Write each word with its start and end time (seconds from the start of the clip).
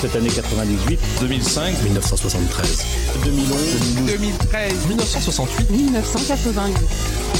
Cette 0.00 0.14
année 0.14 0.28
98. 0.28 1.00
2005, 1.20 1.82
1973. 1.82 2.84
2011. 3.24 4.06
2013, 4.06 4.86
1968, 4.86 5.70
1988. 5.70 6.86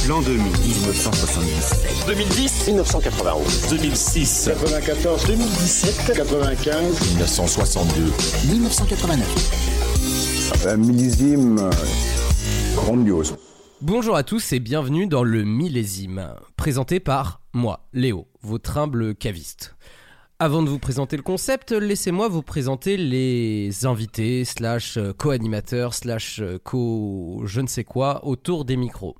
L'an 0.09 0.21
2000, 0.21 0.43
1977. 0.43 2.07
2010, 2.07 2.67
1991. 2.67 3.69
2006, 3.69 4.49
94. 4.59 5.25
2017. 5.27 6.17
95. 6.17 7.13
1962. 7.13 8.11
1989. 8.51 10.65
Un 10.67 10.75
millésime 10.75 11.59
euh, 11.59 11.71
grandiose. 12.75 13.37
Bonjour 13.81 14.17
à 14.17 14.23
tous 14.23 14.51
et 14.51 14.59
bienvenue 14.59 15.07
dans 15.07 15.23
le 15.23 15.45
millésime, 15.45 16.33
présenté 16.57 16.99
par 16.99 17.39
moi, 17.53 17.87
Léo, 17.93 18.27
votre 18.43 18.77
humble 18.77 19.15
caviste. 19.15 19.75
Avant 20.41 20.63
de 20.63 20.69
vous 20.69 20.79
présenter 20.79 21.17
le 21.17 21.21
concept, 21.21 21.73
laissez-moi 21.73 22.29
vous 22.29 22.41
présenter 22.41 22.95
les 22.95 23.85
invités, 23.85 24.45
slash 24.45 24.95
euh, 24.95 25.11
co-animateurs, 25.11 25.93
slash 25.93 26.39
euh, 26.39 26.57
co 26.63 27.41
je 27.45 27.59
ne 27.59 27.67
sais 27.67 27.83
quoi 27.83 28.25
autour 28.25 28.63
des 28.63 28.77
micros. 28.77 29.17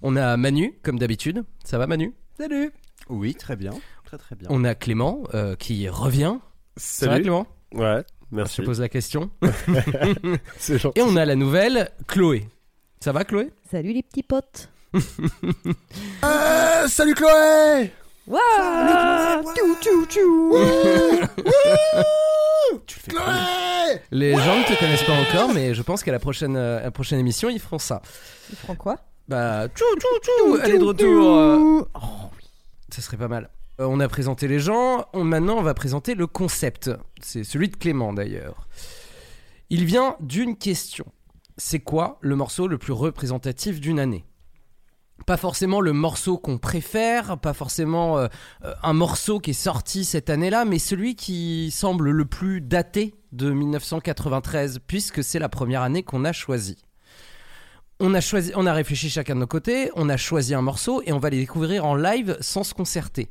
On 0.00 0.16
a 0.16 0.34
Manu, 0.38 0.78
comme 0.82 0.98
d'habitude. 0.98 1.44
Ça 1.62 1.76
va 1.76 1.86
Manu? 1.86 2.14
Salut 2.38 2.72
Oui, 3.10 3.34
très 3.34 3.54
bien. 3.54 3.72
Très 4.06 4.16
très 4.16 4.34
bien. 4.34 4.48
On 4.50 4.64
a 4.64 4.74
Clément, 4.74 5.24
euh, 5.34 5.56
qui 5.56 5.90
revient. 5.90 6.38
Ça 6.78 7.04
va 7.04 7.12
Salut. 7.12 7.24
Clément? 7.24 7.46
Ouais, 7.74 8.02
Je 8.30 8.36
merci. 8.36 8.56
te 8.56 8.62
pose 8.62 8.80
la 8.80 8.88
question. 8.88 9.28
C'est 10.58 10.78
gentil. 10.78 10.98
Et 11.00 11.02
on 11.02 11.16
a 11.16 11.26
la 11.26 11.36
nouvelle, 11.36 11.90
Chloé. 12.06 12.48
Ça 13.00 13.12
va 13.12 13.24
Chloé? 13.24 13.50
Salut 13.70 13.92
les 13.92 14.02
petits 14.02 14.22
potes. 14.22 14.70
Euh, 16.24 16.88
salut 16.88 17.14
Chloé 17.14 17.90
Tu 22.86 22.98
le 22.98 23.12
fais 23.14 24.02
Les 24.10 24.34
gens 24.34 24.58
ne 24.58 24.64
te 24.64 24.78
connaissent 24.78 25.04
pas 25.04 25.12
encore, 25.14 25.54
mais 25.54 25.74
je 25.74 25.82
pense 25.82 26.02
qu'à 26.02 26.10
la 26.12 26.18
prochaine, 26.18 26.56
euh, 26.56 26.78
à 26.80 26.82
la 26.82 26.90
prochaine 26.90 27.20
émission, 27.20 27.48
ils 27.48 27.60
feront 27.60 27.78
ça. 27.78 28.02
Ils 28.50 28.56
feront 28.56 28.74
quoi? 28.74 28.98
Bah, 29.28 29.68
tchou 29.68 29.84
tchou 29.98 30.08
tchou, 30.22 30.58
elle 30.62 30.74
est 30.74 30.78
de 30.78 30.84
retour. 30.84 31.36
euh. 31.36 31.82
Ça 32.92 33.00
serait 33.02 33.16
pas 33.16 33.28
mal. 33.28 33.48
Euh, 33.80 33.86
on 33.88 34.00
a 34.00 34.08
présenté 34.08 34.48
les 34.48 34.58
gens, 34.58 35.06
on- 35.12 35.22
maintenant 35.24 35.56
on 35.58 35.62
va 35.62 35.74
présenter 35.74 36.14
le 36.14 36.26
concept. 36.26 36.90
C'est 37.20 37.44
celui 37.44 37.68
de 37.68 37.76
Clément 37.76 38.12
d'ailleurs. 38.12 38.66
Il 39.70 39.84
vient 39.84 40.16
d'une 40.20 40.56
question. 40.56 41.06
C'est 41.58 41.80
quoi 41.80 42.18
le 42.22 42.34
morceau 42.36 42.66
le 42.68 42.76
plus 42.78 42.92
représentatif 42.92 43.80
d'une 43.80 43.98
année? 44.00 44.24
Pas 45.24 45.36
forcément 45.36 45.80
le 45.80 45.92
morceau 45.92 46.36
qu'on 46.36 46.58
préfère, 46.58 47.38
pas 47.38 47.54
forcément 47.54 48.18
euh, 48.18 48.28
euh, 48.64 48.74
un 48.82 48.92
morceau 48.92 49.40
qui 49.40 49.50
est 49.50 49.54
sorti 49.54 50.04
cette 50.04 50.30
année-là, 50.30 50.64
mais 50.64 50.78
celui 50.78 51.16
qui 51.16 51.70
semble 51.70 52.10
le 52.10 52.24
plus 52.26 52.60
daté 52.60 53.14
de 53.32 53.50
1993, 53.50 54.80
puisque 54.86 55.24
c'est 55.24 55.38
la 55.38 55.48
première 55.48 55.82
année 55.82 56.02
qu'on 56.02 56.24
a 56.24 56.32
choisi. 56.32 56.76
On 57.98 58.12
a, 58.12 58.20
choisi, 58.20 58.52
on 58.54 58.66
a 58.66 58.74
réfléchi 58.74 59.08
chacun 59.08 59.34
de 59.34 59.40
nos 59.40 59.46
côtés, 59.46 59.90
on 59.96 60.10
a 60.10 60.18
choisi 60.18 60.54
un 60.54 60.60
morceau 60.60 61.02
et 61.06 61.12
on 61.12 61.18
va 61.18 61.30
les 61.30 61.38
découvrir 61.38 61.86
en 61.86 61.94
live 61.94 62.36
sans 62.40 62.62
se 62.62 62.74
concerter. 62.74 63.30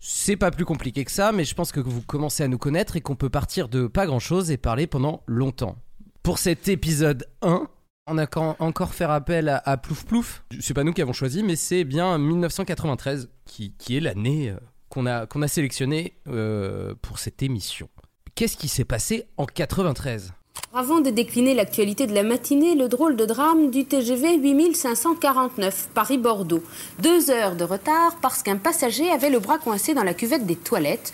C'est 0.00 0.36
pas 0.36 0.50
plus 0.50 0.64
compliqué 0.64 1.04
que 1.04 1.10
ça, 1.10 1.30
mais 1.30 1.44
je 1.44 1.54
pense 1.54 1.70
que 1.70 1.80
vous 1.80 2.00
commencez 2.00 2.42
à 2.42 2.48
nous 2.48 2.56
connaître 2.56 2.96
et 2.96 3.02
qu'on 3.02 3.16
peut 3.16 3.28
partir 3.28 3.68
de 3.68 3.86
pas 3.86 4.06
grand 4.06 4.18
chose 4.18 4.50
et 4.50 4.56
parler 4.56 4.86
pendant 4.86 5.22
longtemps. 5.26 5.76
Pour 6.22 6.38
cet 6.38 6.68
épisode 6.68 7.26
1, 7.42 7.68
on 8.10 8.18
a 8.18 8.26
quand- 8.26 8.56
encore 8.58 8.92
fait 8.94 9.04
appel 9.04 9.48
à, 9.48 9.62
à 9.64 9.76
Plouf 9.76 10.04
Plouf. 10.04 10.42
C'est 10.60 10.74
pas 10.74 10.84
nous 10.84 10.92
qui 10.92 11.00
avons 11.02 11.12
choisi, 11.12 11.42
mais 11.42 11.56
c'est 11.56 11.84
bien 11.84 12.18
1993 12.18 13.28
qui, 13.46 13.72
qui 13.78 13.96
est 13.96 14.00
l'année 14.00 14.50
euh, 14.50 14.56
qu'on 14.88 15.06
a, 15.06 15.26
qu'on 15.26 15.42
a 15.42 15.48
sélectionnée 15.48 16.14
euh, 16.28 16.94
pour 17.02 17.18
cette 17.18 17.42
émission. 17.42 17.88
Qu'est-ce 18.34 18.56
qui 18.56 18.68
s'est 18.68 18.84
passé 18.84 19.26
en 19.36 19.46
93 19.46 20.32
Avant 20.74 21.00
de 21.00 21.10
décliner 21.10 21.54
l'actualité 21.54 22.06
de 22.06 22.14
la 22.14 22.22
matinée, 22.22 22.74
le 22.74 22.88
drôle 22.88 23.16
de 23.16 23.24
drame 23.26 23.70
du 23.70 23.84
TGV 23.84 24.38
8549 24.38 25.90
Paris-Bordeaux. 25.94 26.62
Deux 27.02 27.30
heures 27.30 27.56
de 27.56 27.64
retard 27.64 28.16
parce 28.22 28.42
qu'un 28.42 28.56
passager 28.56 29.10
avait 29.10 29.30
le 29.30 29.38
bras 29.40 29.58
coincé 29.58 29.94
dans 29.94 30.04
la 30.04 30.14
cuvette 30.14 30.46
des 30.46 30.56
toilettes. 30.56 31.12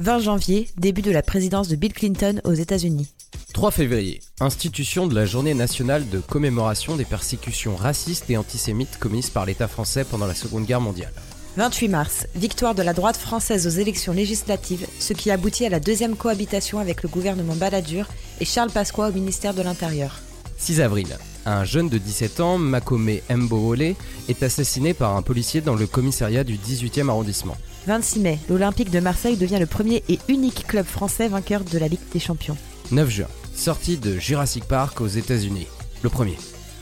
20 0.00 0.18
janvier, 0.20 0.68
début 0.76 1.02
de 1.02 1.12
la 1.12 1.22
présidence 1.22 1.68
de 1.68 1.76
Bill 1.76 1.92
Clinton 1.92 2.40
aux 2.44 2.52
États-Unis. 2.54 3.12
3 3.52 3.70
février, 3.70 4.20
institution 4.40 5.06
de 5.06 5.14
la 5.14 5.26
journée 5.26 5.54
nationale 5.54 6.08
de 6.08 6.18
commémoration 6.18 6.96
des 6.96 7.04
persécutions 7.04 7.76
racistes 7.76 8.28
et 8.28 8.36
antisémites 8.36 8.98
commises 8.98 9.30
par 9.30 9.46
l'État 9.46 9.68
français 9.68 10.04
pendant 10.04 10.26
la 10.26 10.34
Seconde 10.34 10.66
Guerre 10.66 10.80
mondiale. 10.80 11.12
28 11.56 11.88
mars, 11.88 12.26
victoire 12.34 12.74
de 12.74 12.82
la 12.82 12.92
droite 12.92 13.16
française 13.16 13.66
aux 13.68 13.80
élections 13.80 14.12
législatives, 14.12 14.86
ce 14.98 15.12
qui 15.12 15.30
aboutit 15.30 15.64
à 15.64 15.68
la 15.68 15.78
deuxième 15.78 16.16
cohabitation 16.16 16.80
avec 16.80 17.04
le 17.04 17.08
gouvernement 17.08 17.54
Balladur 17.54 18.08
et 18.40 18.44
Charles 18.44 18.72
Pasqua 18.72 19.08
au 19.08 19.12
ministère 19.12 19.54
de 19.54 19.62
l'Intérieur. 19.62 20.18
6 20.56 20.80
avril, 20.80 21.16
un 21.46 21.64
jeune 21.64 21.88
de 21.88 21.98
17 21.98 22.40
ans, 22.40 22.58
Makome 22.58 23.20
Mbowole, 23.30 23.94
est 24.28 24.42
assassiné 24.42 24.94
par 24.94 25.16
un 25.16 25.22
policier 25.22 25.60
dans 25.60 25.76
le 25.76 25.86
commissariat 25.86 26.42
du 26.42 26.56
18e 26.56 27.08
arrondissement. 27.08 27.56
26 27.86 28.18
mai, 28.20 28.38
l'Olympique 28.48 28.90
de 28.90 29.00
Marseille 29.00 29.36
devient 29.36 29.58
le 29.60 29.66
premier 29.66 30.02
et 30.08 30.18
unique 30.28 30.66
club 30.66 30.86
français 30.86 31.28
vainqueur 31.28 31.62
de 31.62 31.78
la 31.78 31.86
Ligue 31.86 32.00
des 32.12 32.20
Champions. 32.20 32.56
9 32.90 33.08
juin, 33.10 33.26
sortie 33.54 33.96
de 33.96 34.18
Jurassic 34.18 34.64
Park 34.64 35.00
aux 35.00 35.06
États-Unis. 35.06 35.66
Le 36.02 36.10
premier. 36.10 36.36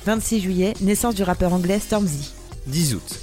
26 0.04 0.40
juillet, 0.40 0.74
naissance 0.80 1.14
du 1.14 1.22
rappeur 1.22 1.52
anglais 1.52 1.78
Stormzy. 1.78 2.32
10 2.66 2.94
août, 2.94 3.20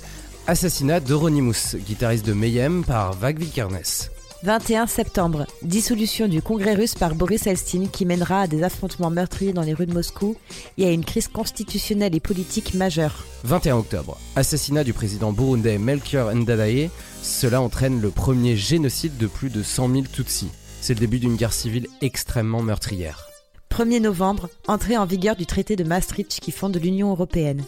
assassinat 0.48 1.02
d'Euronymous, 1.02 1.76
guitariste 1.86 2.26
de 2.26 2.34
Mayhem, 2.34 2.86
par 2.86 3.14
Vag 3.14 3.38
Vikernes. 3.38 4.10
21 4.44 4.88
septembre, 4.88 5.46
dissolution 5.62 6.30
du 6.30 6.42
Congrès 6.42 6.74
russe 6.74 6.96
par 6.96 7.14
Boris 7.14 7.46
Eltsine 7.46 7.90
qui 7.90 8.06
mènera 8.06 8.44
à 8.44 8.48
des 8.48 8.64
affrontements 8.64 9.10
meurtriers 9.10 9.52
dans 9.52 9.64
les 9.64 9.74
rues 9.74 9.86
de 9.86 9.94
Moscou 9.94 10.38
et 10.78 10.88
à 10.88 10.92
une 10.92 11.04
crise 11.04 11.28
constitutionnelle 11.28 12.16
et 12.16 12.22
politique 12.22 12.74
majeure. 12.74 13.26
21 13.44 13.76
octobre, 13.76 14.18
assassinat 14.38 14.86
du 14.86 14.94
président 14.94 15.34
burundais 15.34 15.78
Melchior 15.78 16.34
Ndadaye. 16.34 16.90
Cela 17.22 17.62
entraîne 17.62 18.00
le 18.00 18.12
premier 18.12 18.56
génocide 18.56 19.18
de 19.18 19.28
plus 19.28 19.50
de 19.50 19.62
100 19.62 19.90
000 19.90 20.04
Tutsis. 20.14 20.48
C'est 20.82 20.94
le 20.94 21.00
début 21.00 21.20
d'une 21.20 21.36
guerre 21.36 21.54
civile 21.54 21.88
extrêmement 22.02 22.62
meurtrière. 22.62 23.28
1er 23.72 24.02
novembre, 24.02 24.50
entrée 24.68 24.98
en 24.98 25.06
vigueur 25.06 25.36
du 25.36 25.46
traité 25.46 25.76
de 25.76 25.84
Maastricht 25.84 26.40
qui 26.40 26.52
fonde 26.52 26.78
l'Union 26.78 27.12
européenne. 27.12 27.64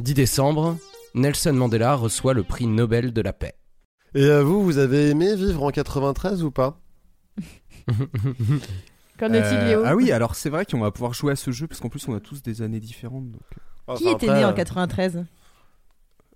10 0.00 0.14
décembre, 0.14 0.76
Nelson 1.14 1.52
Mandela 1.52 1.94
reçoit 1.94 2.34
le 2.34 2.42
prix 2.42 2.66
Nobel 2.66 3.12
de 3.12 3.20
la 3.20 3.32
paix. 3.32 3.54
Et 4.14 4.24
euh, 4.24 4.42
vous, 4.42 4.62
vous 4.64 4.78
avez 4.78 5.10
aimé 5.10 5.34
vivre 5.36 5.62
en 5.62 5.70
93 5.70 6.42
ou 6.42 6.50
pas? 6.50 6.80
Qu'en 9.18 9.32
est-il, 9.32 9.56
Euh, 9.58 9.68
Léo 9.68 9.82
Ah 9.84 9.94
oui, 9.94 10.10
alors 10.10 10.34
c'est 10.34 10.50
vrai 10.50 10.64
qu'on 10.66 10.80
va 10.80 10.90
pouvoir 10.90 11.14
jouer 11.14 11.32
à 11.32 11.36
ce 11.36 11.52
jeu 11.52 11.68
parce 11.68 11.80
qu'en 11.80 11.88
plus 11.88 12.06
on 12.08 12.14
a 12.16 12.20
tous 12.20 12.42
des 12.42 12.62
années 12.62 12.80
différentes. 12.80 13.30
Donc... 13.30 13.42
Qui 13.50 13.58
Enfin, 13.86 14.10
était 14.16 14.28
après, 14.28 14.38
né 14.40 14.44
en 14.44 14.50
euh, 14.50 14.54
93 14.54 15.24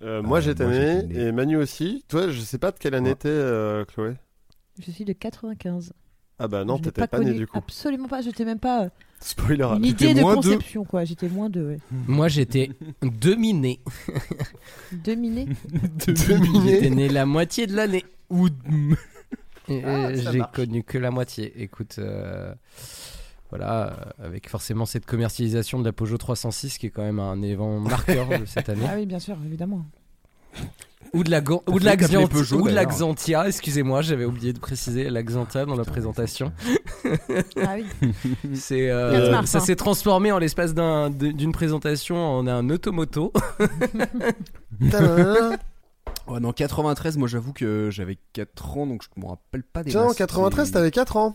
euh, 0.03 0.22
Moi 0.22 0.38
Euh, 0.38 0.41
j'étais 0.43 0.67
né, 0.67 1.00
j'étais 1.03 1.15
né. 1.15 1.21
et 1.28 1.33
Manu 1.33 1.56
aussi. 1.56 2.05
Toi, 2.09 2.28
je 2.31 2.41
sais 2.41 2.59
pas 2.59 2.71
de 2.71 2.78
quelle 2.78 2.94
année 2.94 3.11
Ouais. 3.11 3.17
t'es, 3.17 3.28
euh, 3.28 3.84
Chloé? 3.87 4.15
Je 4.84 4.91
suis 4.93 5.05
de 5.05 5.12
95. 5.12 5.93
Ah 6.38 6.47
bah 6.47 6.65
non, 6.65 6.78
t'étais 6.78 7.06
pas, 7.06 7.19
né 7.19 7.32
du 7.34 7.47
coup. 7.47 7.59
Absolument 7.59 8.06
pas, 8.06 8.21
j'étais 8.22 8.44
même 8.44 8.60
pas 8.60 8.84
euh, 8.84 8.88
Spoiler. 9.21 9.69
une 9.76 9.84
idée 9.84 10.15
de 10.15 10.21
deux. 10.21 10.22
conception 10.22 10.84
quoi, 10.84 11.04
j'étais 11.04 11.28
moins 11.28 11.50
de 11.50 11.66
ouais. 11.66 11.78
Moi, 12.06 12.28
j'étais 12.28 12.71
demi-né. 13.03 13.81
Demi-né 14.93 15.49
J'étais 16.06 16.91
né 16.91 17.09
la 17.09 17.26
moitié 17.26 17.66
de 17.66 17.75
l'année. 17.75 18.04
Ou. 18.31 18.49
Ah, 19.84 20.15
J'ai 20.15 20.41
connu 20.54 20.84
que 20.84 20.97
la 20.97 21.10
moitié. 21.10 21.53
Écoute, 21.60 21.97
euh, 21.99 22.55
voilà, 23.50 24.15
euh, 24.20 24.26
avec 24.26 24.49
forcément 24.49 24.87
cette 24.87 25.06
commercialisation 25.06 25.81
de 25.81 25.84
la 25.84 25.93
Peugeot 25.93 26.19
306 26.19 26.78
qui 26.78 26.87
est 26.87 26.91
quand 26.91 27.03
même 27.03 27.19
un 27.19 27.43
événement 27.43 27.81
marqueur 27.81 28.28
de 28.28 28.44
cette 28.47 28.69
année. 28.69 28.87
Ah 28.88 28.94
oui, 28.97 29.06
bien 29.06 29.19
sûr, 29.19 29.37
évidemment. 29.44 29.84
Ou 31.15 31.25
de 31.25 31.31
la, 31.31 31.38
ou 31.41 31.43
de 31.43 31.79
fait 31.79 31.85
la, 31.85 31.97
qu'appeler 31.97 32.19
Xant- 32.19 32.29
Peugeot, 32.29 32.56
ou 32.59 32.62
de 32.69 32.75
la 32.75 32.85
d'ailleurs. 32.85 32.99
Xantia, 32.99 33.47
excusez-moi, 33.49 34.03
j'avais 34.03 34.25
oublié 34.25 34.53
de 34.53 34.59
préciser 34.59 35.09
la 35.11 35.23
Xantia 35.23 35.65
dans 35.65 35.77
la 35.77 35.85
présentation. 35.85 36.53
Ah 37.62 37.75
oui. 37.77 38.12
C'est, 38.55 38.91
euh, 38.91 39.12
4 39.12 39.31
mars, 39.32 39.50
ça 39.50 39.59
hein. 39.59 39.61
s'est 39.62 39.77
transformé 39.77 40.32
en 40.32 40.38
l'espace 40.38 40.75
d'un- 40.75 41.11
d'une 41.11 41.53
présentation 41.53 42.17
en 42.17 42.47
un 42.47 42.69
automoto. 42.71 43.32
Ouais, 46.27 46.41
non, 46.41 46.53
93, 46.53 47.17
moi 47.17 47.27
j'avoue 47.29 47.53
que 47.55 47.88
j'avais 47.91 48.19
4 48.35 48.77
ans 48.77 48.87
donc 48.87 49.03
je 49.03 49.09
me 49.21 49.27
rappelle 49.27 49.62
pas 49.62 49.82
des 49.82 49.91
Tiens, 49.93 50.03
en 50.03 50.06
masses, 50.09 50.17
93, 50.17 50.67
mais- 50.69 50.73
t'avais 50.73 50.91
4 50.91 51.17
ans. 51.17 51.35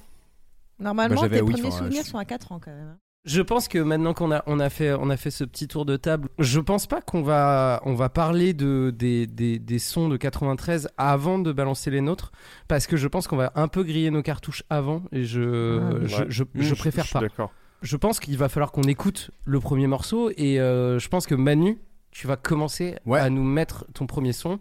Normalement, 0.80 1.22
Bah, 1.22 1.30
tes 1.30 1.42
oui, 1.42 1.54
premiers 1.54 1.72
souvenirs 1.72 2.04
je- 2.06 2.10
sont 2.12 2.18
à 2.20 2.26
4 2.26 2.52
ans 2.52 2.60
quand 2.64 2.72
même. 2.72 2.96
Je 3.26 3.42
pense 3.42 3.70
que 3.70 3.80
maintenant 3.80 4.14
qu'on 4.14 4.34
a, 4.34 4.44
on 4.48 4.60
a, 4.60 4.70
fait, 4.70 4.92
on 4.94 5.10
a 5.10 5.16
fait 5.16 5.32
ce 5.32 5.46
petit 5.46 5.70
tour 5.70 5.86
de 5.86 5.96
table, 5.96 6.28
je 6.40 6.60
pense 6.60 6.88
pas 6.88 7.00
qu'on 7.02 7.22
va, 7.22 7.82
on 7.86 7.94
va 7.94 8.10
parler 8.10 8.54
de, 8.54 8.94
des, 8.94 9.28
des, 9.28 9.60
des 9.60 9.80
sons 9.80 10.10
de 10.10 10.18
93 10.18 10.90
avant 10.98 11.40
de 11.40 11.54
balancer 11.54 11.90
les 11.90 12.02
nôtres, 12.02 12.34
parce 12.68 12.86
que 12.86 12.98
je 12.98 13.08
pense 13.08 13.30
qu'on 13.30 13.38
va 13.38 13.54
un 13.56 13.70
peu 13.70 13.84
griller 13.84 14.12
nos 14.12 14.22
cartouches 14.24 14.64
avant, 14.70 15.04
et 15.14 15.24
je, 15.24 15.80
Ah, 15.80 16.00
je, 16.04 16.16
Ouais. 16.18 16.26
je, 16.28 16.44
je 16.56 16.76
préfère 16.76 17.08
pas. 17.08 17.22
D'accord. 17.22 17.54
Je 17.82 17.96
pense 17.96 18.20
qu'il 18.20 18.38
va 18.38 18.50
falloir 18.50 18.74
qu'on 18.74 18.84
écoute 18.84 19.32
le 19.46 19.62
premier 19.62 19.88
morceau, 19.88 20.30
et 20.36 20.60
euh, 20.60 21.00
je 21.00 21.08
pense 21.08 21.26
que 21.26 21.36
Manu, 21.36 21.78
tu 22.12 22.28
vas 22.28 22.36
commencer 22.36 22.98
Ouais. 23.06 23.22
à 23.22 23.30
nous 23.30 23.44
mettre 23.44 23.86
ton 23.94 24.06
premier 24.06 24.34
son, 24.34 24.60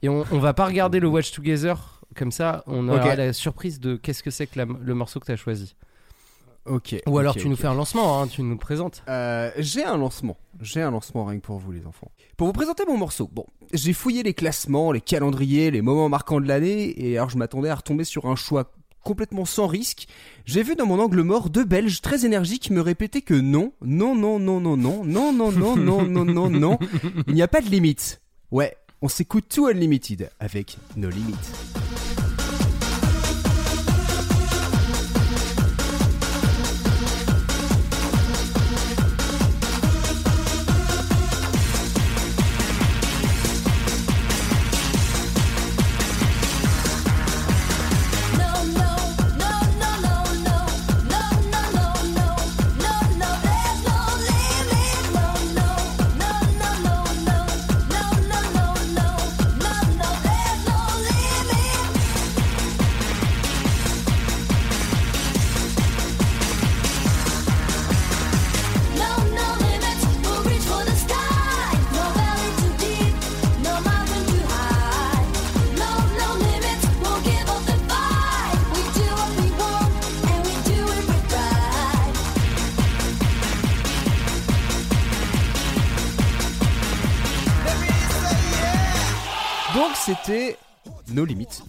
et 0.00 0.08
on, 0.08 0.24
on 0.32 0.38
va 0.38 0.54
pas 0.54 0.64
regarder 0.64 1.00
le 1.00 1.08
Watch 1.08 1.32
Together 1.32 2.00
Comme 2.16 2.32
ça, 2.32 2.64
on 2.66 2.88
aura 2.88 3.14
la 3.14 3.34
surprise 3.34 3.78
de 3.78 3.96
qu'est-ce 3.96 4.22
que 4.22 4.30
c'est 4.30 4.46
que 4.46 4.58
la- 4.58 4.64
le 4.64 4.94
morceau 4.94 5.20
que 5.20 5.26
tu 5.26 5.32
as 5.32 5.36
choisi. 5.36 5.76
Ok. 6.66 6.96
Ou 7.06 7.18
alors 7.18 7.34
ok, 7.34 7.42
tu 7.42 7.48
nous 7.48 7.54
ok. 7.54 7.60
fais 7.60 7.66
un 7.68 7.74
lancement, 7.74 8.20
hein, 8.20 8.26
tu 8.26 8.42
nous 8.42 8.56
présentes. 8.56 9.02
Euh, 9.08 9.50
j'ai 9.58 9.84
un 9.84 9.96
lancement. 9.96 10.36
J'ai 10.60 10.82
un 10.82 10.90
lancement 10.90 11.24
rien 11.24 11.38
que 11.38 11.44
pour 11.44 11.58
vous, 11.58 11.72
les 11.72 11.86
enfants. 11.86 12.10
Pour 12.36 12.46
vous 12.46 12.52
présenter 12.52 12.84
mon 12.86 12.96
morceau. 12.96 13.28
Bon, 13.32 13.46
j'ai 13.72 13.92
fouillé 13.92 14.22
les 14.22 14.34
classements, 14.34 14.92
les 14.92 15.00
calendriers, 15.00 15.70
les 15.70 15.82
moments 15.82 16.08
marquants 16.08 16.40
de 16.40 16.46
l'année, 16.46 16.94
et 17.02 17.16
alors 17.16 17.30
je 17.30 17.38
m'attendais 17.38 17.70
à 17.70 17.74
retomber 17.74 18.04
sur 18.04 18.26
un 18.26 18.36
choix 18.36 18.72
complètement 19.02 19.44
sans 19.46 19.66
risque. 19.66 20.06
J'ai 20.44 20.62
vu 20.62 20.76
dans 20.76 20.86
mon 20.86 21.00
angle 21.00 21.22
mort 21.22 21.50
deux 21.50 21.64
Belges 21.64 22.02
très 22.02 22.26
énergiques 22.26 22.70
me 22.70 22.80
répéter 22.80 23.22
que 23.22 23.34
non, 23.34 23.72
non, 23.82 24.14
non, 24.14 24.38
non, 24.38 24.60
non, 24.60 24.76
non, 24.76 25.04
non, 25.04 25.32
non, 25.32 25.52
non, 25.52 25.76
non, 25.76 26.04
non, 26.04 26.24
non, 26.24 26.50
non, 26.50 26.78
il 27.26 27.34
n'y 27.34 27.42
a 27.42 27.48
pas 27.48 27.62
de 27.62 27.70
limite. 27.70 28.20
Ouais, 28.50 28.76
on 29.00 29.08
s'écoute 29.08 29.46
tout 29.48 29.66
Unlimited 29.66 30.30
avec 30.38 30.76
nos 30.96 31.08
limites. 31.08 31.79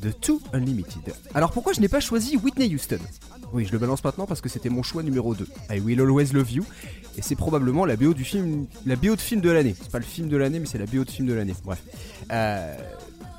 De 0.01 0.11
Too 0.11 0.41
Unlimited. 0.53 1.13
Alors 1.33 1.51
pourquoi 1.51 1.73
je 1.73 1.81
n'ai 1.81 1.87
pas 1.87 1.99
choisi 1.99 2.37
Whitney 2.37 2.73
Houston? 2.73 2.99
Oui, 3.53 3.65
je 3.65 3.71
le 3.71 3.77
balance 3.77 4.03
maintenant 4.03 4.25
parce 4.25 4.41
que 4.41 4.49
c'était 4.49 4.69
mon 4.69 4.81
choix 4.81 5.03
numéro 5.03 5.35
2. 5.35 5.47
I 5.69 5.79
Will 5.79 5.99
Always 5.99 6.31
Love 6.33 6.51
You. 6.51 6.65
Et 7.17 7.21
c'est 7.21 7.35
probablement 7.35 7.85
la 7.85 7.97
BO 7.97 8.13
du 8.13 8.23
film, 8.23 8.67
la 8.85 8.95
BO 8.95 9.15
de 9.15 9.21
film 9.21 9.41
de 9.41 9.49
l'année. 9.51 9.75
C'est 9.79 9.91
pas 9.91 9.99
le 9.99 10.05
film 10.05 10.29
de 10.29 10.37
l'année, 10.37 10.59
mais 10.59 10.65
c'est 10.65 10.77
la 10.77 10.85
BO 10.85 11.03
de 11.03 11.09
film 11.09 11.27
de 11.27 11.33
l'année. 11.33 11.53
Bref. 11.63 11.81
Euh, 12.31 12.75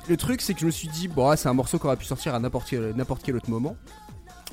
le 0.07 0.17
truc, 0.17 0.41
c'est 0.41 0.53
que 0.53 0.59
je 0.59 0.65
me 0.65 0.71
suis 0.71 0.87
dit, 0.89 1.07
bon, 1.07 1.29
ah, 1.29 1.37
c'est 1.37 1.49
un 1.49 1.53
morceau 1.53 1.79
qui 1.79 1.87
aurait 1.87 1.97
pu 1.97 2.05
sortir 2.05 2.35
à 2.35 2.39
n'importe 2.39 2.67
quel, 2.69 3.35
autre 3.35 3.49
moment. 3.49 3.75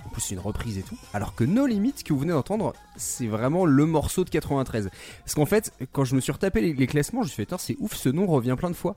En 0.06 0.08
plus, 0.08 0.22
c'est 0.22 0.34
une 0.34 0.40
reprise 0.40 0.78
et 0.78 0.82
tout. 0.82 0.96
Alors 1.12 1.34
que 1.34 1.44
No 1.44 1.66
Limit, 1.66 1.92
que 2.04 2.12
vous 2.12 2.20
venez 2.20 2.32
d'entendre, 2.32 2.72
c'est 2.96 3.26
vraiment 3.26 3.66
le 3.66 3.84
morceau 3.84 4.24
de 4.24 4.30
93. 4.30 4.88
Parce 5.24 5.34
qu'en 5.34 5.46
fait, 5.46 5.72
quand 5.92 6.04
je 6.04 6.14
me 6.14 6.20
suis 6.20 6.32
retapé 6.32 6.60
les, 6.60 6.86
classements, 6.86 7.22
je 7.22 7.26
me 7.26 7.32
suis 7.32 7.44
fait, 7.44 7.54
c'est 7.58 7.76
ouf, 7.80 7.94
ce 7.94 8.08
nom 8.08 8.26
revient 8.26 8.56
plein 8.56 8.70
de 8.70 8.76
fois. 8.76 8.96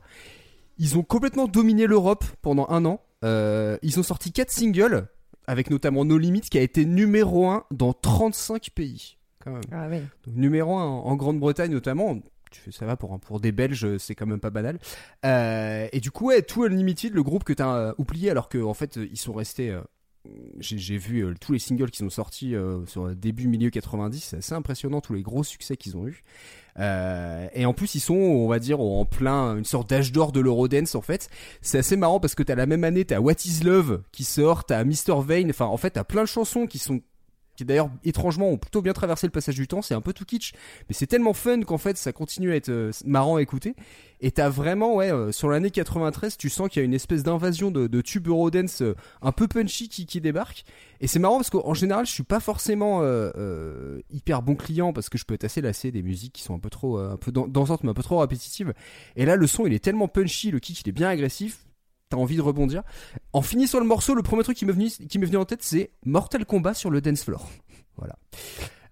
Ils 0.78 0.98
ont 0.98 1.04
complètement 1.04 1.48
dominé 1.48 1.88
l'Europe 1.88 2.26
pendant 2.42 2.68
un 2.70 2.86
an. 2.86 3.02
Euh, 3.24 3.78
ils 3.82 4.00
ont 4.00 4.04
sorti 4.04 4.32
4 4.32 4.52
singles, 4.52 5.08
avec 5.48 5.70
notamment 5.70 6.06
No 6.06 6.18
Limit, 6.18 6.42
qui 6.42 6.58
a 6.58 6.62
été 6.62 6.86
numéro 6.86 7.48
1 7.48 7.66
dans 7.72 7.94
35 7.94 8.70
pays. 8.72 9.18
Quand 9.40 9.52
même. 9.52 9.64
Ah. 9.72 9.90
Donc, 9.90 10.36
numéro 10.36 10.78
1 10.78 10.84
en, 10.84 11.16
Grande-Bretagne 11.16 11.72
notamment. 11.72 12.20
Ça 12.72 12.86
va 12.86 12.96
pour, 12.96 13.40
des 13.40 13.52
Belges, 13.52 13.98
c'est 13.98 14.14
quand 14.14 14.28
même 14.28 14.40
pas 14.40 14.52
banal. 14.52 14.78
Euh, 15.26 15.88
et 15.92 16.00
du 16.00 16.12
coup, 16.12 16.28
ouais, 16.28 16.44
Too 16.44 16.66
Unlimited, 16.66 17.14
le 17.14 17.24
groupe 17.24 17.44
que 17.44 17.54
t'as 17.54 17.76
euh, 17.76 17.94
oublié, 17.98 18.30
alors 18.30 18.48
qu'en 18.48 18.70
en 18.70 18.74
fait, 18.76 18.98
ils 18.98 19.18
sont 19.18 19.34
restés. 19.34 19.72
euh, 19.72 19.82
j'ai 20.60 20.98
vu 20.98 21.26
euh, 21.26 21.34
tous 21.40 21.52
les 21.52 21.60
singles 21.60 21.92
qui 21.92 22.00
sont 22.00 22.10
sortis 22.10 22.56
euh, 22.56 22.86
sur 22.86 23.14
début 23.16 23.48
milieu 23.48 23.70
90, 23.70 24.24
c'est 24.24 24.38
assez 24.38 24.54
impressionnant 24.54 25.02
tous 25.02 25.14
les 25.14 25.22
gros 25.22 25.44
succès 25.44 25.76
qu'ils 25.78 25.98
ont 25.98 26.08
eu. 26.08 26.24
Euh, 26.80 27.48
et 27.54 27.66
en 27.66 27.74
plus 27.74 27.96
ils 27.96 28.00
sont, 28.00 28.16
on 28.16 28.48
va 28.48 28.60
dire, 28.60 28.80
en 28.80 29.06
plein 29.06 29.56
une 29.58 29.66
sorte 29.66 29.90
d'âge 29.90 30.12
d'or 30.12 30.32
de 30.32 30.40
l'Eurodance 30.40 30.96
en 30.96 31.02
fait. 31.02 31.30
C'est 31.62 31.80
assez 31.80 31.98
marrant 31.98 32.20
parce 32.20 32.36
que 32.36 32.44
t'as 32.44 32.56
la 32.56 32.66
même 32.66 32.84
année, 32.84 33.06
t'as 33.06 33.20
What 33.20 33.46
Is 33.46 33.64
Love 33.64 34.02
qui 34.12 34.24
sort, 34.24 34.66
t'as 34.66 34.84
Mr 34.84 35.22
Vane, 35.26 35.50
enfin 35.50 35.66
en 35.66 35.78
fait 35.78 35.92
t'as 35.92 36.04
plein 36.04 36.24
de 36.24 36.28
chansons 36.28 36.66
qui 36.68 36.80
sont 36.80 37.02
qui 37.56 37.66
d'ailleurs 37.66 37.90
étrangement 38.04 38.50
ont 38.50 38.58
plutôt 38.58 38.82
bien 38.82 38.94
traversé 38.94 39.28
le 39.28 39.32
passage 39.32 39.56
du 39.56 39.68
temps, 39.68 39.82
c'est 39.82 39.94
un 39.94 40.02
peu 40.02 40.14
tout 40.14 40.26
kitsch, 40.26 40.54
mais 40.90 40.96
c'est 40.96 41.08
tellement 41.08 41.34
fun 41.34 41.62
qu'en 41.62 41.78
fait 41.78 41.98
ça 41.98 42.12
continue 42.12 42.52
à 42.52 42.56
être 42.56 42.70
euh, 42.70 42.92
marrant 43.06 43.38
à 43.38 43.42
écouter. 43.42 43.76
Et 44.22 44.32
t'as 44.32 44.48
vraiment, 44.48 44.96
ouais, 44.96 45.12
euh, 45.12 45.34
sur 45.34 45.50
l'année 45.50 45.70
93, 45.70 46.38
tu 46.38 46.50
sens 46.50 46.70
qu'il 46.70 46.80
y 46.80 46.84
a 46.84 46.86
une 46.86 46.94
espèce 46.94 47.24
d'invasion 47.24 47.72
de, 47.72 47.88
de 47.88 48.02
tube 48.02 48.30
Eurodance 48.30 48.82
euh, 48.82 48.96
un 49.22 49.34
peu 49.34 49.48
punchy 49.48 49.90
qui, 49.90 50.22
débarque. 50.22 50.64
Et 51.02 51.08
c'est 51.08 51.20
marrant 51.20 51.38
parce 51.38 51.50
qu'en 51.50 51.74
général, 51.74 52.06
je 52.06 52.12
suis 52.12 52.24
pas 52.24 52.40
forcément 52.40 53.02
hyper 54.10 54.42
bon 54.42 54.56
client 54.56 54.94
parce 54.94 55.10
que 55.10 55.18
je 55.18 55.26
peux 55.26 55.34
être 55.34 55.44
assez 55.44 55.60
lassé 55.60 55.92
des 55.92 56.02
musiques 56.02 56.34
qui 56.34 56.44
sont 56.44 56.56
un 56.56 56.60
peu 56.60 56.70
trop, 56.70 56.98
un 56.98 57.18
peu 57.18 57.32
dan- 57.34 57.52
dansantes 57.52 57.84
mais 57.84 57.90
un 57.90 57.94
peu 57.94 58.04
trop 58.04 58.20
répétitives. 58.20 58.74
Et 59.18 59.26
là, 59.26 59.36
le 59.36 59.48
son 59.48 59.66
il 59.66 59.74
est 59.74 59.84
tellement 59.84 60.08
punchy, 60.08 60.52
le 60.52 60.60
kick 60.60 60.80
il 60.82 60.90
est 60.90 60.94
bien 60.94 61.10
agressif. 61.10 61.66
T'as 62.14 62.20
envie 62.20 62.36
de 62.38 62.44
rebondir. 62.44 62.84
En 63.34 63.42
finissant 63.42 63.80
le 63.80 63.88
morceau, 63.88 64.14
le 64.14 64.22
premier 64.22 64.44
truc 64.44 64.56
qui 64.56 64.68
m'est 64.68 64.72
venu, 64.72 64.88
qui 64.88 65.18
m'est 65.18 65.26
venu 65.26 65.38
en 65.38 65.46
tête, 65.46 65.64
c'est 65.64 65.90
Mortal 66.06 66.46
Kombat 66.46 66.76
sur 66.76 66.92
le 66.92 67.02
dance 67.02 67.24
floor. 67.24 67.50
Voilà. 67.98 68.16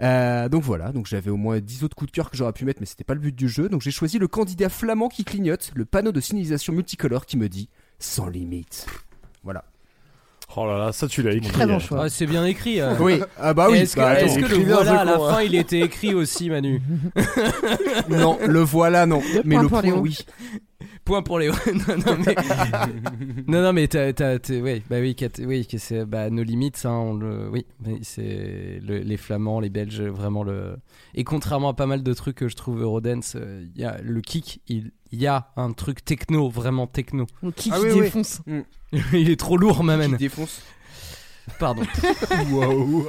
Euh, 0.02 0.50
donc 0.50 0.64
voilà, 0.64 0.92
donc 0.92 1.08
j'avais 1.08 1.30
au 1.32 1.38
moins 1.38 1.60
10 1.60 1.84
autres 1.84 1.96
coups 1.96 2.12
de 2.12 2.16
cœur 2.16 2.30
que 2.32 2.38
j'aurais 2.38 2.54
pu 2.54 2.66
mettre, 2.66 2.80
mais 2.80 2.86
c'était 2.86 3.04
pas 3.04 3.14
le 3.16 3.20
but 3.20 3.36
du 3.36 3.48
jeu. 3.50 3.70
Donc 3.70 3.82
j'ai 3.82 3.92
choisi 3.92 4.18
le 4.20 4.28
candidat 4.28 4.70
flamand 4.70 5.08
qui 5.10 5.24
clignote, 5.24 5.72
le 5.76 5.86
panneau 5.86 6.12
de 6.12 6.20
signalisation 6.20 6.74
multicolore 6.74 7.26
qui 7.28 7.38
me 7.38 7.50
dit 7.50 7.70
sans 8.00 8.28
limite. 8.28 8.88
Voilà. 9.44 9.66
Oh 10.56 10.66
là 10.66 10.78
là, 10.78 10.92
ça 10.92 11.08
tu 11.08 11.22
l'as 11.22 11.34
écrit. 11.34 11.52
Très 11.52 11.66
bon 11.68 11.80
choix. 11.80 12.04
Ah, 12.04 12.10
c'est 12.10 12.26
bien 12.28 12.46
écrit. 12.46 12.82
euh. 12.82 12.96
Oui, 13.00 13.22
ah 13.40 13.54
bah 13.54 13.68
oui. 13.70 13.80
Est-ce 13.80 13.96
que, 13.96 14.02
bah, 14.02 14.20
est-ce 14.20 14.40
que 14.40 14.46
le 14.46 14.64
voilà 14.64 15.02
à 15.02 15.06
la 15.06 15.16
hein. 15.16 15.34
fin 15.34 15.42
il 15.44 15.56
était 15.56 15.80
écrit 15.80 16.14
aussi, 16.14 16.50
Manu 16.50 16.82
non, 18.10 18.38
le 18.46 18.60
voilà 18.60 19.06
non. 19.06 19.22
Mais 19.46 19.58
le 19.58 19.68
point 19.68 19.84
oui. 19.84 20.18
Point 21.12 21.24
pour 21.24 21.40
les. 21.40 21.48
non, 21.74 21.98
non, 22.06 22.18
mais. 22.26 22.36
non, 23.48 23.62
non, 23.62 23.74
mais 23.74 23.88
t'as. 23.90 24.14
t'as- 24.14 24.40
t'es- 24.40 24.62
ouais, 24.62 24.82
bah 24.90 24.98
oui, 25.02 25.14
oui, 25.40 25.68
que 25.68 25.78
c'est. 25.78 26.06
Bah, 26.06 26.30
nos 26.30 26.44
limites, 26.44 26.82
hein, 26.86 26.92
on 26.92 27.14
le. 27.16 27.50
Oui, 27.50 27.66
c'est. 28.02 28.80
le- 28.82 29.00
les 29.00 29.18
Flamands, 29.18 29.60
les 29.60 29.70
Belges, 29.70 30.02
vraiment 30.02 30.44
le. 30.44 30.78
Et 31.14 31.24
contrairement 31.26 31.70
à 31.70 31.74
pas 31.74 31.86
mal 31.86 32.02
de 32.04 32.14
trucs 32.14 32.38
que 32.38 32.48
je 32.48 32.56
trouve 32.56 32.82
Eurodance, 32.82 33.34
euh, 33.36 33.66
il 33.76 33.82
y 33.82 33.84
a 33.84 34.00
le 34.02 34.22
kick, 34.22 34.62
il 34.70 34.92
y 35.12 35.28
a 35.28 35.50
un 35.58 35.74
truc 35.74 36.06
techno, 36.06 36.50
vraiment 36.50 36.88
techno. 36.88 37.28
Donc, 37.44 37.56
qui 37.56 37.70
Ah 37.74 37.78
qui 37.78 37.84
oui, 37.88 37.92
oui. 37.94 38.02
défonce 38.02 38.42
il 39.14 39.30
est 39.30 39.40
trop 39.40 39.58
lourd, 39.58 39.80
Qui 39.80 39.84
m'amène. 39.84 40.16
défonce. 40.16 40.62
Pardon. 41.60 41.84
Waouh. 42.52 43.08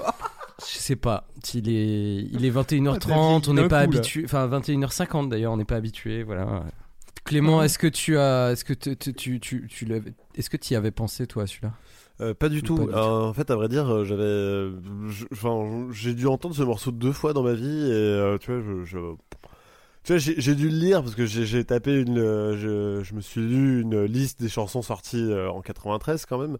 Je 0.61 0.79
sais 0.79 0.97
pas. 0.97 1.29
Il 1.55 1.69
est, 1.69 2.19
il 2.33 2.45
est 2.45 2.51
Ah, 2.57 2.65
t'as 2.67 2.77
21h30, 2.77 3.49
on 3.51 3.55
n'est 3.55 3.69
pas 3.69 3.79
habitué. 3.81 4.23
Enfin, 4.25 4.49
21h50 4.49 5.29
d'ailleurs, 5.29 5.53
on 5.53 5.57
n'est 5.57 5.65
pas 5.65 5.77
habitué. 5.77 6.23
Voilà. 6.25 6.65
Clément, 7.25 7.63
est-ce 7.63 7.79
que 7.79 7.87
tu 7.87 8.17
as. 8.19 8.51
Est-ce 8.53 8.65
que 8.65 8.73
tu, 8.75 8.97
tu, 8.97 9.15
tu, 9.15 9.41
tu, 9.41 9.67
tu 9.69 10.03
Est-ce 10.35 10.51
que 10.51 10.57
tu 10.57 10.75
y 10.75 10.77
avais 10.77 10.91
pensé, 10.91 11.27
toi, 11.27 11.47
celui-là? 11.47 11.73
Euh, 12.21 12.35
pas 12.35 12.49
du 12.49 12.63
tout. 12.63 12.77
Pas 12.77 12.83
du 12.85 12.89
tout. 12.91 12.97
Euh, 12.97 13.23
en 13.29 13.33
fait, 13.33 13.51
à 13.51 13.55
vrai 13.57 13.69
dire, 13.69 13.89
euh, 13.93 14.05
j'avais, 14.05 14.23
euh, 14.23 14.73
enfin, 15.33 15.89
j'ai 15.93 16.15
dû 16.15 16.27
entendre 16.27 16.55
ce 16.55 16.63
morceau 16.63 16.91
deux 16.91 17.13
fois 17.13 17.33
dans 17.33 17.43
ma 17.43 17.55
vie 17.55 17.65
et 17.87 17.93
euh, 17.93 18.39
tu 18.39 18.53
vois, 18.53 18.61
je, 18.61 18.85
je- 18.85 19.15
tu 20.05 20.13
vois, 20.13 20.19
j'ai 20.19 20.55
dû 20.57 20.69
le 20.69 20.77
lire 20.77 21.03
parce 21.03 21.15
que 21.15 21.25
j'ai 21.27 21.65
tapé 21.65 21.95
une, 22.01 22.19
euh, 22.19 22.57
je, 22.57 23.05
je 23.05 23.15
me 23.15 23.21
suis 23.21 23.41
lu 23.41 23.81
une 23.83 24.05
liste 24.05 24.41
des 24.43 24.49
chansons 24.49 24.83
sorties 24.83 25.23
euh, 25.31 25.49
en 25.51 25.63
93 25.63 26.27
quand 26.27 26.39
même. 26.39 26.59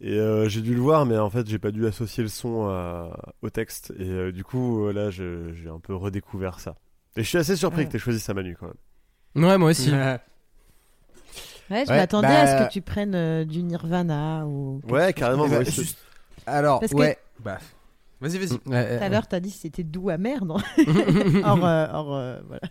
Et 0.00 0.18
euh, 0.18 0.48
j'ai 0.48 0.62
dû 0.62 0.74
le 0.74 0.80
voir, 0.80 1.04
mais 1.04 1.18
en 1.18 1.28
fait, 1.28 1.46
j'ai 1.46 1.58
pas 1.58 1.70
dû 1.70 1.86
associer 1.86 2.22
le 2.22 2.30
son 2.30 2.64
à- 2.68 3.34
au 3.42 3.50
texte. 3.50 3.92
Et 3.98 4.08
euh, 4.08 4.32
du 4.32 4.42
coup, 4.44 4.90
là, 4.90 5.10
j'ai 5.10 5.68
un 5.68 5.78
peu 5.80 5.94
redécouvert 5.94 6.58
ça. 6.60 6.76
Et 7.16 7.22
je 7.22 7.28
suis 7.28 7.38
assez 7.38 7.56
surpris 7.56 7.80
Ouais. 7.82 7.86
que 7.86 7.92
t'aies 7.92 7.98
choisi 7.98 8.18
ça, 8.20 8.32
Manu, 8.32 8.56
quand 8.58 8.66
même. 8.66 8.74
Ouais, 9.36 9.58
moi 9.58 9.70
aussi. 9.70 9.90
Ouais, 9.90 10.18
je 11.70 11.74
Ouais, 11.74 11.84
m'attendais 11.98 12.26
bah- 12.28 12.40
à 12.40 12.58
ce 12.58 12.64
que 12.66 12.72
tu 12.72 12.80
prennes 12.80 13.14
euh, 13.14 13.44
du 13.44 13.62
Nirvana 13.62 14.44
ou. 14.46 14.80
Ouais, 14.88 15.12
carrément. 15.12 15.46
Moi 15.46 15.62
juste- 15.64 15.98
Alors, 16.46 16.80
Parce 16.80 16.92
que- 16.92 16.96
ouais. 16.98 17.16
Bah, 17.44 17.58
vas-y, 18.20 18.38
vas-y. 18.38 18.52
Ouais, 18.52 18.58
Tout 18.58 18.72
à 18.72 18.98
ouais. 18.98 19.08
l'heure, 19.08 19.26
t'as 19.28 19.38
dit 19.40 19.50
que 19.52 19.56
c'était 19.56 19.84
doux 19.84 20.10
amer, 20.10 20.44
non 20.44 20.56
Or, 21.44 21.64
euh, 21.64 21.86
or, 21.92 22.14
euh, 22.14 22.40
voilà. 22.48 22.62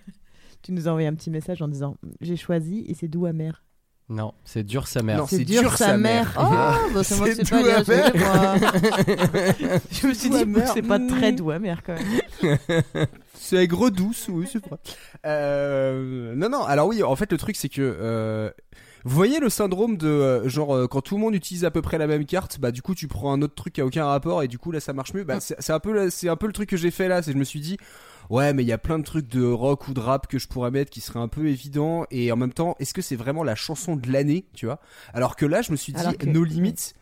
Tu 0.61 0.73
nous 0.73 0.87
as 0.87 0.91
envoyé 0.91 1.07
un 1.07 1.13
petit 1.15 1.29
message 1.29 1.61
en 1.61 1.69
disant 1.69 1.95
j'ai 2.19 2.35
choisi 2.35 2.83
et 2.89 2.93
c'est 2.93 3.07
doux 3.07 3.25
amer. 3.25 3.63
Non, 4.09 4.33
c'est 4.43 4.63
dur 4.63 4.87
sa 4.87 5.03
mère. 5.03 5.19
Non, 5.19 5.27
c'est 5.27 5.45
dur, 5.45 5.61
dur, 5.61 5.71
sa 5.77 5.85
sa 5.89 5.97
mère. 5.97 6.33
mère. 6.39 6.79
Oh, 6.89 6.93
bah, 6.95 7.03
c'est 7.03 7.15
moi, 7.17 7.27
C'est 7.27 7.45
c'est 7.45 7.49
pas 7.51 7.57
amer. 7.59 7.79
excusez-moi. 7.79 8.55
Je 9.91 10.07
me 10.07 10.13
suis 10.13 10.29
dit 10.29 10.45
c'est 10.73 10.81
pas 10.81 10.99
très 10.99 11.31
Mm. 11.31 11.35
doux 11.35 11.51
amer 11.51 11.81
quand 11.85 11.93
même. 11.93 12.57
C'est 13.41 13.55
aigre 13.57 13.89
douce, 13.89 14.27
oui, 14.29 14.47
c'est 14.51 14.63
vrai. 14.65 14.77
Euh, 15.25 16.33
non, 16.35 16.49
non, 16.49 16.63
alors 16.63 16.87
oui, 16.87 17.03
en 17.03 17.15
fait, 17.15 17.31
le 17.31 17.37
truc, 17.37 17.55
c'est 17.55 17.69
que. 17.69 17.81
euh, 17.81 18.49
Vous 19.05 19.15
voyez 19.15 19.39
le 19.39 19.49
syndrome 19.49 19.95
de 19.95 20.07
euh, 20.07 20.49
genre 20.49 20.75
euh, 20.75 20.87
quand 20.87 21.01
tout 21.01 21.15
le 21.15 21.21
monde 21.21 21.33
utilise 21.35 21.63
à 21.63 21.71
peu 21.71 21.81
près 21.81 21.97
la 21.97 22.05
même 22.07 22.25
carte, 22.25 22.59
bah 22.59 22.71
du 22.71 22.81
coup 22.81 22.95
tu 22.95 23.07
prends 23.07 23.31
un 23.31 23.41
autre 23.41 23.55
truc 23.55 23.73
qui 23.73 23.81
a 23.81 23.85
aucun 23.85 24.05
rapport 24.05 24.43
et 24.43 24.47
du 24.49 24.57
coup 24.59 24.71
là 24.73 24.79
ça 24.81 24.91
marche 24.91 25.13
mieux. 25.13 25.23
Bah 25.23 25.39
c'est 25.39 25.55
c'est 25.59 25.71
un 25.71 25.79
peu 25.79 26.09
c'est 26.09 26.27
un 26.27 26.35
peu 26.35 26.47
le 26.47 26.53
truc 26.53 26.69
que 26.69 26.75
j'ai 26.77 26.91
fait 26.91 27.07
là, 27.07 27.21
c'est 27.21 27.31
je 27.31 27.37
me 27.37 27.45
suis 27.45 27.61
dit 27.61 27.77
ouais 28.29 28.53
mais 28.53 28.63
il 28.63 28.67
y 28.67 28.71
a 28.71 28.77
plein 28.77 28.99
de 28.99 29.03
trucs 29.03 29.27
de 29.27 29.43
rock 29.43 29.87
ou 29.87 29.93
de 29.93 29.99
rap 29.99 30.27
que 30.27 30.39
je 30.39 30.47
pourrais 30.47 30.71
mettre 30.71 30.91
qui 30.91 31.01
seraient 31.01 31.19
un 31.19 31.27
peu 31.27 31.47
évidents 31.47 32.05
et 32.11 32.31
en 32.31 32.35
même 32.37 32.53
temps 32.53 32.75
est-ce 32.79 32.93
que 32.93 33.01
c'est 33.01 33.15
vraiment 33.15 33.43
la 33.43 33.55
chanson 33.55 33.95
de 33.95 34.11
l'année, 34.11 34.45
tu 34.53 34.65
vois? 34.65 34.79
Alors 35.13 35.35
que 35.35 35.45
là 35.45 35.61
je 35.61 35.71
me 35.71 35.77
suis 35.77 35.93
dit 35.93 36.01
que- 36.17 36.25
No 36.27 36.43
Limits 36.43 36.93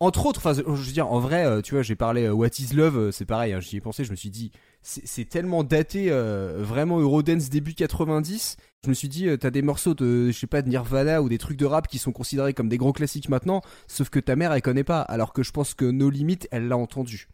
entre 0.00 0.26
autres, 0.26 0.40
enfin, 0.40 0.52
je 0.54 0.62
veux 0.62 0.92
dire, 0.92 1.10
en 1.10 1.20
vrai, 1.20 1.46
euh, 1.46 1.62
tu 1.62 1.72
vois, 1.74 1.82
j'ai 1.82 1.94
parlé 1.94 2.24
euh, 2.24 2.32
What 2.32 2.48
is 2.58 2.74
Love, 2.74 2.98
euh, 2.98 3.12
c'est 3.12 3.24
pareil, 3.24 3.52
hein, 3.52 3.60
j'y 3.60 3.76
ai 3.76 3.80
pensé, 3.80 4.04
je 4.04 4.10
me 4.10 4.16
suis 4.16 4.28
dit, 4.28 4.50
c'est 4.82 5.06
c'est 5.06 5.24
tellement 5.24 5.62
daté, 5.62 6.08
euh, 6.10 6.56
vraiment 6.58 6.98
Eurodance 6.98 7.48
début 7.48 7.74
90. 7.74 8.56
Je 8.84 8.88
me 8.88 8.92
suis 8.94 9.08
dit, 9.08 9.28
euh, 9.28 9.36
t'as 9.38 9.50
des 9.50 9.62
morceaux 9.62 9.94
de, 9.94 10.26
je 10.32 10.38
sais 10.38 10.48
pas, 10.48 10.62
de 10.62 10.68
Nirvana 10.68 11.22
ou 11.22 11.28
des 11.28 11.38
trucs 11.38 11.56
de 11.56 11.64
rap 11.64 11.86
qui 11.86 11.98
sont 11.98 12.12
considérés 12.12 12.52
comme 12.54 12.68
des 12.68 12.76
gros 12.76 12.92
classiques 12.92 13.28
maintenant, 13.28 13.62
sauf 13.86 14.10
que 14.10 14.18
ta 14.18 14.34
mère, 14.34 14.52
elle 14.52 14.62
connaît 14.62 14.84
pas, 14.84 15.00
alors 15.00 15.32
que 15.32 15.44
je 15.44 15.52
pense 15.52 15.74
que 15.74 15.84
No 15.84 16.10
Limit, 16.10 16.40
elle 16.50 16.66
l'a 16.68 16.76
entendu. 16.76 17.28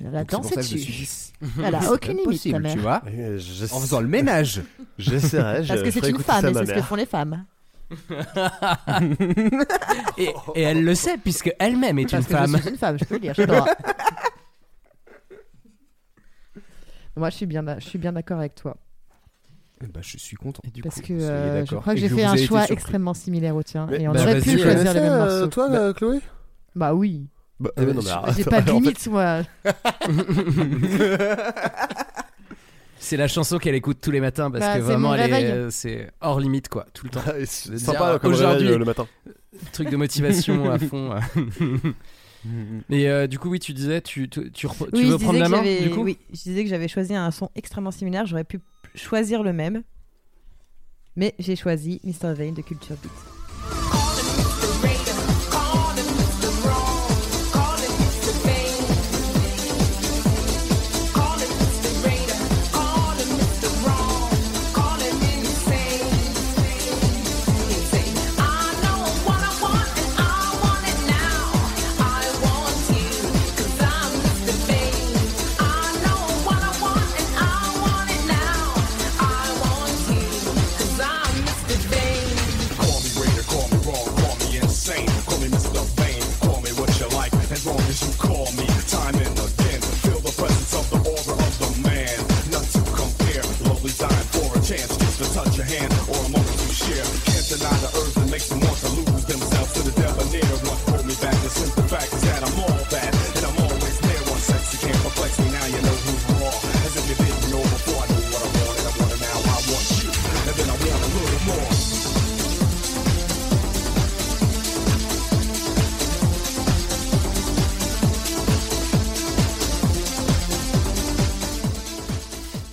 Elle 0.00 0.14
a 0.14 0.24
Donc, 0.24 0.30
c'est 0.30 0.36
pour 0.36 0.42
dansé 0.42 0.54
ça 0.54 0.60
que 0.60 0.66
je 0.66 0.74
me 0.74 0.78
suis 0.80 0.92
dessus. 1.02 1.32
dit, 1.42 1.48
Elle 1.64 1.74
a 1.74 1.80
c'est 1.80 1.88
aucune 1.88 2.10
limite, 2.12 2.24
possible, 2.26 2.54
ta 2.54 2.60
mère. 2.60 2.72
tu 2.72 2.78
vois, 2.78 3.02
j'essa- 3.36 3.74
en 3.74 3.80
faisant 3.80 4.00
le 4.00 4.08
ménage. 4.08 4.62
J'essaierai. 4.98 5.64
je 5.64 5.68
Parce 5.68 5.82
que 5.82 5.90
c'est 5.90 6.08
une 6.08 6.18
femme 6.18 6.46
et 6.46 6.54
c'est 6.54 6.66
ce 6.66 6.72
que 6.74 6.82
font 6.82 6.94
les 6.96 7.06
femmes. 7.06 7.44
Et, 10.18 10.34
et 10.56 10.60
elle 10.62 10.84
le 10.84 10.94
sait, 10.94 11.16
puisque 11.16 11.50
elle-même 11.58 11.98
est 11.98 12.10
Parce 12.10 12.22
une 12.22 12.28
que 12.28 12.32
femme. 12.36 12.56
je 12.56 12.60
suis 12.62 12.70
une 12.70 12.76
femme, 12.76 12.98
je 12.98 13.04
peux 13.06 13.14
le 13.14 13.20
dire. 13.20 13.34
Moi, 17.16 17.30
je 17.30 17.36
suis 17.36 17.46
bien, 17.46 17.64
je 17.78 17.84
suis 17.88 17.98
bien 17.98 18.12
d'accord 18.12 18.38
avec 18.38 18.54
toi. 18.54 18.76
bah, 19.80 20.00
je 20.02 20.18
suis 20.18 20.36
content. 20.36 20.60
Et 20.64 20.70
du 20.70 20.82
Parce 20.82 20.96
coup, 20.96 21.08
que 21.08 21.12
euh, 21.14 21.64
je 21.66 21.74
crois 21.76 21.94
que 21.94 22.00
j'ai 22.00 22.08
que 22.08 22.14
fait 22.16 22.24
un 22.24 22.36
choix 22.36 22.66
extrêmement 22.70 23.14
similaire 23.14 23.56
au 23.56 23.62
tien. 23.62 23.86
Mais- 23.90 24.02
et 24.02 24.08
on 24.08 24.12
bah, 24.12 24.22
aurait 24.22 24.40
pu 24.40 24.58
choisir 24.58 24.92
les 24.94 25.00
mêmes 25.00 25.12
euh, 25.12 25.18
morceaux. 25.40 25.46
toi, 25.48 25.68
Bah, 25.68 25.78
euh, 25.78 25.92
Chloé 25.92 26.20
bah 26.76 26.94
oui. 26.94 27.26
Bah, 27.60 27.70
Euh, 27.78 27.92
non, 27.92 28.02
mais 28.02 28.10
arrête. 28.10 28.36
J'ai 28.36 28.44
pas 28.50 28.60
de 28.60 28.70
En 28.70 28.74
fait, 28.74 28.80
limite, 28.80 29.06
moi. 29.08 29.42
c'est 32.98 33.16
la 33.16 33.28
chanson 33.28 33.58
qu'elle 33.58 33.74
écoute 33.74 33.98
tous 34.00 34.10
les 34.10 34.20
matins 34.20 34.50
parce 34.50 34.64
Bah, 34.64 34.72
que 34.74 34.78
c'est 34.80 34.84
vraiment, 34.84 35.08
mon 35.08 35.14
elle 35.14 35.20
est, 35.30 35.34
réveil. 35.34 35.50
euh, 35.52 35.70
c'est 35.70 36.10
hors 36.20 36.40
limite, 36.40 36.68
quoi, 36.68 36.86
tout 36.92 37.04
le 37.06 37.10
temps. 37.10 37.22
c'est 37.46 37.70
dire, 37.70 37.80
sympa 37.80 38.18
comme 38.20 38.32
aujourd'hui- 38.32 38.58
réveil, 38.66 38.74
euh, 38.74 38.78
le 38.78 38.84
matin. 38.84 39.06
Truc 39.72 39.90
de 39.90 39.96
motivation 39.96 40.70
à 40.70 40.78
fond. 40.78 41.14
Et 42.90 43.08
euh, 43.08 43.26
du 43.26 43.38
coup, 43.38 43.50
oui, 43.50 43.58
tu 43.60 43.72
disais, 43.72 44.00
tu, 44.00 44.28
tu, 44.28 44.50
tu, 44.52 44.66
repre- 44.66 44.90
tu 44.92 44.96
oui, 45.02 45.06
veux 45.10 45.18
prendre 45.18 45.38
la 45.38 45.46
que 45.46 45.50
main 45.50 45.56
j'avais- 45.58 45.80
du 45.82 45.90
coup? 45.90 46.02
Oui, 46.02 46.18
je 46.32 46.42
disais 46.42 46.62
que 46.64 46.70
j'avais 46.70 46.88
choisi 46.88 47.14
un 47.14 47.30
son 47.30 47.50
extrêmement 47.56 47.90
similaire. 47.90 48.26
J'aurais 48.26 48.44
pu 48.44 48.60
choisir 48.94 49.42
le 49.42 49.52
même. 49.52 49.82
Mais 51.16 51.34
j'ai 51.40 51.56
choisi 51.56 52.00
Mr. 52.04 52.34
Vane 52.34 52.54
de 52.54 52.62
Culture 52.62 52.94
Beat. 53.02 53.10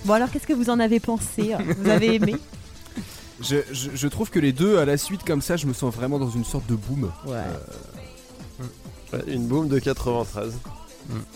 Bon, 0.06 0.14
alors 0.14 0.30
qu'est-ce 0.30 0.46
que 0.46 0.52
vous 0.52 0.70
en 0.70 0.80
avez 0.80 1.00
pensé 1.00 1.52
Vous 1.78 1.90
avez 1.90 2.14
aimé? 2.14 2.36
Je, 3.40 3.56
je, 3.70 3.90
je 3.94 4.08
trouve 4.08 4.30
que 4.30 4.38
les 4.38 4.52
deux 4.52 4.78
à 4.78 4.84
la 4.86 4.96
suite 4.96 5.22
comme 5.24 5.42
ça, 5.42 5.56
je 5.58 5.66
me 5.66 5.74
sens 5.74 5.94
vraiment 5.94 6.18
dans 6.18 6.30
une 6.30 6.44
sorte 6.44 6.66
de 6.68 6.74
boom. 6.74 7.10
Ouais. 7.26 7.34
Ouais, 9.12 9.20
Une 9.26 9.46
boom 9.46 9.68
de 9.68 9.78
93. 9.78 10.54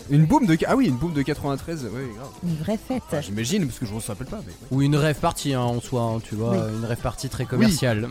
Une 0.09 0.25
boom 0.25 0.45
de 0.47 0.57
ah 0.67 0.75
oui 0.75 0.87
une 0.87 0.97
boom 0.97 1.13
de 1.13 1.21
93 1.21 1.83
ouais 1.85 1.89
grave. 2.17 2.27
Une 2.43 2.55
vraie 2.57 2.77
fête. 2.77 3.03
Enfin, 3.07 3.21
J'imagine 3.21 3.65
parce 3.67 3.79
que 3.79 3.85
je 3.85 3.93
me 3.93 3.99
rappelle 4.05 4.27
pas 4.27 4.41
mais 4.45 4.51
Ou 4.69 4.81
une 4.81 4.97
rêve 4.97 5.15
partie 5.19 5.53
hein, 5.53 5.61
en 5.61 5.79
soi, 5.79 6.01
hein, 6.01 6.19
tu 6.27 6.35
vois, 6.35 6.51
Oui. 6.51 6.57
une 6.79 6.83
rêve 6.85 6.99
partie 6.99 7.29
très 7.29 7.45
commerciale. 7.45 8.09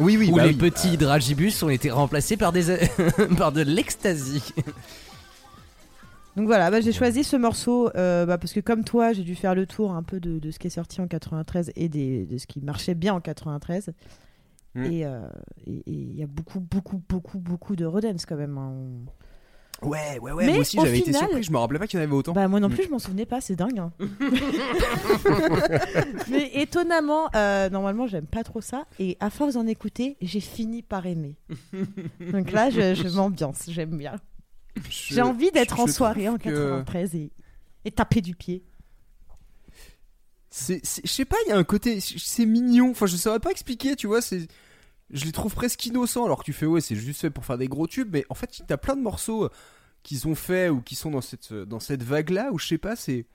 oui 0.00 0.16
oui 0.18 0.28
Où 0.32 0.34
bah 0.36 0.42
les 0.42 0.48
oui. 0.48 0.56
petits 0.56 0.96
dragibus 0.96 1.62
ont 1.62 1.68
été 1.68 1.92
remplacés 1.92 2.36
par, 2.36 2.50
des... 2.50 2.76
par 3.38 3.52
de 3.52 3.60
l'ecstasy. 3.60 4.42
Donc 6.38 6.46
voilà, 6.46 6.70
bah, 6.70 6.80
j'ai 6.80 6.92
choisi 6.92 7.24
ce 7.24 7.34
morceau 7.36 7.90
euh, 7.96 8.24
bah, 8.24 8.38
parce 8.38 8.52
que 8.52 8.60
comme 8.60 8.84
toi, 8.84 9.12
j'ai 9.12 9.24
dû 9.24 9.34
faire 9.34 9.56
le 9.56 9.66
tour 9.66 9.90
un 9.92 10.04
peu 10.04 10.20
de, 10.20 10.38
de 10.38 10.50
ce 10.52 10.58
qui 10.60 10.68
est 10.68 10.70
sorti 10.70 11.00
en 11.00 11.08
93 11.08 11.72
et 11.74 11.88
des, 11.88 12.26
de 12.26 12.38
ce 12.38 12.46
qui 12.46 12.60
marchait 12.60 12.94
bien 12.94 13.12
en 13.14 13.20
93. 13.20 13.90
Mm. 14.76 14.84
Et 14.84 15.04
euh, 15.04 15.20
et- 15.66 15.82
il 15.86 16.14
y 16.16 16.22
a 16.22 16.26
beaucoup, 16.28 16.60
beaucoup, 16.60 17.02
beaucoup, 17.08 17.38
beaucoup 17.38 17.74
de 17.74 17.84
Rodens 17.84 18.24
quand 18.26 18.36
même. 18.36 18.56
hein. 18.56 18.72
Ouais 19.82 20.18
ouais 20.20 20.32
ouais 20.32 20.46
Mais 20.46 20.52
moi 20.52 20.60
aussi 20.62 20.76
au 20.78 20.84
j'avais 20.84 20.98
été 20.98 21.12
surpris 21.12 21.40
je 21.44 21.52
me 21.52 21.56
rappelais 21.58 21.78
pas 21.78 21.86
qu'il 21.86 22.00
y 22.00 22.02
en 22.02 22.06
avait 22.06 22.14
autant. 22.14 22.32
Bah 22.32 22.46
moi 22.48 22.58
non 22.60 22.68
Mm. 22.68 22.72
plus, 22.72 22.84
je 22.84 22.90
m'en 22.90 22.98
souvenais 23.00 23.26
pas, 23.26 23.40
c'est 23.40 23.54
dingue. 23.56 23.78
hein. 23.80 23.90
Mais 26.30 26.50
étonnamment, 26.54 27.28
euh, 27.34 27.68
normalement, 27.70 28.06
j'aime 28.06 28.26
pas 28.26 28.44
trop 28.44 28.60
ça. 28.60 28.84
Et 28.98 29.16
à 29.20 29.30
force 29.30 29.54
d'en 29.54 29.66
écouter, 29.66 30.16
j'ai 30.20 30.40
fini 30.40 30.82
par 30.82 31.06
aimer. 31.06 31.36
Donc 32.32 32.52
là, 32.52 32.70
je, 32.70 32.94
je 32.94 33.08
m'ambiance, 33.16 33.64
j'aime 33.68 33.96
bien. 33.96 34.16
J'ai 34.90 35.22
envie 35.22 35.50
d'être 35.50 35.80
en 35.80 35.86
soirée 35.86 36.28
en 36.28 36.36
que 36.38 36.48
93 36.50 37.14
et, 37.14 37.30
et 37.84 37.90
taper 37.90 38.20
du 38.20 38.34
pied. 38.34 38.62
Je 40.50 40.78
sais 41.04 41.24
pas 41.24 41.36
il 41.46 41.50
y 41.50 41.52
a 41.52 41.56
un 41.58 41.64
côté 41.64 42.00
c'est 42.00 42.46
mignon. 42.46 42.90
Enfin 42.90 43.06
je 43.06 43.16
saurais 43.16 43.38
pas 43.40 43.50
expliquer 43.50 43.96
tu 43.96 44.06
vois 44.06 44.22
c'est 44.22 44.46
je 45.10 45.24
les 45.24 45.32
trouve 45.32 45.54
presque 45.54 45.84
innocents. 45.86 46.24
Alors 46.24 46.40
que 46.40 46.44
tu 46.44 46.52
fais 46.52 46.66
ouais 46.66 46.80
c'est 46.80 46.96
juste 46.96 47.20
fait 47.20 47.30
pour 47.30 47.44
faire 47.44 47.58
des 47.58 47.68
gros 47.68 47.86
tubes 47.86 48.08
mais 48.12 48.24
en 48.30 48.34
fait 48.34 48.62
t'as 48.66 48.76
plein 48.78 48.96
de 48.96 49.02
morceaux 49.02 49.44
euh, 49.44 49.50
qu'ils 50.02 50.26
ont 50.26 50.34
fait 50.34 50.68
ou 50.70 50.80
qui 50.80 50.94
sont 50.94 51.10
dans 51.10 51.20
cette 51.20 51.52
dans 51.52 51.80
cette 51.80 52.02
vague 52.02 52.30
là 52.30 52.48
où 52.52 52.58
je 52.58 52.66
sais 52.66 52.78
pas 52.78 52.96
c'est 52.96 53.26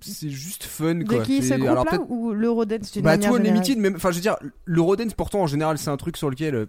c'est 0.00 0.28
juste 0.28 0.64
fun 0.64 1.02
quoi. 1.04 1.20
De 1.20 1.24
qui 1.24 1.42
ce 1.42 1.54
groupe-là 1.54 1.84
peut-être- 1.84 2.10
ou 2.10 2.32
l'Eurodance 2.32 2.98
bah 2.98 3.16
tout 3.16 3.34
Unlimited 3.36 3.78
même 3.78 3.94
enfin 3.96 4.10
je 4.10 4.16
veux 4.16 4.20
dire 4.22 4.36
l'Eurodance 4.66 5.14
pourtant 5.14 5.40
en 5.42 5.46
général 5.46 5.78
c'est 5.78 5.88
un 5.88 5.96
truc 5.96 6.16
sur 6.16 6.28
lequel 6.30 6.54
euh, 6.54 6.66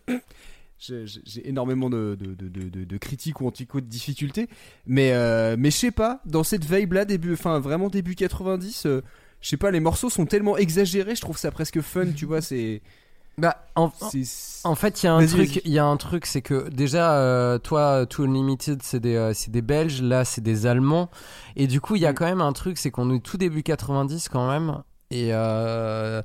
j'ai 0.79 1.47
énormément 1.47 1.89
de, 1.89 2.17
de, 2.19 2.33
de, 2.33 2.85
de, 2.85 2.97
critiques 2.97 3.41
ou 3.41 3.47
en 3.47 3.51
tout 3.51 3.65
cas 3.65 3.81
de 3.81 3.85
difficultés 3.85 4.47
mais 4.87 5.11
euh, 5.13 5.55
mais 5.59 5.71
je 5.71 5.77
sais 5.77 5.91
pas 5.91 6.21
dans 6.25 6.43
cette 6.43 6.63
vibe 6.63 6.93
là 6.93 7.05
début 7.05 7.33
enfin 7.33 7.59
vraiment 7.59 7.89
début 7.89 8.15
90 8.15 8.85
euh, 8.85 9.01
je 9.41 9.49
sais 9.49 9.57
pas 9.57 9.71
les 9.71 9.81
morceaux 9.81 10.09
sont 10.09 10.25
tellement 10.25 10.57
exagérés 10.57 11.15
je 11.15 11.21
trouve 11.21 11.37
ça 11.37 11.51
presque 11.51 11.81
fun 11.81 12.11
tu 12.15 12.25
vois 12.25 12.41
c'est 12.41 12.81
Bah, 13.39 13.65
en, 13.75 13.89
en 14.65 14.75
fait, 14.75 15.01
il 15.01 15.05
y 15.05 15.09
a 15.09 15.13
un 15.13 15.25
truc, 15.25 15.47
vas-y. 15.47 15.61
il 15.63 15.71
y 15.71 15.79
a 15.79 15.85
un 15.85 15.95
truc, 15.95 16.25
c'est 16.25 16.41
que 16.41 16.67
déjà, 16.69 17.13
euh, 17.13 17.57
toi, 17.57 18.05
Too 18.05 18.23
Unlimited, 18.25 18.83
c'est 18.83 18.99
des, 18.99 19.15
euh, 19.15 19.33
des 19.47 19.61
Belges, 19.61 20.01
là, 20.01 20.25
c'est 20.25 20.41
des 20.41 20.65
Allemands, 20.65 21.09
et 21.55 21.67
du 21.67 21.79
coup, 21.79 21.95
il 21.95 22.01
y 22.01 22.05
a 22.05 22.11
Mm. 22.11 22.15
quand 22.15 22.25
même 22.25 22.41
un 22.41 22.51
truc, 22.51 22.77
c'est 22.77 22.91
qu'on 22.91 23.13
est 23.15 23.23
tout 23.23 23.37
début 23.37 23.63
90 23.63 24.27
quand 24.27 24.49
même, 24.49 24.83
et 25.09 25.29
euh, 25.31 26.21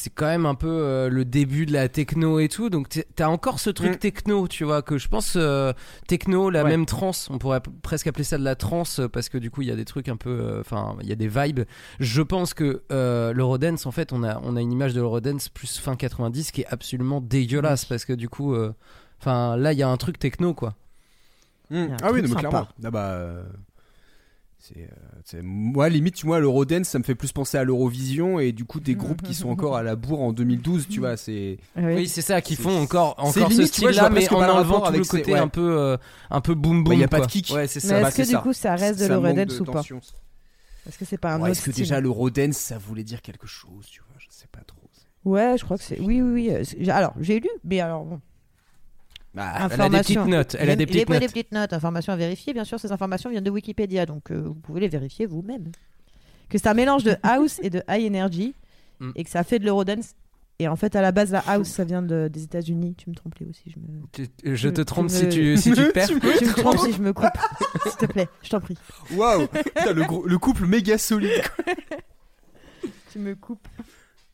c'est 0.00 0.10
quand 0.10 0.26
même 0.26 0.46
un 0.46 0.54
peu 0.54 0.68
euh, 0.68 1.08
le 1.08 1.24
début 1.24 1.66
de 1.66 1.72
la 1.72 1.88
techno 1.88 2.38
et 2.40 2.48
tout, 2.48 2.70
donc 2.70 2.88
t'as 3.14 3.28
encore 3.28 3.60
ce 3.60 3.70
truc 3.70 3.92
Mm. 3.92 3.96
techno, 3.98 4.48
tu 4.48 4.64
vois, 4.64 4.82
que 4.82 4.96
je 4.98 5.08
pense 5.08 5.34
euh, 5.36 5.72
techno, 6.08 6.48
la 6.50 6.64
Ouais. 6.64 6.70
même 6.70 6.86
trance, 6.86 7.28
on 7.30 7.38
pourrait 7.38 7.60
presque 7.82 8.06
appeler 8.06 8.24
ça 8.24 8.38
de 8.38 8.44
la 8.44 8.54
trance, 8.54 9.00
euh, 9.00 9.08
parce 9.08 9.28
que 9.28 9.36
du 9.38 9.50
coup, 9.50 9.62
il 9.62 9.68
y 9.68 9.70
a 9.70 9.76
des 9.76 9.84
trucs 9.84 10.08
un 10.08 10.16
peu, 10.16 10.30
euh, 10.30 10.60
enfin, 10.60 10.96
il 11.02 11.08
y 11.08 11.12
a 11.12 11.16
des 11.16 11.28
vibes. 11.28 11.60
Je 12.00 12.22
pense 12.22 12.54
que 12.54 12.82
euh, 12.92 13.32
l'Eurodance, 13.32 13.86
en 13.86 13.90
fait, 13.90 14.12
on 14.12 14.22
a, 14.24 14.40
on 14.42 14.56
a 14.56 14.60
une 14.60 14.72
image 14.72 14.94
de 14.94 15.00
l'Eurodance 15.00 15.48
plus 15.48 15.78
fin 15.78 15.96
90 15.96 16.50
qui 16.52 16.62
est 16.62 16.66
absolument 16.68 17.20
dégueulasse, 17.20 17.84
parce 17.84 18.04
que 18.04 18.12
du 18.12 18.28
coup, 18.28 18.54
euh, 18.54 18.72
enfin, 19.20 19.56
là, 19.56 19.72
il 19.72 19.78
y 19.78 19.82
a 19.82 19.88
un 19.88 19.96
truc 19.96 20.18
techno, 20.18 20.54
quoi. 20.54 20.74
Mm. 21.70 21.86
ah 22.02 22.10
oui 22.12 22.20
non, 22.22 22.28
mais 22.30 22.34
clairement 22.34 22.66
ah 22.82 22.90
bah 22.90 23.04
euh, 23.12 23.44
C'est, 24.62 24.76
euh, 24.82 24.86
c'est- 25.24 25.40
moi, 25.42 25.88
limite, 25.88 26.14
tu 26.16 26.26
vois, 26.26 26.38
l'Eurodance, 26.38 26.86
ça 26.88 26.98
me 26.98 27.04
fait 27.04 27.14
plus 27.14 27.32
penser 27.32 27.56
à 27.56 27.64
l'Eurovision 27.64 28.38
et 28.38 28.52
du 28.52 28.66
coup 28.66 28.78
des 28.78 28.94
groupes 28.96 29.22
qui 29.22 29.32
sont 29.34 29.48
encore 29.48 29.74
à 29.74 29.82
la 29.82 29.96
bourre 29.96 30.20
en 30.20 30.32
2012, 30.34 30.86
tu 30.86 31.00
vois, 31.00 31.16
c'est. 31.16 31.56
Oui, 31.76 32.06
c'est 32.08 32.20
ça, 32.20 32.42
qui 32.42 32.56
font 32.56 32.78
encore, 32.82 33.14
c'est 33.32 33.40
encore 33.40 33.52
ce 33.52 33.56
limite, 33.56 33.56
vois, 33.56 33.64
je 33.64 33.72
style-là, 33.94 34.00
vois 34.02 34.10
mais 34.10 34.14
presque 34.26 34.32
en 34.32 34.42
enlevant 34.56 34.80
tout 34.82 34.92
le 34.92 35.04
côté 35.04 35.32
ouais. 35.32 35.38
un 35.38 35.48
peu, 35.48 35.78
euh, 35.78 35.96
un 36.30 36.40
peu 36.42 36.54
boom 36.54 36.84
Bah, 36.84 36.90
boom. 36.90 37.00
y 37.00 37.04
a 37.04 37.08
pas 37.08 37.20
de 37.20 37.26
kick. 37.26 37.50
Ouais, 37.54 37.66
c'est 37.68 37.82
Mais 37.84 37.88
ça. 37.88 38.00
bah, 38.02 38.08
est-ce 38.08 38.16
que 38.16 38.22
c'est 38.24 38.28
du 38.28 38.34
ça. 38.34 38.38
coup 38.42 38.52
ça 38.52 38.74
reste 38.74 39.00
de 39.00 39.06
l'Eurodance 39.06 39.60
ou 39.60 39.64
pas. 39.64 39.82
Est-ce 40.86 40.98
que 40.98 41.04
c'est 41.06 41.18
pas 41.18 41.32
un 41.32 41.36
Ouais, 41.36 41.42
autre 41.42 41.52
Est-ce 41.52 41.62
que 41.64 41.72
style 41.72 41.84
déjà 41.84 42.00
l'Eurodance, 42.00 42.56
ça 42.56 42.76
voulait 42.78 43.04
dire 43.04 43.22
quelque 43.22 43.46
chose, 43.46 43.86
tu 43.90 44.00
vois 44.00 44.16
Je 44.18 44.26
sais 44.30 44.46
pas 44.52 44.60
trop. 44.66 44.76
Ouais, 45.24 45.56
je 45.58 45.64
crois 45.64 45.76
que 45.76 45.84
c'est. 45.84 46.00
Oui, 46.00 46.20
oui, 46.22 46.48
oui. 46.48 46.50
euh, 46.50 46.90
Alors, 46.92 47.12
j'ai 47.20 47.40
lu, 47.40 47.48
mais 47.64 47.80
alors 47.80 48.04
bon. 48.04 48.20
Bah, 49.34 49.52
Elle 49.56 49.62
a 49.62 49.68
des 49.68 49.74
Information. 49.74 50.20
petites 50.22 50.30
notes. 50.32 50.56
Elle 50.58 50.70
a 50.70 50.76
des 50.76 50.86
petites 50.86 51.06
des 51.08 51.14
notes. 51.20 51.22
petites 51.32 51.52
notes. 51.52 51.72
Informations 51.72 52.12
à 52.12 52.16
vérifier. 52.16 52.52
Bien 52.52 52.64
sûr, 52.64 52.80
ces 52.80 52.90
informations 52.92 53.30
viennent 53.30 53.44
de 53.44 53.50
Wikipédia, 53.50 54.04
donc 54.06 54.30
euh, 54.30 54.40
vous 54.44 54.54
pouvez 54.54 54.80
les 54.80 54.88
vérifier 54.88 55.26
vous-même. 55.26 55.70
Que 56.48 56.58
c'est 56.58 56.66
un 56.68 56.74
mélange 56.74 57.04
de 57.04 57.14
house 57.22 57.60
et 57.62 57.70
de 57.70 57.82
high 57.88 58.06
energy, 58.06 58.54
Mm. 59.00 59.12
et 59.14 59.24
que 59.24 59.30
ça 59.30 59.44
fait 59.44 59.58
de 59.58 59.64
l'eurodance. 59.64 60.14
Et 60.58 60.68
en 60.68 60.76
fait, 60.76 60.94
à 60.94 61.00
la 61.00 61.10
base, 61.10 61.32
la 61.32 61.38
house, 61.46 61.68
ça 61.68 61.84
vient 61.84 62.02
de- 62.02 62.28
des 62.30 62.42
États-Unis. 62.42 62.94
Tu 62.98 63.08
me 63.08 63.14
trompes 63.14 63.34
aussi. 63.48 63.62
Je 63.70 63.78
me, 63.78 64.02
Tu- 64.12 64.28
Je 64.56 64.68
te 64.68 64.82
trompe 64.82 65.08
si 65.08 65.26
tu, 65.30 65.56
si 65.56 65.72
tu 65.72 65.88
perds. 65.92 66.08
tu 66.08 66.16
me 66.16 66.52
trompes 66.52 66.78
si 66.80 66.92
je 66.92 67.00
me 67.00 67.14
coupe. 67.14 67.28
S'il 67.86 67.96
te 67.96 68.04
plaît, 68.04 68.28
je 68.42 68.50
t'en 68.50 68.60
prie. 68.60 68.76
Waouh 69.14 69.46
le, 69.94 70.04
gros- 70.04 70.26
le 70.26 70.36
couple 70.38 70.66
méga 70.66 70.98
solide. 70.98 71.30
Tu 73.12 73.18
me 73.18 73.34
coupes. 73.34 73.66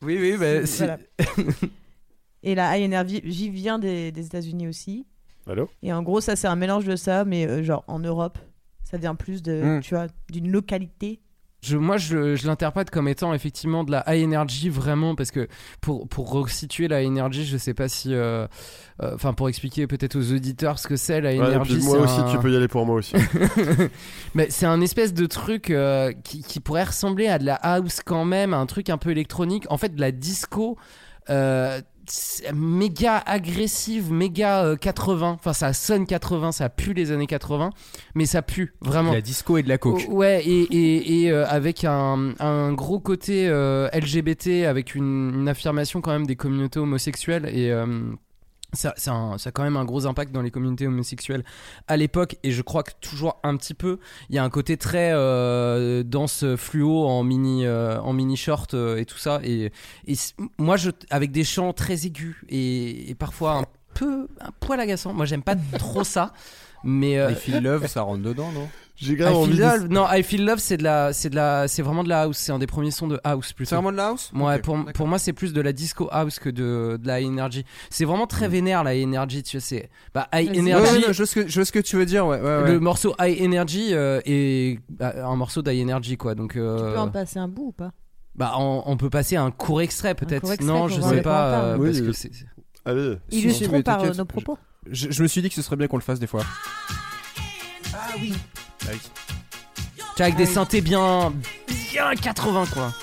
Oui, 0.01 0.17
oui, 0.19 0.35
bah, 0.37 0.65
si- 0.65 0.79
Voilà. 0.79 0.97
Et 2.47 2.55
la 2.55 2.77
high 2.77 2.85
energy 2.85 3.21
j'y 3.25 3.49
vient 3.49 3.77
des, 3.77 4.11
des 4.11 4.25
États-Unis 4.25 4.67
aussi. 4.67 5.05
Allô? 5.49 5.69
Et 5.83 5.91
en 5.93 6.01
gros, 6.01 6.21
ça, 6.21 6.35
c'est 6.35 6.47
un 6.47 6.55
mélange 6.55 6.85
de 6.85 6.95
ça, 6.95 7.25
mais 7.25 7.45
euh, 7.47 7.61
genre 7.63 7.83
en 7.87 7.99
Europe, 7.99 8.37
ça 8.83 8.97
vient 8.97 9.15
plus 9.15 9.41
de, 9.43 9.61
Mm. 9.77 9.81
tu 9.81 9.95
vois, 9.95 10.07
d'une 10.31 10.49
localité. 10.51 11.19
Je, 11.63 11.75
moi, 11.75 11.97
je, 11.97 12.35
je 12.35 12.45
l'interprète 12.47 12.91
comme 12.91 13.07
étant 13.07 13.33
effectivement 13.33 13.83
de 13.83 13.91
la 13.91 14.03
high 14.07 14.23
energy 14.25 14.69
vraiment 14.69 15.15
parce 15.15 15.31
que 15.31 15.47
pour 15.81 16.07
pour 16.07 16.31
resituer 16.31 16.87
la 16.87 17.01
high 17.01 17.09
energy, 17.09 17.45
je 17.45 17.57
sais 17.57 17.73
pas 17.73 17.89
si, 17.89 18.13
euh, 18.13 18.45
euh, 19.01 19.15
enfin 19.15 19.33
pour 19.33 19.49
expliquer 19.49 19.87
peut-être 19.87 20.15
aux 20.15 20.31
auditeurs 20.33 20.77
ce 20.79 20.87
que 20.87 20.95
c'est 20.95 21.19
la 21.19 21.33
high 21.33 21.39
Ouais, 21.41 21.51
et 21.51 21.55
energy. 21.55 21.75
puis 21.77 21.83
moi 21.83 21.97
c'est 21.97 22.03
aussi, 22.03 22.19
un- 22.21 22.31
tu 22.31 22.37
peux 22.39 22.51
y 22.51 22.55
aller 22.55 22.67
pour 22.67 22.85
moi 22.85 22.95
aussi. 22.95 23.15
Mais 24.35 24.47
c'est 24.49 24.65
un 24.67 24.81
espèce 24.81 25.13
de 25.13 25.25
truc 25.25 25.69
euh, 25.71 26.13
qui, 26.23 26.43
qui 26.43 26.59
pourrait 26.59 26.83
ressembler 26.85 27.27
à 27.27 27.39
de 27.39 27.45
la 27.45 27.55
house 27.55 28.01
quand 28.05 28.25
même, 28.25 28.53
à 28.53 28.57
un 28.57 28.65
truc 28.65 28.89
un 28.89 28.97
peu 28.97 29.09
électronique. 29.11 29.65
En 29.69 29.77
fait, 29.77 29.95
de 29.95 29.99
la 30.01 30.11
disco. 30.11 30.77
euh, 31.29 31.81
méga 32.53 33.17
agressive, 33.17 34.11
méga 34.11 34.63
euh, 34.65 34.75
80. 34.75 35.37
Enfin, 35.39 35.53
ça 35.53 35.73
sonne 35.73 36.05
80, 36.05 36.51
ça 36.51 36.69
pue 36.69 36.93
les 36.93 37.11
années 37.11 37.27
80, 37.27 37.71
mais 38.15 38.25
ça 38.25 38.41
pue 38.41 38.73
vraiment. 38.81 39.11
De 39.11 39.15
la 39.15 39.21
disco 39.21 39.57
et 39.57 39.63
de 39.63 39.69
la 39.69 39.77
coke. 39.77 40.05
Ouais, 40.09 40.43
et, 40.45 40.63
et, 40.63 41.23
et, 41.23 41.31
euh, 41.31 41.45
avec 41.47 41.83
un, 41.83 42.33
un 42.39 42.73
gros 42.73 42.99
côté 42.99 43.47
euh, 43.49 43.89
LGBT, 43.93 44.65
avec 44.67 44.95
une, 44.95 45.33
une 45.33 45.49
affirmation 45.49 46.01
quand 46.01 46.11
même 46.11 46.27
des 46.27 46.35
communautés 46.35 46.79
homosexuelles. 46.79 47.49
Et 47.53 47.71
ça, 48.73 48.93
a 48.97 49.51
quand 49.51 49.63
même 49.63 49.77
un 49.77 49.85
gros 49.85 50.05
impact 50.05 50.33
dans 50.33 50.41
les 50.41 50.51
communautés 50.51 50.87
homosexuelles 50.87 51.43
à 51.87 51.97
l'époque. 51.97 52.37
Et 52.43 52.51
je 52.51 52.61
crois 52.61 52.83
que 52.83 52.91
toujours 52.99 53.39
un 53.43 53.55
petit 53.57 53.73
peu, 53.73 53.99
il 54.29 54.35
y 54.35 54.39
a 54.39 54.43
un 54.43 54.49
côté 54.49 54.77
très 54.77 55.11
euh, 55.13 56.03
danse 56.03 56.45
fluo 56.55 57.05
en 57.05 57.23
mini, 57.23 57.65
euh, 57.65 57.99
en 58.01 58.13
mini 58.13 58.35
short 58.35 58.73
euh, 58.73 58.97
et 58.97 59.05
tout 59.05 59.17
ça. 59.17 59.39
Et, 59.43 59.71
moi, 60.57 60.75
avec 61.09 61.31
des 61.31 61.43
chants 61.43 61.73
très 61.73 62.05
aigus 62.05 62.35
et, 62.49 63.09
et 63.09 63.15
parfois 63.15 63.53
un 63.53 63.65
peu 63.93 64.27
un 64.41 64.51
poil 64.59 64.79
agaçant. 64.79 65.13
Moi, 65.13 65.25
j'aime 65.25 65.43
pas 65.43 65.55
trop 65.55 66.03
ça. 66.03 66.33
Mais 66.83 67.17
euh, 67.19 67.31
I 67.31 67.35
Feel 67.35 67.63
Love, 67.63 67.87
ça 67.87 68.01
rentre 68.01 68.21
dedans, 68.23 68.51
non? 68.51 68.67
J'ai 68.95 69.13
I 69.13 69.15
grave 69.15 69.35
envie 69.35 69.51
Feel 69.51 69.57
de... 69.57 69.61
Love, 69.63 69.87
non, 69.89 70.05
I 70.11 70.23
Feel 70.23 70.45
Love, 70.45 70.57
c'est 70.59 70.77
de 70.77 70.83
la, 70.83 71.13
c'est 71.13 71.29
de 71.29 71.35
la, 71.35 71.67
c'est 71.67 71.81
vraiment 71.83 72.03
de 72.03 72.09
la 72.09 72.21
house. 72.23 72.37
C'est 72.37 72.51
un 72.51 72.57
des 72.59 72.65
premiers 72.67 72.89
sons 72.91 73.07
de 73.07 73.19
house 73.23 73.53
plutôt. 73.53 73.69
C'est 73.69 73.75
vraiment 73.75 73.91
de 73.91 73.97
la 73.97 74.07
house? 74.07 74.31
Ouais, 74.33 74.59
pour, 74.59 74.77
pour 74.93 75.07
moi, 75.07 75.19
c'est 75.19 75.33
plus 75.33 75.53
de 75.53 75.61
la 75.61 75.71
disco 75.73 76.07
house 76.11 76.39
que 76.39 76.49
de, 76.49 76.97
de 77.01 77.07
la 77.07 77.21
energy. 77.21 77.63
C'est 77.89 78.05
vraiment 78.05 78.25
très 78.25 78.47
vénère 78.47 78.83
la 78.83 78.95
energy, 78.95 79.43
tu 79.43 79.59
sais. 79.59 79.81
c'est- 79.81 79.89
Bah, 80.15 80.27
Vas-y. 80.33 80.47
Ouais, 80.49 80.59
energy. 80.59 80.91
ouais, 80.93 80.99
non, 81.07 81.13
je, 81.13 81.17
vois 81.17 81.25
ce 81.27 81.35
que, 81.35 81.47
je 81.47 81.55
vois 81.55 81.65
ce 81.65 81.71
que 81.71 81.79
tu 81.79 81.95
veux 81.95 82.05
dire, 82.05 82.25
ouais. 82.25 82.39
ouais, 82.39 82.61
ouais. 82.63 82.71
Le 82.71 82.79
morceau 82.79 83.13
High 83.19 83.39
Energy 83.43 83.89
euh, 83.93 84.19
est 84.25 84.79
bah, 84.89 85.13
un 85.23 85.35
morceau 85.35 85.61
d'High 85.61 85.83
Energy 85.87 86.17
quoi 86.17 86.33
donc 86.33 86.53
Tu 86.53 86.59
euh, 86.59 86.93
peux 86.93 86.99
en 86.99 87.09
passer 87.09 87.37
un 87.39 87.47
bout 87.47 87.67
ou 87.67 87.71
pas? 87.73 87.91
bah 88.35 88.53
on, 88.57 88.83
on 88.85 88.97
peut 88.97 89.09
passer 89.09 89.35
un 89.35 89.49
court 89.49 89.81
extrait 89.81 90.13
peut-être 90.13 90.61
non 90.61 90.87
je 90.87 91.01
sais 91.01 91.21
pas 91.23 91.51
parle. 91.51 91.65
euh, 91.65 91.77
Oui, 91.77 91.87
parce 91.87 92.01
que 92.01 92.05
euh, 92.09 92.13
c'est 92.13 92.33
c'est- 92.33 92.45
Allez. 92.85 93.17
Illustrons 93.31 93.81
par 93.81 94.03
euh, 94.03 94.13
nos 94.13 94.25
propos. 94.25 94.57
Je, 94.91 95.11
je 95.11 95.23
me 95.23 95.27
suis 95.27 95.41
dit 95.41 95.49
que 95.49 95.55
ce 95.55 95.61
serait 95.61 95.75
bien 95.75 95.87
qu'on 95.87 95.97
le 95.97 96.03
fasse 96.03 96.19
des 96.19 96.27
fois. 96.27 96.43
Ah 97.93 97.97
oui 98.21 98.33
vois, 98.85 100.25
avec 100.25 100.35
des 100.35 100.45
synthés 100.45 100.81
bien 100.81 101.33
bien 101.91 102.13
80 102.15 102.65
quoi 102.73 102.93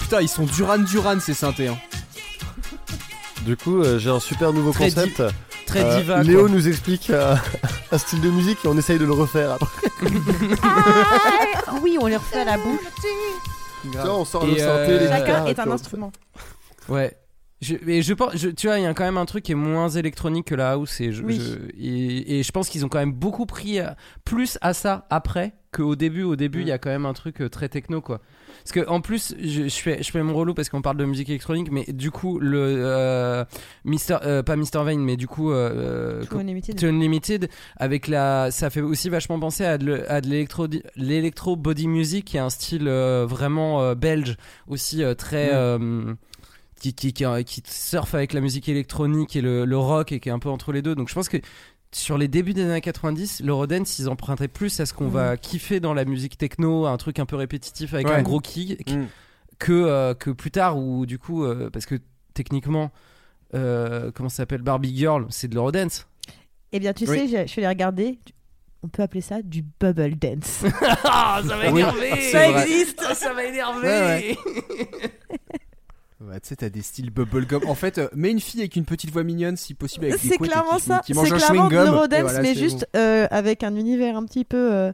Putain, 0.00 0.20
ils 0.20 0.28
sont 0.28 0.44
Duran 0.44 0.78
Duran 0.78 1.18
ces 1.20 1.34
synthés. 1.34 1.68
Hein. 1.68 1.78
Du 3.42 3.56
coup, 3.56 3.82
euh, 3.82 3.98
j'ai 3.98 4.10
un 4.10 4.20
super 4.20 4.52
nouveau 4.52 4.72
Très 4.72 4.90
concept. 4.90 5.22
très 5.66 5.82
Euh, 5.84 5.98
diva 6.00 6.22
Léo 6.22 6.40
quoi. 6.42 6.48
nous 6.48 6.68
explique 6.68 7.10
euh, 7.10 7.34
un 7.92 7.98
style 7.98 8.20
de 8.20 8.30
musique 8.30 8.58
et 8.64 8.68
on 8.68 8.76
essaye 8.78 8.98
de 8.98 9.04
le 9.04 9.12
refaire 9.12 9.52
après. 9.52 9.88
Ah, 11.68 11.74
oui, 11.82 11.98
on 12.00 12.06
les 12.06 12.16
refait 12.16 12.40
à 12.40 12.44
la 12.44 12.56
bouche. 12.58 12.80
Vois, 13.84 14.18
on 14.18 14.24
sort 14.24 14.44
Et, 14.44 14.52
le 14.52 14.56
synthé, 14.58 14.68
euh, 14.68 14.98
les 15.00 15.08
Chacun 15.08 15.24
guitares, 15.24 15.48
est 15.48 15.54
puis 15.54 15.62
un 15.62 15.68
on- 15.68 15.72
instrument. 15.74 16.12
ouais 16.88 17.16
je, 17.62 17.74
mais 17.84 18.02
je 18.02 18.12
pense, 18.14 18.36
je- 18.36 18.48
tu 18.50 18.66
vois, 18.66 18.78
il 18.78 18.82
y 18.82 18.86
a 18.86 18.94
quand 18.94 19.04
même 19.04 19.16
un 19.16 19.24
truc 19.26 19.44
qui 19.44 19.52
est 19.52 19.56
moins 19.56 19.88
électronique 19.88 20.46
que 20.46 20.54
la 20.54 20.72
house 20.72 21.00
et 21.00 21.12
je, 21.12 21.22
Oui. 21.22 21.40
je- 21.40 21.58
et, 21.82 22.38
et 22.38 22.42
je 22.42 22.52
pense 22.52 22.68
qu'ils 22.68 22.84
ont 22.84 22.88
quand 22.88 22.98
même 22.98 23.12
beaucoup 23.12 23.46
pris 23.46 23.80
euh, 23.80 23.86
plus 24.24 24.58
à 24.60 24.74
ça 24.74 25.06
après 25.10 25.54
qu'au 25.72 25.96
début. 25.96 26.22
Au 26.22 26.36
début, 26.36 26.60
il 26.60 26.68
y 26.68 26.72
a 26.72 26.78
quand 26.78 26.90
même 26.90 27.06
un 27.06 27.12
truc 27.14 27.40
euh, 27.40 27.48
très 27.48 27.68
techno, 27.68 28.00
quoi. 28.00 28.20
Parce 28.62 28.72
que 28.72 28.88
en 28.90 29.00
plus, 29.00 29.34
je, 29.40 29.68
je 29.68 29.76
fais, 29.76 30.02
je 30.02 30.10
fais 30.10 30.22
mon 30.22 30.34
relou 30.34 30.52
parce 30.52 30.68
qu'on 30.68 30.82
parle 30.82 30.96
de 30.96 31.04
musique 31.04 31.28
électronique, 31.28 31.70
mais 31.70 31.84
du 31.88 32.10
coup, 32.10 32.38
le 32.40 32.58
euh, 32.60 33.44
Mister, 33.84 34.16
euh, 34.24 34.42
pas 34.42 34.56
Mr 34.56 34.82
Vane, 34.84 34.98
mais 35.04 35.16
du 35.16 35.28
coup, 35.28 35.52
euh, 35.52 36.24
True 36.24 36.40
Unlimited. 36.40 36.82
Unlimited 36.84 37.48
avec 37.76 38.08
la 38.08 38.50
ça 38.50 38.70
fait 38.70 38.80
aussi 38.80 39.08
vachement 39.08 39.38
penser 39.38 39.64
à 39.64 39.78
de, 39.78 39.84
le- 39.86 40.10
à 40.10 40.20
de 40.20 40.28
l'électro 40.28 40.66
l'électro 40.96 41.54
body 41.56 41.86
music 41.86 42.24
qui 42.24 42.36
est 42.38 42.40
un 42.40 42.50
style 42.50 42.88
euh, 42.88 43.24
vraiment 43.28 43.82
euh, 43.82 43.94
belge 43.94 44.36
aussi 44.66 45.04
euh, 45.04 45.14
très 45.14 45.50
euh, 45.52 46.14
qui, 46.80 46.92
qui, 46.94 47.12
qui, 47.12 47.24
qui 47.44 47.62
surfe 47.66 48.14
avec 48.14 48.32
la 48.32 48.40
musique 48.40 48.68
électronique 48.68 49.34
et 49.36 49.40
le, 49.40 49.64
le 49.64 49.78
rock 49.78 50.12
et 50.12 50.20
qui 50.20 50.28
est 50.28 50.32
un 50.32 50.38
peu 50.38 50.48
entre 50.50 50.72
les 50.72 50.82
deux 50.82 50.94
donc 50.94 51.08
je 51.08 51.14
pense 51.14 51.28
que 51.28 51.38
sur 51.92 52.18
les 52.18 52.28
débuts 52.28 52.52
des 52.52 52.64
années 52.64 52.80
90 52.80 53.40
l'Eurodance 53.42 53.98
ils 53.98 54.08
empruntaient 54.08 54.48
plus 54.48 54.78
à 54.80 54.86
ce 54.86 54.92
qu'on 54.92 55.08
va 55.08 55.36
kiffer 55.36 55.80
dans 55.80 55.94
la 55.94 56.04
musique 56.04 56.36
techno 56.36 56.84
un 56.86 56.96
truc 56.98 57.18
un 57.18 57.26
peu 57.26 57.36
répétitif 57.36 57.94
avec 57.94 58.06
Ouais. 58.08 58.14
un 58.14 58.22
gros 58.22 58.40
kick 58.40 58.90
Mm. 58.90 59.06
que, 59.58 59.72
euh, 59.72 60.14
que 60.14 60.30
plus 60.30 60.50
tard 60.50 60.76
où 60.78 61.06
du 61.06 61.18
coup 61.18 61.44
euh, 61.44 61.70
parce 61.72 61.86
que 61.86 61.94
techniquement 62.34 62.90
euh, 63.54 64.10
comment 64.14 64.28
ça 64.28 64.38
s'appelle 64.38 64.60
Barbie 64.62 64.94
Girl 64.96 65.26
c'est 65.30 65.48
de 65.48 65.54
l'Eurodance 65.54 66.06
Eh 66.72 66.80
bien, 66.80 66.92
tu 66.92 67.08
Oui. 67.08 67.16
sais, 67.16 67.28
je, 67.28 67.42
je 67.46 67.46
suis 67.46 67.60
allée 67.60 67.68
regarder. 67.68 68.18
On 68.82 68.88
peut 68.88 69.02
appeler 69.02 69.20
ça 69.22 69.40
du 69.40 69.64
bubble 69.80 70.16
dance. 70.16 70.64
Ah, 71.04 71.40
ça 71.46 71.56
va 71.56 71.70
Oui, 71.72 71.80
énerver 71.80 72.10
vrai. 72.32 72.62
existe 72.62 73.00
Ça 73.14 73.32
va 73.32 73.44
énerver 73.44 73.86
Ouais, 73.88 74.36
Ouais, 74.68 75.08
tu 76.20 76.24
sais, 76.42 76.56
t'as 76.56 76.68
des 76.70 76.82
styles 76.82 77.10
bubblegum. 77.10 77.62
En 77.66 77.74
fait, 77.74 77.98
euh, 77.98 78.08
mets 78.14 78.30
une 78.30 78.40
fille 78.40 78.60
avec 78.60 78.76
une 78.76 78.84
petite 78.84 79.10
voix 79.10 79.22
mignonne, 79.22 79.56
si 79.56 79.74
possible, 79.74 80.06
avec 80.06 80.20
des 80.22 80.28
C'est 80.28 80.36
couettes 80.38 80.50
et 80.50 80.52
clairement 80.52 80.76
qui, 80.78 80.82
ça. 80.82 81.00
qui 81.04 81.12
C'est 81.12 81.20
mange 81.20 81.32
un 81.32 81.36
clairement 81.36 81.68
de 81.68 81.74
chewing-gum. 81.76 81.90
voilà, 82.22 82.40
mais 82.42 82.54
c'est 82.54 82.60
juste 82.60 82.88
euh, 82.96 83.26
avec 83.30 83.62
un 83.62 83.74
univers 83.76 84.16
un 84.16 84.24
petit 84.24 84.44
peu, 84.44 84.72
euh, 84.72 84.92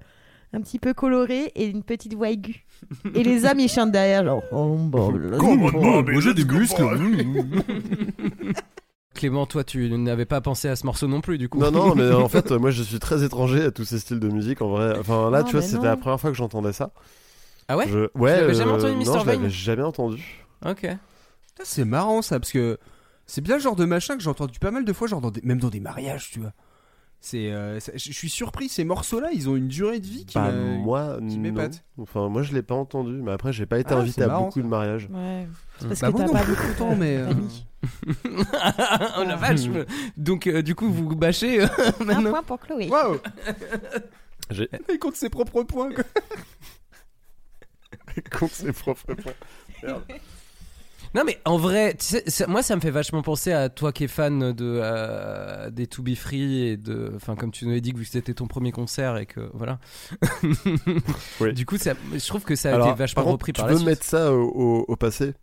un 0.53 0.61
petit 0.61 0.79
peu 0.79 0.95
coloré 0.95 1.53
et 1.55 1.67
une 1.67 1.83
petite 1.85 2.15
voix 2.15 2.31
aiguë. 2.31 2.65
et 3.15 3.23
les 3.23 3.45
hommes 3.45 3.61
ils 3.61 3.69
chantent 3.69 3.93
derrière 3.93 4.25
genre. 4.25 4.43
Oh, 4.51 4.75
bon. 4.77 5.13
Moi, 5.13 6.21
j'ai 6.21 6.35
des 6.35 6.45
muscles. 6.45 6.83
Clément, 9.15 9.45
toi, 9.47 9.63
tu 9.63 9.91
n'avais 9.99 10.25
pas 10.25 10.41
pensé 10.41 10.69
à 10.69 10.75
ce 10.77 10.87
morceau 10.87 11.07
non 11.07 11.21
plus, 11.21 11.37
du 11.39 11.49
coup. 11.49 11.59
Non, 11.59 11.71
non, 11.71 11.95
mais 11.95 12.11
en 12.11 12.29
fait, 12.29 12.51
euh, 12.51 12.59
moi 12.61 12.71
je 12.71 12.83
suis 12.83 12.99
très 12.99 13.23
étranger 13.23 13.63
à 13.65 13.71
tous 13.71 13.85
ces 13.85 13.99
styles 13.99 14.19
de 14.21 14.29
musique 14.29 14.63
en 14.63 14.69
vrai. 14.69 14.97
Enfin 14.99 15.31
là, 15.31 15.39
Ah, 15.41 15.45
tu 15.45 15.53
vois, 15.53 15.61
mais 15.61 15.67
c'était 15.67 15.79
non. 15.79 15.85
la 15.85 15.97
première 15.99 16.19
fois 16.21 16.31
que 16.31 16.37
j'entendais 16.37 16.73
ça. 16.73 16.91
Ah 17.69 17.77
ouais 17.77 17.87
Je... 17.89 18.09
Ouais, 18.19 18.41
l'avais 18.41 18.55
jamais 18.55 18.73
entendu, 18.73 18.93
non, 18.95 18.99
Mr. 18.99 19.05
je 19.21 19.25
Vane 19.25 19.37
l'avais 19.37 19.51
jamais 19.51 19.83
entendu. 19.83 20.45
Ok. 20.67 20.89
Putain, 21.55 21.65
C'est 21.65 21.85
marrant 21.85 22.23
ça, 22.23 22.39
parce 22.41 22.53
que 22.53 22.79
c'est 23.27 23.41
bien 23.41 23.57
le 23.57 23.63
genre 23.63 23.77
de 23.77 23.85
machin 23.85 24.17
que 24.17 24.23
j'ai 24.23 24.31
entendu 24.31 24.59
pas 24.59 24.71
mal 24.71 24.85
de 24.85 24.93
fois, 24.93 25.07
genre 25.09 25.21
dans 25.21 25.31
des- 25.31 25.43
même 25.43 25.59
dans 25.59 25.71
des 25.71 25.81
mariages, 25.81 26.31
tu 26.31 26.41
vois. 26.41 26.53
C'est, 27.25 27.53
euh, 27.53 27.79
je 27.79 27.91
je 27.97 28.13
suis 28.13 28.29
surpris, 28.31 28.69
ces 28.69 28.83
morceaux-là, 28.85 29.29
ils 29.33 29.49
ont 29.49 29.55
une 29.55 29.69
durée 29.69 30.01
de 30.01 30.07
vie 30.07 30.25
qui 30.27 30.35
Bah, 30.35 30.51
moi, 30.51 31.19
qui 31.29 31.37
non. 31.37 31.43
m'épate. 31.43 31.85
Enfin, 31.99 32.29
moi 32.29 32.43
je 32.43 32.53
l'ai 32.53 32.63
pas 32.63 32.75
entendu, 32.75 33.13
mais 33.23 33.31
après, 33.31 33.53
j'ai 33.53 33.65
pas 33.65 33.79
été 33.79 33.95
Ah, 33.95 33.99
invité 33.99 34.25
à 34.25 34.27
marrant, 34.27 34.47
beaucoup 34.47 34.59
ça. 34.59 34.65
de 34.65 34.69
mariages. 34.69 35.09
Ouais. 35.09 35.47
C'est 35.79 35.87
parce 35.89 36.01
Bah, 36.01 36.07
que 36.09 36.13
moi 36.17 36.25
t'as 36.27 36.33
pas 36.33 36.45
beaucoup 36.45 36.63
de 36.63 36.67
pourtant, 36.67 36.97
mais, 36.97 37.17
euh, 37.19 37.33
oh 39.19 39.23
la 39.25 39.37
vache 39.37 39.67
me- 39.67 39.87
Donc, 40.17 40.49
euh, 40.49 40.63
du 40.63 40.75
coup, 40.75 40.91
vous 40.93 41.15
bâchez 41.15 41.63
euh, 41.63 41.67
Un 42.09 42.23
point 42.31 42.43
pour 42.43 42.59
Chloé. 42.59 42.89
Waouh 42.89 43.19
Il 44.91 44.99
compte 44.99 45.15
ses 45.15 45.31
propres 45.31 45.63
points, 45.63 45.93
quoi. 45.93 46.05
compte 48.37 48.51
ses 48.51 48.73
propres 48.73 49.15
points. 49.15 49.33
Merde. 49.83 50.03
Non 51.15 51.25
mais 51.27 51.39
en 51.45 51.59
vrai, 51.59 51.95
tu 51.95 52.07
sais, 52.07 52.23
ça- 52.31 52.47
moi 52.47 52.63
ça 52.63 52.75
me 52.75 52.81
fait 52.81 52.91
vachement 52.91 53.21
penser 53.23 53.53
à 53.53 53.69
toi 53.69 53.93
qui 53.93 54.05
es 54.05 54.09
fan 54.09 54.53
de 54.53 54.81
euh, 54.83 55.71
des 55.71 55.87
To 55.87 56.03
Be 56.03 56.15
Free 56.15 56.69
et 56.69 56.77
de, 56.79 57.13
enfin 57.17 57.37
comme 57.37 57.51
tu 57.51 57.67
nous 57.67 57.75
as 57.77 57.81
dit 57.81 57.93
que 57.93 57.99
vu 57.99 58.05
que 58.05 58.11
c'était 58.11 58.33
ton 58.35 58.47
premier 58.47 58.73
concert 58.73 59.19
et 59.19 59.27
que 59.27 59.51
voilà. 59.53 59.79
Oui. 61.41 61.53
Du 61.53 61.67
coup, 61.67 61.77
ça, 61.77 61.95
je 62.13 62.27
trouve 62.27 62.45
que 62.45 62.55
ça 62.55 62.71
a 62.71 62.75
Alors, 62.75 62.89
été 62.89 62.97
vachement 62.99 63.23
par 63.23 63.25
contre, 63.25 63.33
repris 63.35 63.53
tu 63.53 63.61
par 63.61 63.69
la 63.69 63.77
suite. 63.77 63.87
mettre 63.87 64.05
ça 64.05 64.33
au, 64.33 64.43
au- 64.49 64.85
au 64.89 64.97
passé? 64.97 65.35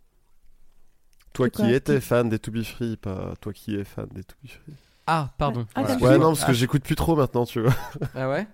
Toi 1.32 1.48
qui 1.48 1.62
quoi 1.62 1.70
étais 1.72 2.00
fan 2.00 2.28
des 2.28 2.38
To 2.40 2.50
Be 2.50 2.62
Free, 2.64 2.96
pas 2.96 3.34
toi 3.40 3.52
qui 3.52 3.76
es 3.76 3.84
fan 3.84 4.08
des 4.12 4.24
To 4.24 4.34
Be 4.42 4.48
Free. 4.48 4.74
Ah 5.12 5.34
pardon. 5.38 5.66
Ah, 5.74 5.82
Voilà. 5.82 5.96
Ouais, 5.98 6.18
non, 6.18 6.28
parce 6.28 6.44
que 6.44 6.50
Ah. 6.50 6.54
j'écoute 6.54 6.84
plus 6.84 6.94
trop 6.94 7.16
maintenant, 7.16 7.44
tu 7.44 7.60
vois. 7.60 7.74
Ah 8.14 8.28
ouais? 8.30 8.46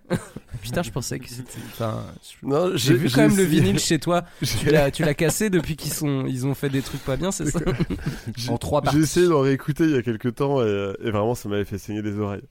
Putain, 0.62 0.82
je 0.82 0.90
pensais 0.90 1.18
que 1.18 1.28
c'était. 1.28 1.58
Enfin, 1.72 2.02
je- 2.22 2.46
Non, 2.46 2.70
j'ai 2.76 2.94
vu 2.94 3.10
quand 3.10 3.20
même 3.28 3.36
le 3.36 3.42
vinyle 3.42 3.78
chez 3.78 3.98
toi. 3.98 4.24
Tu 4.40 4.46
J'ai 4.46 4.70
l'as, 4.70 4.90
cassé 5.14 5.50
depuis 5.50 5.76
qu'ils 5.76 5.92
sont, 5.92 6.24
ils 6.26 6.46
ont 6.46 6.54
fait 6.54 6.70
des 6.70 6.80
trucs 6.80 7.04
pas 7.04 7.16
bien, 7.18 7.30
c'est 7.30 7.44
ça? 7.50 7.58
J'ai- 8.36 8.50
En 8.50 8.56
trois 8.56 8.80
J'ai 8.80 8.84
parties. 8.86 8.98
essayé 9.00 9.28
d'en 9.28 9.40
réécouter 9.42 9.84
il 9.84 9.90
y 9.90 9.96
a 9.96 10.02
quelques 10.02 10.34
temps 10.36 10.62
et, 10.62 10.94
et 11.00 11.10
vraiment 11.10 11.34
ça 11.34 11.50
m'avait 11.50 11.66
fait 11.66 11.76
saigner 11.76 12.00
les 12.00 12.18
oreilles. 12.18 12.44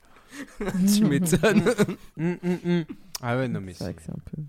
Tu 0.95 1.03
m'étonnes. 1.05 1.63
Hum, 2.19 2.37
hum, 2.43 2.57
hum. 2.63 2.85
Ah 3.23 3.37
ouais, 3.37 3.47
non, 3.47 3.59
mais 3.59 3.73
C'est 3.73 3.85
vrai 3.85 3.93
que 3.95 4.03
c'est 4.03 4.11
un 4.11 4.21
peu 4.23 4.43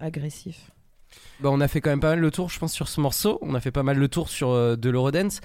agressif. 0.00 0.70
Bah, 1.40 1.50
on 1.52 1.60
a 1.60 1.68
fait 1.68 1.80
quand 1.80 1.90
même 1.90 2.00
pas 2.00 2.10
mal 2.10 2.20
le 2.20 2.30
tour, 2.30 2.50
je 2.50 2.58
pense, 2.58 2.72
sur 2.72 2.88
ce 2.88 3.00
morceau. 3.00 3.38
On 3.42 3.54
a 3.54 3.60
fait 3.60 3.70
pas 3.70 3.82
mal 3.82 3.98
le 3.98 4.08
tour 4.08 4.28
sur 4.28 4.50
euh, 4.50 4.76
de 4.76 4.90
l'Eurodance. 4.90 5.40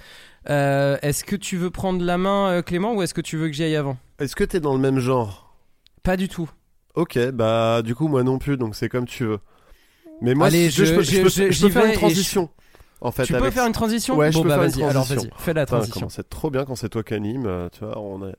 Euh, 0.50 0.98
est-ce 1.02 1.24
que 1.24 1.36
tu 1.36 1.56
veux 1.56 1.70
prendre 1.70 2.04
la 2.04 2.18
main, 2.18 2.48
euh, 2.50 2.62
Clément, 2.62 2.94
ou 2.94 3.02
est-ce 3.02 3.14
que 3.14 3.20
tu 3.20 3.36
veux 3.36 3.46
que 3.46 3.52
j'y 3.54 3.62
aille 3.62 3.76
avant? 3.76 3.96
Est-ce 4.18 4.36
que 4.36 4.44
t'es 4.44 4.60
dans 4.60 4.74
le 4.74 4.80
même 4.80 4.98
genre? 4.98 5.54
Pas 6.02 6.16
du 6.16 6.28
tout. 6.28 6.50
Ok, 6.94 7.18
bah 7.30 7.82
du 7.82 7.94
coup 7.96 8.06
moi 8.06 8.22
non 8.22 8.38
plus, 8.38 8.56
donc 8.56 8.76
c'est 8.76 8.88
comme 8.88 9.06
tu 9.06 9.24
veux. 9.24 9.38
Mais 10.22 10.34
moi, 10.34 10.48
Allez, 10.48 10.70
si 10.70 10.76
je- 10.78 10.84
je, 10.84 10.94
peux, 10.94 11.02
je- 11.02 11.10
je 11.10 11.20
peux- 11.22 11.28
je- 11.28 11.42
je 11.42 11.46
peux 11.46 11.52
j'y 11.52 11.70
faire 11.70 11.84
une 11.84 11.90
je- 11.92 11.98
transition. 11.98 12.50
En 13.00 13.10
fait, 13.10 13.24
tu 13.24 13.32
peux 13.32 13.50
faire 13.50 13.66
une 13.66 13.72
transition? 13.72 14.16
Ouais, 14.16 14.30
je 14.30 14.36
Bon 14.36 14.42
peux 14.42 14.48
bah 14.48 14.54
faire 14.56 14.64
une 14.64 14.70
vas-y, 14.70 14.82
alors 14.82 15.04
transition. 15.04 15.30
vas-y, 15.30 15.44
fais 15.44 15.54
la 15.54 15.66
transition. 15.66 16.08
c'est 16.08 16.28
trop 16.28 16.50
bien 16.50 16.64
quand 16.64 16.76
c'est 16.76 16.88
toi 16.88 17.02
qui 17.02 17.14
anime, 17.14 17.68
tu 17.72 17.84
vois, 17.84 17.98
on 17.98 18.28
est, 18.28 18.34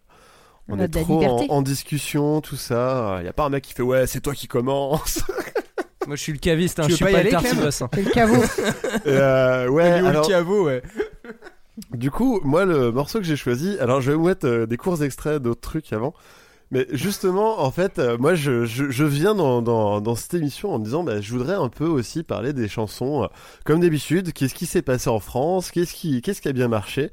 on 0.69 0.79
On 0.79 0.87
trop 0.87 1.23
en, 1.23 1.45
en 1.49 1.61
discussion, 1.61 2.41
tout 2.41 2.55
ça. 2.55 3.17
Il 3.21 3.25
y 3.25 3.29
a 3.29 3.33
pas 3.33 3.45
un 3.45 3.49
mec 3.49 3.63
qui 3.63 3.73
fait 3.73 3.83
ouais, 3.83 4.07
c'est 4.07 4.21
toi 4.21 4.33
qui 4.33 4.47
commence. 4.47 5.19
Moi 6.07 6.15
je 6.15 6.21
suis 6.21 6.33
le 6.33 6.39
caviste, 6.39 6.79
hein, 6.79 6.83
je 6.83 6.89
veux 6.89 6.95
suis 6.95 7.05
pas 7.05 7.11
y 7.11 7.13
pas 7.13 7.19
aller, 7.19 7.31
le 7.31 7.37
hein. 7.37 7.89
Le 7.95 8.11
caveau. 8.11 8.43
Et, 8.43 9.07
euh, 9.07 9.67
ouais, 9.69 9.83
alors, 9.83 10.23
le 10.23 10.27
caveau, 10.27 10.65
ouais. 10.65 10.81
du 11.91 12.11
coup, 12.11 12.39
moi 12.43 12.65
le 12.65 12.91
morceau 12.91 13.19
que 13.19 13.25
j'ai 13.25 13.35
choisi, 13.35 13.77
alors 13.79 14.01
je 14.01 14.11
vais 14.11 14.17
vous 14.17 14.27
mettre 14.27 14.47
euh, 14.47 14.65
des 14.65 14.77
courts 14.77 15.03
extraits 15.03 15.41
d'autres 15.41 15.61
trucs 15.61 15.91
avant. 15.93 16.13
Mais 16.71 16.87
justement, 16.91 17.61
en 17.61 17.71
fait, 17.71 17.99
euh, 17.99 18.17
moi, 18.17 18.33
je, 18.35 18.65
je, 18.65 18.89
je 18.89 19.03
viens 19.03 19.35
dans, 19.35 19.61
dans, 19.61 20.01
dans 20.01 20.15
cette 20.15 20.33
émission 20.33 20.73
en 20.73 20.79
me 20.79 20.83
disant, 20.83 21.03
bah, 21.03 21.21
je 21.21 21.31
voudrais 21.31 21.53
un 21.53 21.69
peu 21.69 21.85
aussi 21.85 22.23
parler 22.23 22.53
des 22.53 22.67
chansons, 22.67 23.23
euh, 23.23 23.27
comme 23.65 23.81
d'habitude. 23.81 24.33
Qu'est-ce 24.33 24.55
qui 24.55 24.65
s'est 24.65 24.81
passé 24.81 25.09
en 25.09 25.19
France? 25.19 25.69
Qu'est-ce 25.71 25.93
qui, 25.93 26.21
qu'est-ce 26.21 26.41
qui 26.41 26.47
a 26.47 26.53
bien 26.53 26.67
marché? 26.67 27.11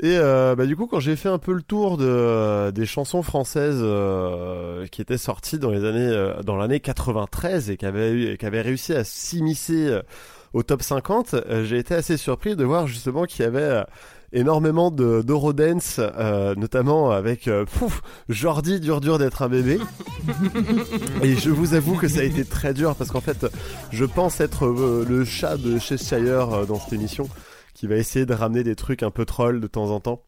Et 0.00 0.16
euh, 0.18 0.54
bah, 0.56 0.66
du 0.66 0.74
coup, 0.74 0.86
quand 0.86 1.00
j'ai 1.00 1.16
fait 1.16 1.28
un 1.28 1.38
peu 1.38 1.52
le 1.52 1.62
tour 1.62 1.96
de, 1.96 2.70
des 2.70 2.86
chansons 2.86 3.22
françaises 3.22 3.78
euh, 3.80 4.86
qui 4.88 5.00
étaient 5.00 5.18
sorties 5.18 5.58
dans 5.58 5.70
les 5.70 5.84
années, 5.84 6.08
euh, 6.08 6.42
dans 6.42 6.56
l'année 6.56 6.80
93 6.80 7.70
et 7.70 7.76
qui 7.76 7.86
avaient, 7.86 8.10
eu- 8.12 8.36
qui 8.36 8.46
avaient 8.46 8.62
réussi 8.62 8.94
à 8.94 9.04
s'immiscer 9.04 9.86
euh, 9.88 10.02
au 10.54 10.62
top 10.62 10.82
50, 10.82 11.34
euh, 11.34 11.64
j'ai 11.64 11.78
été 11.78 11.94
assez 11.94 12.16
surpris 12.16 12.56
de 12.56 12.64
voir 12.64 12.86
justement 12.88 13.24
qu'il 13.26 13.44
y 13.44 13.46
avait 13.46 13.60
euh, 13.60 13.84
énormément 14.32 14.90
de 14.90 15.22
d'Eurodance, 15.22 15.96
euh, 16.00 16.54
notamment 16.56 17.10
avec 17.10 17.46
euh, 17.46 17.64
pouf, 17.64 18.00
Jordi 18.28 18.80
dur 18.80 19.00
dur 19.00 19.18
d'être 19.18 19.42
un 19.42 19.48
bébé. 19.48 19.78
Et 21.22 21.36
je 21.36 21.50
vous 21.50 21.74
avoue 21.74 21.96
que 21.96 22.08
ça 22.08 22.20
a 22.20 22.24
été 22.24 22.44
très 22.44 22.74
dur 22.74 22.94
parce 22.96 23.10
qu'en 23.10 23.20
fait, 23.20 23.46
je 23.92 24.04
pense 24.04 24.40
être 24.40 24.64
euh, 24.66 25.04
le 25.08 25.24
chat 25.24 25.56
de 25.58 25.78
Cheshire 25.78 26.52
euh, 26.52 26.64
dans 26.66 26.80
cette 26.80 26.94
émission 26.94 27.28
qui 27.74 27.86
va 27.86 27.96
essayer 27.96 28.26
de 28.26 28.34
ramener 28.34 28.62
des 28.64 28.76
trucs 28.76 29.02
un 29.02 29.10
peu 29.10 29.24
trolls 29.24 29.60
de 29.60 29.66
temps 29.66 29.90
en 29.90 30.00
temps. 30.00 30.22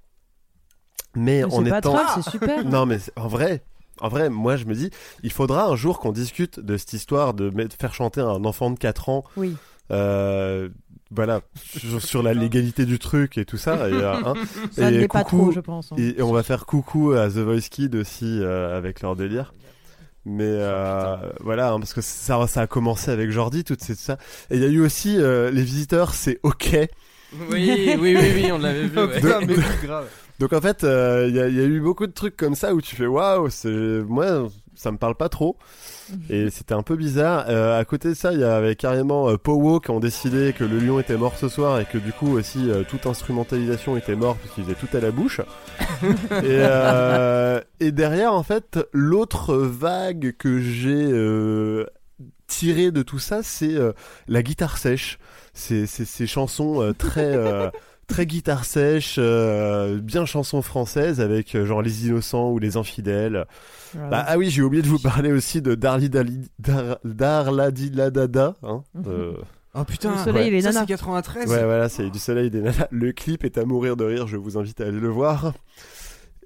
Mais 1.16 1.44
Mais 1.46 1.54
en 1.54 1.64
étant 1.64 1.80
troll, 1.94 2.06
c'est 2.14 2.30
super. 2.30 2.64
non 2.70 2.86
mais 2.86 2.98
en 3.16 3.28
vrai, 3.28 3.62
en 4.00 4.08
vrai, 4.08 4.30
moi 4.30 4.56
je 4.56 4.64
me 4.64 4.74
dis, 4.74 4.90
il 5.22 5.30
faudra 5.32 5.66
un 5.66 5.76
jour 5.76 6.00
qu'on 6.00 6.12
discute 6.12 6.58
de 6.60 6.76
cette 6.76 6.92
histoire 6.92 7.34
de 7.34 7.52
faire 7.78 7.94
chanter 7.94 8.20
un 8.20 8.44
enfant 8.44 8.70
de 8.70 8.78
4 8.78 9.08
ans 9.08 9.24
Oui. 9.36 9.54
euh, 9.90 10.68
voilà, 11.10 11.42
sur, 11.62 12.02
sur 12.02 12.22
la 12.24 12.34
légalité 12.34 12.86
du 12.86 12.98
truc 12.98 13.38
et 13.38 13.44
tout 13.44 13.58
ça. 13.58 13.88
Et, 13.88 13.92
euh, 13.92 14.14
hein. 14.14 14.34
Ça 14.72 14.90
Et 14.90 14.98
l'est 14.98 15.06
pas 15.08 15.22
coucou- 15.22 15.42
trop, 15.44 15.52
je 15.52 15.60
pense. 15.60 15.92
hein. 15.92 15.96
Et, 15.98 16.18
et 16.18 16.22
on 16.22 16.32
va 16.32 16.42
faire 16.42 16.66
coucou 16.66 17.12
à 17.12 17.28
The 17.28 17.36
Voice 17.38 17.68
Kid 17.70 17.94
aussi 17.94 18.40
euh, 18.40 18.76
avec 18.76 19.00
leur 19.00 19.14
délire. 19.14 19.54
Mais 20.24 20.42
euh, 20.48 21.16
voilà, 21.40 21.70
hein, 21.72 21.78
parce 21.78 21.92
que 21.92 22.00
ça, 22.00 22.44
ça 22.48 22.62
a 22.62 22.66
commencé 22.66 23.10
avec 23.12 23.30
Jordi, 23.30 23.62
tout 23.62 23.76
ça. 23.78 24.16
Et 24.50 24.56
il 24.56 24.62
y 24.62 24.64
a 24.64 24.68
eu 24.68 24.80
aussi 24.80 25.16
euh, 25.18 25.50
les 25.52 25.62
visiteurs, 25.62 26.14
c'est 26.14 26.40
ok. 26.42 26.76
Oui, 27.50 27.96
oui, 28.00 28.16
oui, 28.18 28.30
oui, 28.34 28.52
on 28.52 28.58
l'avait 28.58 28.86
vu. 28.86 28.98
ouais. 28.98 29.20
Mais 29.46 29.54
grave. 29.86 30.06
Donc 30.40 30.52
en 30.52 30.60
fait, 30.60 30.82
euh, 30.84 31.26
il 31.28 31.36
y, 31.36 31.40
a- 31.40 31.48
il 31.48 31.54
y 31.54 31.60
a 31.60 31.64
eu 31.64 31.80
beaucoup 31.80 32.06
de 32.06 32.12
trucs 32.12 32.36
comme 32.36 32.54
ça 32.56 32.74
où 32.74 32.80
tu 32.80 32.96
fais 32.96 33.06
waouh, 33.06 33.48
c'est 33.50 33.68
moi 34.08 34.48
ça 34.76 34.90
me 34.90 34.98
parle 34.98 35.14
pas 35.14 35.28
trop 35.28 35.56
et 36.28 36.50
c'était 36.50 36.74
un 36.74 36.82
peu 36.82 36.96
bizarre. 36.96 37.44
Euh, 37.48 37.78
à 37.78 37.84
côté 37.84 38.08
de 38.08 38.14
ça, 38.14 38.32
il 38.32 38.40
y 38.40 38.44
avait 38.44 38.74
carrément 38.74 39.30
euh, 39.30 39.36
Powo 39.38 39.78
qui 39.78 39.90
ont 39.92 40.00
décidé 40.00 40.52
que 40.52 40.64
le 40.64 40.80
lion 40.80 40.98
était 40.98 41.16
mort 41.16 41.36
ce 41.38 41.48
soir 41.48 41.78
et 41.78 41.84
que 41.84 41.96
du 41.96 42.12
coup 42.12 42.36
aussi 42.36 42.68
euh, 42.68 42.82
toute 42.82 43.06
instrumentalisation 43.06 43.96
était 43.96 44.16
mort 44.16 44.36
parce 44.36 44.52
qu'il 44.54 44.64
faisait 44.64 44.74
tout 44.74 44.88
à 44.94 45.00
la 45.00 45.12
bouche. 45.12 45.40
et, 46.02 46.42
euh, 46.42 47.60
et 47.78 47.92
derrière 47.92 48.34
en 48.34 48.42
fait, 48.42 48.80
l'autre 48.92 49.54
vague 49.56 50.34
que 50.36 50.58
j'ai 50.60 51.08
euh, 51.12 51.86
tirée 52.48 52.90
de 52.90 53.02
tout 53.02 53.20
ça, 53.20 53.44
c'est 53.44 53.74
euh, 53.76 53.92
la 54.26 54.42
guitare 54.42 54.76
sèche. 54.78 55.18
C'est- 55.54 55.86
ces 55.86 56.26
chansons 56.26 56.82
euh, 56.82 56.92
très 56.92 57.34
euh, 57.34 57.70
très 58.06 58.26
guitare 58.26 58.64
sèche, 58.64 59.16
euh, 59.18 59.98
bien 60.00 60.26
chanson 60.26 60.60
française 60.60 61.20
avec 61.20 61.54
euh, 61.54 61.64
genre 61.64 61.80
les 61.80 62.06
innocents 62.06 62.50
ou 62.50 62.58
les 62.58 62.76
infidèles. 62.76 63.46
Voilà. 63.94 64.10
Bah, 64.10 64.24
ah 64.28 64.36
oui, 64.36 64.50
j'ai 64.50 64.60
oublié 64.62 64.82
de 64.82 64.88
vous 64.88 64.98
parler 64.98 65.32
aussi 65.32 65.62
de 65.62 65.74
Darli 65.74 66.10
Dali 66.10 66.50
Dar, 66.58 66.98
Darladi 67.04 67.90
la 67.90 68.10
Dada. 68.10 68.54
Hein, 68.62 68.82
euh, 69.06 69.34
Oh 69.76 69.82
putain, 69.84 70.12
Le 70.12 70.18
soleil 70.18 70.48
et 70.48 70.50
les 70.52 70.60
ça 70.62 70.68
nanas. 70.68 70.80
c'est 70.82 70.86
93. 70.86 71.50
ouais, 71.50 71.64
voilà, 71.64 71.88
c'est 71.88 72.08
du 72.10 72.18
soleil 72.20 72.46
et 72.46 72.50
des 72.50 72.60
nanas. 72.60 72.86
Le 72.90 73.10
clip 73.12 73.42
est 73.44 73.58
à 73.58 73.64
mourir 73.64 73.96
de 73.96 74.04
rire. 74.04 74.26
Je 74.28 74.36
vous 74.36 74.56
invite 74.58 74.80
à 74.80 74.84
aller 74.86 75.00
le 75.00 75.08
voir. 75.08 75.52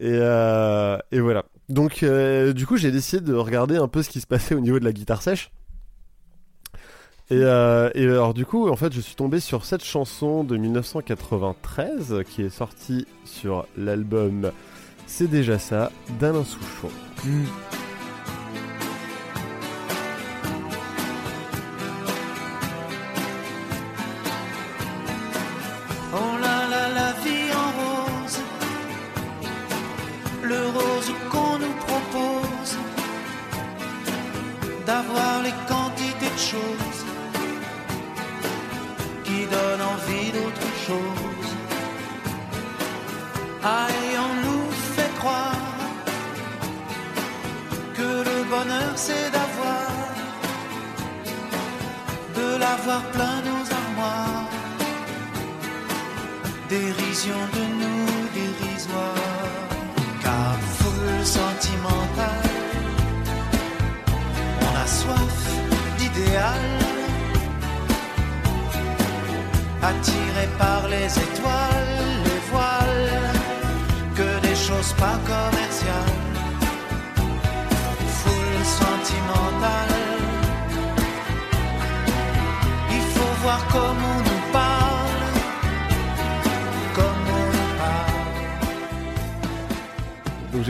Et, 0.00 0.12
euh, 0.12 0.96
et 1.12 1.20
voilà. 1.20 1.44
Donc, 1.68 2.02
euh, 2.02 2.52
du 2.54 2.66
coup, 2.66 2.76
j'ai 2.78 2.90
décidé 2.90 3.20
de 3.20 3.34
regarder 3.34 3.76
un 3.76 3.88
peu 3.88 4.02
ce 4.02 4.08
qui 4.08 4.20
se 4.22 4.26
passait 4.26 4.54
au 4.54 4.60
niveau 4.60 4.78
de 4.78 4.84
la 4.84 4.92
guitare 4.92 5.20
sèche. 5.22 5.50
Et, 7.30 7.40
euh, 7.42 7.90
et 7.94 8.04
alors, 8.04 8.32
du 8.32 8.46
coup, 8.46 8.70
en 8.70 8.76
fait, 8.76 8.92
je 8.92 9.00
suis 9.00 9.14
tombé 9.14 9.38
sur 9.38 9.66
cette 9.66 9.84
chanson 9.84 10.44
de 10.44 10.56
1993 10.56 12.22
qui 12.26 12.42
est 12.42 12.48
sortie 12.48 13.06
sur 13.26 13.66
l'album 13.76 14.50
C'est 15.06 15.28
déjà 15.28 15.58
ça 15.58 15.92
d'Alain 16.18 16.44
Souchon. 16.44 16.88
Hmm. 17.24 17.44
Oh 26.14 26.38
là 26.40 26.68
là, 26.70 26.88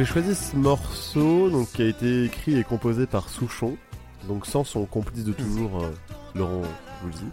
choisi 0.08 0.34
ce 0.34 0.56
morceau 0.56 1.50
donc, 1.50 1.70
qui 1.72 1.82
a 1.82 1.86
été 1.86 2.24
écrit 2.24 2.58
et 2.58 2.64
composé 2.64 3.06
par 3.06 3.28
Souchon, 3.28 3.76
donc 4.26 4.46
sans 4.46 4.64
son 4.64 4.86
complice 4.86 5.24
de 5.24 5.32
toujours, 5.32 5.82
euh, 5.82 5.90
Laurent 6.34 6.62
Voulzy. 7.02 7.26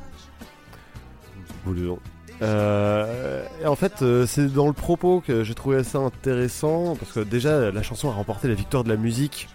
Euh, 2.41 3.45
et 3.63 3.65
en 3.65 3.77
fait, 3.77 4.01
euh, 4.01 4.25
c'est 4.27 4.47
dans 4.47 4.67
le 4.67 4.73
propos 4.73 5.23
que 5.25 5.45
j'ai 5.45 5.53
trouvé 5.53 5.77
assez 5.77 5.97
intéressant 5.97 6.97
parce 6.97 7.13
que 7.13 7.21
déjà, 7.21 7.71
la 7.71 7.81
chanson 7.81 8.09
a 8.09 8.13
remporté 8.13 8.49
la 8.49 8.55
victoire 8.55 8.83
de 8.83 8.89
la 8.89 8.97
musique 8.97 9.47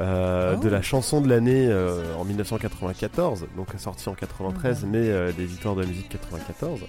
euh, 0.00 0.54
Oh. 0.56 0.60
de 0.62 0.68
la 0.68 0.80
chanson 0.80 1.20
de 1.20 1.28
l'année 1.28 1.68
en 2.16 2.24
1994, 2.24 3.46
donc 3.56 3.66
sortie 3.78 4.08
en 4.08 4.14
93, 4.14 4.86
mais 4.88 5.32
des 5.32 5.44
victoires 5.44 5.74
de 5.74 5.80
la 5.82 5.88
musique 5.88 6.08
94. 6.08 6.82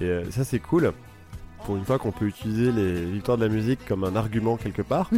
Et 0.00 0.22
ça, 0.30 0.42
c'est 0.42 0.58
cool. 0.58 0.92
Pour 1.68 1.76
une 1.76 1.84
fois 1.84 1.98
qu'on 1.98 2.12
peut 2.12 2.24
utiliser 2.24 2.72
les 2.72 3.04
victoires 3.04 3.36
de 3.36 3.44
la 3.44 3.52
musique 3.52 3.80
comme 3.86 4.02
un 4.02 4.16
argument 4.16 4.56
quelque 4.56 4.80
part. 4.80 5.10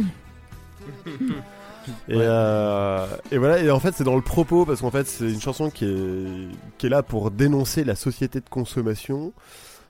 Et, 2.09 2.11
euh, 2.11 3.07
et 3.31 3.37
voilà, 3.37 3.59
et 3.59 3.71
en 3.71 3.79
fait 3.79 3.93
c'est 3.95 4.03
dans 4.03 4.17
le 4.17 4.21
propos 4.21 4.65
parce 4.65 4.81
qu'en 4.81 4.91
fait 4.91 5.07
c'est 5.07 5.31
une 5.31 5.39
chanson 5.39 5.69
qui 5.69 5.85
est, 5.85 6.49
qui 6.77 6.87
est 6.87 6.89
là 6.89 7.03
pour 7.03 7.31
dénoncer 7.31 7.85
la 7.85 7.95
société 7.95 8.41
de 8.41 8.49
consommation 8.49 9.31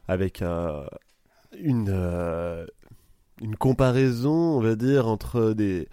avec 0.08 0.44
euh, 0.44 0.84
une, 1.60 1.90
euh, 1.90 2.68
une 3.42 3.56
comparaison, 3.56 4.32
on 4.32 4.62
va 4.62 4.76
dire, 4.76 5.08
entre 5.08 5.54
des, 5.54 5.90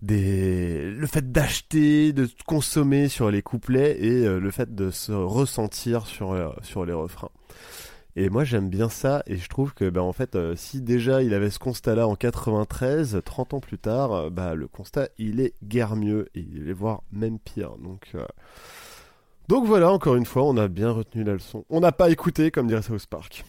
des, 0.00 0.90
le 0.90 1.06
fait 1.06 1.30
d'acheter, 1.30 2.14
de 2.14 2.26
consommer 2.46 3.08
sur 3.08 3.30
les 3.30 3.42
couplets 3.42 3.98
et 4.00 4.24
euh, 4.26 4.40
le 4.40 4.50
fait 4.50 4.74
de 4.74 4.90
se 4.90 5.12
ressentir 5.12 6.06
sur, 6.06 6.32
euh, 6.32 6.48
sur 6.62 6.86
les 6.86 6.94
refrains. 6.94 7.30
Et 8.18 8.30
moi 8.30 8.44
j'aime 8.44 8.70
bien 8.70 8.88
ça 8.88 9.22
et 9.26 9.36
je 9.36 9.46
trouve 9.48 9.74
que 9.74 9.90
ben 9.90 10.00
en 10.00 10.12
fait 10.14 10.36
euh, 10.36 10.56
si 10.56 10.80
déjà 10.80 11.22
il 11.22 11.34
avait 11.34 11.50
ce 11.50 11.58
constat 11.58 11.94
là 11.94 12.08
en 12.08 12.16
93, 12.16 13.20
30 13.24 13.52
ans 13.54 13.60
plus 13.60 13.78
tard, 13.78 14.12
euh, 14.12 14.30
bah 14.30 14.54
le 14.54 14.66
constat 14.68 15.08
il 15.18 15.38
est 15.40 15.52
guère 15.62 15.96
mieux 15.96 16.28
et 16.34 16.40
il 16.40 16.68
est 16.70 16.72
voire 16.72 17.02
même 17.12 17.38
pire. 17.38 17.76
Donc 17.76 18.08
euh, 18.14 18.24
donc 19.48 19.64
voilà, 19.66 19.92
encore 19.92 20.16
une 20.16 20.24
fois, 20.26 20.42
on 20.42 20.56
a 20.56 20.66
bien 20.66 20.90
retenu 20.90 21.22
la 21.22 21.34
leçon. 21.34 21.64
On 21.70 21.78
n'a 21.78 21.92
pas 21.92 22.10
écouté 22.10 22.50
comme 22.50 22.66
dirait 22.66 22.82
South 22.82 23.06
Park. 23.06 23.44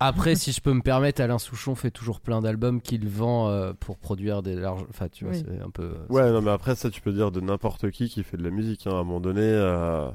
Après, 0.00 0.34
si 0.34 0.52
je 0.52 0.60
peux 0.60 0.72
me 0.74 0.82
permettre, 0.82 1.22
Alain 1.22 1.38
Souchon 1.38 1.74
fait 1.74 1.90
toujours 1.90 2.20
plein 2.20 2.42
d'albums 2.42 2.82
qu'il 2.82 3.08
vend 3.08 3.48
euh, 3.48 3.72
pour 3.78 3.96
produire 3.96 4.42
des 4.42 4.54
larges. 4.54 4.84
Enfin, 4.90 5.08
tu 5.08 5.24
vois, 5.24 5.32
Oui. 5.32 5.44
c'est 5.48 5.62
un 5.62 5.70
peu. 5.70 5.84
euh, 5.84 6.06
Ouais, 6.10 6.30
non 6.30 6.42
mais 6.42 6.50
après 6.50 6.74
ça 6.74 6.90
tu 6.90 7.00
peux 7.00 7.12
dire 7.12 7.30
de 7.30 7.40
n'importe 7.40 7.90
qui 7.90 8.08
qui 8.10 8.22
fait 8.22 8.36
de 8.36 8.44
la 8.44 8.50
musique 8.50 8.86
hein, 8.86 8.90
à 8.90 8.94
un 8.96 9.04
moment 9.04 9.20
donné 9.20 9.40
euh, 9.42 10.10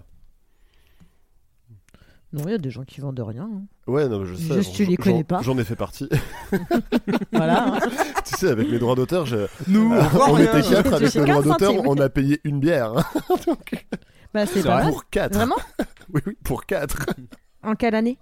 Non, 2.34 2.44
il 2.48 2.52
y 2.52 2.56
a 2.56 2.58
des 2.58 2.72
gens 2.72 2.84
qui 2.84 3.00
vendent 3.00 3.20
rien. 3.20 3.44
hein. 3.44 3.62
Ouais, 3.86 4.08
non 4.10 4.20
mais 4.20 4.26
je 4.26 4.34
sais. 4.36 4.54
Juste, 4.56 4.72
j'en- 4.72 4.76
tu 4.78 4.86
les 4.86 4.98
connais 4.98 5.18
j'en- 5.20 5.24
pas. 5.24 5.42
J'en 5.44 5.58
ai 5.60 5.64
fait 5.64 5.76
partie. 5.76 6.10
Voilà. 7.32 7.76
hein. 7.76 7.80
tu 8.26 8.36
sais 8.36 8.50
avec 8.50 8.68
les 8.70 8.80
droits 8.80 8.96
d'auteur, 8.96 9.26
je- 9.28 9.46
Nous, 9.68 9.94
Euh, 9.94 10.00
on 10.02 10.08
voit 10.08 10.30
on 10.30 10.34
rien. 10.34 10.46
était 10.58 10.68
quatre 10.70 10.94
avec 10.94 11.10
fais 11.10 11.20
les 11.20 11.26
droits 11.26 11.36
15 11.36 11.44
d'auteur, 11.44 11.72
centimes. 11.76 11.88
on 11.88 11.98
a 12.00 12.10
payé 12.10 12.42
une 12.44 12.60
bière. 12.60 12.94
hein. 12.98 13.04
Bah, 14.34 14.46
c'est 14.48 14.62
C'est 14.62 14.64
pas 14.64 14.76
vrai. 14.76 14.84
mal. 14.86 14.92
pour 14.94 15.10
quatre. 15.12 15.34
Vraiment 15.36 15.56
Oui 16.14 16.22
oui, 16.26 16.38
pour 16.44 16.66
quatre. 16.66 17.06
En 17.62 17.76
quelle 17.76 17.94
année? 17.96 18.18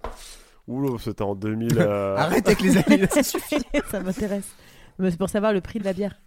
Oula, 0.68 0.98
c'était 1.00 1.22
en 1.22 1.34
2000. 1.34 1.78
euh, 1.78 2.16
Arrête 2.16 2.46
avec 2.46 2.60
les 2.60 2.76
années, 2.76 2.98
là, 2.98 3.06
ça 3.10 3.22
suffit. 3.22 3.56
Ça 3.90 4.00
m'intéresse. 4.00 4.54
Mais 4.98 5.10
c'est 5.10 5.16
pour 5.16 5.30
savoir 5.30 5.52
le 5.54 5.60
prix 5.62 5.78
de 5.78 5.84
la 5.84 5.92
bière. 5.94 6.20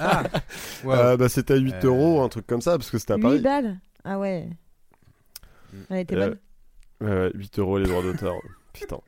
Ah, 0.00 0.22
ouais. 0.84 0.94
euh, 0.96 1.16
bah, 1.16 1.28
c'était 1.28 1.54
à 1.54 1.56
8 1.56 1.74
Euh, 1.84 1.86
euros, 1.88 2.22
un 2.22 2.28
truc 2.28 2.46
comme 2.46 2.60
ça, 2.60 2.72
parce 2.72 2.90
que 2.90 2.98
c'était 2.98 3.12
à 3.14 3.16
8 3.16 3.22
Paris. 3.22 3.38
balles? 3.40 3.78
Ah 4.04 4.18
ouais. 4.18 4.48
Elle 5.90 5.98
était 5.98 6.16
Euh, 6.16 6.36
bonne 7.00 7.08
ouais, 7.08 7.30
8 7.34 7.58
euros 7.58 7.78
les 7.78 7.86
droits 7.86 8.02
d'auteur. 8.02 8.34
Putain, 8.72 8.98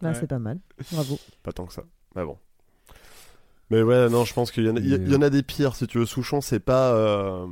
Bah, 0.00 0.08
ouais. 0.10 0.14
c'est 0.14 0.26
pas 0.26 0.38
mal. 0.38 0.58
Bravo. 0.92 1.18
pas 1.42 1.52
tant 1.52 1.66
que 1.66 1.72
ça. 1.72 1.84
Mais 2.14 2.24
bon. 2.24 2.38
Mais 3.70 3.82
ouais, 3.82 4.08
non, 4.10 4.24
je 4.24 4.34
pense 4.34 4.50
qu'il 4.52 4.64
y, 4.66 4.68
en 4.70 4.76
a- 4.76 4.80
il 4.80 5.10
y 5.10 5.16
en 5.16 5.22
a 5.22 5.30
des 5.30 5.42
pires, 5.42 5.74
si 5.74 5.86
tu 5.86 5.98
veux. 5.98 6.06
Souchon, 6.06 6.40
c'est 6.40 6.60
pas, 6.60 6.92
euh, 6.94 7.46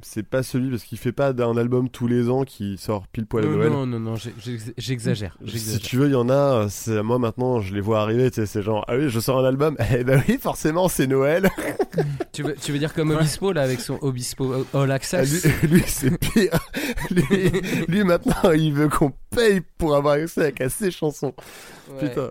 c'est 0.00 0.22
pas 0.22 0.42
celui 0.44 0.70
parce 0.70 0.84
qu'il 0.84 0.96
fait 0.96 1.10
pas 1.12 1.32
d'un 1.32 1.56
album 1.56 1.88
tous 1.88 2.06
les 2.06 2.28
ans 2.30 2.44
qui 2.44 2.78
sort 2.78 3.08
pile 3.08 3.26
poil 3.26 3.44
à 3.44 3.48
Noël. 3.48 3.70
non, 3.72 3.84
non, 3.86 3.98
non, 3.98 4.14
j'exagère. 4.78 5.36
Si 5.46 5.78
tu 5.80 5.96
veux, 5.96 6.06
il 6.06 6.12
y 6.12 6.14
en 6.14 6.30
a. 6.30 6.68
Moi 7.02 7.18
maintenant, 7.18 7.60
je 7.60 7.74
les 7.74 7.80
vois 7.80 8.00
arriver. 8.00 8.30
Tu 8.30 8.36
sais, 8.36 8.46
c'est 8.46 8.62
genre, 8.62 8.84
ah 8.88 8.96
oui, 8.96 9.08
je 9.08 9.18
sors 9.20 9.38
un 9.40 9.44
album. 9.44 9.76
Eh 9.98 10.04
ben 10.04 10.22
oui, 10.28 10.38
forcément, 10.40 10.88
c'est 10.88 11.06
Noël. 11.06 11.48
Tu 12.32 12.42
veux, 12.42 12.54
tu 12.54 12.70
veux 12.70 12.78
dire 12.78 12.92
comme 12.92 13.12
Obispo 13.12 13.50
là 13.54 13.62
avec 13.62 13.80
son 13.80 13.98
Obispo 14.02 14.52
All 14.74 14.90
Ah, 14.90 14.94
Access 14.96 15.46
lui, 15.62 15.68
lui, 15.78 15.82
c'est 15.86 16.10
pire. 16.18 16.50
lui, 17.10 17.50
lui, 17.88 18.04
maintenant, 18.04 18.50
il 18.52 18.74
veut 18.74 18.88
qu'on 18.90 19.10
paye 19.34 19.62
pour 19.78 19.96
avoir 19.96 20.14
accès 20.16 20.52
à 20.60 20.68
ses 20.68 20.90
chansons. 20.90 21.32
Ouais. 21.88 22.08
Putain. 22.08 22.30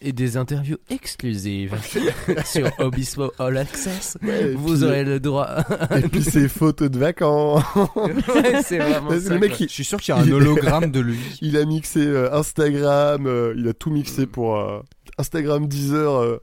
Et 0.00 0.12
des 0.12 0.36
interviews 0.36 0.78
exclusives 0.88 1.74
sur 2.44 2.70
Obispo 2.78 3.32
All 3.38 3.56
Access. 3.58 4.16
Ouais, 4.22 4.52
Vous 4.54 4.74
puis- 4.74 4.84
aurez 4.84 5.04
le 5.04 5.20
droit. 5.20 5.48
Et 5.96 6.08
puis 6.08 6.22
ses 6.22 6.48
photos 6.48 6.90
de 6.90 6.98
vacances. 6.98 7.62
Ouais, 7.94 8.62
c'est 8.62 8.78
vraiment 8.78 9.10
Le 9.10 9.20
ça. 9.20 9.38
mec, 9.38 9.54
Je 9.58 9.66
suis 9.66 9.84
sûr 9.84 10.00
qu'il 10.00 10.14
y 10.14 10.18
a 10.18 10.20
un 10.20 10.30
hologramme 10.30 10.90
de 10.90 11.00
lui. 11.00 11.18
Il 11.42 11.56
a 11.56 11.64
mixé 11.64 12.00
euh, 12.00 12.32
Instagram, 12.34 13.26
euh, 13.26 13.54
il 13.56 13.68
a 13.68 13.74
tout 13.74 13.90
mixé 13.90 14.26
pour 14.26 14.56
euh, 14.56 14.80
Instagram, 15.18 15.66
Deezer, 15.68 16.12
euh, 16.16 16.42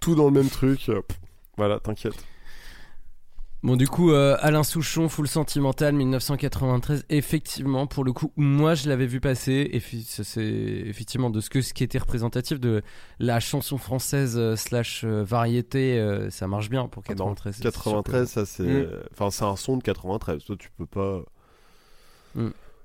tout 0.00 0.14
dans 0.14 0.26
le 0.26 0.32
même 0.32 0.48
truc. 0.50 0.80
pff, 0.86 1.02
voilà, 1.56 1.80
t'inquiète. 1.80 2.14
Bon, 3.64 3.76
du 3.76 3.88
coup, 3.88 4.12
euh, 4.12 4.36
Alain 4.40 4.62
Souchon, 4.62 5.08
Full 5.08 5.26
Sentimental, 5.26 5.94
1993. 5.94 7.06
Effectivement, 7.08 7.86
pour 7.86 8.04
le 8.04 8.12
coup, 8.12 8.30
moi 8.36 8.74
je 8.74 8.90
l'avais 8.90 9.06
vu 9.06 9.20
passer. 9.20 9.70
Et 9.72 9.80
c'est 9.80 10.44
effectivement 10.44 11.30
de 11.30 11.40
ce, 11.40 11.48
que, 11.48 11.62
ce 11.62 11.72
qui 11.72 11.82
était 11.82 11.96
représentatif 11.96 12.60
de 12.60 12.82
la 13.18 13.40
chanson 13.40 13.78
française 13.78 14.36
euh, 14.36 14.54
slash 14.54 15.04
euh, 15.04 15.24
variété. 15.24 15.98
ça 16.28 16.46
marche 16.46 16.68
bien 16.68 16.88
pour 16.88 17.02
Ah 17.08 17.14
non, 17.14 17.34
93. 17.34 17.54
c'est 17.56 17.62
sûr 17.62 17.72
que- 17.72 17.78
93, 17.78 18.28
ça 18.28 18.44
c'est. 18.44 18.62
Mm. 18.64 18.88
Enfin, 19.12 19.30
c'est 19.30 19.44
un 19.44 19.56
son 19.56 19.78
de 19.78 19.82
93. 19.82 20.44
Toi, 20.44 20.56
tu 20.58 20.68
peux 20.76 20.84
pas. 20.84 21.22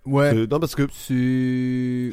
Ouais. 0.05 0.33
Euh, 0.35 0.47
non, 0.49 0.59
parce 0.59 0.75
que 0.75 0.87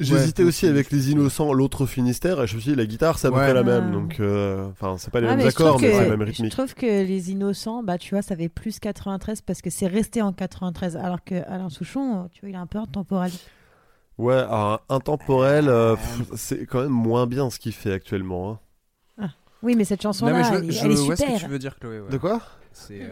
j'hésitais 0.01 0.43
ouais, 0.43 0.49
aussi 0.49 0.67
avec 0.67 0.91
les 0.91 1.11
Innocents, 1.11 1.53
l'autre 1.53 1.87
Finistère, 1.87 2.43
et 2.43 2.47
je 2.47 2.57
me 2.57 2.61
suis 2.61 2.71
dit, 2.73 2.77
la 2.77 2.87
guitare, 2.87 3.19
c'est 3.19 3.29
à 3.29 3.31
peu 3.31 3.37
Ouais. 3.39 3.45
près 3.45 3.55
la 3.55 3.63
même. 3.63 3.87
Ah. 3.89 3.93
Donc, 3.93 4.21
euh, 4.21 4.67
enfin, 4.73 4.97
c'est 4.99 5.11
pas 5.11 5.21
les 5.21 5.27
Ah, 5.27 5.31
mêmes 5.31 5.39
mais 5.39 5.45
je 5.45 5.49
accords, 5.49 5.81
mais 5.81 5.93
c'est 5.93 6.01
la 6.03 6.09
même 6.11 6.21
Je 6.21 6.25
rythmique. 6.27 6.53
trouve 6.53 6.75
que 6.75 6.85
les 6.87 7.31
innocents, 7.31 7.83
bah 7.83 7.97
tu 7.99 8.15
vois, 8.15 8.23
ça 8.23 8.37
fait 8.37 8.49
plus 8.49 8.79
93 8.79 9.41
parce 9.41 9.63
que 9.63 9.71
c'est 9.71 9.87
resté 9.87 10.21
en 10.23 10.33
93. 10.33 10.97
Alors 10.97 11.23
que 11.25 11.37
Alain 11.49 11.69
Souchon, 11.71 12.29
tu 12.33 12.41
vois, 12.41 12.49
il 12.51 12.55
est 12.55 12.59
un 12.59 12.67
peu 12.67 12.79
intemporel. 12.79 13.31
Ouais, 14.19 14.35
alors, 14.35 14.83
intemporel, 14.89 15.69
euh, 15.69 15.95
c'est 16.35 16.67
quand 16.67 16.81
même 16.83 16.89
moins 16.91 17.27
bien 17.27 17.51
ce 17.51 17.59
qu'il 17.59 17.73
fait 17.73 17.93
actuellement. 17.93 18.53
hein. 19.19 19.29
Oui, 19.63 19.75
mais 19.75 19.85
cette 19.85 20.03
chanson-là, 20.03 20.43
je, 20.43 20.55
elle, 20.55 20.65
est- 20.69 20.71
je 20.73 20.85
elle 20.85 20.93
est 20.93 20.95
vois 20.97 21.17
ce 21.17 21.23
que 21.23 21.27
super. 21.29 21.41
tu 21.41 21.49
veux 21.51 21.59
dire, 21.59 21.79
Chloé. 21.79 22.01
ouais. 22.01 22.11
De 22.11 22.19
quoi? 22.19 22.41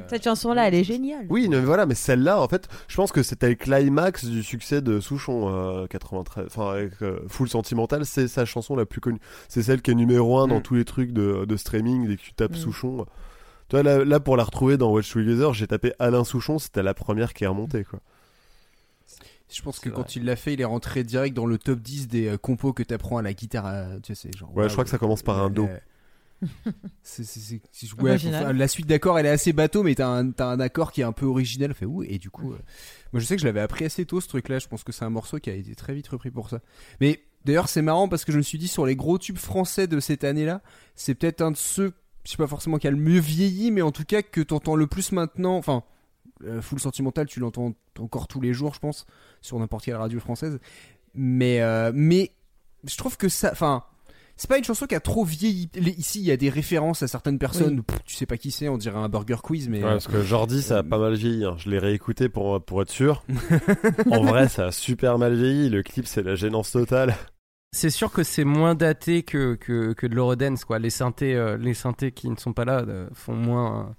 Cette 0.08 0.24
chanson-là, 0.24 0.68
elle 0.68 0.74
est 0.74 0.84
géniale. 0.84 1.26
Oui, 1.30 1.48
mais 1.48 1.60
voilà, 1.60 1.86
mais 1.86 1.94
celle-là, 1.94 2.40
en 2.40 2.48
fait, 2.48 2.68
je 2.88 2.96
pense 2.96 3.12
que 3.12 3.22
c'était 3.22 3.48
le 3.48 3.54
climax 3.54 4.24
du 4.26 4.42
succès 4.42 4.82
de 4.82 5.00
Souchon 5.00 5.48
euh, 5.48 5.86
93. 5.86 6.46
Enfin, 6.46 6.70
avec 6.72 6.92
euh, 7.02 7.20
Full 7.28 7.48
Sentimental, 7.48 8.04
c'est 8.06 8.28
sa 8.28 8.44
chanson 8.44 8.76
la 8.76 8.86
plus 8.86 9.00
connue. 9.00 9.20
C'est 9.48 9.62
celle 9.62 9.82
qui 9.82 9.90
est 9.90 9.94
numéro 9.94 10.38
un 10.38 10.46
dans 10.48 10.58
Mm. 10.58 10.62
tous 10.62 10.74
les 10.74 10.84
trucs 10.84 11.12
de, 11.12 11.44
de 11.44 11.56
streaming 11.56 12.06
dès 12.06 12.16
que 12.16 12.22
tu 12.22 12.32
tapes 12.34 12.52
Mm. 12.52 12.56
Souchon. 12.56 13.06
Tu 13.68 13.76
vois, 13.76 13.82
là, 13.82 14.04
là, 14.04 14.20
pour 14.20 14.36
la 14.36 14.44
retrouver 14.44 14.76
dans 14.76 14.90
Watch 14.92 15.10
Together, 15.12 15.52
j'ai 15.54 15.66
tapé 15.66 15.92
Alain 15.98 16.24
Souchon, 16.24 16.58
c'était 16.58 16.82
la 16.82 16.92
première 16.94 17.32
qui 17.32 17.44
est 17.44 17.46
remontée, 17.48 17.84
quoi. 17.84 18.00
Je 19.52 19.62
pense 19.62 19.78
que 19.78 19.88
quand 19.88 20.16
il 20.16 20.24
l'a 20.24 20.36
fait, 20.36 20.54
il 20.54 20.60
est 20.60 20.64
rentré 20.66 21.04
direct 21.04 21.36
dans 21.36 21.46
le 21.46 21.58
top 21.58 21.78
10 21.78 22.08
des 22.08 22.26
euh, 22.28 22.36
compos 22.38 22.72
que 22.72 22.82
t'apprends 22.82 23.18
à 23.18 23.22
la 23.22 23.32
guitare. 23.34 23.66
à- 23.66 23.84
Tu 24.02 24.14
sais, 24.14 24.30
genre. 24.36 24.54
Ouais, 24.56 24.68
je 24.68 24.72
crois 24.72 24.84
que 24.84 24.90
ça 24.90 24.98
commence 24.98 25.22
par 25.22 25.40
un 25.40 25.50
do. 25.50 25.68
C'est- 27.02 27.24
c'est- 27.24 27.40
c'est- 27.40 27.60
c'est- 27.72 27.92
ouais, 28.00 28.10
Original. 28.10 28.46
faut- 28.46 28.52
la 28.52 28.68
suite 28.68 28.86
d'accords, 28.86 29.18
elle 29.18 29.26
est 29.26 29.30
assez 29.30 29.52
bateau, 29.52 29.82
mais 29.82 29.94
t'as 29.94 30.08
un, 30.08 30.30
t'as 30.30 30.46
un 30.48 30.60
accord 30.60 30.92
qui 30.92 31.00
est 31.02 31.04
un 31.04 31.12
peu 31.12 31.26
original. 31.26 31.74
Fait 31.74 31.86
où 31.86 32.02
Et 32.02 32.18
du 32.18 32.30
coup, 32.30 32.52
euh, 32.52 32.58
moi 33.12 33.20
je 33.20 33.26
sais 33.26 33.36
que 33.36 33.40
je 33.42 33.46
l'avais 33.46 33.60
appris 33.60 33.84
assez 33.84 34.04
tôt 34.06 34.20
ce 34.20 34.28
truc-là. 34.28 34.58
Je 34.58 34.68
pense 34.68 34.84
que 34.84 34.92
c'est 34.92 35.04
un 35.04 35.10
morceau 35.10 35.38
qui 35.38 35.50
a 35.50 35.54
été 35.54 35.74
très 35.74 35.94
vite 35.94 36.08
repris 36.08 36.30
pour 36.30 36.48
ça. 36.50 36.60
Mais 37.00 37.22
d'ailleurs, 37.44 37.68
c'est 37.68 37.82
marrant 37.82 38.08
parce 38.08 38.24
que 38.24 38.32
je 38.32 38.38
me 38.38 38.42
suis 38.42 38.58
dit 38.58 38.68
sur 38.68 38.86
les 38.86 38.96
gros 38.96 39.18
tubes 39.18 39.38
français 39.38 39.86
de 39.86 40.00
cette 40.00 40.24
année-là, 40.24 40.62
c'est 40.94 41.14
peut-être 41.14 41.42
un 41.42 41.50
de 41.50 41.56
ceux, 41.56 41.92
je 42.24 42.30
sais 42.30 42.36
pas 42.36 42.46
forcément 42.46 42.78
qui 42.78 42.86
a 42.88 42.90
le 42.90 42.96
mieux 42.96 43.20
vieilli, 43.20 43.70
mais 43.70 43.82
en 43.82 43.92
tout 43.92 44.04
cas 44.04 44.22
que 44.22 44.40
t'entends 44.40 44.76
le 44.76 44.86
plus 44.86 45.12
maintenant. 45.12 45.56
Enfin, 45.56 45.82
euh, 46.44 46.60
Full 46.62 46.80
Sentimental, 46.80 47.26
tu 47.26 47.38
l'entends 47.40 47.74
encore 47.98 48.26
tous 48.28 48.40
les 48.40 48.52
jours, 48.54 48.74
je 48.74 48.80
pense, 48.80 49.06
sur 49.40 49.58
n'importe 49.58 49.84
quelle 49.84 49.96
radio 49.96 50.18
française. 50.20 50.58
Mais, 51.14 51.60
euh, 51.60 51.92
mais 51.94 52.32
je 52.84 52.96
trouve 52.96 53.16
que 53.16 53.28
ça, 53.28 53.50
enfin, 53.52 53.84
c'est 54.36 54.48
pas 54.48 54.58
une 54.58 54.64
chanson 54.64 54.86
qui 54.86 54.94
a 54.94 55.00
trop 55.00 55.24
vieilli. 55.24 55.68
Ici, 55.96 56.20
il 56.20 56.26
y 56.26 56.30
a 56.32 56.36
des 56.36 56.50
références 56.50 57.02
à 57.02 57.08
certaines 57.08 57.38
personnes. 57.38 57.82
Pff, 57.82 57.98
tu 58.04 58.14
sais 58.16 58.26
pas 58.26 58.36
qui 58.36 58.50
c'est, 58.50 58.68
on 58.68 58.76
dirait 58.78 58.98
un 58.98 59.08
burger 59.08 59.36
quiz, 59.42 59.68
mais. 59.68 59.78
Ouais, 59.78 59.90
parce 59.90 60.08
que 60.08 60.22
Jordi, 60.22 60.62
ça 60.62 60.76
a 60.76 60.80
euh, 60.80 60.82
pas 60.82 60.98
mal 60.98 61.14
vieilli. 61.14 61.44
hein. 61.44 61.54
Je 61.58 61.70
l'ai 61.70 61.78
réécouté 61.78 62.28
pour, 62.28 62.62
pour 62.64 62.82
être 62.82 62.90
sûr. 62.90 63.24
en 64.10 64.22
vrai, 64.22 64.48
ça 64.48 64.66
a 64.66 64.72
super 64.72 65.18
mal 65.18 65.34
vieilli. 65.34 65.68
Le 65.68 65.82
clip, 65.82 66.06
c'est 66.06 66.22
la 66.22 66.34
gênance 66.34 66.70
totale. 66.72 67.14
C'est 67.76 67.90
sûr 67.90 68.12
que 68.12 68.22
c'est 68.22 68.44
moins 68.44 68.74
daté 68.76 69.24
que, 69.24 69.54
que, 69.56 69.92
que 69.94 70.06
de 70.06 70.14
l'Eurodance, 70.14 70.64
quoi. 70.64 70.78
Les 70.78 70.90
synthés, 70.90 71.34
euh, 71.34 71.56
les 71.56 71.74
synthés 71.74 72.12
qui 72.12 72.30
ne 72.30 72.36
sont 72.36 72.52
pas 72.52 72.64
là 72.64 72.84
euh, 72.86 73.08
font 73.14 73.34
moins. 73.34 73.80
euh, 73.80 73.92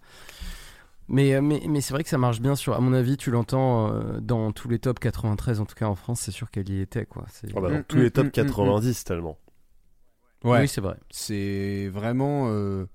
Mais, 1.09 1.39
mais, 1.41 1.61
mais 1.67 1.81
c'est 1.81 1.93
vrai 1.93 2.03
que 2.03 2.09
ça 2.09 2.17
marche 2.17 2.39
bien 2.39 2.55
sur. 2.55 2.73
À 2.73 2.79
mon 2.79 2.93
avis, 2.93 3.17
tu 3.17 3.31
l'entends 3.31 3.91
euh, 3.93 4.19
dans 4.21 4.51
tous 4.53 4.69
les 4.69 4.79
top 4.79 4.99
93, 4.99 5.59
en 5.59 5.65
tout 5.65 5.75
cas 5.75 5.87
en 5.87 5.95
France, 5.95 6.21
c'est 6.21 6.31
sûr 6.31 6.49
qu'elle 6.51 6.69
y 6.69 6.79
était, 6.81 7.05
quoi. 7.05 7.25
Bah, 7.53 7.61
dans 7.69 7.69
Mm, 7.79 7.83
tous 7.87 7.97
les 7.97 8.07
mm, 8.07 8.11
top 8.11 8.27
mm, 8.27 8.31
90, 8.31 9.03
tellement. 9.03 9.37
Ouais. 10.45 10.61
Oui, 10.61 10.67
c'est 10.67 10.81
vrai. 10.81 10.95
C'est 11.09 11.89
vraiment. 11.93 12.47
euh, 12.49 12.85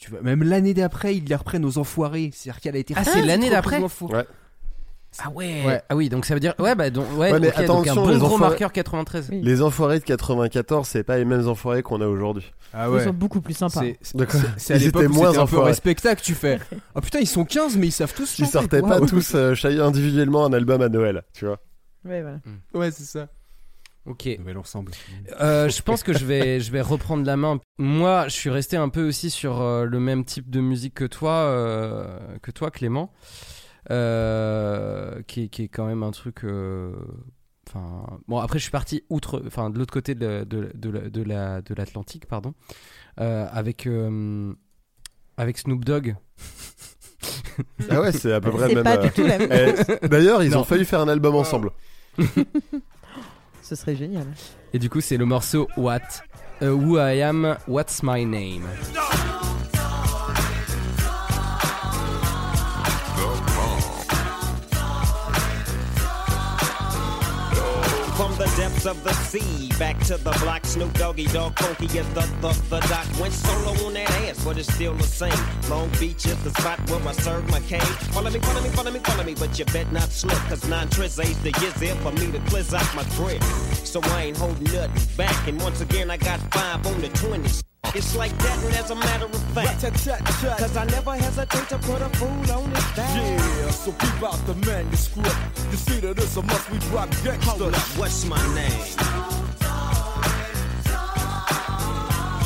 Tu 0.00 0.10
vois, 0.10 0.20
même 0.20 0.42
l'année 0.42 0.74
d'après, 0.74 1.16
ils 1.16 1.24
les 1.24 1.34
reprennent 1.34 1.64
aux 1.64 1.78
enfoirés. 1.78 2.30
C'est-à-dire 2.34 2.60
qu'elle 2.60 2.76
a 2.76 2.78
été. 2.78 2.94
Ah, 2.96 3.04
c'est 3.04 3.22
l'année 3.22 3.48
d'après. 3.50 3.80
Ouais. 3.80 4.26
Ah 5.22 5.30
ouais. 5.30 5.64
Ouais. 5.64 5.80
Ah 5.88 5.94
oui, 5.94 6.08
donc 6.08 6.26
ça 6.26 6.34
veut 6.34 6.40
dire 6.40 6.54
ouais 6.58 6.74
bah 6.74 6.90
donc 6.90 7.06
ouais, 7.12 7.30
Ouais, 7.30 7.38
mais 7.38 7.48
ok, 7.50 7.54
donc 7.66 7.86
attention, 7.86 7.92
un 8.02 8.04
bon 8.06 8.10
les 8.10 8.18
gros 8.18 8.26
enfoirés- 8.34 8.50
marqueur 8.50 8.72
93. 8.72 9.28
Oui. 9.30 9.40
Les 9.44 9.62
enfoirés 9.62 10.00
de 10.00 10.04
94, 10.04 10.88
c'est 10.88 11.04
pas 11.04 11.18
les 11.18 11.24
mêmes 11.24 11.46
enfoirés 11.46 11.84
qu'on 11.84 12.00
a 12.00 12.06
aujourd'hui. 12.08 12.52
Ah 12.72 12.88
Ils 12.92 13.00
sont 13.04 13.12
beaucoup 13.12 13.40
plus 13.40 13.54
sympas. 13.54 13.78
C'est- 13.80 13.96
c'est- 14.02 14.16
D'accord. 14.16 14.40
c'est- 14.40 14.48
C'est 14.58 14.74
à 14.74 14.76
Ils 14.78 14.86
l'époque 14.86 15.04
étaient 15.04 15.12
où 15.12 15.14
moins 15.14 15.38
un 15.38 15.46
peu 15.46 15.58
respectable. 15.60 16.20
Tu 16.20 16.34
fais. 16.34 16.58
Oh 16.96 17.00
putain, 17.00 17.20
ils 17.20 17.28
sont 17.28 17.44
15, 17.44 17.76
mais 17.76 17.86
ils 17.86 17.92
savent 17.92 18.12
tous 18.12 18.40
Ils 18.40 18.46
sortaient 18.48 18.82
pas 18.82 19.00
tous 19.02 19.36
euh, 19.36 19.54
chacun 19.54 19.84
individuellement 19.86 20.44
un 20.46 20.52
album 20.52 20.82
à 20.82 20.88
Noël, 20.88 21.22
tu 21.32 21.44
vois. 21.46 21.60
Ouais, 22.04 22.20
voilà. 22.20 22.38
Ouais, 22.74 22.90
c'est 22.90 23.04
ça. 23.04 23.28
Ok. 24.06 24.28
Nouvel 24.38 24.58
ensemble. 24.58 24.92
Euh, 25.40 25.68
je 25.70 25.80
pense 25.82 26.02
que 26.02 26.12
je 26.12 26.24
vais, 26.26 26.60
je 26.60 26.70
vais 26.70 26.82
reprendre 26.82 27.24
la 27.24 27.36
main. 27.36 27.58
Moi, 27.78 28.28
je 28.28 28.34
suis 28.34 28.50
resté 28.50 28.76
un 28.76 28.88
peu 28.90 29.06
aussi 29.08 29.30
sur 29.30 29.60
euh, 29.62 29.84
le 29.86 29.98
même 30.00 30.24
type 30.24 30.50
de 30.50 30.60
musique 30.60 30.94
que 30.94 31.04
toi, 31.06 31.32
euh, 31.32 32.18
que 32.42 32.50
toi, 32.50 32.70
Clément, 32.70 33.12
euh, 33.90 35.22
qui, 35.26 35.44
est- 35.44 35.48
qui 35.48 35.62
est 35.64 35.68
quand 35.68 35.86
même 35.86 36.02
un 36.02 36.10
truc. 36.10 36.44
euh, 36.44 36.92
Enfin, 37.66 38.18
bon, 38.28 38.38
après, 38.40 38.58
je 38.58 38.64
suis 38.64 38.70
parti 38.70 39.04
outre, 39.08 39.42
enfin, 39.46 39.70
de 39.70 39.78
l'autre 39.78 39.92
côté 39.92 40.14
de, 40.14 40.44
de, 40.44 40.70
de, 40.74 40.90
la- 40.90 41.08
de 41.08 41.22
la, 41.22 41.62
de 41.62 41.74
l'Atlantique, 41.74 42.26
pardon, 42.26 42.52
euh, 43.20 43.46
avec, 43.50 43.86
euh, 43.86 44.52
avec 45.38 45.56
Snoop 45.56 45.82
Dogg. 45.82 46.14
Ah 47.88 48.02
ouais, 48.02 48.12
c'est 48.12 48.34
à 48.34 48.40
peu 48.42 48.50
près 48.52 48.74
même. 48.74 48.84
pas 48.84 48.98
euh, 48.98 49.02
du 49.04 49.10
tout 49.12 49.26
la 49.26 49.38
même. 49.38 49.50
eh, 49.50 50.08
D'ailleurs, 50.08 50.42
ils 50.42 50.50
Non. 50.50 50.58
ont 50.60 50.64
failli 50.64 50.84
faire 50.84 51.00
un 51.00 51.08
album 51.08 51.34
ensemble. 51.36 51.70
Ce 53.64 53.74
serait 53.74 53.96
génial. 53.96 54.26
Et 54.74 54.78
du 54.78 54.90
coup, 54.90 55.00
c'est 55.00 55.16
le 55.16 55.24
morceau 55.24 55.68
What, 55.78 56.00
euh, 56.60 56.70
Who 56.70 56.98
I 56.98 57.22
Am, 57.22 57.56
What's 57.66 58.02
My 58.02 58.26
Name. 58.26 58.68
The 68.36 68.52
depths 68.56 68.84
of 68.84 69.04
the 69.04 69.12
sea, 69.12 69.70
back 69.78 69.96
to 70.06 70.16
the 70.16 70.32
block, 70.42 70.66
Snoop 70.66 70.92
Doggy 70.94 71.26
Dog, 71.26 71.56
funky 71.56 71.86
as 72.00 72.08
the, 72.14 72.22
the, 72.40 72.52
the 72.68 72.80
doc. 72.88 73.06
Went 73.20 73.32
solo 73.32 73.86
on 73.86 73.94
that 73.94 74.10
ass, 74.10 74.44
but 74.44 74.58
it's 74.58 74.74
still 74.74 74.92
the 74.94 75.04
same. 75.04 75.32
Long 75.70 75.88
Beach 76.00 76.26
is 76.26 76.42
the 76.42 76.50
spot 76.50 76.80
where 76.90 77.00
I 77.06 77.12
serve 77.12 77.48
my 77.48 77.60
cane. 77.60 77.80
Follow 78.10 78.30
me, 78.30 78.40
follow 78.40 78.60
me, 78.60 78.70
follow 78.70 78.90
me, 78.90 78.98
follow 78.98 79.22
me, 79.22 79.34
but 79.36 79.56
you 79.56 79.64
bet 79.66 79.92
not 79.92 80.10
slip, 80.10 80.36
cause 80.48 80.68
nine 80.68 80.88
tris 80.88 81.20
ain't 81.20 81.40
the 81.44 81.52
years 81.60 81.74
there 81.74 81.94
for 81.96 82.10
me 82.10 82.32
to 82.32 82.40
cleanse 82.50 82.74
out 82.74 82.92
my 82.96 83.04
grip. 83.16 83.40
So 83.84 84.00
I 84.02 84.24
ain't 84.24 84.36
holding 84.36 84.64
nothing 84.64 85.16
back, 85.16 85.46
and 85.46 85.60
once 85.62 85.80
again 85.80 86.10
I 86.10 86.16
got 86.16 86.40
five 86.52 86.84
on 86.88 87.00
the 87.00 87.10
20s. 87.10 87.62
It's 87.94 88.16
like 88.16 88.36
that, 88.38 88.64
and 88.64 88.74
as 88.74 88.90
a 88.90 88.94
matter 88.94 89.26
of 89.26 89.42
fact, 89.54 89.82
cause 90.58 90.76
I 90.76 90.84
never 90.86 91.14
hesitate 91.14 91.68
to 91.68 91.78
put 91.78 92.00
a 92.02 92.08
fool 92.16 92.52
on 92.52 92.70
his 92.70 92.84
back. 92.96 93.14
Yeah, 93.14 93.70
so 93.70 93.92
keep 93.92 94.22
out 94.22 94.38
the 94.46 94.54
manuscript. 94.66 95.36
You 95.70 95.76
see 95.76 96.00
that 96.00 96.18
it's 96.18 96.36
a 96.36 96.42
must 96.42 96.70
we 96.70 96.78
drop 96.78 97.12
Hold 97.14 97.60
gangsta. 97.60 97.72
up, 97.72 97.98
what's 97.98 98.24
my 98.24 98.42
name? 98.54 98.80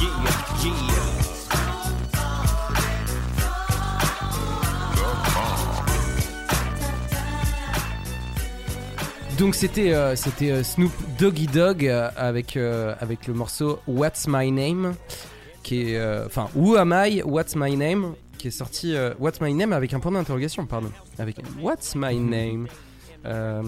Yeah, 0.01 0.73
yeah. 0.93 2.19
Donc 9.39 9.55
c'était 9.55 9.93
euh, 9.95 10.17
c'était 10.17 10.51
euh, 10.51 10.65
Snoop 10.65 10.91
Doggy 11.17 11.47
Dog 11.47 11.87
euh, 11.87 12.11
avec 12.17 12.57
euh, 12.57 12.95
avec 13.01 13.29
le 13.29 13.35
morceau 13.35 13.79
What's 13.87 14.27
My 14.27 14.51
Name 14.51 14.95
qui 15.69 15.91
est 15.93 15.99
euh, 15.99 16.25
enfin 16.27 16.49
Who 16.55 16.77
Am 16.77 16.95
I 17.07 17.23
What's 17.23 17.55
My 17.57 17.77
Name 17.77 18.15
qui 18.39 18.49
est 18.49 18.53
sorti 18.53 18.95
euh, 18.95 19.13
What's 19.19 19.41
My 19.41 19.53
Name 19.53 19.73
avec 19.73 19.93
un 19.93 20.01
point 20.01 20.13
d'interrogation 20.13 20.65
pardon 20.67 20.91
avec 21.19 21.37
What's 21.61 21.95
My 21.95 22.17
Name 22.19 22.69
euh, 23.27 23.63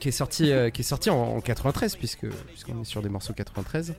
qui 0.00 0.08
est 0.08 0.12
sorti 0.12 0.50
euh, 0.52 0.68
qui 0.70 0.80
est 0.82 0.84
sorti 0.84 1.10
en, 1.10 1.36
en 1.36 1.40
93 1.40 1.96
puisque 1.96 2.26
puisqu'on 2.48 2.82
est 2.82 2.84
sur 2.84 3.02
des 3.02 3.08
morceaux 3.08 3.32
93 3.32 3.94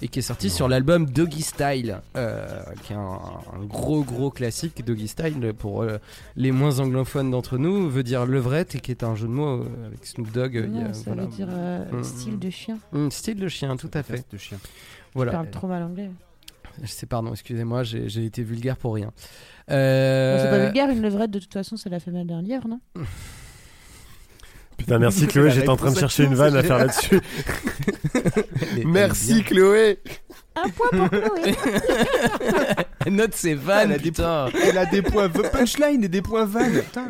et 0.00 0.08
qui 0.08 0.20
est 0.20 0.22
sorti 0.22 0.48
sur 0.48 0.68
l'album 0.68 1.06
Doggy 1.06 1.42
Style 1.42 2.00
euh, 2.16 2.46
qui 2.84 2.92
est 2.92 2.96
un, 2.96 3.18
un 3.60 3.64
gros 3.64 4.02
gros 4.04 4.30
classique 4.30 4.84
Doggy 4.84 5.08
Style 5.08 5.52
pour 5.58 5.82
euh, 5.82 5.98
les 6.36 6.52
moins 6.52 6.78
anglophones 6.78 7.30
d'entre 7.32 7.58
nous 7.58 7.90
veut 7.90 8.02
dire 8.04 8.26
levrette 8.26 8.76
et 8.76 8.80
qui 8.80 8.92
est 8.92 9.02
un 9.04 9.14
jeu 9.16 9.26
de 9.26 9.32
mots 9.32 9.64
avec 9.86 10.06
Snoop 10.06 10.30
Dogg 10.32 10.54
il 10.72 10.80
y 10.80 10.82
a- 10.84 10.94
ça 10.94 11.02
voilà. 11.06 11.22
veut 11.24 11.28
dire 11.28 11.48
euh, 11.50 11.84
Mm, 11.92 12.02
style 12.04 12.38
de 12.38 12.50
chien. 12.50 12.78
Mm, 12.92 13.10
style 13.10 13.38
de 13.40 13.48
chien, 13.48 13.76
tout 13.76 13.90
à 13.94 14.02
fait. 14.02 14.24
De 14.32 14.38
chien. 14.38 14.58
Voilà. 15.14 15.32
parle 15.32 15.50
trop 15.50 15.66
mal 15.68 15.82
anglais. 15.82 16.10
Je 16.82 16.88
sais, 16.88 17.06
pardon, 17.06 17.32
excusez-moi, 17.32 17.82
j'ai 17.84 18.24
été 18.24 18.42
vulgaire 18.42 18.76
pour 18.76 18.94
rien. 18.94 19.06
Bon, 19.06 19.12
c'est 19.66 19.74
pas 19.74 19.74
Euh, 19.74 20.64
vulgaire, 20.66 20.90
une 20.90 21.02
levrette, 21.02 21.30
de 21.30 21.38
toute 21.38 21.52
façon, 21.52 21.76
c'est 21.76 21.88
la 21.90 22.00
femelle 22.00 22.26
d'un 22.26 22.42
lièvre, 22.42 22.68
non? 22.68 22.80
Putain, 24.76 24.98
merci 24.98 25.28
Chloé, 25.28 25.50
j'étais 25.52 25.68
en 25.68 25.76
train 25.76 25.92
de 25.92 25.98
chercher 25.98 26.24
une 26.24 26.34
vanne 26.34 26.56
à 26.56 26.62
faire 26.64 26.78
là-dessus. 26.78 27.20
Merci 28.84 29.44
Chloé. 29.44 30.00
Un 30.56 30.68
point 30.68 30.88
pour 30.90 31.10
Chloé. 31.10 31.54
Note 33.08 33.34
ses 33.34 33.54
vannes, 33.54 33.90
Elle 33.92 33.94
a 33.94 33.98
des 33.98 34.10
putain. 34.10 34.46
Elle 34.64 34.78
a 34.78 34.86
des 34.86 35.02
points 35.02 35.28
punchline 35.28 36.02
et 36.02 36.08
des 36.08 36.22
points 36.22 36.44
vannes. 36.44 36.80
Putain. 36.82 37.06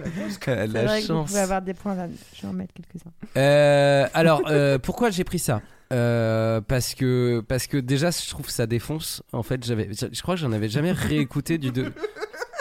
Elle 0.46 0.60
a 0.60 0.66
C'est 0.66 0.66
la 0.66 0.84
vrai 0.84 0.96
que 1.00 1.06
vous 1.06 1.06
chance. 1.08 1.28
pouvez 1.30 1.40
avoir 1.40 1.62
des 1.62 1.72
points 1.74 1.94
là. 1.94 2.06
Je 2.34 2.42
vais 2.42 2.48
en 2.48 2.52
mettre 2.52 2.74
quelques-uns. 2.74 3.12
Euh, 3.40 4.06
alors, 4.12 4.42
euh, 4.46 4.78
pourquoi 4.78 5.08
j'ai 5.08 5.24
pris 5.24 5.38
ça? 5.38 5.62
Euh, 5.92 6.60
parce 6.60 6.94
que 6.94 7.40
parce 7.46 7.66
que 7.66 7.76
déjà 7.76 8.10
je 8.10 8.28
trouve 8.30 8.48
ça 8.50 8.66
défonce. 8.66 9.22
En 9.32 9.42
fait 9.42 9.64
j'avais 9.64 9.88
je 9.92 10.06
je 10.12 10.22
crois 10.22 10.34
que 10.34 10.40
j'en 10.40 10.52
avais 10.52 10.68
jamais 10.68 10.92
réécouté 10.92 11.58
du 11.58 11.70
2 11.70 11.92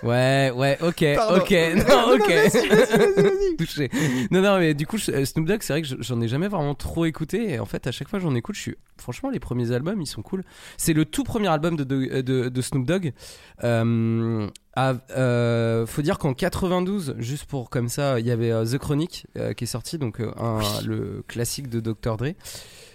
ouais 0.04 0.52
ouais 0.54 0.78
ok 0.82 1.06
Pardon. 1.16 1.40
ok 1.42 1.52
non 1.88 2.14
ok. 2.16 2.28
touché. 3.58 3.90
Non 4.30 4.42
non 4.42 4.60
mais 4.60 4.74
du 4.74 4.86
coup 4.86 4.98
je- 4.98 5.12
euh, 5.12 5.26
Snoop 5.26 5.48
Dogg 5.48 5.60
c'est 5.62 5.72
vrai 5.74 5.82
que 5.82 5.88
je- 5.88 5.96
j'en 6.00 6.20
ai 6.20 6.28
jamais 6.28 6.50
vraiment 6.50 6.76
trop 6.76 7.06
écouté. 7.06 7.52
Et 7.54 7.60
en 7.60 7.66
fait 7.66 7.88
à 7.88 7.92
chaque 7.94 8.10
fois 8.10 8.20
que 8.20 8.24
j'en 8.24 8.36
écoute 8.36 8.56
je 8.56 8.62
suis 8.62 8.76
franchement 8.98 9.30
les 9.30 9.40
premiers 9.40 9.72
albums 9.72 10.02
ils 10.02 10.06
sont 10.08 10.22
cool. 10.22 10.44
C'est 10.78 10.94
le 10.94 11.06
tout 11.06 11.24
premier 11.24 11.48
album 11.48 11.78
de, 11.78 11.86
de, 11.86 12.22
de- 12.22 12.50
de 12.50 12.62
Snoop 12.62 12.86
Dogg. 12.86 13.14
Euh, 13.64 14.48
faut 15.86 16.02
dire 16.02 16.18
qu'en 16.18 16.34
92, 16.34 17.16
juste 17.20 17.46
pour 17.46 17.70
comme 17.70 17.90
ça, 17.90 18.20
il 18.20 18.26
y 18.26 18.32
avait 18.32 18.52
The 18.66 18.78
Chronic 18.78 19.28
euh, 19.38 19.54
qui 19.54 19.66
est 19.66 19.68
sorti, 19.68 19.98
donc 19.98 20.20
le 20.20 21.22
classique 21.28 21.70
de 21.70 21.80
Dr. 21.80 22.18
Dre, 22.18 22.34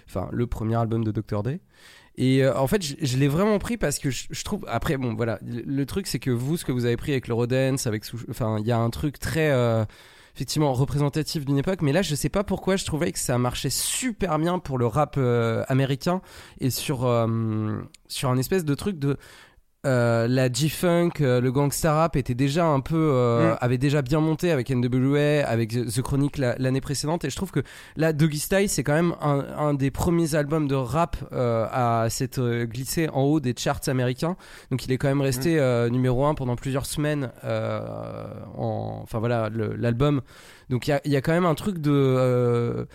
enfin 0.08 0.28
le 0.32 0.46
premier 0.46 0.76
album 0.76 1.04
de 1.04 1.12
Dr. 1.12 1.42
Dre. 1.42 1.58
Et 2.18 2.42
euh, 2.42 2.58
en 2.58 2.66
fait, 2.66 2.82
je, 2.82 3.16
l'ai 3.16 3.28
vraiment 3.28 3.60
pris 3.60 3.76
parce 3.76 4.00
que 4.00 4.10
je, 4.10 4.44
trouve. 4.44 4.64
Après, 4.66 4.96
bon, 4.96 5.14
voilà, 5.14 5.38
le, 5.42 5.86
truc 5.86 6.08
c'est 6.08 6.18
que 6.18 6.32
vous, 6.32 6.56
ce 6.56 6.64
que 6.64 6.72
vous 6.72 6.84
avez 6.84 6.96
pris 6.96 7.12
avec 7.12 7.28
le 7.28 7.34
Rodens, 7.34 7.86
avec, 7.86 8.02
enfin, 8.28 8.56
il 8.58 8.66
y 8.66 8.72
a 8.72 8.78
un 8.78 8.90
truc 8.90 9.20
très 9.20 9.50
euh, 9.50 9.84
effectivement 10.34 10.72
représentatif 10.72 11.44
d'une 11.44 11.58
époque, 11.58 11.80
mais 11.80 11.92
là, 11.92 12.02
je 12.02 12.16
sais 12.16 12.28
pas 12.28 12.42
pourquoi, 12.42 12.74
je 12.74 12.84
trouvais 12.84 13.12
que 13.12 13.20
ça 13.20 13.38
marchait 13.38 13.70
super 13.70 14.36
bien 14.40 14.58
pour 14.58 14.78
le 14.78 14.86
rap 14.86 15.14
euh, 15.16 15.62
américain 15.68 16.20
et 16.60 16.70
sur 16.70 16.98
sur 18.08 18.30
un 18.30 18.38
espèce 18.38 18.64
de 18.64 18.74
truc 18.74 18.98
de 18.98 19.16
euh, 19.86 20.26
la 20.26 20.52
G-Funk, 20.52 21.10
euh, 21.20 21.40
le 21.40 21.52
gangsta 21.52 21.94
rap 21.94 22.16
était 22.16 22.34
déjà 22.34 22.66
un 22.66 22.80
peu, 22.80 22.96
euh, 22.96 23.52
Mm. 23.52 23.58
avait 23.60 23.78
déjà 23.78 24.02
bien 24.02 24.20
monté 24.20 24.50
avec 24.50 24.70
NWA, 24.70 25.46
avec 25.46 25.70
The 25.70 26.02
Chronic 26.02 26.36
la- 26.38 26.56
l'année 26.58 26.80
précédente, 26.80 27.24
et 27.24 27.30
je 27.30 27.36
trouve 27.36 27.52
que 27.52 27.60
là, 27.96 28.12
Doggy 28.12 28.38
Style, 28.40 28.68
c'est 28.68 28.82
quand 28.82 28.94
même 28.94 29.14
un, 29.20 29.44
un 29.56 29.74
des 29.74 29.90
premiers 29.90 30.34
albums 30.34 30.66
de 30.66 30.74
rap 30.74 31.16
à 31.32 32.06
s'être 32.10 32.64
glissé 32.64 33.08
en 33.10 33.22
haut 33.22 33.40
des 33.40 33.54
charts 33.56 33.80
américains. 33.88 34.36
Donc 34.70 34.84
il 34.84 34.92
est 34.92 34.98
quand 34.98 35.08
même 35.08 35.20
resté 35.20 35.58
euh, 35.60 35.88
numéro 35.88 36.26
un 36.26 36.34
pendant 36.34 36.56
plusieurs 36.56 36.86
semaines. 36.86 37.30
en, 37.44 39.00
enfin 39.02 39.18
voilà, 39.18 39.48
l'album. 39.50 40.20
Donc 40.70 40.86
il 40.86 40.90
y 40.90 40.94
a, 40.94 41.00
il 41.04 41.12
y 41.12 41.16
a 41.16 41.20
quand 41.20 41.32
même 41.32 41.46
un 41.46 41.54
truc 41.54 41.78
de 41.78 42.86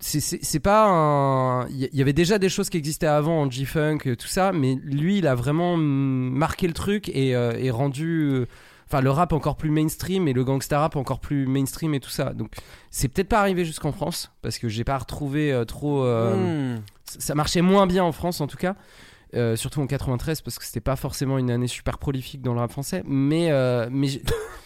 c'est- 0.00 0.60
pas 0.60 0.86
un. 0.88 1.68
Il 1.68 1.88
y- 1.92 2.02
avait 2.02 2.12
déjà 2.12 2.38
des 2.38 2.48
choses 2.48 2.68
qui 2.70 2.76
existaient 2.76 3.06
avant 3.06 3.42
en 3.42 3.50
G-Funk, 3.50 3.98
euh, 4.06 4.16
tout 4.16 4.26
ça, 4.28 4.52
mais 4.52 4.76
lui, 4.84 5.18
il 5.18 5.26
a 5.26 5.34
vraiment 5.34 5.76
marqué 5.76 6.66
le 6.66 6.72
truc 6.72 7.08
et, 7.10 7.34
euh, 7.36 7.52
et 7.58 7.70
rendu. 7.70 8.28
euh, 8.32 8.46
Enfin, 8.88 9.00
le 9.00 9.10
rap 9.10 9.32
encore 9.32 9.56
plus 9.56 9.70
mainstream 9.70 10.28
et 10.28 10.32
le 10.32 10.44
gangsta 10.44 10.78
rap 10.78 10.94
encore 10.94 11.18
plus 11.18 11.46
mainstream 11.48 11.92
et 11.94 11.98
tout 11.98 12.08
ça. 12.10 12.32
Donc, 12.34 12.52
c'est 12.92 13.08
peut-être 13.08 13.28
pas 13.28 13.40
arrivé 13.40 13.64
jusqu'en 13.64 13.90
France 13.90 14.30
parce 14.42 14.58
que 14.58 14.68
j'ai 14.68 14.84
pas 14.84 14.96
retrouvé 14.96 15.52
euh, 15.52 15.64
trop. 15.64 16.04
Hmm. 16.04 16.76
ça- 17.04 17.34
marchait 17.34 17.62
moins 17.62 17.88
bien 17.88 18.04
en 18.04 18.12
France 18.12 18.40
en 18.40 18.46
tout 18.46 18.56
cas. 18.56 18.76
Surtout 19.56 19.80
en 19.80 19.86
93 19.88 20.40
parce 20.40 20.58
que 20.58 20.64
c'était 20.64 20.80
pas 20.80 20.94
forcément 20.96 21.36
une 21.36 21.50
année 21.50 21.66
super 21.66 21.98
prolifique 21.98 22.42
dans 22.42 22.54
le 22.54 22.60
rap 22.60 22.70
français 22.70 23.02
mais 23.06 23.50
mais 23.90 24.08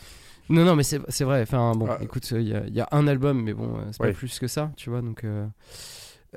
non 0.50 0.64
non 0.64 0.76
mais 0.76 0.82
c'est 0.82 1.24
vrai 1.24 1.40
enfin 1.42 1.72
bon 1.76 1.86
Ah. 1.88 1.98
écoute 2.02 2.30
il 2.32 2.48
y, 2.48 2.54
a- 2.54 2.66
il 2.66 2.74
y 2.74 2.80
a 2.80 2.88
un 2.92 3.06
album 3.06 3.42
mais 3.42 3.54
bon 3.54 3.76
euh, 3.76 3.82
c'est 3.92 4.02
Ouais. 4.02 4.12
pas 4.12 4.18
plus 4.18 4.38
que 4.38 4.46
ça 4.48 4.70
tu 4.76 4.90
vois 4.90 5.00
donc 5.00 5.24
euh, 5.24 5.46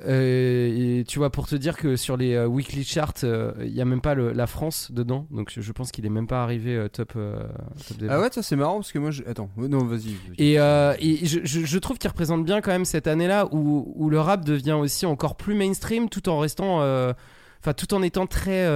euh, 0.06 0.98
et 1.00 1.04
tu 1.04 1.18
vois 1.20 1.30
pour 1.30 1.46
te 1.46 1.54
dire 1.54 1.76
que 1.76 1.94
sur 1.94 2.16
les 2.16 2.34
euh, 2.34 2.46
weekly 2.46 2.82
charts 2.82 3.12
il 3.22 3.68
y 3.72 3.80
a 3.80 3.84
même 3.84 4.00
pas 4.00 4.14
le- 4.14 4.32
la 4.32 4.48
France 4.48 4.90
dedans 4.90 5.26
donc 5.30 5.50
je, 5.52 5.60
je 5.60 5.72
pense 5.72 5.92
qu'il 5.92 6.04
est 6.04 6.10
même 6.10 6.26
pas 6.26 6.42
arrivé 6.42 6.86
top, 6.92 7.12
top 7.12 7.96
des 7.98 8.08
Ah 8.08 8.20
ouais, 8.20 8.28
ça 8.32 8.42
c'est 8.42 8.56
marrant 8.56 8.76
parce 8.76 8.90
que 8.90 8.98
moi. 8.98 9.12
je- 9.12 9.22
Attends, 9.24 9.50
non, 9.56 9.84
vas-y. 9.84 10.16
et, 10.38 10.58
euh, 10.58 10.94
et 10.98 11.24
je, 11.26 11.40
je- 11.44 11.60
je 11.64 11.78
trouve 11.78 11.98
qu'il 11.98 12.10
représente 12.10 12.44
bien 12.44 12.60
quand 12.60 12.72
même 12.72 12.84
cette 12.84 13.06
année-là 13.06 13.46
où, 13.52 13.92
où 13.94 14.10
le 14.10 14.18
rap 14.18 14.44
devient 14.44 14.72
aussi 14.72 15.06
encore 15.06 15.36
plus 15.36 15.54
mainstream 15.54 16.08
tout 16.08 16.28
en 16.28 16.38
restant, 16.40 16.78
enfin 16.80 17.72
tout 17.76 17.94
en 17.94 18.02
étant 18.02 18.26
très, 18.26 18.66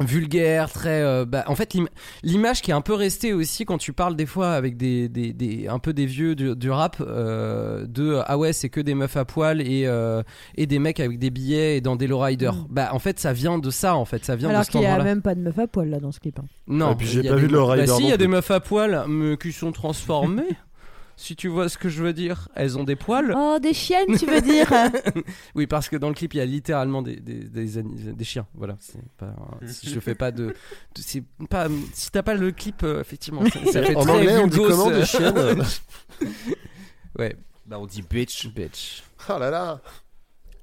vulgaire, 0.00 0.70
très. 0.72 1.02
euh, 1.02 1.24
bah, 1.24 1.44
en 1.46 1.54
fait, 1.54 1.74
l'im- 1.74 1.88
l'image 2.22 2.62
qui 2.62 2.70
est 2.70 2.74
un 2.74 2.80
peu 2.80 2.94
restée 2.94 3.32
aussi 3.32 3.64
quand 3.64 3.78
tu 3.78 3.92
parles 3.92 4.16
des 4.16 4.26
fois 4.26 4.52
avec 4.52 4.76
des, 4.76 5.08
des, 5.08 5.32
des- 5.32 5.68
un 5.68 5.78
peu 5.78 5.92
des 5.92 6.06
vieux 6.06 6.34
du, 6.34 6.56
du 6.56 6.70
rap, 6.70 6.96
euh, 7.00 7.86
de 7.86 8.20
ah 8.26 8.36
ouais, 8.36 8.52
c'est 8.52 8.68
que 8.68 8.80
des 8.80 8.94
meufs 8.94 9.16
à 9.16 9.24
poil 9.24 9.60
et, 9.60 9.84
euh, 9.86 10.22
et 10.56 10.66
des 10.66 10.78
mecs 10.78 10.98
avec 11.00 11.18
des 11.18 11.30
billets 11.30 11.76
et 11.76 11.80
dans 11.80 11.96
des 11.96 12.06
lowriders. 12.06 12.54
Mm. 12.54 12.66
Bah, 12.70 12.88
en 12.92 12.98
fait, 12.98 13.20
ça 13.20 13.32
vient 13.32 13.58
de 13.58 13.70
ça, 13.70 13.94
en 13.96 14.04
fait, 14.04 14.24
ça 14.24 14.34
vient 14.36 14.48
Alors 14.48 14.62
de 14.62 14.64
cet 14.66 14.72
qu'il 14.72 14.80
y 14.82 14.86
a 14.86 15.02
même 15.02 15.22
pas 15.22 15.34
de 15.34 15.40
meuf 15.40 15.58
à 15.58 15.66
poil 15.68 15.88
là 15.90 16.00
dans 16.00 16.12
ce 16.12 16.20
clip. 16.20 16.38
hein. 16.40 16.44
Non, 16.66 16.92
Et 16.92 16.96
puis 16.96 17.06
j'ai 17.06 17.22
pas 17.22 17.36
vu 17.36 17.46
de 17.46 17.52
me- 17.52 17.58
lowrider 17.58 17.86
Bah, 17.86 17.92
si, 17.96 18.02
il 18.02 18.08
y 18.08 18.12
a 18.12 18.16
des 18.16 18.26
meufs 18.28 18.50
à 18.50 18.60
poil, 18.60 19.04
mais 19.08 19.36
qui 19.36 19.52
sont 19.52 19.70
transformées. 19.72 20.42
si 21.16 21.36
tu 21.36 21.48
vois 21.48 21.68
ce 21.68 21.78
que 21.78 21.88
je 21.88 22.02
veux 22.02 22.12
dire, 22.12 22.48
elles 22.54 22.76
ont 22.78 22.84
des 22.84 22.96
poils. 22.96 23.32
Oh, 23.36 23.58
des 23.62 23.72
chiennes, 23.74 24.16
tu 24.18 24.26
veux 24.26 24.40
dire 24.40 24.68
oui, 25.54 25.66
parce 25.66 25.88
que 25.88 25.96
dans 25.96 26.08
le 26.08 26.14
clip, 26.14 26.34
il 26.34 26.38
y 26.38 26.40
a 26.40 26.44
littéralement 26.44 27.02
des, 27.02 27.16
des, 27.16 27.44
des, 27.44 27.78
ani- 27.78 28.12
des 28.14 28.24
chiens. 28.24 28.46
Voilà, 28.54 28.76
c'est 28.80 29.02
pas. 29.16 29.34
Si 29.66 29.88
je 29.90 30.00
fais 30.00 30.14
pas 30.14 30.30
de. 30.30 30.46
de- 30.48 30.54
c'est 30.96 31.22
pas. 31.48 31.68
Si 31.92 32.10
t'as 32.10 32.22
pas 32.22 32.34
le 32.34 32.50
clip, 32.52 32.82
euh, 32.82 33.00
effectivement, 33.00 33.42
ça, 33.46 33.60
ça 33.72 33.82
fait 33.82 33.94
En 33.96 34.02
très 34.02 34.10
anglais, 34.12 34.38
on 34.38 34.46
dit 34.48 34.58
comment, 34.58 34.90
euh, 34.90 34.98
des 35.00 35.04
chiennes 35.06 35.62
Ouais. 37.18 37.36
Bah, 37.66 37.78
on 37.78 37.86
dit 37.86 38.02
bitch. 38.02 38.48
Bitch. 38.54 39.02
Oh 39.30 39.38
là 39.38 39.50
là 39.50 39.80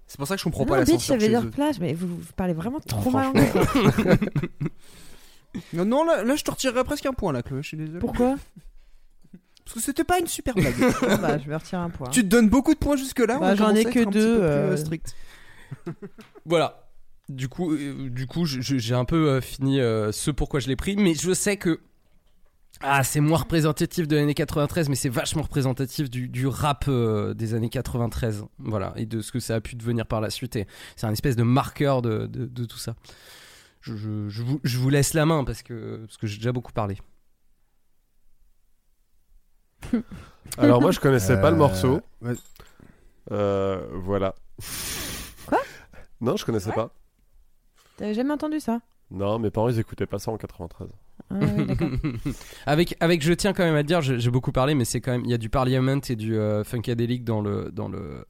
C'est 0.06 0.18
pour 0.18 0.28
ça 0.28 0.36
que 0.36 0.40
je 0.40 0.44
comprends 0.44 0.64
Non, 0.66 0.70
pas 0.70 0.78
la 0.80 0.86
bitch, 0.86 1.00
ça 1.06 1.16
veut 1.18 1.28
dire 1.28 1.42
eux. 1.44 1.50
plage, 1.50 1.80
mais 1.80 1.94
vous, 1.94 2.08
vous 2.08 2.34
parlez 2.36 2.54
vraiment 2.54 2.80
trop 2.80 3.10
mal 3.10 3.28
anglais. 3.28 3.52
Non, 5.74 5.84
non, 5.84 6.06
là, 6.06 6.24
là, 6.24 6.36
je 6.38 6.44
te 6.44 6.52
retirerais 6.52 6.84
presque 6.86 7.06
un 7.06 7.12
point, 7.14 7.34
là, 7.34 7.44
Chloé, 7.44 7.62
je 7.62 7.68
suis 7.68 7.78
désolé. 7.78 8.00
Pourquoi? 8.00 8.36
Parce 9.74 9.86
que 9.86 9.92
c'était 9.92 10.04
pas 10.04 10.20
une 10.20 10.28
super 10.28 10.54
blague. 10.56 10.76
Bon, 11.02 11.18
bah, 11.22 11.38
je 11.38 11.48
vais 11.48 11.56
retirer 11.56 11.82
un 11.82 11.90
point. 11.90 12.10
tu 12.10 12.22
te 12.24 12.28
donnes 12.28 12.50
beaucoup 12.50 12.74
de 12.74 12.80
points 12.80 12.98
jusque-là. 12.98 13.40
Bah, 13.40 13.52
on 13.54 13.56
j'en 13.56 13.74
ai 13.76 13.86
à 13.86 13.92
que 13.92 14.00
être 14.00 14.08
un 14.08 14.12
petit 14.12 14.20
deux, 14.20 14.34
peu 14.34 14.40
plus, 14.40 14.46
euh, 14.48 14.72
euh, 14.72 14.78
strict. 14.78 15.16
Voilà. 16.46 16.88
Du 17.30 17.48
coup, 17.48 17.72
euh, 17.74 18.10
du 18.10 18.28
coup, 18.28 18.46
je- 18.46 18.60
je- 18.62 18.78
j'ai 18.78 18.96
un 18.96 19.06
peu 19.06 19.30
euh, 19.30 19.42
fini 19.42 19.80
euh, 19.80 20.12
ce 20.12 20.32
pourquoi 20.32 20.60
je 20.60 20.68
l'ai 20.68 20.76
pris, 20.76 20.96
mais 20.98 21.14
je 21.14 21.34
sais 21.34 21.56
que 21.58 21.80
ah, 22.82 23.04
c'est 23.04 23.20
moins 23.22 23.38
représentatif 23.38 24.08
de 24.08 24.16
l'année 24.16 24.34
93, 24.34 24.90
mais 24.90 24.96
c'est 24.96 25.08
vachement 25.08 25.44
représentatif 25.44 26.10
du, 26.10 26.28
du 26.28 26.48
rap 26.48 26.86
euh, 26.88 27.34
des 27.36 27.54
années 27.54 27.70
93, 27.70 28.44
voilà, 28.58 28.92
et 28.98 29.06
de 29.06 29.22
ce 29.22 29.32
que 29.32 29.40
ça 29.40 29.56
a 29.56 29.62
pu 29.62 29.76
devenir 29.76 30.06
par 30.08 30.20
la 30.20 30.30
suite. 30.32 30.56
Et 30.56 30.66
c'est 30.96 31.06
un 31.06 31.12
espèce 31.12 31.36
de 31.36 31.44
marqueur 31.44 32.02
de, 32.02 32.26
de- 32.26 32.48
de 32.48 32.66
tout 32.66 32.80
ça. 32.80 32.96
Je, 33.82 33.96
je- 33.96 34.28
je 34.30 34.42
vous, 34.44 34.60
je 34.64 34.78
vous 34.80 34.90
laisse 34.90 35.14
la 35.14 35.26
main 35.26 35.44
parce 35.44 35.62
que 35.64 35.98
parce 36.06 36.18
que 36.18 36.28
j'ai 36.28 36.38
déjà 36.38 36.52
beaucoup 36.52 36.74
parlé. 36.74 36.98
Alors 40.58 40.82
moi 40.82 40.92
je 40.92 41.00
connaissais 41.00 41.40
pas 41.40 41.50
le 41.50 41.56
Euh, 41.56 41.60
morceau. 41.60 42.02
ouais. 42.22 42.34
Euh, 43.32 43.86
voilà. 43.94 44.36
Quoi? 45.48 45.60
Non, 46.20 46.36
je 46.38 46.46
connaissais 46.46 46.72
pas. 46.72 46.92
T'avais 47.98 48.14
jamais 48.14 48.32
entendu 48.34 48.60
ça? 48.60 48.82
Non, 49.12 49.40
mes 49.40 49.50
parents 49.52 49.70
ils 49.70 49.80
écoutaient 49.80 50.06
pas 50.06 50.20
ça 50.20 50.32
en 50.32 50.38
93. 50.38 50.90
Ah, 51.30 51.36
oui, 51.40 51.66
d'accord. 51.66 51.90
avec, 52.66 52.96
avec, 53.00 53.22
je 53.22 53.34
tiens 53.34 53.54
quand 53.54 53.64
même 53.64 53.76
à 53.76 53.80
le 53.82 53.84
dire, 53.84 54.02
j'ai 54.02 54.20
j'ai 54.20 54.32
beaucoup 54.32 54.52
parlé, 54.52 54.74
mais 54.76 54.86
c'est 54.86 55.02
quand 55.02 55.12
même, 55.12 55.24
il 55.26 55.32
y 55.32 55.34
a 55.34 55.38
du 55.38 55.50
Parliament 55.50 56.00
et 56.10 56.16
du 56.16 56.36
euh, 56.36 56.64
Funkadelic 56.64 57.24
dans 57.24 57.42
le, 57.42 57.70
dans 57.72 57.88
le, 57.88 58.26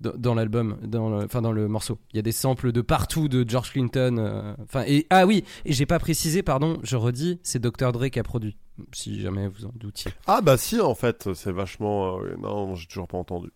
dans, 0.00 0.12
dans 0.16 0.34
l'album, 0.34 0.78
dans 0.82 1.10
le, 1.10 1.24
enfin 1.24 1.42
dans 1.42 1.52
le 1.52 1.66
morceau. 1.68 1.98
Il 2.12 2.16
y 2.16 2.18
a 2.18 2.22
des 2.22 2.32
samples 2.32 2.72
de 2.72 2.80
partout 2.80 3.28
de 3.28 3.44
George 3.48 3.72
Clinton. 3.72 4.16
euh, 4.18 4.54
Enfin 4.62 4.84
et 4.86 5.06
ah 5.10 5.26
oui, 5.26 5.44
et 5.64 5.72
j'ai 5.72 5.86
pas 5.86 5.98
précisé, 5.98 6.42
pardon, 6.42 6.78
je 6.82 6.96
redis, 6.96 7.40
c'est 7.42 7.58
Dr 7.60 7.92
Dre 7.92 8.08
qui 8.08 8.18
a 8.20 8.22
produit. 8.22 8.56
Si 8.92 9.20
jamais 9.20 9.48
vous 9.48 9.66
en 9.66 9.72
doutiez. 9.74 10.10
Ah 10.26 10.40
bah 10.40 10.56
si 10.56 10.80
en 10.80 10.94
fait, 10.94 11.32
c'est 11.34 11.52
vachement... 11.52 12.20
euh, 12.20 12.36
Non, 12.40 12.74
j'ai 12.74 12.86
toujours 12.86 13.06
pas 13.08 13.18
entendu. 13.18 13.48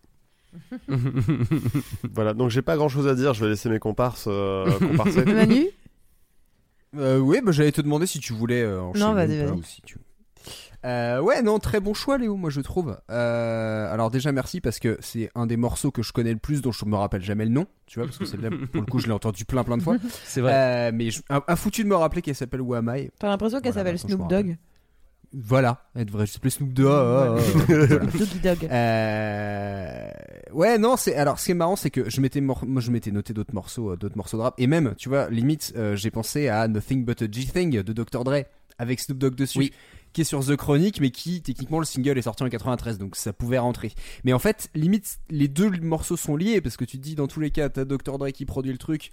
Voilà, 2.13 2.33
donc 2.33 2.49
j'ai 2.49 2.61
pas 2.61 2.75
grand 2.77 2.89
chose 2.89 3.07
à 3.07 3.15
dire, 3.15 3.33
je 3.33 3.43
vais 3.43 3.49
laisser 3.51 3.69
mes 3.69 3.79
comparses 3.79 4.25
euh, 4.27 4.69
comparser. 4.79 5.23
Manu 5.25 5.67
Euh, 6.95 7.19
oui, 7.19 7.41
bah, 7.43 7.51
j'allais 7.51 7.71
te 7.71 7.81
demander 7.81 8.07
si 8.07 8.19
tu 8.19 8.33
voulais 8.33 8.61
euh, 8.61 8.81
enchaîner 8.81 9.05
Non, 9.05 9.13
vas-y, 9.13 9.37
vas-y. 9.37 9.51
ou 9.51 9.63
si 9.63 9.81
tu- 9.81 9.97
Euh, 10.85 11.19
ouais, 11.19 11.41
non, 11.41 11.59
très 11.59 11.79
bon 11.79 11.93
choix, 11.93 12.17
Léo, 12.17 12.35
moi 12.37 12.49
je 12.49 12.61
trouve. 12.61 12.97
Euh, 13.09 13.91
alors 13.93 14.09
déjà 14.09 14.31
merci 14.31 14.61
parce 14.61 14.79
que 14.79 14.97
c'est 15.01 15.29
un 15.35 15.45
des 15.47 15.57
morceaux 15.57 15.91
que 15.91 16.01
je 16.01 16.13
connais 16.13 16.31
le 16.31 16.39
plus 16.39 16.61
dont 16.61 16.71
je 16.71 16.85
me 16.85 16.95
rappelle 16.95 17.23
jamais 17.23 17.43
le 17.45 17.51
nom, 17.51 17.65
tu 17.87 17.99
vois, 17.99 18.05
parce 18.07 18.17
que 18.17 18.25
celle-là, 18.25 18.49
pour 18.71 18.81
le 18.81 18.87
coup, 18.87 18.99
je 18.99 19.07
l'ai 19.07 19.13
entendu 19.13 19.43
plein 19.43 19.63
plein 19.63 19.77
de 19.77 19.81
fois. 19.83 19.97
C'est 20.23 20.39
vrai. 20.41 20.53
Euh, 20.53 20.91
mais 20.93 21.11
je- 21.11 21.21
un, 21.29 21.41
un 21.47 21.55
foutu 21.55 21.83
de 21.83 21.89
me 21.89 21.95
rappeler 21.95 22.21
qu'elle 22.21 22.35
s'appelle 22.35 22.61
Who 22.61 22.73
Am 22.75 22.91
I? 22.95 23.09
T'as 23.19 23.27
l'impression 23.27 23.59
qu'elle 23.59 23.73
Voilà, 23.73 23.91
s'appelle 23.97 23.99
Snoop 24.11 24.29
Dogg 24.29 24.57
Voilà, 25.39 25.83
elle 25.93 26.05
devrait 26.05 26.25
s'appeler 26.25 26.49
Snoop 26.49 26.73
Dogg. 26.73 26.87
ah, 26.89 27.35
ah, 27.37 27.41
voilà. 27.67 27.87
Doggy 28.17 28.39
Dogg. 28.43 28.65
Euh... 28.71 30.09
Ouais, 30.51 30.77
non, 30.79 30.97
c'est 30.97 31.15
alors 31.15 31.39
ce 31.39 31.45
qui 31.45 31.51
est 31.51 31.55
marrant, 31.55 31.75
c'est 31.75 31.91
que 31.91 32.09
je 32.09 32.21
m'étais 32.21 32.41
mor- 32.41 32.65
moi 32.65 32.81
je 32.81 32.89
m'étais 32.89 33.11
noté 33.11 33.33
d'autres 33.33 33.53
morceaux, 33.53 33.91
euh, 33.91 33.97
d'autres 33.97 34.17
morceaux 34.17 34.37
de 34.37 34.41
rap, 34.43 34.55
et 34.57 34.65
même, 34.65 34.95
tu 34.97 35.09
vois, 35.09 35.29
limite, 35.29 35.73
euh, 35.75 35.95
j'ai 35.95 36.09
pensé 36.09 36.47
à 36.47 36.67
Nothing 36.67 37.05
But 37.05 37.21
a 37.21 37.25
G 37.31 37.45
Thing 37.45 37.81
de 37.83 37.93
Dr 37.93 38.23
Dre 38.23 38.45
avec 38.79 38.99
Snoop 38.99 39.17
Dogg 39.19 39.35
dessus, 39.35 39.59
Oui. 39.59 39.73
qui 40.13 40.21
est 40.21 40.23
sur 40.23 40.43
The 40.43 40.55
Chronic, 40.55 41.01
mais 41.01 41.11
qui 41.11 41.41
techniquement 41.41 41.79
le 41.79 41.85
single 41.85 42.17
est 42.17 42.23
sorti 42.23 42.43
en 42.43 42.49
93, 42.49 42.97
donc 42.97 43.15
ça 43.15 43.31
pouvait 43.33 43.57
rentrer. 43.59 43.91
Mais 44.23 44.33
en 44.33 44.39
fait, 44.39 44.69
limite, 44.73 45.19
les 45.29 45.47
deux 45.47 45.69
morceaux 45.81 46.17
sont 46.17 46.35
liés 46.35 46.61
parce 46.61 46.77
que 46.77 46.85
tu 46.85 46.97
te 46.97 47.03
dis 47.03 47.13
dans 47.15 47.27
tous 47.27 47.39
les 47.41 47.51
cas, 47.51 47.69
t'as 47.69 47.85
Dr 47.85 48.17
Dre 48.17 48.29
qui 48.31 48.45
produit 48.45 48.71
le 48.71 48.77
truc, 48.79 49.11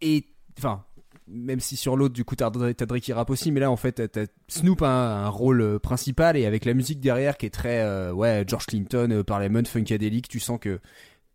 et 0.00 0.24
enfin. 0.58 0.84
Même 1.28 1.58
si 1.60 1.76
sur 1.76 1.96
l'autre, 1.96 2.14
du 2.14 2.24
coup, 2.24 2.36
t'as 2.36 2.50
Dre 2.50 2.98
qui 3.00 3.12
rappe 3.12 3.30
aussi, 3.30 3.50
mais 3.50 3.58
là, 3.60 3.70
en 3.70 3.76
fait, 3.76 4.10
t'as- 4.12 4.26
Snoop 4.48 4.82
a 4.82 4.88
un, 4.88 5.24
un 5.24 5.28
rôle 5.28 5.60
euh, 5.60 5.78
principal 5.80 6.36
et 6.36 6.46
avec 6.46 6.64
la 6.64 6.72
musique 6.72 7.00
derrière 7.00 7.36
qui 7.36 7.46
est 7.46 7.50
très, 7.50 7.80
euh, 7.80 8.12
ouais, 8.12 8.44
George 8.46 8.66
Clinton, 8.66 9.08
euh, 9.10 9.24
Parliament, 9.24 9.64
Funkadelic, 9.64 10.28
tu 10.28 10.38
sens 10.38 10.58
que 10.60 10.78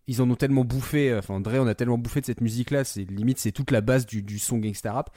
ils 0.07 0.21
en 0.21 0.29
ont 0.29 0.35
tellement 0.35 0.63
bouffé, 0.63 1.11
euh, 1.11 1.19
enfin, 1.19 1.39
Dre, 1.41 1.55
on 1.59 1.67
a 1.67 1.75
tellement 1.75 1.97
bouffé 1.97 2.21
de 2.21 2.25
cette 2.25 2.41
musique-là, 2.41 2.83
c'est 2.85 3.03
limite, 3.03 3.37
c'est 3.39 3.51
toute 3.51 3.69
la 3.71 3.81
base 3.81 4.05
du, 4.05 4.21
du 4.23 4.39
son 4.39 4.57
gangsta 4.59 4.93
rap. 4.93 5.09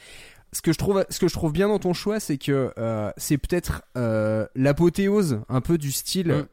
Ce 0.53 0.61
que 0.61 0.72
je 0.72 0.79
trouve, 0.79 1.05
ce 1.09 1.18
que 1.18 1.27
je 1.29 1.33
trouve 1.35 1.53
bien 1.53 1.68
dans 1.68 1.79
ton 1.79 1.95
choix, 1.95 2.20
c'est 2.20 2.39
que 2.39 2.72
euh, 2.79 3.11
c'est 3.16 3.39
peut-être 3.39 3.83
l'apothéose 4.55 5.41
un 5.49 5.61
peu 5.61 5.79
du 5.79 5.91
style. 5.93 6.29
Mm. 6.29 6.47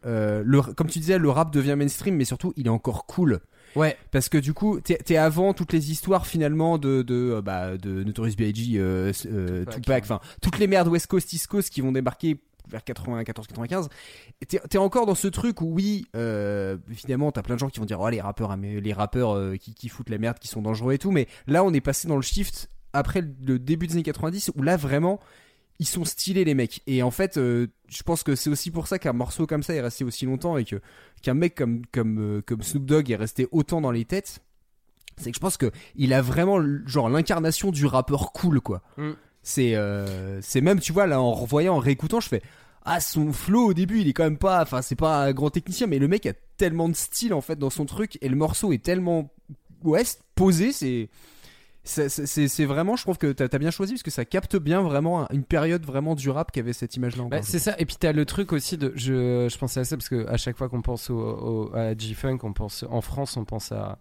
le, 0.44 0.62
comme 0.74 0.88
tu 0.88 1.00
disais, 1.00 1.18
le 1.18 1.30
rap 1.30 1.52
devient 1.52 1.76
mainstream, 1.78 2.16
mais 2.16 2.26
surtout, 2.26 2.54
il 2.56 2.68
est 2.68 2.72
encore 2.72 3.06
cool. 3.06 3.42
Ouais. 3.76 3.98
Parce 4.12 4.30
que 4.30 4.38
du 4.38 4.54
coup, 4.54 4.80
t'es 4.80 4.98
t'es 4.98 5.18
avant 5.18 5.54
toutes 5.54 5.74
les 5.74 5.92
histoires 5.92 6.28
finalement 6.28 6.78
de 6.78 7.02
de 7.02 7.36
euh, 7.36 7.42
bah, 7.42 7.78
de 7.78 8.04
Notorious 8.04 8.36
B.I.G., 8.36 8.78
euh, 8.78 9.12
euh, 9.26 9.66
Tupac, 9.66 10.04
enfin 10.04 10.20
toutes 10.42 10.60
les 10.60 10.68
merdes 10.68 10.88
West 10.88 11.08
Coast, 11.08 11.32
East 11.34 11.48
Coast 11.48 11.70
qui 11.70 11.82
vont 11.82 11.92
débarquer 11.92 12.38
vers 12.72 12.82
94-95. 12.82 13.88
Et 14.42 14.46
T'es 14.46 14.60
t'es 14.60 14.78
encore 14.78 15.06
dans 15.06 15.16
ce 15.16 15.28
truc 15.28 15.62
où 15.62 15.66
oui, 15.66 16.06
euh, 16.16 16.78
évidemment, 16.90 17.32
t'as 17.32 17.44
plein 17.44 17.56
de 17.56 17.60
gens 17.60 17.70
qui 17.70 17.80
vont 17.80 17.86
dire 17.86 18.00
oh 18.00 18.10
les 18.10 18.22
rappeurs, 18.22 18.56
les 18.58 18.94
rappeurs 18.94 19.36
euh, 19.36 19.56
qui, 19.56 19.74
qui 19.74 19.90
foutent 19.90 20.10
la 20.10 20.18
merde, 20.18 20.40
qui 20.40 20.48
sont 20.48 20.62
dangereux 20.62 20.94
et 20.94 20.98
tout. 20.98 21.12
Mais 21.12 21.28
là, 21.48 21.64
on 21.64 21.74
est 21.74 21.82
passé 21.82 22.08
dans 22.08 22.16
le 22.16 22.22
shift 22.22 22.70
après 22.94 23.22
le 23.22 23.60
début 23.60 23.88
des 23.88 23.94
années 23.94 24.04
90 24.04 24.52
où 24.56 24.64
là 24.64 24.76
vraiment 24.76 25.20
ils 25.82 25.88
sont 25.88 26.06
stylés 26.06 26.46
les 26.46 26.54
mecs 26.54 26.84
et 26.86 27.02
en 27.02 27.10
fait 27.10 27.38
euh, 27.38 27.66
je 27.90 28.04
pense 28.04 28.22
que 28.22 28.36
c'est 28.36 28.52
aussi 28.52 28.70
pour 28.70 28.86
ça 28.88 29.00
qu'un 29.00 29.14
morceau 29.14 29.48
comme 29.48 29.64
ça 29.64 29.74
est 29.74 29.82
resté 29.82 30.04
aussi 30.04 30.28
longtemps 30.28 30.56
et 30.58 30.64
que 30.64 30.80
qu'un 31.24 31.34
mec 31.34 31.56
comme 31.56 31.82
comme 31.92 32.20
euh, 32.20 32.42
comme 32.46 32.62
Snoop 32.62 32.86
Dogg 32.86 33.10
est 33.10 33.16
resté 33.16 33.48
autant 33.52 33.82
dans 33.82 33.90
les 33.90 34.06
têtes 34.06 34.42
c'est 35.18 35.32
que 35.32 35.36
je 35.36 35.42
pense 35.42 35.58
que 35.58 35.72
il 35.96 36.14
a 36.14 36.22
vraiment 36.22 36.60
genre 36.86 37.10
l'incarnation 37.10 37.72
du 37.72 37.88
rappeur 37.88 38.32
cool 38.32 38.62
quoi 38.62 38.84
Mm. 38.98 39.10
c'est 39.42 39.76
euh, 39.76 40.40
c'est 40.44 40.62
même 40.62 40.80
tu 40.80 40.94
vois 40.94 41.08
là 41.08 41.20
en 41.20 41.34
revoyant 41.34 41.74
en 41.74 41.80
réécoutant 41.80 42.20
je 42.20 42.28
fais 42.30 42.44
ah 42.86 43.00
son 43.00 43.34
flow 43.34 43.70
au 43.70 43.74
début 43.74 44.02
il 44.02 44.08
est 44.08 44.14
quand 44.14 44.24
même 44.24 44.38
pas 44.38 44.62
enfin 44.62 44.84
c'est 44.84 44.96
pas 44.96 45.26
un 45.26 45.32
grand 45.34 45.50
technicien 45.50 45.88
mais 45.88 45.98
le 45.98 46.08
mec 46.08 46.28
a 46.28 46.34
tellement 46.58 46.90
de 46.90 46.96
style 46.96 47.34
en 47.34 47.42
fait 47.42 47.58
dans 47.58 47.72
son 47.72 47.88
truc 47.88 48.20
et 48.22 48.30
le 48.30 48.36
morceau 48.36 48.72
est 48.72 48.84
tellement 48.84 49.34
ouais 49.84 50.04
posé 50.36 50.72
c'est 50.74 51.10
c'est- 51.84 52.66
vraiment 52.66 52.96
je 52.96 53.02
trouve 53.04 53.18
que 53.18 53.32
t'as 53.32 53.46
as 53.52 53.58
bien 53.58 53.72
choisi 53.72 53.94
parce 53.94 54.04
que 54.04 54.12
ça 54.12 54.24
capte 54.26 54.56
bien 54.56 54.82
vraiment 54.82 55.24
un- 55.24 55.28
une 55.32 55.44
période 55.44 55.84
vraiment 55.86 56.14
du 56.16 56.30
rap 56.30 56.52
qui 56.52 56.60
avait 56.60 56.74
cette 56.74 56.96
image 56.96 57.16
là 57.18 57.24
Bah, 57.30 57.42
c'est 57.42 57.60
ça, 57.60 57.76
et 57.80 57.86
puis 57.86 57.96
t'as 58.00 58.12
le 58.12 58.26
truc 58.26 58.54
aussi 58.54 58.78
de. 58.78 58.94
Je, 58.96 59.48
je 59.50 59.58
pensais 59.58 59.80
à 59.80 59.84
ça 59.84 59.98
parce 59.98 60.10
que 60.10 60.28
à 60.28 60.38
chaque 60.38 60.58
fois 60.58 60.70
qu'on 60.70 60.82
pense 60.82 61.10
au, 61.10 61.18
au- 61.20 61.76
à 61.76 61.98
G-Funk, 61.98 62.40
on 62.44 62.54
pense. 62.54 62.86
En 62.90 63.02
France, 63.02 63.36
on 63.38 63.46
pense 63.46 63.72
à. 63.72 63.98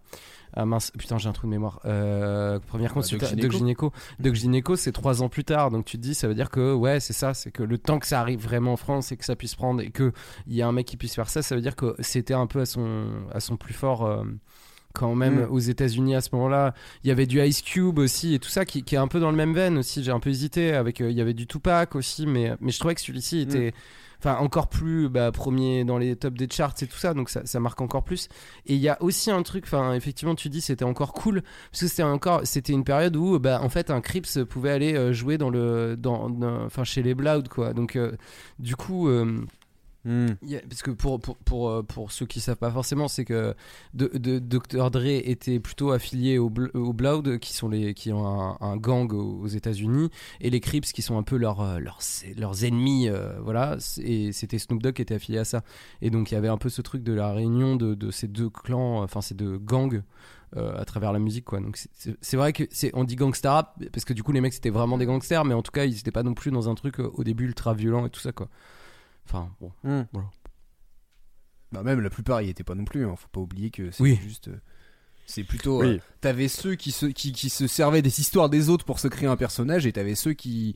à 0.53 0.65
mince, 0.65 0.91
putain, 0.91 1.17
j'ai 1.17 1.27
un 1.29 1.31
trou 1.31 1.47
de 1.47 1.51
mémoire. 1.51 1.79
Euh, 1.85 2.59
première 2.59 2.93
consultation. 2.93 3.35
Doc 3.35 3.43
Doc 3.51 3.51
Gynéco. 3.59 3.91
Doc 4.19 4.35
Gynéco, 4.35 4.75
c'est 4.75 4.91
trois 4.91 5.23
ans 5.23 5.29
plus 5.29 5.43
tard. 5.43 5.71
Donc 5.71 5.85
tu 5.85 5.97
te 5.97 6.01
dis, 6.03 6.13
ça 6.13 6.27
veut 6.27 6.35
dire 6.35 6.49
que, 6.51 6.73
ouais, 6.73 6.99
c'est 6.99 7.13
ça. 7.13 7.33
C'est 7.33 7.51
que 7.51 7.63
le 7.63 7.77
temps 7.79 7.97
que 7.99 8.05
ça 8.07 8.19
arrive 8.19 8.39
vraiment 8.41 8.73
en 8.73 8.77
France 8.77 9.11
et 9.11 9.17
que 9.17 9.25
ça 9.25 9.35
puisse 9.35 9.55
prendre 9.55 9.81
et 9.81 9.89
qu'il 9.91 10.11
y 10.47 10.61
a 10.61 10.67
un 10.67 10.71
mec 10.71 10.85
qui 10.85 10.97
puisse 10.97 11.15
faire 11.15 11.29
ça, 11.29 11.41
ça 11.41 11.55
veut 11.55 11.61
dire 11.61 11.75
que 11.75 11.95
c'était 11.99 12.33
un 12.35 12.47
peu 12.47 12.59
à 12.61 12.65
son, 12.65 13.07
à 13.33 13.39
son 13.39 13.57
plus 13.57 13.73
fort. 13.73 14.05
euh, 14.05 14.23
quand 14.93 15.15
même 15.15 15.41
Mm. 15.45 15.51
aux 15.51 15.59
États-Unis 15.59 16.15
à 16.15 16.21
ce 16.21 16.29
moment-là, 16.33 16.73
il 17.03 17.07
y 17.07 17.11
avait 17.11 17.25
du 17.25 17.41
Ice 17.41 17.61
Cube 17.61 17.99
aussi 17.99 18.33
et 18.35 18.39
tout 18.39 18.49
ça 18.49 18.65
qui, 18.65 18.83
qui 18.83 18.95
est 18.95 18.99
un 18.99 19.07
peu 19.07 19.19
dans 19.19 19.31
le 19.31 19.37
même 19.37 19.53
veine 19.53 19.77
aussi. 19.77 20.03
J'ai 20.03 20.11
un 20.11 20.19
peu 20.19 20.29
hésité 20.29 20.73
avec, 20.73 21.01
euh, 21.01 21.09
il 21.11 21.17
y 21.17 21.21
avait 21.21 21.33
du 21.33 21.47
Tupac 21.47 21.95
aussi, 21.95 22.25
mais 22.27 22.53
mais 22.59 22.71
je 22.71 22.79
trouvais 22.79 22.95
que 22.95 23.01
celui-ci 23.01 23.39
était, 23.41 23.73
enfin 24.19 24.35
encore 24.37 24.67
plus 24.67 25.09
bah, 25.09 25.31
premier 25.31 25.83
dans 25.83 25.97
les 25.97 26.15
tops 26.15 26.37
des 26.37 26.47
charts 26.49 26.75
et 26.81 26.87
tout 26.87 26.97
ça, 26.97 27.13
donc 27.13 27.29
ça, 27.29 27.41
ça 27.45 27.59
marque 27.59 27.81
encore 27.81 28.03
plus. 28.03 28.27
Et 28.67 28.75
il 28.75 28.79
y 28.81 28.89
a 28.89 29.01
aussi 29.01 29.31
un 29.31 29.41
truc, 29.43 29.63
enfin 29.65 29.93
effectivement 29.93 30.35
tu 30.35 30.49
dis 30.49 30.61
c'était 30.61 30.85
encore 30.85 31.13
cool 31.13 31.41
parce 31.71 31.81
que 31.81 31.87
c'était 31.87 32.03
encore, 32.03 32.41
c'était 32.43 32.73
une 32.73 32.83
période 32.83 33.15
où 33.15 33.39
bah 33.39 33.59
en 33.63 33.69
fait 33.69 33.89
un 33.89 34.01
Crips 34.01 34.43
pouvait 34.43 34.71
aller 34.71 34.93
euh, 34.95 35.11
jouer 35.13 35.37
dans 35.37 35.49
le, 35.49 35.95
dans, 35.97 36.29
enfin 36.65 36.83
chez 36.83 37.01
les 37.03 37.15
Blood 37.15 37.47
quoi. 37.47 37.73
Donc 37.73 37.95
euh, 37.95 38.11
du 38.59 38.75
coup. 38.75 39.07
euh, 39.09 39.43
Hmm. 40.03 40.29
Parce 40.67 40.81
que 40.81 40.89
pour, 40.91 41.19
pour, 41.19 41.37
pour, 41.37 41.69
euh, 41.69 41.83
pour 41.83 42.11
ceux 42.11 42.25
qui 42.25 42.39
savent 42.39 42.55
pas 42.57 42.71
forcément, 42.71 43.07
c'est 43.07 43.23
que 43.23 43.53
Dr. 43.93 44.89
Dre 44.89 45.05
était 45.05 45.59
plutôt 45.59 45.91
affilié 45.91 46.37
au, 46.39 46.49
Bl- 46.49 46.75
au 46.75 46.91
Blood, 46.93 47.37
qui, 47.39 47.53
sont 47.53 47.69
les, 47.69 47.93
qui 47.93 48.11
ont 48.11 48.57
un, 48.61 48.77
gang 48.77 49.11
aux 49.13 49.41
aux 49.41 49.47
États-Unis, 49.47 50.09
et 50.39 50.49
les 50.49 50.59
Crips, 50.59 50.91
qui 50.91 51.01
sont 51.01 51.17
un 51.17 51.23
peu 51.23 51.37
leurs, 51.37 51.61
euh, 51.61 51.79
leurs, 51.79 51.99
leurs 52.35 52.65
ennemis. 52.65 53.09
euh, 53.09 53.39
voilà, 53.41 53.77
et 54.03 54.31
c'était 54.31 54.57
Snoop 54.57 54.81
Dogg 54.81 54.93
qui 54.95 55.01
était 55.03 55.15
affilié 55.15 55.37
à 55.39 55.45
ça. 55.45 55.63
Et 56.01 56.09
donc 56.09 56.31
il 56.31 56.33
y 56.33 56.37
avait 56.37 56.47
un 56.47 56.57
peu 56.57 56.69
ce 56.69 56.81
truc 56.81 57.03
de 57.03 57.13
la 57.13 57.31
réunion 57.31 57.75
de, 57.75 57.93
de 57.93 58.09
ces 58.11 58.27
deux 58.27 58.49
clans, 58.49 59.03
enfin 59.03 59.21
ces 59.21 59.35
deux 59.35 59.57
gangs. 59.59 60.01
à 60.55 60.83
travers 60.83 61.13
la 61.13 61.19
musique 61.19 61.45
quoi 61.45 61.61
donc 61.61 61.77
c'est- 62.21 62.35
vrai 62.37 62.51
que 62.51 62.63
c'est 62.71 62.91
on 62.93 63.05
dit 63.05 63.15
gangsta 63.15 63.53
rap 63.53 63.81
parce 63.93 64.03
que 64.03 64.11
du 64.11 64.21
coup 64.21 64.33
les 64.33 64.41
mecs 64.41 64.51
c'était 64.51 64.69
vraiment 64.69 64.97
des 64.97 65.05
gangsters 65.05 65.45
mais 65.45 65.53
en 65.53 65.61
tout 65.61 65.71
cas 65.71 65.85
ils 65.85 65.97
étaient 65.97 66.11
pas 66.11 66.23
non 66.23 66.33
plus 66.33 66.51
dans 66.51 66.67
un 66.67 66.75
truc 66.75 66.99
au 66.99 67.23
début 67.23 67.45
ultra 67.45 67.73
violent 67.73 68.05
et 68.05 68.09
tout 68.09 68.19
ça 68.19 68.33
quoi 68.33 68.49
enfin 69.25 69.49
bon 69.59 69.71
Hmm. 69.83 70.03
voilà. 70.13 70.29
Bah 71.71 71.83
même 71.83 72.01
la 72.01 72.09
plupart 72.09 72.41
y 72.41 72.49
étaient 72.49 72.63
pas 72.65 72.75
non 72.75 72.83
plus. 72.85 73.05
hein. 73.05 73.15
Faut 73.15 73.29
pas 73.31 73.39
oublier 73.39 73.69
que 73.71 73.91
c'est 73.91 74.03
Oui. 74.03 74.19
juste. 74.23 74.49
euh, 74.49 74.59
C'est 75.25 75.43
plutôt. 75.45 75.81
Oui. 75.81 75.87
euh, 75.87 75.97
t'avais 76.19 76.47
ceux 76.49 76.75
qui 76.75 76.91
se 76.91 77.05
qui, 77.05 77.31
qui 77.31 77.49
se 77.49 77.65
servaient 77.67 78.01
des 78.01 78.19
histoires 78.19 78.49
des 78.49 78.67
autres 78.69 78.83
pour 78.85 78.99
se 78.99 79.07
créer 79.07 79.29
un 79.29 79.37
personnage 79.37 79.85
et 79.85 79.93
t'avais 79.93 80.15
ceux 80.15 80.33
qui 80.33 80.75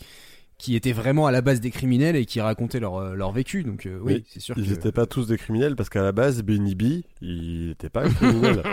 qui 0.57 0.73
étaient 0.77 0.93
vraiment 0.93 1.27
à 1.27 1.33
la 1.33 1.41
base 1.41 1.59
des 1.59 1.69
criminels 1.69 2.15
et 2.15 2.25
qui 2.25 2.39
racontaient 2.39 2.79
leur 2.79 2.95
euh, 2.95 3.13
leur 3.13 3.33
vécu. 3.33 3.65
Donc 3.65 3.85
euh, 3.85 3.99
oui, 4.01 4.23
c'est 4.29 4.39
sûr 4.39 4.57
Ils 4.57 4.63
que. 4.63 4.69
n'étaient 4.69 4.93
pas 4.93 5.05
tous 5.05 5.27
des 5.27 5.37
criminels 5.37 5.75
parce 5.75 5.89
qu'à 5.89 6.01
la 6.01 6.13
base, 6.13 6.41
Benny 6.43 6.75
B, 6.75 7.01
il 7.19 7.67
n'était 7.67 7.89
pas 7.89 8.05
un 8.05 8.09
criminel. 8.13 8.63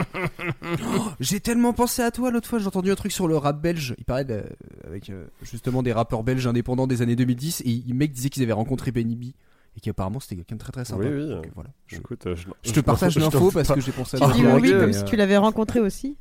J'ai 1.18 1.40
tellement 1.40 1.72
pensé 1.72 2.02
à 2.02 2.12
toi 2.12 2.30
l'autre 2.30 2.48
fois, 2.48 2.60
j'ai 2.60 2.68
entendu 2.68 2.92
un 2.92 2.94
truc 2.94 3.10
sur 3.10 3.26
le 3.26 3.36
rap 3.36 3.60
belge. 3.60 3.96
Il 3.98 4.04
parlait 4.04 4.24
de- 4.24 4.44
avec 4.86 5.10
euh, 5.10 5.26
justement 5.42 5.82
des 5.82 5.92
rappeurs 5.92 6.22
belges 6.22 6.46
indépendants 6.46 6.86
des 6.86 7.02
années 7.02 7.16
2010 7.16 7.62
et 7.64 7.82
le 7.86 7.94
mec 7.94 8.12
disait 8.12 8.30
qu'ils 8.30 8.44
avaient 8.44 8.52
rencontré 8.52 8.92
Benny 8.92 9.16
B 9.16 9.24
et 9.76 9.80
qu'apparemment 9.80 10.20
c'était 10.20 10.36
quelqu'un 10.36 10.56
de 10.56 10.60
très 10.60 10.72
très 10.72 10.84
sympa. 10.84 11.04
Oui, 11.06 11.14
oui. 11.14 11.28
Donc, 11.30 11.48
voilà. 11.54 11.70
Je, 11.86 11.96
Écoute, 11.96 12.26
euh, 12.26 12.36
je, 12.36 12.46
je 12.62 12.72
te 12.72 12.80
partage 12.80 13.16
l'info 13.18 13.50
parce 13.50 13.68
pas. 13.68 13.74
que 13.74 13.80
j'ai 13.80 13.92
pensé 13.92 14.16
à 14.16 14.20
Tu 14.20 14.24
toi. 14.26 14.34
dis 14.34 14.44
oui 14.62 14.70
comme 14.78 14.92
si 14.92 15.00
euh, 15.00 15.04
tu 15.04 15.16
l'avais 15.16 15.36
rencontré 15.38 15.80
aussi. 15.80 16.16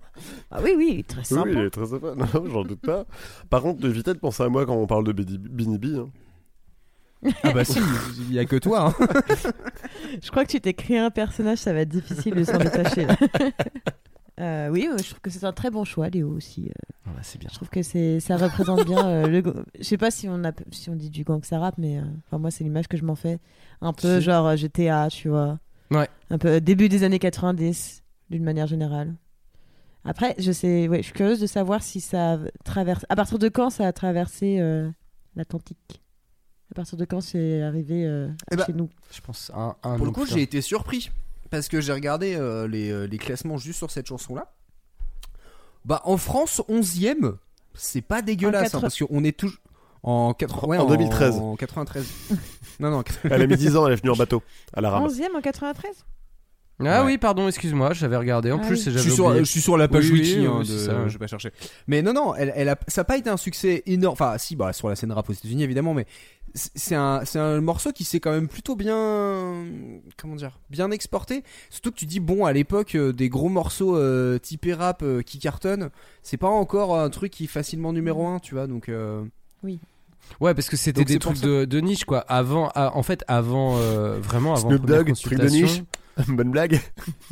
Ah 0.49 0.59
oui, 0.63 0.73
oui, 0.77 1.03
très 1.03 1.23
sympa. 1.23 1.43
oui, 1.45 1.53
il 1.55 1.59
est 1.65 1.69
très 1.69 1.85
sympa. 1.85 2.13
Non, 2.15 2.25
j'en 2.49 2.63
doute 2.63 2.81
pas. 2.81 3.05
Par 3.49 3.61
contre, 3.61 3.85
évitez 3.85 4.13
de 4.13 4.19
penser 4.19 4.43
à 4.43 4.49
moi 4.49 4.65
quand 4.65 4.75
on 4.75 4.87
parle 4.87 5.03
de 5.05 5.11
Benny 5.11 5.37
Benny 5.37 5.77
B. 5.77 5.85
hein. 5.99 6.09
Ah 7.43 7.51
bah 7.51 7.63
si, 7.63 7.79
il 8.29 8.33
y 8.33 8.39
a 8.39 8.45
que 8.45 8.55
toi. 8.55 8.95
hein. 8.99 9.05
Je 10.23 10.31
crois 10.31 10.43
que 10.43 10.49
tu 10.51 10.59
t'es 10.59 10.73
créé 10.73 10.97
un 10.97 11.11
personnage, 11.11 11.59
ça 11.59 11.71
va 11.71 11.81
être 11.81 11.89
difficile 11.89 12.33
de 12.33 12.43
s'en 12.43 12.57
détacher. 12.57 13.05
là. 13.05 13.15
Euh, 14.41 14.69
oui, 14.69 14.87
euh, 14.91 14.97
je 14.97 15.03
trouve 15.09 15.21
que 15.21 15.29
c'est 15.29 15.43
un 15.45 15.51
très 15.53 15.69
bon 15.69 15.83
choix, 15.85 16.09
Léo 16.09 16.29
aussi. 16.35 16.67
euh. 16.69 16.93
Voilà, 17.05 17.21
c'est 17.23 17.37
bien 17.39 17.47
Je 17.51 17.55
trouve 17.55 17.69
que 17.69 17.83
c'est 17.83 18.19
ça 18.19 18.37
représente 18.37 18.85
bien 18.85 19.07
euh, 19.07 19.27
le. 19.27 19.43
Je 19.77 19.83
sais 19.83 19.97
pas 19.97 20.09
si 20.11 20.27
on 20.27 20.43
a 20.43 20.51
si 20.71 20.89
on 20.89 20.95
dit 20.95 21.09
du 21.09 21.23
gangsta 21.23 21.59
rap, 21.59 21.75
mais 21.77 21.99
euh, 21.99 22.03
enfin 22.25 22.37
moi 22.39 22.49
c'est 22.51 22.63
l'image 22.63 22.87
que 22.87 22.97
je 22.97 23.03
m'en 23.05 23.15
fais. 23.15 23.39
Un 23.81 23.93
peu 23.93 24.19
Si. 24.19 24.25
genre 24.25 24.55
GTA, 24.55 25.09
tu 25.09 25.29
vois. 25.29 25.59
Ouais. 25.91 26.07
Un 26.29 26.37
peu 26.37 26.59
début 26.61 26.89
des 26.89 27.03
années 27.03 27.19
90 27.19 28.01
d'une 28.29 28.43
manière 28.43 28.67
générale. 28.67 29.15
Après, 30.05 30.33
je 30.39 30.51
sais, 30.51 30.87
ouais, 30.87 30.97
je 30.99 31.03
suis 31.03 31.13
curieuse 31.13 31.39
de 31.39 31.45
savoir 31.47 31.83
si 31.83 31.99
ça 32.01 32.33
a 32.33 32.37
traversé. 32.63 33.05
À 33.09 33.15
partir 33.15 33.37
de 33.37 33.49
quand 33.49 33.69
ça 33.69 33.85
a 33.85 33.93
traversé 33.93 34.57
euh, 34.59 34.89
l'Atlantique? 35.35 36.01
À 36.71 36.73
partir 36.73 36.97
de 36.97 37.05
quand 37.05 37.21
c'est 37.21 37.61
arrivé 37.61 38.05
euh, 38.05 38.29
Eh 38.51 38.55
ben, 38.55 38.65
chez 38.65 38.73
nous? 38.73 38.89
je 39.13 39.21
pense 39.21 39.51
un, 39.53 39.75
un 39.83 39.97
Pour 39.97 40.05
le 40.05 40.11
coup, 40.11 40.25
j'ai 40.25 40.41
été 40.41 40.61
surpris 40.61 41.11
parce 41.51 41.67
que 41.67 41.79
j'ai 41.81 41.93
regardé 41.93 42.35
euh, 42.35 42.67
les, 42.67 42.89
euh, 42.91 43.05
les 43.05 43.17
classements 43.19 43.57
juste 43.57 43.77
sur 43.77 43.91
cette 43.91 44.07
chanson-là. 44.07 44.51
Bah 45.85 46.01
en 46.05 46.17
France, 46.17 46.61
11ème, 46.69 47.35
c'est 47.73 48.01
pas 48.01 48.21
dégueulasse 48.21 48.63
quatre- 48.63 48.75
hein, 48.77 48.81
parce 48.81 48.97
qu'on 48.99 49.23
est 49.23 49.37
toujours 49.37 49.57
en, 50.03 50.33
80 50.33 50.67
ouais, 50.67 50.77
En 50.77 50.85
2013. 50.87 51.35
En 51.37 51.55
93. 51.55 52.05
non 52.79 52.89
non. 52.91 53.03
Elle 53.23 53.41
a 53.41 53.47
mis 53.47 53.57
10 53.57 53.75
ans, 53.77 53.85
elle 53.87 53.93
est 53.93 53.97
venue 53.97 54.11
en 54.11 54.15
bateau 54.15 54.41
à 54.73 54.81
la 54.81 54.89
rame. 54.89 55.05
11e 55.07 55.35
en 55.35 55.41
93 55.41 56.05
Ah 56.83 57.01
Ouais. 57.03 57.05
oui, 57.05 57.17
pardon, 57.19 57.47
excuse-moi, 57.47 57.93
j'avais 57.93 58.17
regardé 58.17 58.51
en 58.51 58.57
Ah 58.59 58.65
plus 58.65 58.75
oui. 58.77 58.83
Je 58.85 58.89
j'avais 58.91 59.01
suis, 59.03 59.11
sur, 59.11 59.25
oublié. 59.25 59.39
je 59.45 59.49
suis 59.51 59.61
sur 59.61 59.77
la 59.77 59.87
page 59.87 60.05
Oui, 60.09 60.21
wiki, 60.21 60.39
oui, 60.39 60.45
hein, 60.47 60.59
de- 60.61 60.65
ça. 60.65 61.07
je 61.07 61.13
vais 61.13 61.19
pas 61.19 61.27
chercher. 61.27 61.51
Mais 61.87 62.01
non, 62.01 62.13
non, 62.13 62.33
elle, 62.35 62.51
elle 62.55 62.69
a, 62.69 62.77
ça 62.87 63.01
a 63.01 63.03
pas 63.03 63.17
été 63.17 63.29
un 63.29 63.37
succès 63.37 63.83
énorme. 63.85 64.13
Enfin, 64.13 64.35
si, 64.39 64.55
bah, 64.55 64.73
sur 64.73 64.89
la 64.89 64.95
scène 64.95 65.11
rap 65.11 65.29
aux 65.29 65.33
États-Unis 65.33 65.63
évidemment, 65.63 65.93
mais 65.93 66.05
c'est 66.53 66.95
un, 66.95 67.23
c'est 67.25 67.39
un 67.39 67.61
morceau 67.61 67.91
qui 67.91 68.03
s'est 68.03 68.19
quand 68.19 68.31
même 68.31 68.47
plutôt 68.47 68.75
bien, 68.75 69.65
comment 70.17 70.35
dire, 70.35 70.59
bien 70.69 70.91
exporté. 70.91 71.43
Surtout 71.69 71.91
que 71.91 71.97
tu 71.97 72.05
dis 72.05 72.19
bon, 72.19 72.45
à 72.45 72.53
l'époque, 72.53 72.95
euh, 72.95 73.13
des 73.13 73.29
gros 73.29 73.49
morceaux 73.49 73.95
euh, 73.95 74.37
typés 74.37 74.73
rap 74.73 75.03
euh, 75.03 75.21
qui 75.21 75.39
cartonnent, 75.39 75.89
c'est 76.23 76.37
pas 76.37 76.49
encore 76.49 76.97
un 76.99 77.09
truc 77.09 77.31
qui 77.31 77.45
est 77.45 77.47
facilement 77.47 77.93
numéro 77.93 78.27
un, 78.27 78.39
tu 78.39 78.55
vois. 78.55 78.67
Donc, 78.67 78.89
euh, 78.89 79.23
Ouais, 80.39 80.53
parce 80.53 80.69
que 80.69 80.77
c'était 80.77 81.03
des 81.03 81.19
trucs 81.19 81.41
de, 81.41 81.65
de 81.65 81.79
niche 81.79 82.05
quoi. 82.05 82.19
Avant, 82.19 82.71
ah, 82.75 82.91
en 82.95 83.03
fait, 83.03 83.23
avant, 83.27 83.77
euh, 83.77 84.19
vraiment 84.19 84.53
avant. 84.53 84.69
Snoop 84.69 84.85
Dogg, 84.85 85.13
truc 85.13 85.39
de 85.39 85.49
niche. 85.49 85.83
Bonne 86.27 86.51
blague. 86.51 86.79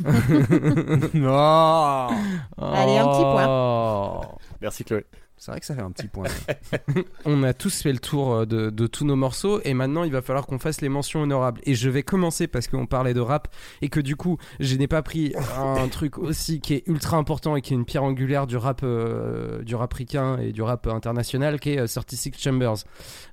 non, 1.14 2.08
Allez, 2.58 2.98
un 2.98 3.08
petit 3.08 3.22
point. 3.22 3.46
Oh. 3.48 4.20
Merci 4.60 4.84
Chloé. 4.84 5.04
C'est 5.40 5.50
vrai 5.50 5.58
que 5.60 5.64
ça 5.66 5.74
fait 5.74 5.80
un 5.80 5.90
petit 5.90 6.06
point. 6.06 6.26
On 7.24 7.42
a 7.42 7.54
tous 7.54 7.80
fait 7.82 7.92
le 7.92 7.98
tour 7.98 8.32
euh, 8.34 8.44
de, 8.46 8.68
de 8.70 8.86
tous 8.86 9.04
nos 9.06 9.16
morceaux 9.16 9.60
et 9.64 9.72
maintenant 9.74 10.04
il 10.04 10.12
va 10.12 10.20
falloir 10.22 10.46
qu'on 10.46 10.58
fasse 10.58 10.80
les 10.82 10.88
mentions 10.90 11.22
honorables. 11.22 11.60
Et 11.64 11.74
je 11.74 11.88
vais 11.88 12.02
commencer 12.02 12.46
parce 12.46 12.68
qu'on 12.68 12.84
parlait 12.86 13.14
de 13.14 13.20
rap 13.20 13.48
et 13.80 13.88
que 13.88 14.00
du 14.00 14.16
coup 14.16 14.36
je 14.60 14.76
n'ai 14.76 14.86
pas 14.86 15.02
pris 15.02 15.34
un 15.56 15.88
truc 15.90 16.18
aussi 16.18 16.60
qui 16.60 16.74
est 16.74 16.86
ultra 16.86 17.16
important 17.16 17.56
et 17.56 17.62
qui 17.62 17.72
est 17.72 17.76
une 17.76 17.86
pierre 17.86 18.04
angulaire 18.04 18.46
du 18.46 18.56
rap, 18.58 18.82
euh, 18.84 19.62
du 19.62 19.74
rap 19.74 19.92
ricain 19.94 20.36
et 20.38 20.52
du 20.52 20.60
rap 20.62 20.86
international 20.86 21.58
qui 21.58 21.70
est 21.70 21.78
euh, 21.80 21.86
36 21.86 22.32
Chambers. 22.36 22.76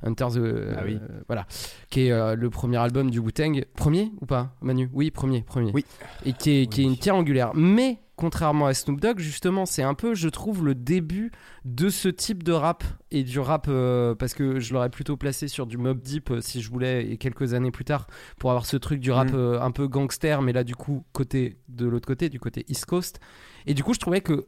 Enter 0.06 0.28
the, 0.34 0.76
Ah 0.78 0.82
oui. 0.86 0.96
euh, 1.02 1.08
voilà. 1.28 1.46
Qui 1.90 2.08
est 2.08 2.12
euh, 2.12 2.36
le 2.36 2.50
premier 2.50 2.78
album 2.78 3.12
du 3.12 3.20
Wu-Tang. 3.20 3.66
Premier 3.76 4.12
ou 4.22 4.26
pas 4.26 4.56
Manu? 4.62 4.90
Oui, 4.94 5.12
premier, 5.12 5.42
premier. 5.42 5.72
Oui. 5.74 5.86
Et 6.26 6.32
qui 6.34 6.62
est, 6.62 6.68
qui 6.68 6.82
est 6.82 6.86
une 6.86 6.98
pierre 6.98 7.16
angulaire. 7.16 7.52
Mais 7.54 8.00
contrairement 8.18 8.66
à 8.66 8.74
Snoop 8.74 9.00
Dogg, 9.00 9.20
justement, 9.20 9.66
c'est 9.66 9.84
un 9.84 9.94
peu, 9.94 10.14
je 10.16 10.28
trouve, 10.28 10.66
le 10.66 10.76
début 10.76 11.32
de 11.64 11.88
ce 11.88 12.10
type 12.10 12.44
de 12.44 12.52
rap 12.52 12.84
et 13.12 13.24
du 13.24 13.40
rap 13.40 13.68
euh, 13.70 14.14
parce 14.16 14.34
que 14.34 14.60
je 14.60 14.74
l'aurais 14.74 14.90
plutôt 14.90 15.16
placé 15.16 15.48
sur 15.48 15.66
du 15.68 15.78
Mob 15.78 16.02
Deep 16.02 16.32
euh, 16.32 16.42
si 16.42 16.62
je 16.62 16.70
voulais 16.70 17.10
et 17.10 17.18
quelques 17.18 17.54
années 17.54 17.72
plus 17.72 17.86
tard 17.86 18.08
pour 18.40 18.50
avoir 18.50 18.66
ce 18.66 18.76
truc 18.76 19.00
du 19.00 19.12
rap 19.12 19.30
Mhm. 19.30 19.36
euh, 19.38 19.62
un 19.62 19.72
peu 19.72 19.88
gangster 19.88 20.42
mais 20.42 20.52
là 20.52 20.64
du 20.66 20.76
coup 20.76 21.06
côté 21.14 21.60
de 21.70 21.86
l'autre 21.88 22.08
côté 22.08 22.28
du 22.30 22.40
côté 22.40 22.66
East 22.68 22.86
Coast 22.86 23.20
et 23.66 23.74
du 23.74 23.84
coup 23.84 23.94
je 23.94 24.00
trouvais 24.00 24.20
que 24.22 24.48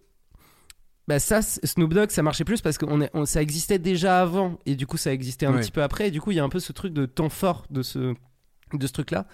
bah 1.07 1.19
ça 1.19 1.41
Snoop 1.41 1.93
Dogg 1.93 2.09
ça 2.11 2.21
marchait 2.23 2.43
plus 2.45 2.61
parce 2.61 2.77
que 2.77 2.85
on 3.13 3.25
ça 3.25 3.41
existait 3.41 3.79
déjà 3.79 4.21
avant 4.21 4.59
et 4.65 4.75
du 4.75 4.85
coup 4.87 4.97
ça 4.97 5.11
existait 5.13 5.45
un 5.45 5.53
Ouais. 5.53 5.61
petit 5.61 5.71
peu 5.71 5.81
après 5.83 6.07
et 6.07 6.11
du 6.11 6.21
coup 6.21 6.31
il 6.31 6.37
y 6.37 6.39
a 6.39 6.43
un 6.43 6.49
peu 6.49 6.59
ce 6.59 6.71
truc 6.73 6.93
de 6.93 7.05
temps 7.05 7.29
fort 7.29 7.65
de 7.69 7.81
ce 7.81 8.13
de 8.73 8.87
ce 8.87 8.91
truc 8.93 9.11
là 9.11 9.25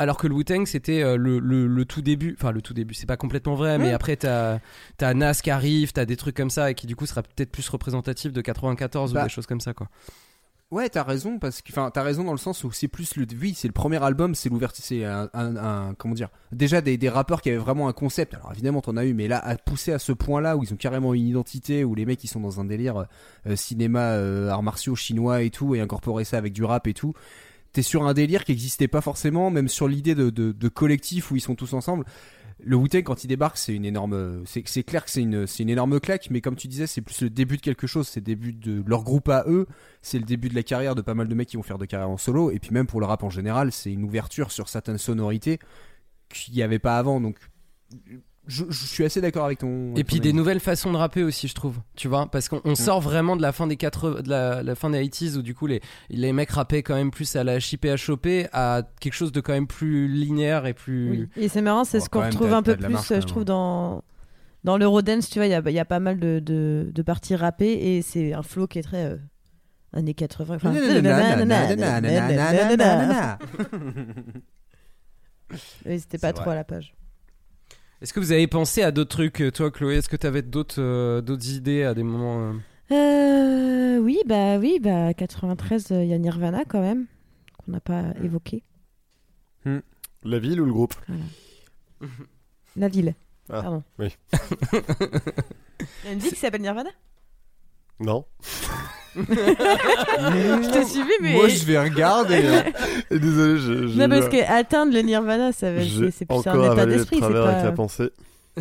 alors 0.00 0.16
que 0.16 0.26
le 0.26 0.34
Wu-Tang 0.34 0.64
c'était 0.66 1.02
euh, 1.02 1.16
le, 1.16 1.38
le, 1.38 1.66
le 1.68 1.84
tout 1.84 2.02
début 2.02 2.34
enfin 2.36 2.50
le 2.50 2.60
tout 2.62 2.74
début 2.74 2.94
c'est 2.94 3.06
pas 3.06 3.16
complètement 3.16 3.54
vrai 3.54 3.78
mais 3.78 3.92
après 3.92 4.16
t'as 4.16 4.58
as 5.00 5.14
Nas 5.14 5.34
qui 5.34 5.50
arrive 5.50 5.92
t'as 5.92 6.04
des 6.06 6.16
trucs 6.16 6.36
comme 6.36 6.50
ça 6.50 6.70
et 6.70 6.74
qui 6.74 6.86
du 6.88 6.96
coup 6.96 7.06
sera 7.06 7.22
peut-être 7.22 7.52
plus 7.52 7.68
représentatif 7.68 8.32
de 8.32 8.40
94 8.40 9.12
Bah, 9.12 9.20
ou 9.20 9.22
des 9.24 9.28
choses 9.30 9.46
comme 9.46 9.60
ça 9.60 9.72
quoi 9.74 9.88
Ouais, 10.72 10.88
t'as 10.88 11.02
raison 11.02 11.40
parce 11.40 11.62
que, 11.62 11.72
enfin, 11.72 11.90
t'as 11.92 12.04
raison 12.04 12.22
dans 12.22 12.30
le 12.30 12.38
sens 12.38 12.62
où 12.62 12.70
c'est 12.70 12.86
plus 12.86 13.16
le, 13.16 13.26
oui, 13.40 13.54
c'est 13.56 13.66
le 13.66 13.72
premier 13.72 14.00
album, 14.04 14.36
c'est 14.36 14.48
l'ouverture, 14.48 14.84
c'est 14.84 15.04
un, 15.04 15.28
un- 15.34 15.56
un- 15.56 15.94
comment 15.94 16.14
dire, 16.14 16.28
déjà 16.52 16.80
des, 16.80 16.96
des 16.96 17.08
rappeurs 17.08 17.42
qui 17.42 17.48
avaient 17.48 17.58
vraiment 17.58 17.88
un 17.88 17.92
concept. 17.92 18.34
Alors 18.34 18.52
évidemment, 18.52 18.80
t'en 18.80 18.96
as 18.96 19.04
eu, 19.04 19.12
mais 19.12 19.26
là, 19.26 19.44
à 19.44 19.56
pousser 19.56 19.92
à 19.92 19.98
ce 19.98 20.12
point-là 20.12 20.56
où 20.56 20.62
ils 20.62 20.72
ont 20.72 20.76
carrément 20.76 21.12
une 21.12 21.26
identité, 21.26 21.82
où 21.82 21.96
les 21.96 22.06
mecs 22.06 22.22
ils 22.22 22.28
sont 22.28 22.38
dans 22.38 22.60
un 22.60 22.64
délire 22.66 23.04
euh, 23.48 23.56
cinéma, 23.56 24.12
euh, 24.12 24.48
arts 24.48 24.62
martiaux 24.62 24.94
chinois 24.94 25.42
et 25.42 25.50
tout, 25.50 25.74
et 25.74 25.80
incorporer 25.80 26.22
ça 26.22 26.38
avec 26.38 26.52
du 26.52 26.62
rap 26.62 26.86
et 26.86 26.94
tout. 26.94 27.14
T'es 27.72 27.82
sur 27.82 28.04
un 28.04 28.14
délire 28.14 28.44
qui 28.44 28.52
existait 28.52 28.88
pas 28.88 29.00
forcément, 29.00 29.50
même 29.50 29.68
sur 29.68 29.86
l'idée 29.86 30.14
de, 30.14 30.68
collectif 30.68 31.30
où 31.30 31.36
ils 31.36 31.40
sont 31.40 31.54
tous 31.54 31.72
ensemble. 31.72 32.04
Le 32.62 32.76
Wu-Tang 32.76 33.02
quand 33.02 33.24
il 33.24 33.28
débarque, 33.28 33.56
c'est 33.56 33.74
une 33.74 33.86
énorme, 33.86 34.42
c'est 34.44 34.68
c'est 34.68 34.82
clair 34.82 35.04
que 35.04 35.10
c'est 35.10 35.22
une, 35.22 35.46
c'est 35.46 35.62
une 35.62 35.70
énorme 35.70 35.98
claque, 35.98 36.28
mais 36.30 36.42
comme 36.42 36.56
tu 36.56 36.68
disais, 36.68 36.86
c'est 36.86 37.00
plus 37.00 37.22
le 37.22 37.30
début 37.30 37.56
de 37.56 37.62
quelque 37.62 37.86
chose, 37.86 38.06
c'est 38.06 38.20
le 38.20 38.24
début 38.24 38.52
de 38.52 38.82
leur 38.86 39.02
groupe 39.02 39.30
à 39.30 39.44
eux, 39.46 39.66
c'est 40.02 40.18
le 40.18 40.24
début 40.24 40.50
de 40.50 40.54
la 40.54 40.62
carrière 40.62 40.94
de 40.94 41.00
pas 41.00 41.14
mal 41.14 41.26
de 41.26 41.34
mecs 41.34 41.48
qui 41.48 41.56
vont 41.56 41.62
faire 41.62 41.78
de 41.78 41.86
carrière 41.86 42.10
en 42.10 42.18
solo, 42.18 42.50
et 42.50 42.58
puis 42.58 42.72
même 42.72 42.86
pour 42.86 43.00
le 43.00 43.06
rap 43.06 43.22
en 43.22 43.30
général, 43.30 43.72
c'est 43.72 43.90
une 43.90 44.04
ouverture 44.04 44.52
sur 44.52 44.68
certaines 44.68 44.98
sonorités 44.98 45.58
qu'il 46.28 46.52
n'y 46.52 46.62
avait 46.62 46.78
pas 46.78 46.98
avant, 46.98 47.18
donc 47.18 47.38
je, 48.50 48.64
je 48.68 48.84
suis 48.84 49.04
assez 49.04 49.20
d'accord 49.20 49.44
avec 49.44 49.58
ton. 49.60 49.94
Et 49.94 50.04
puis 50.04 50.16
ton 50.16 50.22
des 50.22 50.28
avis. 50.30 50.36
nouvelles 50.36 50.60
façons 50.60 50.92
de 50.92 50.96
rapper 50.96 51.22
aussi, 51.22 51.48
je 51.48 51.54
trouve. 51.54 51.78
Tu 51.96 52.08
vois, 52.08 52.26
parce 52.30 52.48
qu'on 52.48 52.60
on 52.64 52.74
sort 52.74 53.00
vraiment 53.00 53.36
de 53.36 53.42
la 53.42 53.52
fin 53.52 53.66
des 53.66 53.76
80, 53.76 54.22
de 54.22 54.28
la, 54.28 54.62
la 54.62 54.74
fin 54.74 54.90
des 54.90 55.02
80s 55.02 55.36
où 55.36 55.42
du 55.42 55.54
coup 55.54 55.66
les, 55.66 55.80
les 56.10 56.32
mecs 56.32 56.50
rappaient 56.50 56.82
quand 56.82 56.94
même 56.94 57.10
plus 57.10 57.36
à 57.36 57.44
la 57.44 57.60
chipper 57.60 57.90
à 57.90 57.96
choper 57.96 58.48
à 58.52 58.82
quelque 59.00 59.14
chose 59.14 59.32
de 59.32 59.40
quand 59.40 59.52
même 59.52 59.66
plus 59.68 60.08
linéaire 60.08 60.66
et 60.66 60.74
plus. 60.74 61.10
Oui. 61.10 61.28
Et 61.36 61.48
c'est 61.48 61.62
marrant, 61.62 61.84
c'est 61.84 61.98
Oh, 61.98 62.04
ce 62.04 62.08
qu'on 62.08 62.24
retrouve 62.24 62.52
un 62.52 62.62
peu 62.62 62.76
plus, 62.76 62.94
euh, 63.12 63.20
je 63.20 63.26
trouve, 63.26 63.44
dans, 63.44 64.02
dans 64.64 64.76
l'Eurodance, 64.76 65.30
tu 65.30 65.38
vois, 65.38 65.46
il 65.46 65.50
y 65.50 65.54
a, 65.54 65.62
il 65.64 65.72
y 65.72 65.78
a 65.78 65.84
pas 65.84 66.00
mal 66.00 66.18
de, 66.18 66.40
de, 66.44 66.90
de 66.92 67.02
parties 67.02 67.36
rappées 67.36 67.72
et 67.72 68.02
c'est 68.02 68.32
un 68.32 68.42
flow 68.42 68.66
qui 68.66 68.78
est 68.78 68.82
très 68.82 69.04
euh, 69.04 69.16
années 69.92 70.14
80. 70.14 70.56
Enfin, 70.56 70.72
c'était 75.98 76.18
pas 76.18 76.32
trop 76.32 76.50
à 76.50 76.54
la 76.54 76.64
page. 76.64 76.94
Est-ce 78.02 78.12
que 78.14 78.20
vous 78.20 78.32
avez 78.32 78.46
pensé 78.46 78.82
à 78.82 78.92
d'autres 78.92 79.10
trucs, 79.10 79.42
euh, 79.42 79.50
toi, 79.50 79.70
Chloé? 79.70 79.96
Est-ce 79.96 80.08
que 80.08 80.16
tu 80.16 80.26
avais 80.26 80.42
d'autres 80.42 80.80
euh, 80.80 81.20
d'autres 81.20 81.48
idées 81.50 81.82
à 81.84 81.92
des 81.94 82.02
moments 82.02 82.40
euh? 82.40 82.52
Euh, 82.92 83.98
oui, 83.98 84.18
bah 84.26 84.58
oui, 84.58 84.78
bah 84.80 85.12
93, 85.14 85.88
il 85.90 86.06
y 86.06 86.14
a 86.14 86.18
Nirvana 86.18 86.64
quand 86.64 86.80
même, 86.80 87.06
qu'on 87.58 87.72
n'a 87.72 87.80
pas 87.80 88.04
évoqué. 88.22 88.62
La 90.22 90.38
ville 90.38 90.60
ou 90.60 90.64
le 90.64 90.72
groupe? 90.72 90.94
La 92.76 92.88
ville. 92.88 93.14
Ah, 93.50 93.62
Pardon. 93.62 93.82
oui. 93.98 94.16
Il 95.80 96.06
y 96.06 96.08
a 96.08 96.12
une 96.12 96.18
ville 96.18 96.32
qui 96.32 96.38
s'appelle 96.38 96.60
Nirvana? 96.62 96.90
Non. 98.00 98.24
Je 99.16 100.72
t'ai 100.72 100.84
suivi, 100.84 101.10
mais. 101.20 101.32
Moi, 101.34 101.48
je 101.48 101.64
vais 101.64 101.78
regarder. 101.80 102.46
hein. 102.46 102.64
Et 103.10 103.18
Désolé, 103.18 103.58
je- 103.58 103.86
j'ai 103.88 103.98
Non, 103.98 104.08
parce 104.08 104.28
que 104.28 104.50
atteindre 104.50 104.92
le 104.92 105.00
Nirvana, 105.00 105.52
ça 105.52 105.72
va. 105.72 105.80
C'est 105.82 106.26
plus 106.26 106.46
un 106.46 106.72
état 106.72 106.86
d'esprit. 106.86 107.16
c'est 107.16 107.20
travers 107.22 107.42
avec 107.44 107.58
pas- 107.58 107.64
la 107.64 107.72
pensée. 107.72 108.10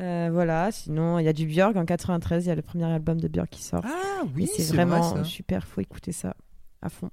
Euh, 0.00 0.30
voilà, 0.32 0.70
sinon 0.72 1.18
il 1.18 1.26
y 1.26 1.28
a 1.28 1.32
du 1.34 1.44
Björk 1.46 1.76
en 1.76 1.84
93, 1.84 2.46
il 2.46 2.48
y 2.48 2.50
a 2.50 2.54
le 2.54 2.62
premier 2.62 2.84
album 2.86 3.20
de 3.20 3.28
Björk 3.28 3.50
qui 3.50 3.62
sort. 3.62 3.82
Ah 3.84 4.22
oui, 4.34 4.46
c'est 4.46 4.72
vraiment 4.74 5.00
vrai, 5.00 5.24
super, 5.24 5.66
faut 5.66 5.82
écouter 5.82 6.12
ça 6.12 6.34
à 6.80 6.88
fond. 6.88 7.10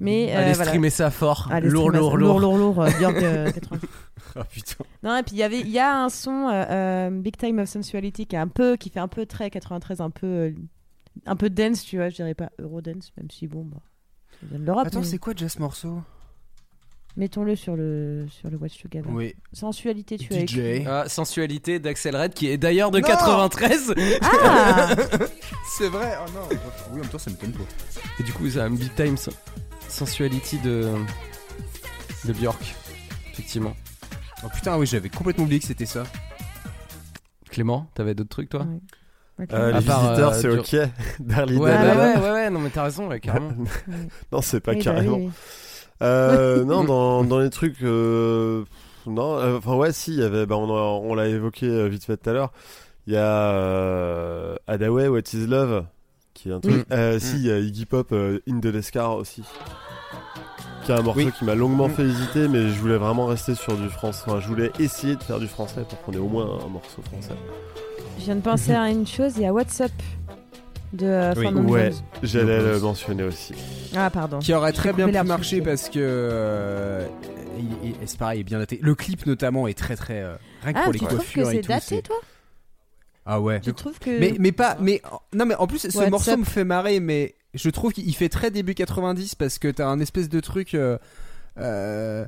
Mais 0.00 0.30
euh, 0.30 0.38
Allez 0.38 0.52
voilà. 0.52 0.64
streamer 0.70 0.90
ça 0.90 1.10
fort. 1.10 1.48
Allez, 1.50 1.68
lourd, 1.68 1.88
streamer 1.88 1.98
lourd, 1.98 2.12
ça. 2.12 2.18
lourd, 2.18 2.40
lourd, 2.40 2.58
lourd, 2.58 2.82
euh, 2.82 2.90
Björk 2.98 3.16
euh, 3.16 3.50
93. 3.50 3.90
Ah 4.36 4.44
putain. 4.44 4.84
Non, 5.02 5.16
et 5.16 5.22
puis 5.22 5.36
il 5.36 5.38
y 5.38 5.42
avait, 5.42 5.60
il 5.60 5.70
y 5.70 5.78
a 5.78 6.04
un 6.04 6.08
son 6.08 6.48
euh, 6.50 7.10
Big 7.10 7.36
Time 7.36 7.58
of 7.58 7.68
Sensuality 7.68 8.26
qui 8.26 8.36
est 8.36 8.38
un 8.38 8.48
peu, 8.48 8.76
qui 8.76 8.90
fait 8.90 9.00
un 9.00 9.08
peu 9.08 9.24
très 9.24 9.50
93, 9.50 10.00
un 10.00 10.10
peu, 10.10 10.54
un 11.24 11.36
peu 11.36 11.48
dance, 11.48 11.82
tu 11.84 11.96
vois. 11.96 12.10
Je 12.10 12.16
dirais 12.16 12.34
pas 12.34 12.50
Eurodance, 12.58 13.12
même 13.16 13.30
si 13.30 13.46
bon, 13.46 13.64
bah, 13.64 13.78
ça 14.40 14.46
vient 14.50 14.58
de 14.58 14.64
l'Europe. 14.64 14.86
Attends, 14.86 15.00
mais 15.00 15.06
c'est 15.06 15.18
quoi 15.18 15.32
déjà 15.32 15.48
ce 15.48 15.58
morceau? 15.58 16.00
Mettons-le 17.16 17.56
sur 17.56 17.76
le 17.76 18.26
sur 18.28 18.50
le 18.50 18.58
Watch 18.58 18.82
Together. 18.82 19.10
Oui. 19.10 19.34
Sensualité, 19.52 20.18
tu 20.18 20.32
as 20.34 20.40
DJ. 20.46 20.58
écrit. 20.58 20.84
Ah, 20.86 21.08
sensualité 21.08 21.78
d'Axel 21.78 22.14
Red 22.14 22.34
qui 22.34 22.48
est 22.48 22.58
d'ailleurs 22.58 22.90
de 22.90 22.98
Non 23.00 23.06
93. 23.06 23.94
Ah 24.22 24.88
C'est 25.78 25.88
vrai. 25.88 26.14
Oh 26.26 26.30
non. 26.34 26.40
Oui, 26.50 26.56
en 26.92 26.96
même 26.96 27.06
temps, 27.08 27.18
ça 27.18 27.30
m'étonne 27.30 27.52
pas. 27.52 27.64
Et 28.20 28.22
du 28.22 28.32
coup, 28.34 28.48
ça 28.50 28.64
a 28.64 28.66
un 28.66 28.70
Big 28.70 28.94
Time 28.94 29.16
sen- 29.16 29.32
Sensuality 29.88 30.58
de 30.58 30.92
de 32.26 32.32
Björk. 32.34 32.74
Effectivement. 33.32 33.74
Oh 34.44 34.48
putain, 34.54 34.76
oui, 34.76 34.86
j'avais 34.86 35.08
complètement 35.08 35.44
oublié 35.44 35.60
que 35.60 35.66
c'était 35.66 35.86
ça. 35.86 36.02
Clément, 37.50 37.88
t'avais 37.94 38.14
d'autres 38.14 38.28
trucs 38.30 38.50
toi? 38.50 38.66
Ok. 39.40 39.52
Euh, 39.52 39.72
les 39.78 39.84
part, 39.86 40.02
visiteurs, 40.02 40.32
euh, 40.32 40.40
c'est 40.40 40.48
du- 40.78 40.82
ok. 40.86 40.90
Darly 41.20 41.56
Ouais, 41.56 41.70
Dada. 41.70 41.96
ouais, 41.96 42.16
ouais, 42.20 42.30
ouais, 42.32 42.50
non 42.50 42.60
mais 42.60 42.70
t'as 42.70 42.84
raison, 42.84 43.08
ouais, 43.08 43.20
carrément. 43.20 43.52
non, 44.32 44.42
c'est 44.42 44.60
pas 44.60 44.72
Oui, 44.72 44.78
bah 44.78 44.84
carrément. 44.84 45.16
oui, 45.16 45.24
oui. 45.26 45.30
Euh, 46.02 46.64
non, 46.64 46.84
dans, 46.84 47.24
dans 47.24 47.38
les 47.38 47.50
trucs, 47.50 47.82
euh, 47.82 48.64
non, 49.06 49.36
euh, 49.38 49.58
enfin 49.58 49.74
ouais, 49.74 49.92
si, 49.92 50.12
il 50.12 50.18
y 50.20 50.22
avait, 50.22 50.46
bah, 50.46 50.56
on, 50.56 51.14
l'a 51.14 51.28
évoqué 51.28 51.66
euh, 51.66 51.86
vite 51.88 52.04
fait 52.04 52.16
tout 52.16 52.30
à 52.30 52.32
l'heure. 52.32 52.52
Il 53.06 53.12
y 53.14 53.16
a 53.16 53.22
euh, 53.52 54.56
Adaway, 54.66 55.08
What 55.08 55.20
Is 55.32 55.46
Love, 55.46 55.84
qui 56.34 56.50
est 56.50 56.52
un 56.52 56.60
truc. 56.60 56.84
Euh, 56.92 57.16
Mm. 57.16 57.20
Si, 57.20 57.36
il 57.36 57.46
y 57.46 57.50
a 57.52 57.58
Iggy 57.58 57.86
Pop, 57.86 58.08
euh, 58.12 58.40
In 58.48 58.58
the 58.60 58.66
Lescar 58.66 59.16
aussi, 59.16 59.42
qui 60.84 60.92
est 60.92 60.94
un 60.94 61.02
morceau 61.02 61.20
Oui. 61.20 61.32
qui 61.38 61.44
m'a 61.44 61.54
longuement 61.54 61.88
Mm. 61.88 61.92
fait 61.92 62.02
hésiter, 62.02 62.48
mais 62.48 62.68
je 62.68 62.78
voulais 62.80 62.96
vraiment 62.98 63.26
rester 63.26 63.54
sur 63.54 63.76
du 63.76 63.88
français. 63.88 64.24
Enfin, 64.26 64.40
je 64.40 64.48
voulais 64.48 64.72
essayer 64.80 65.14
de 65.16 65.22
faire 65.22 65.38
du 65.38 65.46
français 65.46 65.82
pour 65.88 66.02
qu'on 66.02 66.12
ait 66.12 66.18
au 66.18 66.28
moins 66.28 66.44
un 66.64 66.68
morceau 66.68 67.00
français. 67.02 67.34
Je 68.18 68.24
viens 68.24 68.36
de 68.36 68.40
penser 68.40 68.72
à 68.72 68.90
une 68.90 69.06
chose, 69.06 69.34
il 69.36 69.42
y 69.42 69.46
a 69.46 69.52
WhatsApp 69.52 69.92
de 70.92 71.06
euh, 71.06 71.34
Oui. 71.36 71.46
Ouais, 71.70 71.90
j'allais 72.22 72.60
Je 72.60 72.66
le 72.66 72.80
mentionner 72.80 73.22
aussi. 73.24 73.54
Ah, 73.94 74.10
pardon. 74.10 74.38
Qui 74.38 74.52
aurait 74.54 74.72
très 74.72 74.92
bien 74.92 75.08
pu 75.08 75.22
marcher 75.26 75.60
parce 75.60 75.88
que. 75.88 75.98
euh, 75.98 77.06
c'est 78.04 78.18
pareil, 78.18 78.38
il 78.38 78.40
est 78.42 78.44
bien 78.44 78.58
daté. 78.58 78.78
Le 78.82 78.94
clip 78.94 79.26
notamment 79.26 79.66
est 79.66 79.76
très 79.76 79.96
très. 79.96 80.22
euh, 80.22 80.36
rien 80.62 80.72
que 80.72 80.78
Ah, 80.78 80.84
pour 80.84 80.92
tu 80.94 80.98
les 81.00 81.06
trouves 81.06 81.32
que 81.32 81.44
c'est 81.44 81.66
daté, 81.66 82.02
toi? 82.02 82.16
Ah 83.24 83.40
ouais. 83.40 83.60
Tu 83.60 83.72
trouves 83.74 83.98
que. 83.98 84.18
Mais, 84.20 84.34
mais 84.38 84.52
pas. 84.52 84.76
Mais, 84.80 85.02
non, 85.34 85.46
mais 85.46 85.54
en 85.56 85.66
plus, 85.66 85.78
ce 85.88 86.08
morceau 86.10 86.36
me 86.36 86.44
fait 86.44 86.64
marrer, 86.64 87.00
mais 87.00 87.34
je 87.54 87.68
trouve 87.70 87.92
qu'il 87.92 88.14
fait 88.14 88.28
très 88.28 88.50
début 88.50 88.74
90 88.74 89.34
parce 89.34 89.58
que 89.58 89.68
t'as 89.68 89.86
un 89.88 89.98
espèce 90.00 90.28
de 90.28 90.40
truc. 90.40 90.74
euh, 90.74 90.98
euh, 91.58 92.26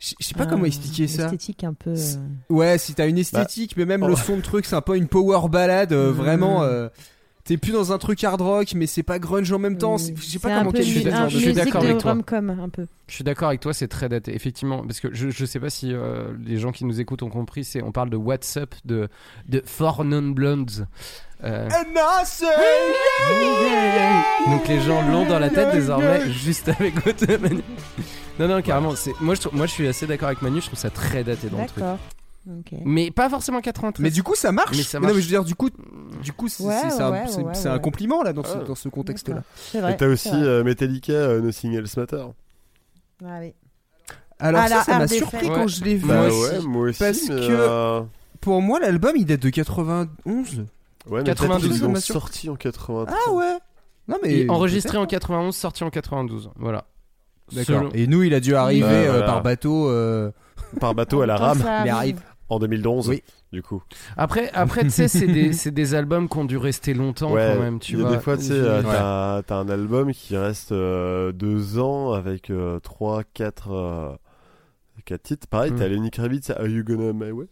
je 0.00 0.14
je 0.18 0.26
sais 0.26 0.34
pas 0.34 0.44
Ah, 0.44 0.46
comment 0.50 0.64
expliquer 0.64 1.06
ça. 1.06 1.24
Esthétique 1.26 1.62
un 1.62 1.74
peu. 1.74 1.90
euh, 1.90 2.16
Ouais, 2.48 2.76
si 2.78 2.92
t'as 2.94 3.06
une 3.06 3.18
esthétique, 3.18 3.76
mais 3.76 3.84
même 3.84 4.02
oh. 4.02 4.08
le 4.08 4.16
son 4.16 4.36
de 4.36 4.42
truc, 4.42 4.64
c'est 4.66 4.74
un 4.74 4.80
peu 4.80 4.96
une 4.96 5.06
power 5.06 5.48
ballade, 5.48 5.92
euh, 5.92 6.10
Mm. 6.10 6.14
vraiment. 6.14 6.62
T'es 7.44 7.56
plus 7.56 7.72
dans 7.72 7.92
un 7.92 7.98
truc 7.98 8.22
hard 8.22 8.40
rock, 8.40 8.72
mais 8.76 8.86
c'est 8.86 9.02
pas 9.02 9.18
grunge 9.18 9.50
en 9.50 9.58
même 9.58 9.76
temps. 9.76 9.98
c'est- 9.98 10.16
Je 10.16 10.22
sais 10.22 10.38
pas 10.38 10.48
un 10.54 10.58
comment 10.60 10.70
de 10.70 10.76
je 11.28 11.38
suis 11.38 11.46
musique 11.48 11.64
d'accord 11.64 11.82
avec 11.82 11.98
toi. 11.98 12.10
un 12.12 12.68
peu. 12.68 12.86
Je 13.08 13.14
suis 13.16 13.24
d'accord 13.24 13.48
avec 13.48 13.60
toi, 13.60 13.74
c'est 13.74 13.88
très 13.88 14.08
daté, 14.08 14.32
effectivement, 14.34 14.82
parce 14.84 15.00
que 15.00 15.08
je, 15.12 15.28
je 15.30 15.44
sais 15.44 15.58
pas 15.58 15.68
si 15.68 15.92
euh, 15.92 16.32
les 16.46 16.58
gens 16.58 16.70
qui 16.70 16.84
nous 16.84 17.00
écoutent 17.00 17.24
ont 17.24 17.30
compris, 17.30 17.64
c'est 17.64 17.82
on 17.82 17.90
parle 17.90 18.10
de 18.10 18.16
WhatsApp 18.16 18.74
de 18.84 19.08
de 19.48 19.60
Four 19.66 20.04
Non 20.04 20.22
Blondes. 20.30 20.86
Euh, 21.44 21.68
And 21.68 21.94
I 21.96 22.24
say, 22.24 22.46
donc 24.48 24.68
les 24.68 24.80
gens 24.80 25.02
l'ont 25.10 25.26
dans 25.26 25.40
la 25.40 25.50
tête 25.50 25.72
désormais, 25.72 26.30
juste 26.30 26.68
avec 26.68 26.94
Manu. 27.40 27.62
Non 28.38 28.48
non 28.48 28.62
carrément, 28.62 28.94
c'est 28.94 29.12
moi 29.20 29.34
je 29.34 29.40
trouve- 29.40 29.54
moi 29.56 29.66
je 29.66 29.72
suis 29.72 29.88
assez 29.88 30.06
d'accord 30.06 30.28
avec 30.28 30.42
Manu, 30.42 30.60
je 30.60 30.66
trouve 30.66 30.78
ça 30.78 30.90
très 30.90 31.24
daté 31.24 31.48
dans 31.48 31.58
le 31.58 31.66
truc. 31.66 31.82
D'accord. 32.46 32.78
Ok. 32.78 32.80
Mais 32.84 33.10
pas 33.10 33.28
forcément 33.28 33.60
93. 33.60 34.02
Mais 34.02 34.10
du 34.10 34.22
coup, 34.22 34.34
ça 34.34 34.50
marche. 34.52 34.76
Mais 34.76 34.82
ça 34.82 34.98
non, 34.98 35.06
mais 35.06 35.12
marche. 35.12 35.22
je 35.22 35.28
veux 35.28 35.30
dire, 35.30 35.44
du 35.44 35.54
coup, 35.54 35.68
du 36.22 36.32
coup, 36.32 36.48
c'est 36.48 36.64
Ouais, 36.64 36.74
ouais, 36.74 37.42
ouais, 37.44 37.66
un 37.66 37.78
compliment 37.78 38.22
là 38.22 38.32
dans 38.32 38.42
ce, 38.44 38.56
Ah. 38.60 38.64
dans 38.64 38.74
ce 38.74 38.88
contexte-là. 38.88 39.42
Et 39.74 39.96
t'as 39.96 40.06
aussi 40.08 40.30
euh, 40.32 40.64
Metallica, 40.64 41.12
euh, 41.12 41.40
Nothing 41.40 41.74
Else 41.74 41.96
Matter. 41.96 42.24
Ah 43.24 43.38
oui. 43.40 43.54
Alors 44.40 44.62
Ah, 44.64 44.68
ça, 44.68 44.82
ça 44.82 44.98
m'a 44.98 45.06
surpris 45.06 45.48
Ouais. 45.48 45.54
quand 45.54 45.68
je 45.68 45.84
l'ai 45.84 45.94
vu. 45.96 46.06
Bah 46.08 46.26
aussi. 46.26 46.56
ouais, 46.56 46.60
moi 46.66 46.88
aussi. 46.88 46.98
Parce 46.98 47.22
mais, 47.28 47.28
que- 47.28 47.40
euh, 47.50 48.00
Pour 48.40 48.60
moi, 48.60 48.80
l'album 48.80 49.12
il 49.16 49.24
date 49.24 49.40
de 49.40 49.50
91. 49.50 50.64
Ouais, 51.08 51.18
mais 51.18 51.24
92, 51.24 51.68
peut-être 51.68 51.80
qu'ils 51.80 51.92
l'ont 51.94 52.00
sorti 52.00 52.50
en 52.50 52.56
93. 52.56 53.16
Ah 53.28 53.32
ouais. 53.32 53.58
Non 54.08 54.16
mais 54.22 54.48
enregistré 54.50 54.98
en 54.98 55.06
91, 55.06 55.54
sorti 55.54 55.84
en 55.84 55.90
92. 55.90 56.50
Voilà. 56.56 56.84
D'accord. 57.52 57.82
Selon- 57.82 57.90
Et 57.92 58.08
nous, 58.08 58.24
il 58.24 58.34
a 58.34 58.40
dû 58.40 58.56
arriver 58.56 58.82
Bah, 58.82 58.88
euh, 58.90 59.10
voilà. 59.10 59.26
par 59.26 59.42
bateau. 59.42 59.88
euh, 59.88 60.32
Par 60.80 60.94
bateau 60.94 61.20
à 61.20 61.26
la 61.26 61.36
rame 61.36 61.62
Il 61.84 61.90
arrive. 61.90 62.20
En 62.52 62.58
2011. 62.58 63.08
Oui. 63.08 63.22
Du 63.52 63.62
coup. 63.62 63.82
Après, 64.16 64.50
après 64.54 64.82
tu 64.84 64.90
sais, 64.90 65.08
c'est 65.08 65.26
des, 65.26 65.52
c'est 65.52 65.70
des 65.70 65.94
albums 65.94 66.28
qui 66.28 66.38
ont 66.38 66.44
dû 66.44 66.56
rester 66.56 66.94
longtemps 66.94 67.32
ouais, 67.32 67.52
quand 67.54 67.60
même, 67.62 67.78
tu 67.80 67.92
il 67.92 67.98
y 67.98 68.02
a 68.02 68.06
vois. 68.06 68.16
des 68.16 68.22
fois, 68.22 68.36
tu 68.36 68.44
sais, 68.44 68.52
euh, 68.54 68.78
Ouais. 68.82 68.88
t'as 68.92 69.42
t'as 69.42 69.56
un 69.56 69.68
album 69.68 70.12
qui 70.12 70.36
reste 70.36 70.72
euh, 70.72 71.32
deux 71.32 71.78
ans 71.78 72.12
avec 72.12 72.50
euh, 72.50 72.78
trois, 72.80 73.24
quatre, 73.24 73.72
euh, 73.72 74.12
quatre 75.04 75.22
titres. 75.22 75.46
Pareil, 75.48 75.72
Mm. 75.72 75.76
t'as 75.78 75.88
Lenny 75.88 76.10
Kravitz, 76.10 76.50
Are 76.50 76.66
You 76.66 76.84
Gonna 76.84 77.12
My 77.12 77.30
Way? 77.32 77.46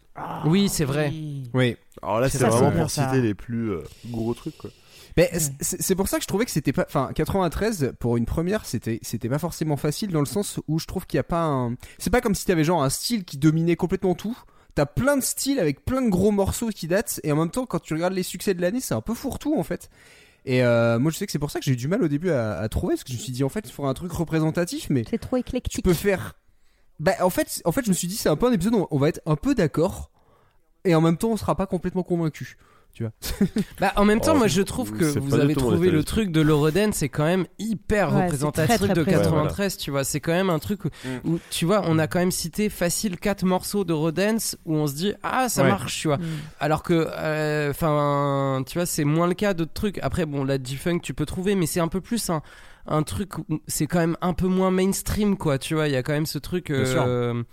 Oui, 0.45 0.69
c'est 0.69 0.85
vrai. 0.85 1.11
Oui. 1.53 1.75
Alors 2.01 2.19
là, 2.19 2.29
C'est 2.29 2.39
vraiment 2.39 2.71
c'est 2.71 2.77
pour 2.79 2.89
ça. 2.89 3.05
citer 3.09 3.21
les 3.21 3.33
plus 3.33 3.71
euh, 3.71 3.83
gros 4.09 4.33
trucs, 4.33 4.57
quoi. 4.57 4.69
Mais 5.17 5.29
c'est 5.59 5.93
pour 5.95 6.07
ça 6.07 6.17
que 6.17 6.23
je 6.23 6.27
trouvais 6.29 6.45
que 6.45 6.51
c'était 6.51 6.71
pas. 6.71 6.85
Enfin, 6.87 7.11
93 7.13 7.95
pour 7.99 8.15
une 8.15 8.25
première, 8.25 8.63
c'était 8.65 8.97
c'était 9.01 9.27
pas 9.27 9.39
forcément 9.39 9.75
facile 9.75 10.09
dans 10.11 10.21
le 10.21 10.25
sens 10.25 10.61
où 10.69 10.79
je 10.79 10.85
trouve 10.85 11.05
qu'il 11.05 11.17
y 11.17 11.19
a 11.19 11.23
pas 11.23 11.43
un. 11.43 11.75
C'est 11.97 12.09
pas 12.09 12.21
comme 12.21 12.33
si 12.33 12.45
t'avais 12.45 12.63
genre 12.63 12.81
un 12.81 12.89
style 12.89 13.25
qui 13.25 13.37
dominait 13.37 13.75
complètement 13.75 14.15
tout. 14.15 14.37
T'as 14.75 14.85
plein 14.85 15.17
de 15.17 15.21
styles 15.21 15.59
avec 15.59 15.83
plein 15.83 16.01
de 16.01 16.09
gros 16.09 16.31
morceaux 16.31 16.69
qui 16.69 16.87
datent 16.87 17.19
et 17.23 17.31
en 17.31 17.35
même 17.35 17.51
temps, 17.51 17.65
quand 17.65 17.79
tu 17.79 17.93
regardes 17.93 18.13
les 18.13 18.23
succès 18.23 18.53
de 18.53 18.61
l'année, 18.61 18.79
c'est 18.79 18.93
un 18.93 19.01
peu 19.01 19.13
fourre-tout 19.13 19.55
en 19.57 19.63
fait. 19.63 19.89
Et 20.45 20.63
euh, 20.63 20.97
moi, 20.97 21.11
je 21.11 21.17
sais 21.17 21.25
que 21.25 21.31
c'est 21.31 21.39
pour 21.39 21.51
ça 21.51 21.59
que 21.59 21.65
j'ai 21.65 21.73
eu 21.73 21.75
du 21.75 21.87
mal 21.87 22.01
au 22.03 22.07
début 22.07 22.31
à, 22.31 22.57
à 22.57 22.69
trouver 22.69 22.93
parce 22.95 23.03
que 23.03 23.11
je 23.11 23.17
me 23.17 23.21
suis 23.21 23.31
dit 23.33 23.43
en 23.43 23.49
fait, 23.49 23.61
il 23.67 23.71
faudrait 23.71 23.91
un 23.91 23.93
truc 23.95 24.11
représentatif, 24.11 24.89
mais 24.89 25.03
C'est 25.09 25.17
trop 25.19 25.35
tu 25.37 25.41
éclectique. 25.41 25.83
peux 25.83 25.93
faire. 25.93 26.33
Bah, 26.99 27.13
en 27.21 27.29
fait, 27.29 27.61
en 27.65 27.71
fait, 27.71 27.83
je 27.83 27.89
me 27.89 27.93
suis 27.93 28.07
dit 28.07 28.15
c'est 28.15 28.29
un 28.29 28.35
peu 28.35 28.47
un 28.47 28.51
épisode 28.51 28.75
où 28.75 28.87
on 28.91 28.97
va 28.97 29.09
être 29.09 29.21
un 29.25 29.35
peu 29.35 29.53
d'accord 29.55 30.09
et 30.85 30.95
en 30.95 31.01
même 31.01 31.17
temps, 31.17 31.29
on 31.29 31.37
sera 31.37 31.55
pas 31.55 31.67
complètement 31.67 32.03
convaincu. 32.03 32.57
Tu 32.93 33.03
vois. 33.03 33.11
Bah, 33.79 33.93
en 33.95 34.05
même 34.05 34.19
temps, 34.19 34.33
Oh, 34.35 34.37
moi 34.37 34.47
je 34.47 34.61
trouve 34.61 34.91
que 34.91 35.05
vous 35.19 35.35
avez 35.35 35.55
trouvé 35.55 35.89
le 35.89 36.03
truc 36.03 36.31
de 36.31 36.41
l'Eurodance, 36.41 36.95
c'est 36.95 37.09
quand 37.09 37.23
même 37.23 37.45
hyper 37.57 38.13
Ouais, 38.13 38.23
représentatif 38.23 38.75
très, 38.77 38.85
très 38.87 38.93
de 38.93 39.03
présent. 39.03 39.21
93, 39.23 39.77
tu 39.77 39.91
vois. 39.91 40.03
C'est 40.03 40.19
quand 40.19 40.31
même 40.33 40.49
un 40.49 40.59
truc 40.59 40.85
où, 40.85 40.89
où, 41.25 41.39
tu 41.49 41.65
vois, 41.65 41.83
on 41.85 41.97
a 41.99 42.07
quand 42.07 42.19
même 42.19 42.31
cité 42.31 42.69
facile 42.69 43.17
quatre 43.17 43.43
morceaux 43.45 43.83
d'Eurodance 43.83 44.57
où 44.65 44.75
on 44.75 44.87
se 44.87 44.93
dit, 44.93 45.13
ah, 45.23 45.47
ça 45.49 45.63
Ouais. 45.63 45.69
marche, 45.69 45.99
tu 46.01 46.07
vois. 46.07 46.17
Mm. 46.17 46.23
Alors 46.59 46.83
que, 46.83 47.07
euh, 47.17 47.71
enfin, 47.71 48.63
tu 48.67 48.77
vois, 48.77 48.85
c'est 48.85 49.03
moins 49.05 49.27
le 49.27 49.33
cas 49.35 49.53
d'autres 49.53 49.73
trucs. 49.73 49.97
Après, 49.99 50.25
bon, 50.25 50.43
la 50.43 50.61
G-Funk, 50.61 50.99
tu 50.99 51.13
peux 51.13 51.25
trouver, 51.25 51.55
mais 51.55 51.65
c'est 51.67 51.79
un 51.79 51.87
peu 51.87 52.01
plus 52.01 52.29
un, 52.29 52.41
un 52.87 53.03
truc, 53.03 53.31
c'est 53.67 53.87
quand 53.87 53.99
même 53.99 54.17
un 54.21 54.33
peu 54.33 54.47
moins 54.47 54.71
mainstream, 54.71 55.37
quoi. 55.37 55.57
Tu 55.57 55.75
vois, 55.75 55.87
il 55.87 55.93
y 55.93 55.95
a 55.95 56.03
quand 56.03 56.13
même 56.13 56.25
ce 56.25 56.39
truc 56.39 56.71
euh, 56.71 57.43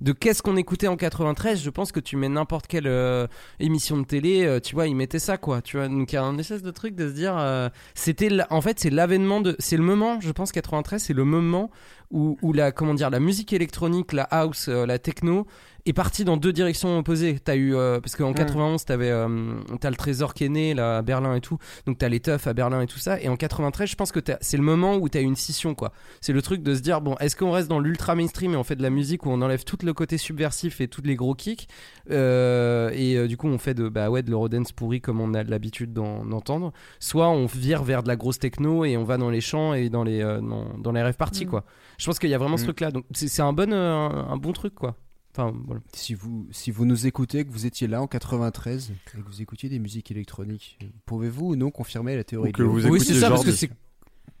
de 0.00 0.12
qu'est-ce 0.12 0.42
qu'on 0.42 0.56
écoutait 0.56 0.88
en 0.88 0.96
93. 0.96 1.62
Je 1.62 1.70
pense 1.70 1.92
que 1.92 2.00
tu 2.00 2.16
mets 2.16 2.28
n'importe 2.28 2.66
quelle 2.66 2.86
euh, 2.86 3.26
émission 3.60 3.98
de 3.98 4.04
télé, 4.04 4.44
euh, 4.44 4.60
tu 4.60 4.74
vois, 4.74 4.86
ils 4.86 4.96
mettaient 4.96 5.18
ça, 5.18 5.36
quoi. 5.36 5.62
Tu 5.62 5.76
vois, 5.76 5.88
donc 5.88 6.12
il 6.12 6.14
y 6.14 6.18
a 6.18 6.24
un 6.24 6.38
espèce 6.38 6.62
de 6.62 6.70
truc 6.70 6.94
de 6.94 7.08
se 7.08 7.14
dire, 7.14 7.70
c'était, 7.94 8.30
en 8.50 8.60
fait, 8.60 8.80
c'est 8.80 8.90
l'avènement 8.90 9.40
de, 9.40 9.56
c'est 9.58 9.76
le 9.76 9.84
moment, 9.84 10.20
je 10.20 10.32
pense, 10.32 10.52
93, 10.52 11.02
c'est 11.02 11.14
le 11.14 11.24
moment 11.24 11.70
où, 12.10 12.38
où 12.42 12.52
la, 12.52 12.72
comment 12.72 12.94
dire, 12.94 13.10
la 13.10 13.20
musique 13.20 13.52
électronique, 13.52 14.12
la 14.12 14.24
house, 14.24 14.68
la 14.68 14.98
techno 14.98 15.46
est 15.90 15.94
parti 15.94 16.24
dans 16.24 16.36
deux 16.36 16.52
directions 16.52 16.98
opposées. 16.98 17.38
T'as 17.42 17.56
eu 17.56 17.74
euh, 17.74 18.00
parce 18.00 18.16
qu'en 18.16 18.28
Ouais. 18.28 18.34
91 18.34 18.84
t'avais 18.84 19.10
euh, 19.10 19.54
t'as 19.80 19.90
le 19.90 19.96
Trésor 19.96 20.34
qui 20.34 20.44
est 20.44 20.48
né 20.48 20.74
là 20.74 20.98
à 20.98 21.02
Berlin 21.02 21.34
et 21.34 21.40
tout, 21.40 21.58
donc 21.86 21.98
t'as 21.98 22.08
les 22.08 22.20
teufs 22.20 22.46
à 22.46 22.52
Berlin 22.54 22.80
et 22.82 22.86
tout 22.86 22.98
ça. 22.98 23.20
Et 23.20 23.28
en 23.28 23.36
93, 23.36 23.88
je 23.90 23.96
pense 23.96 24.12
que 24.12 24.20
c'est 24.40 24.56
le 24.56 24.62
moment 24.62 24.96
où 24.96 25.08
t'as 25.08 25.20
une 25.22 25.36
scission 25.36 25.74
quoi. 25.74 25.92
C'est 26.20 26.32
le 26.32 26.42
truc 26.42 26.62
de 26.62 26.74
se 26.74 26.80
dire 26.80 27.00
bon, 27.00 27.14
est-ce 27.20 27.36
qu'on 27.36 27.50
reste 27.50 27.68
dans 27.68 27.80
l'ultra 27.80 28.14
mainstream 28.14 28.52
et 28.52 28.56
on 28.56 28.64
fait 28.64 28.76
de 28.76 28.82
la 28.82 28.90
musique 28.90 29.26
où 29.26 29.30
on 29.30 29.40
enlève 29.42 29.64
tout 29.64 29.78
le 29.82 29.92
côté 29.94 30.18
subversif 30.18 30.80
et 30.80 30.88
tous 30.88 31.02
les 31.02 31.16
gros 31.16 31.34
kicks 31.34 31.68
euh, 32.10 32.90
et 32.94 33.26
du 33.28 33.36
coup 33.36 33.48
on 33.48 33.58
fait 33.58 33.74
de 33.74 33.88
bah 33.88 34.10
ouais 34.10 34.22
de 34.22 34.30
l'eurodance 34.30 34.72
pourri 34.72 35.00
comme 35.00 35.20
on 35.20 35.34
a 35.34 35.42
l'habitude 35.42 35.92
d'en 35.92 36.24
d'entendre. 36.24 36.72
Soit 37.00 37.28
on 37.28 37.46
vire 37.46 37.82
vers 37.82 38.02
de 38.02 38.08
la 38.08 38.16
grosse 38.16 38.38
techno 38.38 38.84
et 38.84 38.96
on 38.96 39.04
va 39.04 39.16
dans 39.18 39.30
les 39.30 39.40
champs 39.40 39.74
et 39.74 39.88
dans 39.88 40.04
les 40.04 40.20
dans, 40.22 40.76
dans 40.78 40.92
les 40.92 41.02
rêves 41.02 41.16
parties 41.16 41.46
Mm. 41.46 41.48
quoi. 41.50 41.64
Je 41.98 42.06
pense 42.06 42.18
qu'il 42.18 42.30
y 42.30 42.34
a 42.34 42.38
vraiment 42.38 42.56
ce 42.56 42.62
Mm. 42.62 42.66
truc 42.66 42.80
là. 42.80 42.90
Donc 42.90 43.04
c'est 43.12 43.42
un 43.42 43.52
bon 43.52 43.72
un 43.72 44.36
bon 44.36 44.52
truc 44.52 44.74
quoi. 44.74 44.96
Enfin 45.38 45.56
voilà. 45.66 45.80
Si 45.92 46.14
vous, 46.14 46.48
si 46.50 46.70
vous 46.72 46.84
nous 46.84 47.06
écoutez, 47.06 47.44
que 47.44 47.50
vous 47.52 47.64
étiez 47.64 47.86
là 47.86 48.02
en 48.02 48.08
93 48.08 48.90
et 48.90 48.94
que 49.10 49.18
vous 49.24 49.40
écoutiez 49.40 49.68
des 49.68 49.78
musiques 49.78 50.10
électroniques, 50.10 50.78
pouvez-vous 51.06 51.50
ou 51.52 51.56
non 51.56 51.70
confirmer 51.70 52.16
la 52.16 52.24
théorie 52.24 52.48
Ou 52.50 52.52
que 52.52 52.62
de 52.62 52.66
vous 52.66 52.86
Oui, 52.88 53.00
c'est 53.00 53.14
ça 53.14 53.28
parce 53.30 53.44
que 53.44 53.52
c'est 53.52 53.70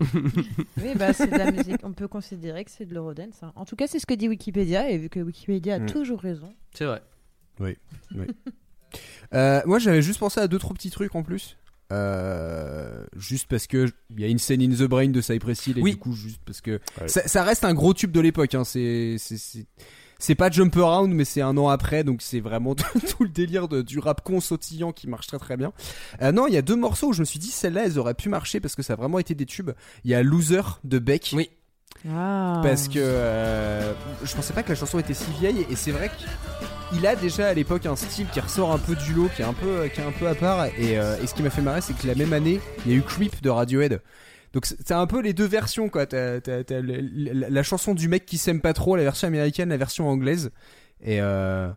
Oui, 0.00 0.94
bah, 0.96 1.12
c'est 1.12 1.28
de 1.30 1.36
la 1.38 1.50
musique. 1.52 1.78
On 1.84 1.92
peut 1.92 2.08
considérer 2.08 2.64
que 2.64 2.70
c'est 2.70 2.84
de 2.86 2.94
l'eurodance. 2.94 3.42
hein. 3.42 3.52
En 3.56 3.64
tout 3.64 3.76
cas, 3.76 3.86
c'est 3.86 3.98
ce 3.98 4.06
que 4.06 4.14
dit 4.14 4.28
Wikipédia, 4.28 4.90
et 4.90 4.98
vu 4.98 5.08
que 5.08 5.20
Wikipédia 5.20 5.74
a 5.76 5.78
Mm. 5.78 5.86
toujours 5.86 6.20
raison. 6.20 6.52
c'est 6.74 6.84
vrai. 6.84 7.00
Oui, 7.60 7.76
oui. 8.14 8.26
Euh, 9.34 9.60
moi, 9.66 9.78
j'avais 9.78 10.00
juste 10.00 10.18
pensé 10.18 10.40
à 10.40 10.48
deux 10.48 10.58
trois 10.58 10.72
petits 10.72 10.88
trucs 10.88 11.14
en 11.14 11.22
plus. 11.22 11.58
Euh, 11.92 13.04
juste 13.16 13.46
parce 13.46 13.66
que 13.66 13.86
il 14.10 14.20
y 14.20 14.24
a 14.24 14.28
une 14.28 14.38
scène 14.38 14.62
in 14.62 14.70
the 14.74 14.88
brain 14.88 15.08
de 15.08 15.20
Cypress 15.20 15.66
Hill 15.66 15.78
et 15.78 15.82
Oui. 15.82 15.90
du 15.92 15.96
coup 15.98 16.14
juste 16.14 16.40
parce 16.46 16.62
que 16.62 16.80
Ouais. 16.98 17.08
ça, 17.08 17.28
ça 17.28 17.44
reste 17.44 17.64
un 17.64 17.74
gros 17.74 17.92
tube 17.92 18.10
de 18.12 18.20
l'époque. 18.20 18.54
Hein. 18.54 18.64
C'est 18.64 19.16
c'est- 20.18 20.34
pas 20.34 20.50
Jump 20.50 20.76
Around 20.76 21.12
mais 21.14 21.24
c'est 21.24 21.40
un 21.40 21.56
an 21.56 21.68
après 21.68 22.04
donc 22.04 22.22
c'est 22.22 22.40
vraiment 22.40 22.74
tout 22.74 23.22
le 23.24 23.28
délire 23.30 23.68
de, 23.68 23.82
du 23.82 23.98
rap 23.98 24.22
con 24.22 24.40
sautillant 24.40 24.92
qui 24.92 25.08
marche 25.08 25.26
très 25.26 25.38
très 25.38 25.56
bien. 25.56 25.72
Euh, 26.22 26.32
non, 26.32 26.46
il 26.46 26.54
y 26.54 26.56
a 26.56 26.62
deux 26.62 26.76
morceaux 26.76 27.08
où 27.08 27.12
je 27.12 27.20
me 27.20 27.24
suis 27.24 27.38
dit 27.38 27.50
celles-là 27.50 27.84
elles 27.86 27.98
auraient 27.98 28.14
pu 28.14 28.28
marcher 28.28 28.60
parce 28.60 28.74
que 28.74 28.82
ça 28.82 28.94
a 28.94 28.96
vraiment 28.96 29.18
été 29.18 29.34
des 29.34 29.46
tubes. 29.46 29.70
Il 30.04 30.10
y 30.10 30.14
a 30.14 30.22
Loser 30.22 30.62
de 30.84 30.98
Beck. 30.98 31.30
Oui. 31.34 31.50
Ah. 32.08 32.60
Parce 32.62 32.86
que 32.86 32.98
euh, 32.98 33.92
je 34.22 34.34
pensais 34.34 34.52
pas 34.52 34.62
que 34.62 34.68
la 34.68 34.74
chanson 34.76 34.98
était 35.00 35.14
si 35.14 35.30
vieille 35.40 35.66
et 35.68 35.74
c'est 35.74 35.90
vrai 35.90 36.10
qu'il 36.90 37.06
a 37.06 37.16
déjà 37.16 37.48
à 37.48 37.54
l'époque 37.54 37.86
un 37.86 37.96
style 37.96 38.26
qui 38.32 38.38
ressort 38.38 38.70
un 38.72 38.78
peu 38.78 38.94
du 38.94 39.14
lot, 39.14 39.28
qui 39.34 39.42
est 39.42 39.44
un 39.44 39.52
peu, 39.54 39.88
qui 39.92 40.00
est 40.00 40.04
un 40.04 40.12
peu 40.12 40.28
à 40.28 40.34
part. 40.34 40.66
Et, 40.66 40.96
euh, 40.98 41.16
et 41.22 41.26
ce 41.26 41.34
qui 41.34 41.42
m'a 41.42 41.50
fait 41.50 41.62
marrer, 41.62 41.80
c'est 41.80 41.94
que 41.96 42.06
la 42.06 42.14
même 42.14 42.32
année, 42.32 42.60
il 42.86 42.92
y 42.92 42.94
a 42.94 42.98
eu 42.98 43.02
Creep 43.02 43.42
de 43.42 43.50
Radiohead. 43.50 44.00
Donc 44.52 44.66
c'est 44.66 44.92
un 44.92 45.06
peu 45.06 45.20
les 45.20 45.34
deux 45.34 45.46
versions 45.46 45.88
quoi. 45.88 46.06
T'as, 46.06 46.40
la 46.44 47.62
chanson 47.62 47.94
du 47.94 48.08
mec 48.08 48.26
qui 48.26 48.38
s'aime 48.38 48.60
pas 48.60 48.72
trop, 48.72 48.96
la 48.96 49.02
version 49.02 49.28
américaine, 49.28 49.68
la 49.68 49.76
version 49.76 50.08
anglaise. 50.08 50.50
Et 51.00 51.20
euh, 51.20 51.70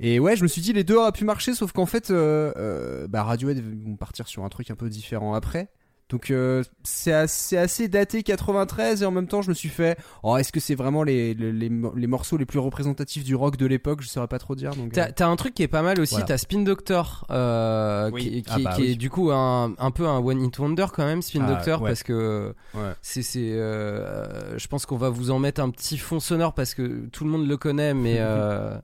et 0.00 0.18
ouais, 0.18 0.36
je 0.36 0.42
me 0.42 0.48
suis 0.48 0.60
dit 0.60 0.72
les 0.72 0.84
deux 0.84 0.96
auraient 0.96 1.12
pu 1.12 1.24
marcher, 1.24 1.54
sauf 1.54 1.72
qu'en 1.72 1.86
fait, 1.86 2.10
euh, 2.10 2.52
euh, 2.56 3.06
bah 3.08 3.22
Radiohead 3.22 3.62
vont 3.62 3.96
partir 3.96 4.26
sur 4.26 4.44
un 4.44 4.48
truc 4.48 4.70
un 4.70 4.74
peu 4.74 4.88
différent 4.88 5.34
après. 5.34 5.68
Donc 6.14 6.30
euh, 6.30 6.62
c'est 6.84 7.12
assez, 7.12 7.56
assez 7.56 7.88
daté 7.88 8.22
93 8.22 9.02
et 9.02 9.04
en 9.04 9.10
même 9.10 9.26
temps 9.26 9.42
je 9.42 9.48
me 9.48 9.54
suis 9.54 9.68
fait 9.68 9.98
oh 10.22 10.36
est-ce 10.36 10.52
que 10.52 10.60
c'est 10.60 10.76
vraiment 10.76 11.02
les, 11.02 11.34
les, 11.34 11.50
les 11.50 11.68
mo- 11.68 11.92
les 11.96 12.06
morceaux 12.06 12.36
les 12.36 12.46
plus 12.46 12.60
représentatifs 12.60 13.24
du 13.24 13.34
rock 13.34 13.56
de 13.56 13.66
l'époque? 13.66 14.00
Je 14.00 14.06
saurais 14.06 14.28
pas 14.28 14.38
trop 14.38 14.54
dire 14.54 14.76
donc 14.76 14.92
T'as 14.92 15.08
euh, 15.08 15.12
t'as 15.12 15.26
un 15.26 15.34
truc 15.34 15.54
qui 15.54 15.64
est 15.64 15.68
pas 15.68 15.82
mal 15.82 15.98
aussi, 15.98 16.12
Voilà. 16.14 16.26
t'as 16.26 16.38
Spin 16.38 16.60
Doctor, 16.60 17.26
euh, 17.32 18.10
Oui. 18.12 18.22
qui, 18.22 18.42
qui- 18.44 18.48
Ah 18.48 18.58
bah 18.62 18.72
qui 18.76 18.82
oui. 18.82 18.90
est 18.92 18.94
du 18.94 19.10
coup 19.10 19.32
un, 19.32 19.74
un 19.76 19.90
peu 19.90 20.06
un 20.06 20.18
one 20.20 20.40
hit 20.44 20.56
wonder 20.56 20.86
quand 20.94 21.04
même, 21.04 21.20
Spin 21.20 21.40
Ah, 21.48 21.52
Doctor, 21.54 21.82
ouais. 21.82 21.90
parce 21.90 22.04
que 22.04 22.54
Ouais. 22.74 22.92
c'est, 23.02 23.22
c'est, 23.22 23.50
euh, 23.54 24.56
je 24.56 24.68
pense 24.68 24.86
qu'on 24.86 24.96
va 24.96 25.10
vous 25.10 25.32
en 25.32 25.40
mettre 25.40 25.60
un 25.60 25.70
petit 25.70 25.98
fond 25.98 26.20
sonore 26.20 26.54
parce 26.54 26.74
que 26.74 27.06
tout 27.10 27.24
le 27.24 27.30
monde 27.30 27.48
le 27.48 27.56
connaît, 27.56 27.92
mais 27.92 28.16
euh, 28.20 28.78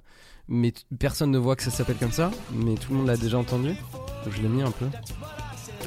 mais 0.49 0.73
personne 0.99 1.31
ne 1.31 1.39
voit 1.39 1.55
que 1.55 1.63
ça 1.63 1.71
s'appelle 1.71 1.97
comme 1.99 2.11
ça, 2.11 2.33
mais 2.53 2.75
tout 2.75 2.91
le 2.91 2.99
monde 2.99 3.07
l'a 3.07 3.17
déjà 3.17 3.39
entendu, 3.39 3.69
donc 4.25 4.35
je 4.35 4.43
l'ai 4.43 4.49
mis 4.49 4.63
un 4.63 4.73
peu. 4.73 4.87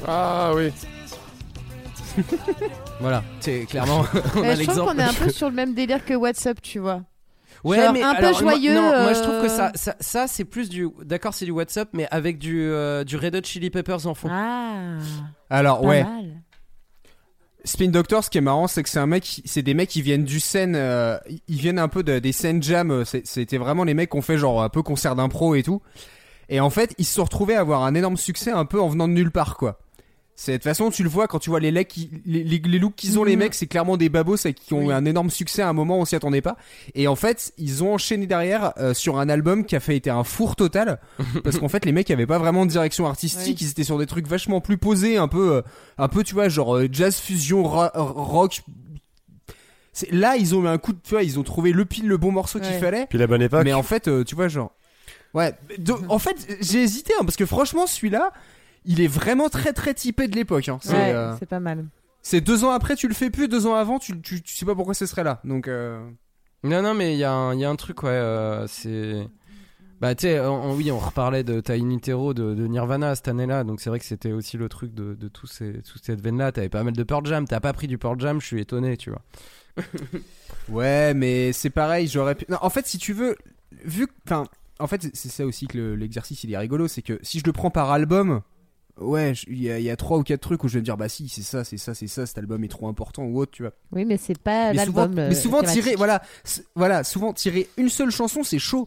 Ah 0.06 0.52
oui. 0.54 0.70
Voilà, 3.00 3.22
c'est 3.40 3.66
clairement 3.66 4.04
on 4.36 4.40
Mais 4.40 4.50
a 4.50 4.54
je 4.54 4.62
trouve 4.62 4.84
qu'on 4.86 4.98
est 4.98 5.02
un 5.02 5.12
peu 5.12 5.30
sur 5.30 5.48
le 5.48 5.54
même 5.54 5.74
délire 5.74 6.04
que 6.04 6.14
WhatsApp, 6.14 6.60
tu 6.62 6.78
vois. 6.78 7.02
Ouais, 7.64 7.78
Genre 7.78 7.92
mais 7.92 8.02
un 8.02 8.14
peu 8.14 8.26
alors, 8.26 8.42
moi- 8.42 8.52
joyeux, 8.52 8.74
non, 8.74 8.82
moi 8.82 9.12
je 9.14 9.20
trouve 9.22 9.40
que 9.40 9.46
euh, 9.46 9.48
ça, 9.48 9.72
ça, 9.74 9.96
ça, 10.00 10.26
c'est 10.26 10.44
plus 10.44 10.68
du. 10.68 10.88
D'accord, 11.02 11.32
c'est 11.34 11.44
du 11.46 11.50
WhatsApp, 11.50 11.88
mais 11.92 12.06
avec 12.10 12.38
du, 12.38 12.60
euh, 12.62 13.04
du 13.04 13.16
Red 13.16 13.34
Hot 13.36 13.40
Chili 13.44 13.70
Peppers 13.70 14.06
en 14.06 14.14
fond. 14.14 14.28
Ah. 14.30 14.98
alors 15.50 15.80
Pas 15.80 15.86
ouais 15.86 16.04
mal. 16.04 16.24
Spin 17.66 17.88
Doctor 17.88 18.22
ce 18.22 18.28
qui 18.28 18.36
est 18.36 18.42
marrant 18.42 18.66
c'est 18.66 18.82
que 18.82 18.90
c'est 18.90 18.98
un 18.98 19.06
mec 19.06 19.22
qui- 19.22 19.42
c'est 19.46 19.62
des 19.62 19.72
mecs 19.72 19.88
qui 19.88 20.02
viennent 20.02 20.24
du 20.24 20.38
scène 20.38 20.74
euh, 20.76 21.16
ils 21.48 21.56
viennent 21.56 21.78
un 21.78 21.88
peu 21.88 22.02
de- 22.02 22.18
des 22.18 22.32
scènes 22.32 22.62
jam 22.62 23.06
c'est- 23.06 23.26
c'était 23.26 23.56
vraiment 23.56 23.84
les 23.84 23.94
mecs 23.94 24.10
qui 24.10 24.18
ont 24.18 24.22
fait 24.22 24.36
genre 24.36 24.62
un 24.62 24.68
peu 24.68 24.82
concert 24.82 25.16
d'impro 25.16 25.54
et 25.54 25.62
tout 25.62 25.80
et 26.50 26.60
en 26.60 26.68
fait 26.68 26.94
ils 26.98 27.06
se 27.06 27.14
sont 27.14 27.24
retrouvés 27.24 27.56
à 27.56 27.60
avoir 27.60 27.84
un 27.84 27.94
énorme 27.94 28.18
succès 28.18 28.50
un 28.50 28.66
peu 28.66 28.78
en 28.82 28.88
venant 28.88 29.08
de 29.08 29.14
nulle 29.14 29.30
part 29.30 29.56
quoi 29.56 29.78
c'est 30.36 30.52
de 30.52 30.56
toute 30.56 30.64
façon 30.64 30.90
tu 30.90 31.02
le 31.04 31.08
vois 31.08 31.28
quand 31.28 31.38
tu 31.38 31.48
vois 31.50 31.60
les 31.60 31.70
lecs 31.70 31.86
qui- 31.88 32.10
les, 32.26 32.42
les, 32.42 32.58
les 32.58 32.78
looks 32.80 32.96
qu'ils 32.96 33.18
ont 33.20 33.24
les 33.24 33.34
Mhm. 33.36 33.38
mecs 33.38 33.54
c'est 33.54 33.66
clairement 33.68 33.96
des 33.96 34.08
babos 34.08 34.36
c'est 34.36 34.52
qui 34.52 34.74
ont 34.74 34.80
Oui. 34.80 34.86
eu 34.88 34.92
un 34.92 35.04
énorme 35.04 35.30
succès 35.30 35.62
à 35.62 35.68
un 35.68 35.72
moment 35.72 35.98
où 35.98 36.00
on 36.00 36.04
s'y 36.04 36.16
attendait 36.16 36.40
pas 36.42 36.56
et 36.96 37.06
en 37.06 37.14
fait 37.16 37.52
ils 37.56 37.84
ont 37.84 37.94
enchaîné 37.94 38.26
derrière 38.26 38.72
euh, 38.78 38.94
sur 38.94 39.18
un 39.20 39.28
album 39.28 39.64
qui 39.64 39.76
a 39.76 39.80
fait 39.80 39.96
été 39.96 40.10
un 40.10 40.24
four 40.24 40.56
total 40.56 40.98
parce 41.44 41.58
qu'en 41.58 41.68
fait 41.68 41.84
les 41.84 41.92
mecs 41.92 42.10
avaient 42.10 42.26
pas 42.26 42.38
vraiment 42.38 42.66
de 42.66 42.70
direction 42.70 43.06
artistique 43.06 43.58
Oui. 43.60 43.66
ils 43.66 43.70
étaient 43.70 43.84
sur 43.84 43.98
des 43.98 44.06
trucs 44.06 44.26
vachement 44.26 44.60
plus 44.60 44.76
posés 44.76 45.16
un 45.18 45.28
peu 45.28 45.54
euh, 45.56 45.62
un 45.98 46.08
peu 46.08 46.24
tu 46.24 46.34
vois 46.34 46.48
genre 46.48 46.76
euh, 46.76 46.88
jazz 46.90 47.16
fusion 47.16 47.62
ra- 47.68 47.92
euh, 47.94 48.00
rock 48.02 48.62
c'est 49.92 50.10
là 50.10 50.36
ils 50.36 50.54
ont 50.54 50.64
eu 50.64 50.68
un 50.68 50.78
coup 50.78 50.92
de 50.92 50.98
tu 51.02 51.10
vois 51.10 51.22
ils 51.22 51.38
ont 51.38 51.44
trouvé 51.44 51.72
le 51.72 51.84
pile 51.84 52.08
le 52.08 52.16
bon 52.16 52.32
morceau 52.32 52.58
qu'il 52.58 52.72
fallait 52.74 53.06
Puis 53.08 53.18
la 53.18 53.26
bonne 53.26 53.42
époque. 53.42 53.62
mais 53.64 53.72
en 53.72 53.82
fait 53.84 54.08
euh, 54.08 54.24
tu 54.24 54.34
vois 54.34 54.48
genre 54.48 54.72
ouais 55.34 55.52
en 56.08 56.18
fait 56.18 56.36
j'ai 56.60 56.82
hésité 56.82 57.12
hein, 57.20 57.24
parce 57.24 57.36
que 57.36 57.46
franchement 57.46 57.86
celui-là 57.86 58.32
il 58.84 59.00
est 59.00 59.06
vraiment 59.06 59.48
très 59.48 59.72
très 59.72 59.94
typé 59.94 60.28
de 60.28 60.34
l'époque 60.36 60.68
hein. 60.68 60.78
c'est 60.82 60.92
Ouais, 60.92 61.12
euh, 61.14 61.34
c'est 61.38 61.46
pas 61.48 61.60
mal. 61.60 61.86
c'est 62.22 62.40
deux 62.40 62.64
ans 62.64 62.70
après 62.70 62.96
tu 62.96 63.08
le 63.08 63.14
fais 63.14 63.30
plus 63.30 63.48
deux 63.48 63.66
ans 63.66 63.74
avant 63.74 63.98
tu, 63.98 64.20
tu, 64.20 64.42
tu 64.42 64.54
sais 64.54 64.66
pas 64.66 64.74
pourquoi 64.74 64.94
ce 64.94 65.06
serait 65.06 65.24
là 65.24 65.40
donc 65.44 65.68
euh, 65.68 65.98
Non, 66.62 66.82
non, 66.82 66.94
mais 66.94 67.14
il 67.14 67.18
y, 67.18 67.24
a 67.24 67.32
un- 67.32 67.54
il 67.54 67.60
y 67.60 67.64
a 67.64 67.70
un 67.70 67.76
truc, 67.76 68.02
ouais, 68.02 68.10
euh, 68.10 68.66
c'est. 68.66 69.28
Bah, 70.00 70.14
tu 70.14 70.22
sais, 70.22 70.40
oui, 70.40 70.90
on 70.90 70.98
reparlait 70.98 71.44
de 71.44 71.60
Tiny 71.60 72.00
Terror 72.00 72.34
de, 72.34 72.54
de 72.54 72.66
Nirvana 72.66 73.14
cette 73.14 73.28
année-là, 73.28 73.64
donc 73.64 73.80
c'est 73.80 73.88
vrai 73.90 73.98
que 73.98 74.04
c'était 74.04 74.32
aussi 74.32 74.56
le 74.58 74.68
truc 74.68 74.92
de, 74.94 75.14
de 75.14 75.28
tous 75.28 75.46
ces, 75.46 75.80
toute 75.82 76.04
cette 76.04 76.20
veine-là. 76.22 76.52
T'avais 76.52 76.68
pas 76.70 76.82
mal 76.82 76.92
de 76.94 77.02
Pearl 77.02 77.24
Jam, 77.26 77.46
t'as 77.46 77.60
pas 77.60 77.72
pris 77.74 77.86
du 77.86 77.96
Pearl 77.98 78.18
Jam, 78.20 78.40
je 78.40 78.46
suis 78.46 78.60
étonné, 78.60 78.96
tu 78.96 79.10
vois. 79.10 79.22
Ouais, 80.68 81.12
mais 81.14 81.52
c'est 81.52 81.70
pareil, 81.70 82.06
j'aurais 82.08 82.34
pu. 82.34 82.46
Non, 82.48 82.58
en 82.62 82.70
fait, 82.70 82.86
si 82.86 82.96
tu 82.98 83.12
veux, 83.12 83.36
vu 83.84 84.06
que. 84.06 84.12
Enfin, 84.26 84.44
en 84.78 84.86
fait, 84.86 85.08
c'est 85.14 85.28
ça 85.28 85.44
aussi 85.44 85.66
que 85.66 85.76
le- 85.76 85.94
l'exercice 85.96 86.42
il 86.44 86.52
est 86.52 86.58
rigolo, 86.58 86.88
c'est 86.88 87.02
que 87.02 87.18
si 87.22 87.38
je 87.38 87.44
le 87.44 87.52
prends 87.52 87.70
par 87.70 87.90
album, 87.90 88.40
ouais, 89.00 89.32
il 89.48 89.62
y, 89.62 89.70
a- 89.70 89.78
il 89.78 89.84
y 89.84 89.90
a 89.90 89.96
trois 89.96 90.18
ou 90.18 90.22
quatre 90.22 90.40
trucs 90.40 90.62
où 90.64 90.68
je 90.68 90.74
vais 90.74 90.80
me 90.80 90.84
dire, 90.84 90.96
bah 90.96 91.08
si, 91.08 91.28
c'est 91.28 91.42
ça, 91.42 91.64
c'est 91.64 91.76
ça, 91.78 91.94
c'est 91.94 92.06
ça, 92.06 92.26
cet 92.26 92.38
album 92.38 92.62
est 92.64 92.68
trop 92.68 92.88
important 92.88 93.24
ou 93.24 93.38
autre, 93.38 93.52
tu 93.52 93.62
vois. 93.62 93.72
Oui, 93.92 94.04
mais 94.04 94.16
c'est 94.16 94.38
pas 94.38 94.72
mais 94.72 94.84
souvent, 94.84 95.00
l'album. 95.02 95.18
euh, 95.18 95.28
mais 95.28 95.34
souvent 95.34 95.60
thématique. 95.60 95.82
tirer, 95.82 95.96
voilà, 95.96 96.22
voilà, 96.74 97.04
souvent 97.04 97.32
tirer 97.32 97.68
une 97.76 97.88
seule 97.88 98.10
chanson, 98.10 98.42
c'est 98.42 98.58
chaud. 98.58 98.86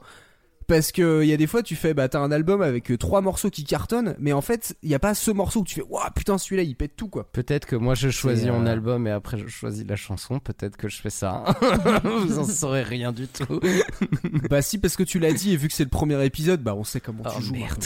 Parce 0.67 0.91
que 0.91 1.23
il 1.23 1.29
y 1.29 1.33
a 1.33 1.37
des 1.37 1.47
fois 1.47 1.63
tu 1.63 1.75
fais 1.75 1.93
bah 1.93 2.09
t'as 2.09 2.19
un 2.19 2.31
album 2.31 2.61
avec 2.61 2.91
euh, 2.91 2.97
trois 2.97 3.21
morceaux 3.21 3.49
qui 3.49 3.63
cartonnent 3.63 4.15
mais 4.19 4.33
en 4.33 4.41
fait 4.41 4.75
il 4.83 4.89
y 4.89 4.95
a 4.95 4.99
pas 4.99 5.13
ce 5.13 5.31
morceau 5.31 5.61
où 5.61 5.63
tu 5.63 5.75
fais 5.75 5.81
waouh 5.81 6.09
putain 6.13 6.37
celui-là 6.37 6.63
il 6.63 6.75
pète 6.75 6.97
tout 6.97 7.07
quoi. 7.07 7.23
Peut-être 7.31 7.65
que 7.65 7.77
moi 7.77 7.95
je 7.95 8.09
choisis 8.09 8.47
mon 8.47 8.65
euh, 8.65 8.71
album 8.71 9.07
et 9.07 9.11
après 9.11 9.37
je 9.37 9.47
choisis 9.47 9.85
la 9.87 9.95
chanson, 9.95 10.39
peut-être 10.39 10.75
que 10.75 10.89
je 10.89 10.97
fais 11.01 11.09
ça. 11.09 11.45
Vous 12.03 12.37
en 12.37 12.43
saurez 12.43 12.83
rien 12.83 13.13
du 13.13 13.27
tout. 13.27 13.61
bah 14.49 14.61
si 14.61 14.77
parce 14.77 14.97
que 14.97 15.03
tu 15.03 15.19
l'as 15.19 15.31
dit 15.31 15.53
et 15.53 15.57
vu 15.57 15.69
que 15.69 15.73
c'est 15.73 15.85
le 15.85 15.89
premier 15.89 16.23
épisode 16.25 16.61
bah 16.61 16.75
on 16.75 16.83
sait 16.83 16.99
comment 16.99 17.23
Oh 17.25 17.31
tu 17.37 17.43
joues. 17.43 17.53
merde. 17.53 17.85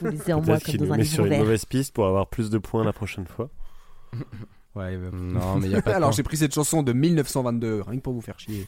Vous 0.00 0.08
lisez 0.08 0.32
en 0.32 0.42
moi 0.42 0.58
comme 0.60 0.76
dans 0.76 0.92
un 0.92 0.96
met 0.96 1.04
sur 1.04 1.26
une 1.26 1.38
mauvaise 1.38 1.64
piste 1.64 1.92
pour 1.92 2.06
avoir 2.06 2.28
plus 2.28 2.50
de 2.50 2.58
points 2.58 2.84
la 2.84 2.92
prochaine 2.92 3.26
fois. 3.26 3.50
Ouais, 4.74 4.96
bah, 4.96 5.08
Non, 5.12 5.56
mais 5.58 5.68
y 5.68 5.74
a 5.74 5.82
pas 5.82 5.90
de 5.90 5.96
Alors 5.96 6.12
j'ai 6.12 6.22
pris 6.22 6.36
cette 6.36 6.54
chanson 6.54 6.82
de 6.82 6.92
1922 6.92 7.82
rien 7.86 7.98
que 7.98 8.02
pour 8.02 8.12
vous 8.12 8.20
faire 8.20 8.38
chier. 8.38 8.66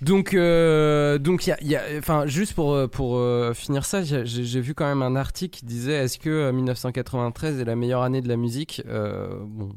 Donc, 0.00 0.32
euh, 0.32 1.18
donc 1.18 1.48
y 1.48 1.52
a, 1.52 1.60
y 1.62 1.74
a- 1.74 1.82
enfin, 1.98 2.26
juste 2.26 2.54
pour 2.54 2.72
euh, 2.72 2.86
pour 2.86 3.16
euh, 3.16 3.52
finir 3.52 3.84
ça, 3.84 4.02
j'ai 4.04 4.60
vu 4.60 4.72
quand 4.74 4.86
même 4.86 5.02
un 5.02 5.16
article 5.16 5.58
qui 5.58 5.64
disait 5.66 5.94
est-ce 5.94 6.18
que 6.18 6.30
euh, 6.30 6.52
1993 6.52 7.58
est 7.60 7.64
la 7.64 7.74
meilleure 7.74 8.02
année 8.02 8.20
de 8.20 8.28
la 8.28 8.36
musique? 8.36 8.80
Euh, 8.86 9.28
Bon, 9.42 9.70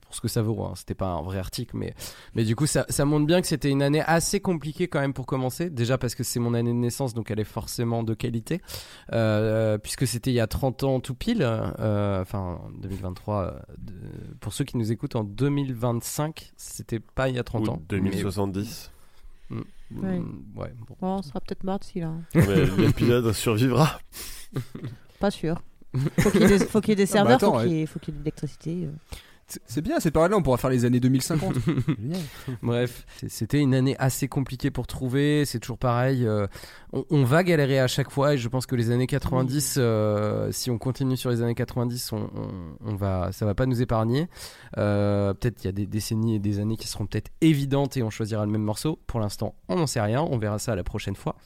pour 0.00 0.14
ce 0.14 0.20
que 0.20 0.26
ça 0.26 0.42
vaut, 0.42 0.64
hein, 0.64 0.72
c'était 0.74 0.94
pas 0.94 1.06
un 1.08 1.22
vrai 1.22 1.38
article, 1.38 1.76
mais 1.76 1.94
mais 2.34 2.42
du 2.44 2.56
coup 2.56 2.66
ça, 2.66 2.86
ça 2.88 3.04
montre 3.04 3.26
bien 3.26 3.40
que 3.40 3.46
c'était 3.46 3.70
une 3.70 3.82
année 3.82 4.02
assez 4.04 4.40
compliquée 4.40 4.88
quand 4.88 5.00
même 5.00 5.12
pour 5.14 5.26
commencer. 5.26 5.70
Déjà 5.70 5.96
parce 5.96 6.14
que 6.16 6.24
c'est 6.24 6.40
mon 6.40 6.54
année 6.54 6.70
de 6.72 6.76
naissance, 6.76 7.14
donc 7.14 7.30
elle 7.30 7.38
est 7.38 7.44
forcément 7.44 8.02
de 8.02 8.14
qualité, 8.14 8.60
puisque 9.82 10.06
c'était 10.08 10.30
il 10.30 10.34
y 10.34 10.40
a 10.40 10.46
30 10.48 10.82
ans 10.82 10.98
tout 11.00 11.14
pile, 11.14 11.44
enfin 11.78 12.60
2023. 12.82 13.42
euh, 13.44 13.50
de- 13.78 13.92
pour 14.40 14.52
ceux 14.52 14.64
qui 14.64 14.76
nous 14.76 14.90
écoutent 14.90 15.14
en 15.16 15.22
2025, 15.24 16.52
c'était 16.56 17.00
pas 17.00 17.28
il 17.28 17.36
y 17.36 17.38
a 17.38 17.44
30 17.44 17.68
Ou 17.68 17.70
ans. 17.72 17.82
2070. 17.88 18.90
mais- 18.90 18.97
Ouais. 19.94 20.20
Ouais, 20.56 20.72
bon. 20.86 20.96
Bon, 21.00 21.08
on 21.18 21.22
sera 21.22 21.40
peut-être 21.40 21.64
mort 21.64 21.78
d'ici 21.78 22.00
là. 22.00 22.12
Mais 22.34 22.66
L'épisode 22.76 23.32
survivra. 23.32 23.98
Pas 25.20 25.30
sûr. 25.30 25.60
Faut 26.18 26.30
qu'il 26.30 26.42
y 26.42 26.44
ait 26.44 26.48
des, 26.48 26.58
faut 26.66 26.80
qu'il 26.80 26.90
y 26.90 26.92
ait 26.92 26.96
des 27.06 27.16
Ah 27.16 27.24
bah 27.24 27.30
serveurs, 27.30 27.36
attends, 27.36 27.52
faut 27.54 27.58
qu'il 27.60 27.72
y 27.72 27.74
ouais. 27.76 27.80
ait, 27.82 27.86
faut 27.86 27.98
qu'il 27.98 28.12
y 28.12 28.16
ait 28.16 28.18
de 28.20 28.24
l'électricité. 28.24 28.84
euh. 28.84 28.90
C'est 29.66 29.80
bien, 29.80 29.98
cette 29.98 30.12
période-là, 30.12 30.36
on 30.36 30.42
pourra 30.42 30.58
faire 30.58 30.68
les 30.68 30.84
années 30.84 31.00
2050. 31.00 31.54
Génial. 31.98 32.20
Bref, 32.62 33.06
c'est- 33.16 33.30
c'était 33.30 33.60
une 33.60 33.74
année 33.74 33.96
assez 33.98 34.28
compliquée 34.28 34.70
pour 34.70 34.86
trouver. 34.86 35.44
C'est 35.46 35.58
toujours 35.58 35.78
pareil. 35.78 36.26
euh, 36.26 36.46
on, 36.92 37.04
on 37.10 37.24
va 37.24 37.42
galérer 37.42 37.80
à 37.80 37.86
chaque 37.86 38.10
fois 38.10 38.34
et 38.34 38.38
je 38.38 38.46
pense 38.48 38.66
que 38.66 38.76
les 38.76 38.90
années 38.90 39.06
90, 39.06 39.76
euh, 39.78 40.52
si 40.52 40.70
on 40.70 40.76
continue 40.76 41.16
sur 41.16 41.30
les 41.30 41.40
années 41.42 41.54
90, 41.54 42.12
on, 42.12 42.16
on- 42.16 42.30
on 42.84 42.94
va, 42.94 43.30
ça 43.32 43.46
va 43.46 43.54
pas 43.54 43.64
nous 43.64 43.80
épargner. 43.80 44.28
Euh, 44.76 45.32
peut-être 45.32 45.64
il 45.64 45.66
y 45.66 45.68
a 45.68 45.72
des 45.72 45.86
décennies 45.86 46.34
et 46.34 46.38
des 46.38 46.60
années 46.60 46.76
qui 46.76 46.86
seront 46.88 47.06
peut-être 47.06 47.30
évidentes 47.40 47.96
et 47.96 48.02
on 48.02 48.10
choisira 48.10 48.44
le 48.44 48.52
même 48.52 48.62
morceau. 48.62 48.98
Pour 49.06 49.18
l'instant, 49.20 49.54
on 49.68 49.76
n'en 49.76 49.86
sait 49.86 50.00
rien. 50.02 50.20
On 50.22 50.36
verra 50.36 50.58
ça 50.58 50.76
la 50.76 50.84
prochaine 50.84 51.16
fois. 51.16 51.36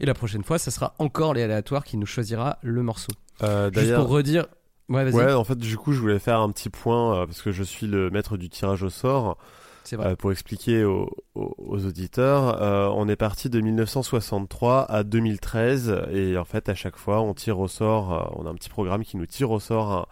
Et 0.00 0.06
la 0.06 0.14
prochaine 0.14 0.42
fois, 0.42 0.58
ça 0.58 0.72
sera 0.72 0.94
encore 0.98 1.32
les 1.34 1.42
aléatoires 1.42 1.84
qui 1.84 1.96
nous 1.96 2.06
choisira 2.06 2.58
le 2.62 2.82
morceau. 2.82 3.12
Euh, 3.44 3.70
Juste 3.72 3.94
pour 3.94 4.08
redire. 4.08 4.46
Ouais, 4.92 5.04
vas-y. 5.04 5.14
Ouais, 5.14 5.32
en 5.32 5.44
fait, 5.44 5.56
du 5.58 5.76
coup, 5.76 5.92
je 5.92 6.00
voulais 6.00 6.18
faire 6.18 6.38
un 6.40 6.50
petit 6.50 6.68
point 6.70 7.16
euh, 7.22 7.26
parce 7.26 7.42
que 7.42 7.50
je 7.52 7.62
suis 7.62 7.86
le 7.86 8.10
maître 8.10 8.36
du 8.36 8.48
tirage 8.48 8.82
au 8.82 8.90
sort. 8.90 9.36
C'est 9.84 9.96
vrai. 9.96 10.08
Euh, 10.12 10.16
pour 10.16 10.30
expliquer 10.30 10.84
aux, 10.84 11.10
aux- 11.34 11.54
aux 11.58 11.84
auditeurs, 11.86 12.62
euh, 12.62 12.88
on 12.94 13.08
est 13.08 13.16
parti 13.16 13.48
de 13.50 13.60
1963 13.60 14.82
à 14.90 15.02
2013 15.02 16.02
et 16.12 16.36
en 16.38 16.44
fait, 16.44 16.68
à 16.68 16.74
chaque 16.74 16.96
fois, 16.96 17.20
on 17.20 17.34
tire 17.34 17.58
au 17.58 17.68
sort. 17.68 18.32
on 18.38 18.46
a 18.46 18.50
un 18.50 18.54
petit 18.54 18.68
programme 18.70 19.02
qui 19.04 19.16
nous 19.16 19.26
tire 19.26 19.50
au 19.50 19.58
sort 19.60 19.92
euh, 19.92 20.02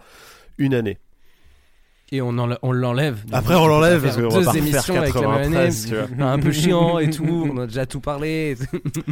une 0.59 0.74
année. 0.74 0.99
Et 2.13 2.21
on, 2.21 2.35
on 2.63 2.73
l'enlève. 2.73 3.25
Après, 3.31 3.55
on 3.55 3.69
l'enlève, 3.69 4.03
parce 4.03 4.17
qu'on 4.17 4.23
va 4.23 4.29
deux 4.39 4.45
pas 4.45 4.51
refaire 4.51 4.63
émissions 4.63 4.97
avec 4.97 5.15
la 5.15 5.21
même 5.21 5.31
année, 5.31 5.43
93, 5.69 5.87
tu 5.87 5.95
vois. 5.95 6.07
c'est 6.17 6.23
un 6.23 6.39
peu 6.41 6.51
chiant 6.53 6.99
et 6.99 7.11
tout. 7.11 7.49
On 7.55 7.59
a 7.59 7.67
déjà 7.69 7.87
tout 7.87 8.01
parlé. 8.01 8.57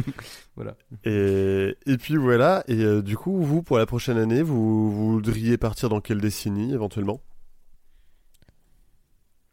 voilà. 0.57 0.75
Et, 1.05 1.77
et 1.85 1.97
puis 1.97 2.17
voilà. 2.17 2.63
Et 2.67 2.75
euh, 2.83 3.01
du 3.01 3.15
coup, 3.15 3.41
vous, 3.41 3.63
pour 3.63 3.77
la 3.77 3.85
prochaine 3.85 4.17
année, 4.17 4.41
vous, 4.41 4.91
vous 4.91 5.13
voudriez 5.13 5.57
partir 5.57 5.87
dans 5.87 6.01
quelle 6.01 6.19
décennie 6.19 6.73
éventuellement? 6.73 7.21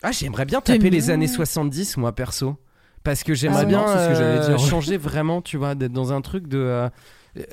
Ah, 0.03 0.13
j'aimerais 0.13 0.45
bien 0.45 0.61
taper 0.61 0.91
les 0.91 1.11
années 1.11 1.29
70, 1.29 1.97
moi, 1.99 2.13
perso. 2.15 2.57
Parce 3.03 3.23
que 3.23 3.35
j'aimerais 3.35 3.61
Ah 3.61 3.63
ouais. 3.63 3.69
bien 3.69 3.81
Non, 3.81 3.87
c'est 3.87 4.05
ce 4.05 4.09
que 4.09 4.15
j'allais 4.17 4.39
euh, 4.41 4.49
dire. 4.57 4.59
changer 4.59 4.97
vraiment, 4.97 5.41
tu 5.41 5.57
vois, 5.57 5.75
d'être 5.77 5.93
dans 5.93 6.13
un 6.13 6.21
truc 6.21 6.49
de. 6.49 6.59
euh, 6.59 6.89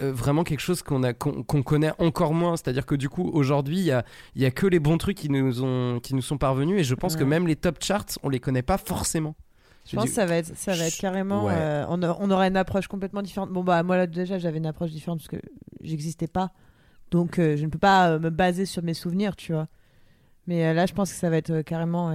euh, 0.01 0.11
vraiment 0.13 0.43
quelque 0.43 0.59
chose 0.61 0.81
qu'on 0.83 1.03
a 1.03 1.13
qu'on 1.13 1.63
connaît 1.63 1.91
encore 1.99 2.33
moins 2.33 2.55
c'est 2.57 2.67
à 2.69 2.73
dire 2.73 2.85
que 2.85 2.95
du 2.95 3.09
coup 3.09 3.29
aujourd'hui 3.33 3.77
il 3.79 3.85
y 3.85 3.91
a 3.91 4.03
y 4.35 4.45
a 4.45 4.51
que 4.51 4.65
les 4.67 4.79
bons 4.79 4.97
trucs 4.97 5.17
qui 5.17 5.29
nous 5.29 5.63
ont 5.63 5.99
qui 5.99 6.15
nous 6.15 6.21
sont 6.21 6.37
parvenus 6.37 6.79
et 6.79 6.83
je 6.83 6.95
pense 6.95 7.15
que 7.15 7.23
même 7.23 7.47
les 7.47 7.55
top 7.55 7.83
charts 7.83 8.05
on 8.23 8.29
les 8.29 8.39
connaît 8.39 8.61
pas 8.61 8.77
forcément 8.77 9.35
Je 9.85 9.95
pense 9.95 10.05
que 10.05 10.11
ça 10.11 10.25
va 10.25 10.35
être, 10.37 10.55
ça 10.57 10.73
va 10.75 10.85
être 10.85 10.97
carrément. 10.97 11.45
Ouais. 11.45 11.53
euh, 11.55 11.85
on, 11.89 12.01
a- 12.03 12.17
on 12.19 12.31
aura 12.31 12.47
une 12.47 12.55
approche 12.57 12.87
complètement 12.87 13.21
différente. 13.21 13.49
Bon, 13.51 13.65
bah, 13.65 13.83
moi, 13.83 13.97
là, 13.97 14.07
déjà, 14.07 14.37
j'avais 14.39 14.57
une 14.59 14.65
approche 14.65 14.91
différente 14.91 15.19
parce 15.19 15.27
que 15.27 15.41
j'existais 15.81 16.27
pas. 16.27 16.53
Donc, 17.11 17.37
euh, 17.37 17.57
je 17.57 17.65
ne 17.65 17.69
peux 17.69 17.79
pas 17.79 18.11
euh, 18.11 18.19
me 18.19 18.29
baser 18.29 18.65
sur 18.65 18.81
mes 18.81 18.93
souvenirs, 18.93 19.35
tu 19.35 19.51
vois. 19.51 19.67
Mais 20.47 20.73
là, 20.73 20.85
je 20.85 20.93
pense 20.93 21.11
que 21.11 21.17
ça 21.19 21.29
va 21.29 21.35
être 21.35 21.61
carrément 21.63 22.13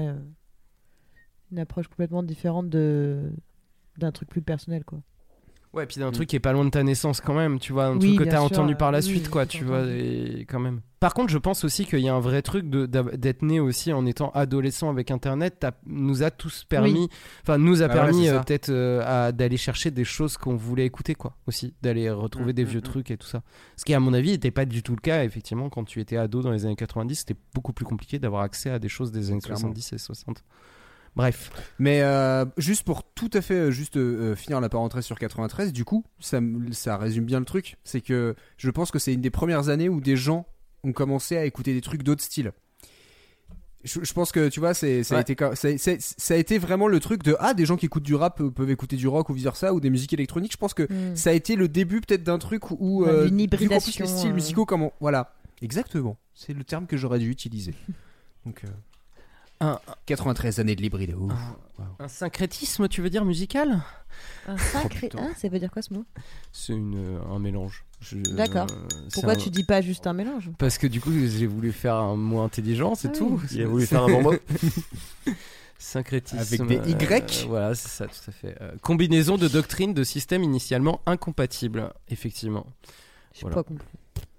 une 1.52 1.58
approche 1.58 1.88
complètement 1.88 2.22
différente 2.22 2.68
de 2.70 3.30
d'un 3.98 4.12
truc 4.12 4.28
plus 4.30 4.42
personnel, 4.42 4.84
quoi. 4.84 5.00
Ouais, 5.74 5.84
puis 5.86 6.00
d'un 6.00 6.10
truc 6.10 6.28
qui 6.28 6.36
est 6.36 6.40
pas 6.40 6.52
loin 6.52 6.64
de 6.64 6.70
ta 6.70 6.82
naissance 6.82 7.20
quand 7.20 7.34
même, 7.34 7.58
tu 7.58 7.72
vois, 7.72 7.86
un 7.86 7.98
Oui, 7.98 8.14
truc 8.14 8.26
que 8.26 8.30
t'as 8.30 8.40
entendu 8.40 8.74
par 8.74 8.90
la 8.90 8.98
oui, 8.98 9.04
suite, 9.04 9.28
quoi, 9.28 9.44
tu 9.44 9.64
vois, 9.64 9.82
et 9.86 10.46
quand 10.48 10.60
même. 10.60 10.80
Par 10.98 11.14
contre, 11.14 11.30
je 11.30 11.38
pense 11.38 11.62
aussi 11.62 11.84
qu'il 11.84 12.00
y 12.00 12.08
a 12.08 12.14
un 12.14 12.20
vrai 12.20 12.42
truc 12.42 12.68
d'être 12.68 13.42
né 13.42 13.60
aussi 13.60 13.92
en 13.92 14.04
étant 14.06 14.30
adolescent 14.30 14.88
avec 14.90 15.10
Internet, 15.10 15.64
nous 15.86 16.22
a 16.22 16.30
tous 16.30 16.64
permis, 16.64 16.92
Oui. 17.02 17.08
enfin, 17.42 17.58
nous 17.58 17.82
a 17.82 17.86
voilà, 17.86 18.02
permis 18.02 18.28
euh, 18.28 18.40
peut-être 18.40 18.70
euh, 18.70 19.30
d'aller 19.30 19.58
chercher 19.58 19.90
des 19.90 20.04
choses 20.04 20.36
qu'on 20.38 20.56
voulait 20.56 20.86
écouter, 20.86 21.14
quoi, 21.14 21.36
aussi, 21.46 21.74
d'aller 21.82 22.10
retrouver 22.10 22.52
Mm, 22.52 22.56
des 22.56 22.64
mm, 22.64 22.68
vieux 22.68 22.80
mm. 22.80 22.82
trucs 22.82 23.10
et 23.10 23.16
tout 23.18 23.26
ça. 23.28 23.42
Ce 23.76 23.84
qui, 23.84 23.92
à 23.94 24.00
mon 24.00 24.14
avis, 24.14 24.30
n'était 24.30 24.50
pas 24.50 24.64
du 24.64 24.82
tout 24.82 24.94
le 24.96 25.00
cas, 25.00 25.22
effectivement, 25.22 25.68
quand 25.68 25.84
tu 25.84 26.00
étais 26.00 26.16
ado 26.16 26.40
dans 26.42 26.50
les 26.50 26.64
années 26.64 26.76
90, 26.76 27.14
c'était 27.14 27.36
beaucoup 27.54 27.72
plus 27.74 27.84
compliqué 27.84 28.18
d'avoir 28.18 28.42
accès 28.42 28.70
à 28.70 28.78
des 28.78 28.88
choses 28.88 29.12
des 29.12 29.30
années 29.30 29.40
Clairement. 29.40 29.60
70 29.60 29.92
et 29.92 29.98
60. 29.98 30.42
Bref. 31.18 31.50
Mais 31.78 32.00
euh, 32.00 32.46
juste 32.56 32.84
pour 32.84 33.02
tout 33.02 33.28
à 33.34 33.42
fait 33.42 33.54
euh, 33.54 33.70
juste 33.70 33.96
euh, 33.98 34.34
finir 34.34 34.60
la 34.60 34.68
parenthèse 34.70 35.04
sur 35.04 35.18
93, 35.18 35.72
du 35.72 35.84
coup, 35.84 36.04
ça, 36.20 36.40
ça 36.70 36.96
résume 36.96 37.24
bien 37.26 37.40
le 37.40 37.44
truc. 37.44 37.76
C'est 37.84 38.00
que 38.00 38.34
je 38.56 38.70
pense 38.70 38.90
que 38.90 38.98
c'est 38.98 39.12
une 39.12 39.20
des 39.20 39.28
premières 39.30 39.68
années 39.68 39.88
où 39.90 40.00
des 40.00 40.16
gens 40.16 40.46
ont 40.84 40.92
commencé 40.92 41.36
à 41.36 41.44
écouter 41.44 41.74
des 41.74 41.80
trucs 41.82 42.02
d'autres 42.04 42.22
styles. 42.22 42.52
Je, 43.84 44.00
je 44.02 44.12
pense 44.12 44.32
que 44.32 44.48
tu 44.48 44.58
vois, 44.58 44.74
c'est, 44.74 45.04
ça, 45.04 45.18
a 45.18 45.20
été, 45.20 45.36
ça, 45.54 45.78
ça- 45.78 45.92
ça 45.98 46.34
a 46.34 46.36
été 46.36 46.58
vraiment 46.58 46.88
le 46.88 46.98
truc 46.98 47.22
de 47.22 47.36
ah, 47.38 47.54
des 47.54 47.64
gens 47.64 47.76
qui 47.76 47.86
écoutent 47.86 48.02
du 48.02 48.14
rap 48.16 48.42
peuvent 48.42 48.70
écouter 48.70 48.96
du 48.96 49.06
rock 49.06 49.28
ou 49.28 49.32
vice 49.34 49.44
versa 49.44 49.72
ou 49.72 49.78
des 49.80 49.88
musiques 49.90 50.12
électroniques. 50.12 50.52
Je 50.52 50.56
pense 50.56 50.74
que 50.74 50.82
Mm. 50.92 51.16
ça 51.16 51.30
a 51.30 51.32
été 51.32 51.54
le 51.54 51.68
début 51.68 52.00
peut-être 52.00 52.24
d'un 52.24 52.38
truc 52.38 52.70
où 52.72 53.02
Ouais, 53.04 53.08
euh, 53.08 53.22
qu'en 53.28 53.34
plus, 53.34 53.42
hybridation, 53.44 54.04
les 54.04 54.10
styles 54.10 54.34
musicaux, 54.34 54.66
comment 54.66 54.92
voilà, 55.00 55.32
exactement, 55.62 56.16
c'est 56.34 56.52
le 56.54 56.64
terme 56.64 56.86
que 56.86 56.96
j'aurais 56.96 57.20
dû 57.20 57.30
utiliser. 57.30 57.72
Donc 58.46 58.62
euh, 58.64 58.68
Un- 59.60 59.80
93 60.06 60.60
années 60.60 60.76
de 60.76 60.82
l'hybride. 60.82 61.14
Ouh. 61.18 61.32
Un 61.98 62.08
syncrétisme, 62.08 62.88
tu 62.88 63.02
veux 63.02 63.10
dire, 63.10 63.24
musical? 63.24 63.80
Un 64.46 64.56
sacré. 64.56 65.08
putain. 65.08 65.24
Hein, 65.24 65.30
ça 65.36 65.48
veut 65.48 65.58
dire 65.58 65.70
quoi 65.70 65.82
ce 65.82 65.92
mot? 65.94 66.04
C'est 66.52 66.72
une, 66.72 66.96
euh, 67.16 67.20
un 67.30 67.38
mélange. 67.38 67.84
D'accord. 68.12 68.66
euh, 68.70 68.88
Pourquoi 69.12 69.32
un- 69.32 69.36
tu 69.36 69.50
dis 69.50 69.64
pas 69.64 69.80
juste 69.80 70.06
un 70.06 70.12
mélange? 70.12 70.50
Parce 70.58 70.78
que 70.78 70.86
du 70.86 71.00
coup, 71.00 71.10
j'ai 71.12 71.46
voulu 71.46 71.72
faire 71.72 71.94
un 71.96 72.16
mot 72.16 72.40
intelligent, 72.40 72.94
c'est 72.94 73.08
Ah 73.08 73.16
tout. 73.18 73.38
oui. 73.42 73.48
Il 73.52 73.62
a 73.62 73.66
voulu 73.66 73.86
faire 73.86 74.04
un 74.04 74.08
bon 74.08 74.22
mot. 74.22 74.34
Syncrétisme. 75.78 76.38
Avec 76.38 76.66
des 76.66 76.78
euh, 76.78 77.06
Y 77.06 77.46
Voilà, 77.48 77.74
c'est 77.74 77.88
ça, 77.88 78.06
tout 78.06 78.14
à 78.28 78.32
fait. 78.32 78.56
Euh, 78.60 78.72
combinaison 78.82 79.36
de 79.38 79.46
doctrines 79.46 79.94
de 79.94 80.02
systèmes 80.04 80.42
initialement 80.42 81.00
incompatibles, 81.06 81.92
effectivement. 82.08 82.66
J'ai 83.32 83.42
Voilà. 83.42 83.56
pas 83.56 83.62
compris. 83.62 83.86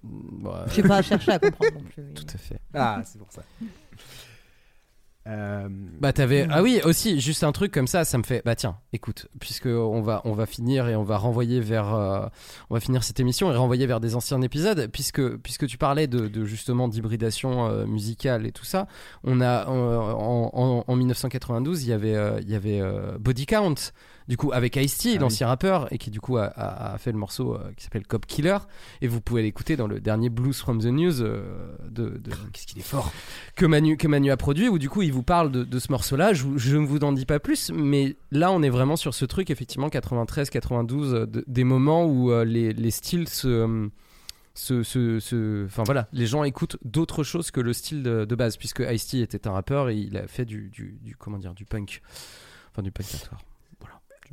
Bah, 0.04 0.66
J'ai 0.74 0.84
pas 0.84 1.02
cherché 1.02 1.32
à 1.32 1.40
comprendre 1.40 1.74
non 1.76 1.82
plus. 1.84 2.04
Tout 2.14 2.26
à 2.34 2.38
fait. 2.38 2.60
Ah, 2.74 3.02
c'est 3.06 3.20
pour 3.20 3.32
ça. 3.32 3.44
Euh, 5.28 5.68
Bah 6.00 6.14
t'avais 6.14 6.48
ah 6.50 6.64
oui 6.64 6.80
aussi 6.86 7.20
juste 7.20 7.44
un 7.44 7.52
truc 7.52 7.74
comme 7.74 7.88
ça 7.88 8.06
ça 8.06 8.18
me 8.18 8.24
fait 8.24 8.42
bah 8.46 8.56
tiens 8.56 8.78
écoute 8.94 9.28
puisque 9.40 9.66
on 9.66 10.02
va 10.02 10.22
on 10.24 10.32
va 10.34 10.46
finir 10.46 10.88
et 10.88 10.96
on 10.96 11.04
va 11.04 11.18
renvoyer 11.18 11.60
vers 11.60 11.94
euh, 11.94 12.26
on 12.70 12.74
va 12.76 12.80
finir 12.80 13.04
cette 13.04 13.20
émission 13.20 13.52
et 13.52 13.56
renvoyer 13.56 13.86
vers 13.86 14.00
des 14.00 14.16
anciens 14.16 14.42
épisodes 14.42 14.88
puisque 14.92 15.36
puisque 15.40 15.68
tu 15.68 15.78
parlais 15.78 16.08
de, 16.08 16.30
de 16.30 16.46
justement 16.46 16.88
d'hybridation 16.88 17.68
euh, 17.68 17.86
musicale 17.86 18.48
et 18.48 18.54
tout 18.54 18.64
ça 18.66 18.88
on 19.26 19.42
a 19.42 19.68
en, 19.68 20.52
en, 20.54 20.84
en 20.88 20.96
1992 20.96 21.84
il 21.84 21.90
y 21.90 21.94
avait 21.94 22.16
il 22.42 22.50
y 22.50 22.56
avait 22.56 22.82
Body 23.20 23.46
Count 23.46 23.76
du 24.30 24.38
coup 24.38 24.52
avec 24.54 24.76
Ice-T 24.78 25.16
Ah 25.18 25.20
l'ancien 25.22 25.48
rappeur 25.48 25.92
et 25.92 25.98
qui 25.98 26.12
du 26.12 26.22
coup 26.22 26.38
a, 26.38 26.46
a- 26.46 26.94
a 26.94 26.98
fait 26.98 27.12
le 27.12 27.18
morceau 27.18 27.58
qui 27.76 27.84
s'appelle 27.84 28.06
Cop 28.08 28.26
Killer 28.26 28.58
et 29.02 29.08
vous 29.08 29.20
pouvez 29.22 29.42
l'écouter 29.42 29.76
dans 29.76 29.88
le 29.88 30.00
dernier 30.00 30.30
Blues 30.30 30.56
from 30.58 30.80
the 30.80 30.86
News 30.86 31.14
de, 31.22 31.42
de 31.90 32.22
Qu'est-ce 32.54 32.68
qu'il 32.68 32.80
est 32.80 32.84
fort. 32.84 33.12
que 33.56 33.66
Manu, 33.66 33.98
que 33.98 34.08
Manu 34.08 34.30
a 34.32 34.38
produit, 34.38 34.70
où 34.70 34.78
du 34.78 34.88
coup 34.88 35.02
il 35.02 35.12
vous 35.12 35.19
parle 35.24 35.52
de, 35.52 35.80
ce 35.80 35.92
morceau-là. 35.92 36.34
Je, 36.34 36.44
vous- 36.44 36.58
je 36.58 36.76
ne 36.78 36.86
vous 36.86 37.00
en 37.00 37.12
dis 37.12 37.26
pas 37.26 37.40
plus, 37.40 37.72
mais 37.74 38.16
là 38.32 38.52
on 38.52 38.62
est 38.62 38.70
vraiment 38.70 38.96
sur 38.96 39.14
ce 39.14 39.26
truc, 39.26 39.50
effectivement, 39.50 39.90
93, 39.90 40.50
92, 40.50 41.14
euh, 41.14 41.26
de- 41.26 41.44
des 41.48 41.64
moments 41.64 42.06
où 42.06 42.32
euh, 42.32 42.44
les, 42.46 42.74
les 42.74 42.92
styles 42.92 43.28
se. 43.30 43.48
euh, 43.48 43.88
se, 44.56 45.66
enfin 45.66 45.84
voilà, 45.84 46.08
les 46.12 46.26
gens 46.26 46.44
écoutent 46.44 46.78
d'autres 46.84 47.24
choses 47.24 47.50
que 47.52 47.62
le 47.62 47.72
style 47.72 48.04
de, 48.04 48.36
base, 48.36 48.58
puisque 48.58 48.82
Ice-T 48.90 49.22
était 49.22 49.48
un 49.48 49.52
rappeur 49.52 49.90
et 49.90 49.96
il 49.96 50.18
a 50.18 50.28
fait 50.28 50.44
du, 50.46 50.72
comment 51.18 51.38
dire, 51.38 51.54
du 51.54 51.64
punk, 51.66 52.02
enfin 52.72 52.82
du 52.82 52.92
punkatoire. 52.92 53.42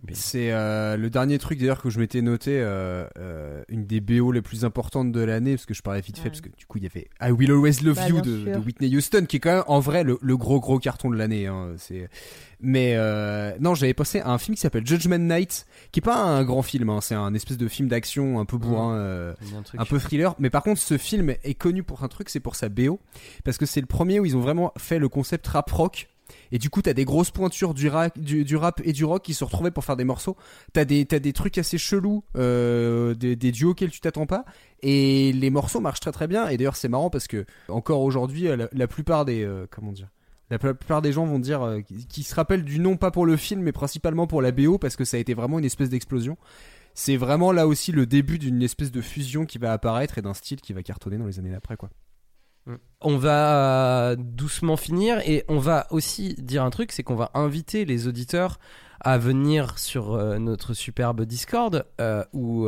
Mais- 0.06 0.14
C'est 0.14 0.52
euh, 0.52 0.96
le 0.96 1.10
dernier 1.10 1.38
truc 1.38 1.58
d'ailleurs 1.58 1.80
que 1.82 1.90
je 1.90 1.98
m'étais 1.98 2.22
noté, 2.22 2.58
euh, 2.60 3.06
euh, 3.18 3.62
une 3.68 3.86
des 3.86 4.00
BO 4.00 4.30
les 4.32 4.42
plus 4.42 4.64
importantes 4.64 5.10
de 5.12 5.20
l'année, 5.20 5.54
parce 5.56 5.66
que 5.66 5.74
je 5.74 5.82
parlais 5.82 6.00
vite 6.00 6.16
fait, 6.18 6.24
Ouais. 6.24 6.30
parce 6.30 6.40
que 6.42 6.48
du 6.50 6.66
coup 6.66 6.78
il 6.78 6.84
y 6.84 6.86
avait 6.86 7.08
I 7.20 7.30
Will 7.30 7.50
Always 7.50 7.82
Love 7.82 7.96
Bah, 7.96 8.08
You 8.08 8.20
de, 8.20 8.56
Whitney 8.64 8.94
Houston, 8.96 9.24
qui 9.26 9.36
est 9.36 9.40
quand 9.40 9.52
même 9.54 9.64
en 9.66 9.80
vrai 9.80 10.04
le, 10.04 10.18
le 10.20 10.36
gros 10.36 10.60
gros 10.60 10.78
carton 10.78 11.10
de 11.10 11.16
l'année. 11.16 11.46
Hein, 11.46 11.74
c'est... 11.78 12.08
Mais 12.60 12.94
euh, 12.96 13.52
non, 13.60 13.74
j'avais 13.74 13.92
passé 13.92 14.20
un 14.24 14.38
film 14.38 14.54
qui 14.54 14.62
s'appelle 14.62 14.86
Judgment 14.86 15.18
Night, 15.18 15.66
qui 15.92 16.00
est 16.00 16.02
pas 16.02 16.16
un 16.22 16.42
grand 16.44 16.62
film, 16.62 16.88
hein, 16.88 17.00
c'est 17.02 17.14
un 17.14 17.34
espèce 17.34 17.58
de 17.58 17.68
film 17.68 17.88
d'action 17.88 18.38
un 18.40 18.44
peu 18.46 18.56
bourrin. 18.56 18.94
euh, 18.94 19.34
un 19.76 19.84
peu 19.84 19.98
thriller. 19.98 20.34
Mais 20.38 20.48
par 20.48 20.62
contre, 20.62 20.80
ce 20.80 20.96
film 20.96 21.34
est 21.44 21.54
connu 21.54 21.82
pour 21.82 22.02
un 22.02 22.08
truc, 22.08 22.30
c'est 22.30 22.40
pour 22.40 22.54
sa 22.54 22.68
BO. 22.70 22.98
Parce 23.44 23.58
que 23.58 23.66
c'est 23.66 23.80
le 23.82 23.86
premier 23.86 24.20
où 24.20 24.24
ils 24.24 24.36
ont 24.36 24.40
vraiment 24.40 24.72
fait 24.78 24.98
le 24.98 25.08
concept 25.10 25.46
rap 25.48 25.70
rock. 25.70 26.08
Et 26.52 26.58
du 26.58 26.70
coup, 26.70 26.82
t'as 26.82 26.92
des 26.92 27.04
grosses 27.04 27.30
pointures 27.30 27.74
du, 27.74 27.88
ra- 27.88 28.08
du, 28.16 28.44
du 28.44 28.56
rap 28.56 28.80
et 28.84 28.92
du 28.92 29.04
rock 29.04 29.22
qui 29.22 29.34
se 29.34 29.44
retrouvaient 29.44 29.70
pour 29.70 29.84
faire 29.84 29.96
des 29.96 30.04
morceaux. 30.04 30.36
T'as 30.72 30.84
des, 30.84 31.06
trucs 31.32 31.58
assez 31.58 31.78
chelous, 31.78 32.24
euh, 32.36 33.14
des, 33.14 33.36
duos 33.36 33.70
auxquels 33.70 33.90
tu 33.90 34.00
t'attends 34.00 34.26
pas. 34.26 34.44
Et 34.82 35.32
les 35.32 35.50
morceaux 35.50 35.80
marchent 35.80 36.00
très 36.00 36.12
très 36.12 36.26
bien. 36.26 36.48
Et 36.48 36.56
d'ailleurs, 36.56 36.76
c'est 36.76 36.88
marrant 36.88 37.10
parce 37.10 37.26
que, 37.26 37.44
encore 37.68 38.02
aujourd'hui, 38.02 38.44
la, 38.44 38.68
la 38.72 38.86
plupart 38.86 39.24
des. 39.24 39.42
euh, 39.44 39.66
comment 39.70 39.92
dire 39.92 40.08
la 40.48 40.60
plupart 40.60 41.02
des 41.02 41.10
gens 41.10 41.26
vont 41.26 41.40
dire 41.40 41.60
euh, 41.62 41.80
qui 42.08 42.22
se 42.22 42.32
rappellent 42.32 42.62
du 42.62 42.78
nom 42.78 42.96
pas 42.96 43.10
pour 43.10 43.26
le 43.26 43.36
film 43.36 43.62
mais 43.62 43.72
principalement 43.72 44.28
pour 44.28 44.40
la 44.40 44.52
BO 44.52 44.78
parce 44.78 44.94
que 44.94 45.04
ça 45.04 45.16
a 45.16 45.20
été 45.20 45.34
vraiment 45.34 45.58
une 45.58 45.64
espèce 45.64 45.88
d'explosion. 45.90 46.36
C'est 46.94 47.16
vraiment 47.16 47.50
là 47.50 47.66
aussi 47.66 47.90
le 47.90 48.06
début 48.06 48.38
d'une 48.38 48.62
espèce 48.62 48.92
de 48.92 49.00
fusion 49.00 49.44
qui 49.44 49.58
va 49.58 49.72
apparaître 49.72 50.18
et 50.18 50.22
d'un 50.22 50.34
style 50.34 50.60
qui 50.60 50.72
va 50.72 50.84
cartonner 50.84 51.18
dans 51.18 51.26
les 51.26 51.40
années 51.40 51.50
d'après 51.50 51.76
quoi. 51.76 51.90
On 53.00 53.18
va 53.18 54.10
euh, 54.10 54.16
doucement 54.18 54.76
finir 54.76 55.20
et 55.28 55.44
on 55.48 55.58
va 55.58 55.86
aussi 55.90 56.34
dire 56.38 56.64
un 56.64 56.70
truc, 56.70 56.92
c'est 56.92 57.02
qu'on 57.02 57.14
va 57.14 57.30
inviter 57.34 57.84
les 57.84 58.08
auditeurs 58.08 58.58
à 59.00 59.18
venir 59.18 59.78
sur 59.78 60.14
euh, 60.14 60.38
notre 60.38 60.72
superbe 60.72 61.22
Discord 61.22 61.84
euh, 62.00 62.24
où 62.32 62.66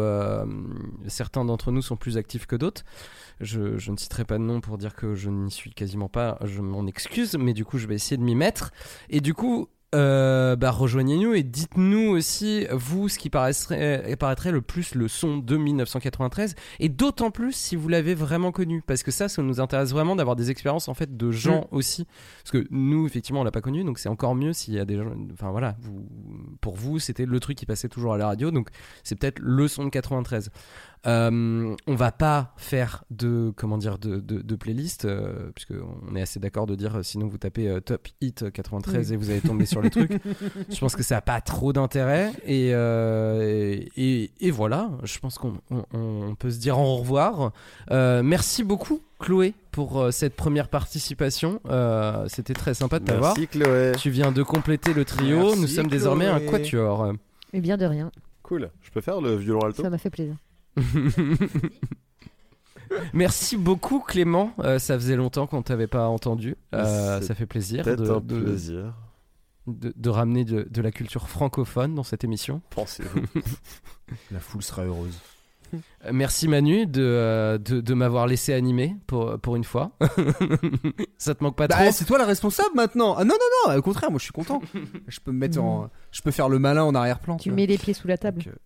certains 1.09 1.44
d'entre 1.44 1.72
nous 1.72 1.82
sont 1.82 1.96
plus 1.96 2.16
actifs 2.16 2.46
que 2.46 2.57
d'autres. 2.57 2.84
Je, 3.40 3.78
je 3.78 3.90
ne 3.90 3.96
citerai 3.96 4.24
pas 4.24 4.38
de 4.38 4.42
nom 4.42 4.61
pour 4.61 4.78
dire 4.78 4.94
que 4.94 5.14
je 5.14 5.30
n'y 5.30 5.51
suis 5.51 5.72
quasiment 5.72 6.09
pas, 6.09 6.38
je 6.44 6.61
m'en 6.61 6.86
excuse, 6.86 7.36
mais 7.38 7.55
du 7.55 7.64
coup 7.64 7.78
je 7.78 7.86
vais 7.86 7.94
essayer 7.94 8.16
de 8.16 8.22
m'y 8.22 8.34
mettre. 8.34 8.72
Et 9.11 9.20
du 9.20 9.32
coup, 9.32 9.68
euh, 9.95 10.55
bah, 10.55 10.70
rejoignez-nous 10.70 11.32
et 11.32 11.43
dites-nous 11.43 12.11
aussi, 12.11 12.66
vous, 12.72 13.09
ce 13.09 13.18
qui 13.18 13.30
paraîtrait, 13.30 14.16
paraîtrait 14.18 14.53
le 14.53 14.61
plus 14.61 14.95
le 14.95 15.09
son 15.09 15.39
de 15.39 15.57
1993, 15.57 16.55
et 16.78 16.91
d'autant 16.91 17.30
plus 17.30 17.53
si 17.53 17.74
vous 17.74 17.89
l'avez 17.89 18.14
vraiment 18.14 18.53
connu, 18.53 18.82
parce 18.86 19.03
que 19.03 19.11
ça, 19.11 19.28
ça 19.28 19.43
nous 19.43 19.61
intéresse 19.61 19.91
vraiment 19.91 20.14
d'avoir 20.14 20.36
des 20.36 20.51
expériences 20.51 20.89
en 20.89 20.95
fait 20.95 21.16
de 21.16 21.30
gens 21.30 21.68
aussi, 21.70 22.07
parce 22.43 22.51
que 22.51 22.66
nous, 22.70 23.07
effectivement, 23.07 23.41
on 23.41 23.45
l'a 23.45 23.51
pas 23.51 23.62
connu, 23.62 23.82
donc 23.82 23.99
c'est 23.99 24.11
encore 24.11 24.34
mieux 24.34 24.53
s'il 24.53 24.74
y 24.74 24.78
a 24.78 24.84
des 24.84 24.97
gens, 24.97 25.11
enfin 25.32 25.51
voilà, 25.51 25.76
vous, 25.80 26.07
pour 26.61 26.76
vous, 26.76 26.99
c'était 26.99 27.24
le 27.24 27.41
truc 27.41 27.57
qui 27.57 27.64
passait 27.64 27.89
toujours 27.89 28.12
à 28.12 28.18
la 28.18 28.26
radio, 28.26 28.51
donc 28.51 28.68
c'est 29.05 29.14
peut-être 29.16 29.39
le 29.39 29.68
son 29.68 29.84
de 29.84 29.91
93. 29.91 30.51
Euh, 31.07 31.74
on 31.86 31.94
va 31.94 32.11
pas 32.12 32.53
faire 32.57 33.05
de 33.11 33.53
comment 33.57 33.78
dire 33.78 33.99
de, 33.99 34.16
de, 34.18 34.40
de 34.42 34.57
playlist 34.57 35.05
euh, 35.05 35.51
puisque 35.55 35.72
on 36.11 36.16
est 36.16 36.22
assez 36.22 36.40
d'accord 36.40 36.66
de 36.66 36.74
dire 36.74 36.96
euh, 36.99 37.03
sinon 37.03 37.28
vous 37.28 37.38
tapez 37.38 37.68
euh, 37.68 37.80
top 37.80 38.09
hit 38.20 38.51
93 38.51 39.09
Oui. 39.09 39.14
et 39.14 39.16
vous 39.16 39.30
allez 39.30 39.40
tomber 39.40 39.64
sur 39.64 39.80
les 39.80 39.90
trucs. 39.90 40.12
Je 40.70 40.78
pense 40.80 40.96
que 40.96 41.03
ça 41.05 41.18
a 41.18 41.20
pas 41.20 41.40
trop 41.40 41.72
d'intérêt 41.72 42.32
et, 42.44 42.70
euh, 42.74 43.78
et 43.96 44.30
et 44.40 44.51
voilà. 44.51 44.90
Je 45.05 45.18
pense 45.20 45.38
qu'on 45.38 45.55
on, 45.70 45.84
on 45.92 46.34
peut 46.34 46.51
se 46.51 46.59
dire 46.59 46.78
au 46.78 46.96
revoir. 46.96 47.53
Euh, 47.90 48.22
merci 48.22 48.64
beaucoup 48.64 49.01
Chloé 49.20 49.55
pour 49.70 50.01
euh, 50.01 50.11
cette 50.11 50.34
première 50.34 50.68
participation. 50.68 51.61
Euh, 51.68 52.24
C'était 52.28 52.55
très 52.55 52.74
sympa 52.74 52.99
de 52.99 53.05
t'avoir. 53.05 53.34
Merci 53.36 53.49
Chloé. 53.49 53.92
Tu 53.99 54.11
viens 54.11 54.32
de 54.32 54.42
compléter 54.42 54.94
le 54.94 55.05
trio. 55.05 55.38
Merci, 55.46 55.61
Nous 55.61 55.66
sommes 55.68 55.86
désormais 55.88 56.26
un 56.26 56.40
quatuor. 56.40 57.12
Et 57.53 57.61
bien 57.61 57.76
de 57.76 57.86
rien. 57.86 58.11
Cool. 58.42 58.70
Je 58.82 58.90
peux 58.90 59.01
faire 59.01 59.20
le 59.20 59.36
violon 59.36 59.61
alto? 59.61 59.82
Ça 59.82 59.90
m'a 59.90 59.99
fait 59.99 60.11
plaisir. 60.11 60.34
Merci 63.12 63.57
beaucoup 63.57 64.01
Clément, 64.01 64.53
Euh, 64.61 64.79
ça 64.79 64.95
faisait 64.95 65.16
longtemps 65.16 65.47
qu'on 65.47 65.62
t'avait 65.62 65.87
pas 65.87 66.09
entendu, 66.09 66.57
Euh, 66.74 67.20
ça 67.20 67.35
fait 67.35 67.47
plaisir 67.47 67.85
de, 67.85 67.91
un 68.11 68.20
de- 68.20 68.41
plaisir. 68.41 68.95
de- 69.66 69.93
de 69.95 70.11
ramener 70.11 70.45
de, 70.45 70.66
de 70.70 70.83
la 70.83 70.91
culture 70.91 71.29
francophone 71.29 71.95
dans 71.95 72.03
cette 72.03 72.24
émission. 72.24 72.62
Pensez-vous. 72.70 73.20
La 74.31 74.41
foule 74.41 74.62
sera 74.62 74.85
heureuse. 74.85 75.18
Euh, 75.74 75.79
Merci 76.14 76.49
Manu 76.49 76.87
de, 76.87 77.61
de, 77.62 77.83
de 77.83 77.95
m'avoir 77.95 78.26
laissé 78.26 78.55
animer 78.55 78.97
pour, 79.07 79.39
pour 79.39 79.55
une 79.57 79.64
fois. 79.64 79.91
ça 81.18 81.35
te 81.35 81.45
manque 81.45 81.57
pas 81.57 81.68
Bah, 81.68 81.76
trop 81.83 81.93
c'est 81.93 82.07
toi 82.07 82.16
la 82.16 82.24
responsable 82.24 82.70
maintenant. 82.74 83.16
Ah 83.18 83.24
non 83.24 83.35
non 83.66 83.72
non, 83.74 83.79
au 83.79 83.83
contraire, 83.83 84.11
moi 84.11 84.18
je 84.18 84.24
suis 84.24 84.33
content. 84.33 84.62
je 85.09 85.20
peux 85.20 85.31
me 85.31 85.39
mettre 85.39 85.61
en, 85.61 85.91
je 86.11 86.22
peux 86.22 86.31
faire 86.31 86.49
le 86.49 86.59
malin 86.59 86.85
en 86.85 86.95
arrière-plan. 86.95 87.37
Tu 87.37 87.51
mets 87.53 87.66
les 87.66 87.76
pieds 87.76 87.93
sous 87.93 88.09
la 88.09 88.16
table. 88.16 88.39
Donc, 88.43 88.55
euh, 88.55 88.57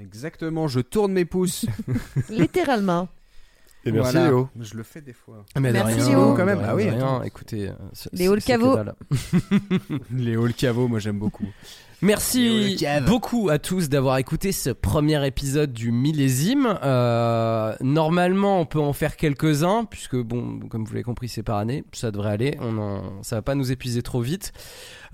Exactement, 0.00 0.68
je 0.68 0.80
tourne 0.80 1.12
mes 1.12 1.24
pouces. 1.24 1.66
Littéralement. 2.30 3.08
Et 3.84 3.92
merci 3.92 4.12
Voilà. 4.12 4.28
Léo. 4.28 4.48
Je 4.60 4.74
le 4.76 4.82
fais 4.82 5.00
des 5.00 5.12
fois. 5.12 5.44
Mais 5.58 5.68
de 5.68 5.72
Merci, 5.74 5.94
rien, 6.00 6.08
Léo. 6.08 6.34
quand 6.34 6.44
même. 6.44 6.60
Ah 6.64 6.74
oui, 6.74 6.88
rien, 6.90 7.22
écoutez. 7.22 7.68
euh, 7.68 7.72
Léo 8.12 8.34
le 8.34 8.40
caveau. 8.40 8.76
Les 10.12 10.36
hall 10.36 10.52
cavo, 10.54 10.88
moi 10.88 10.98
j'aime 10.98 11.18
beaucoup. 11.18 11.46
Merci 12.00 12.86
beaucoup 13.08 13.48
à 13.50 13.58
tous 13.58 13.88
d'avoir 13.88 14.18
écouté 14.18 14.52
ce 14.52 14.70
premier 14.70 15.26
épisode 15.26 15.72
du 15.72 15.90
millésime. 15.90 16.78
Euh, 16.84 17.74
normalement, 17.80 18.60
on 18.60 18.66
peut 18.66 18.78
en 18.78 18.92
faire 18.92 19.16
quelques-uns, 19.16 19.84
puisque, 19.84 20.14
bon, 20.14 20.60
comme 20.68 20.84
vous 20.84 20.92
l'avez 20.92 21.02
compris, 21.02 21.28
c'est 21.28 21.42
par 21.42 21.56
année. 21.56 21.82
Ça 21.92 22.12
devrait 22.12 22.30
aller. 22.30 22.56
On 22.60 22.78
en... 22.78 23.22
Ça 23.22 23.36
va 23.36 23.42
pas 23.42 23.56
nous 23.56 23.72
épuiser 23.72 24.02
trop 24.02 24.20
vite. 24.20 24.52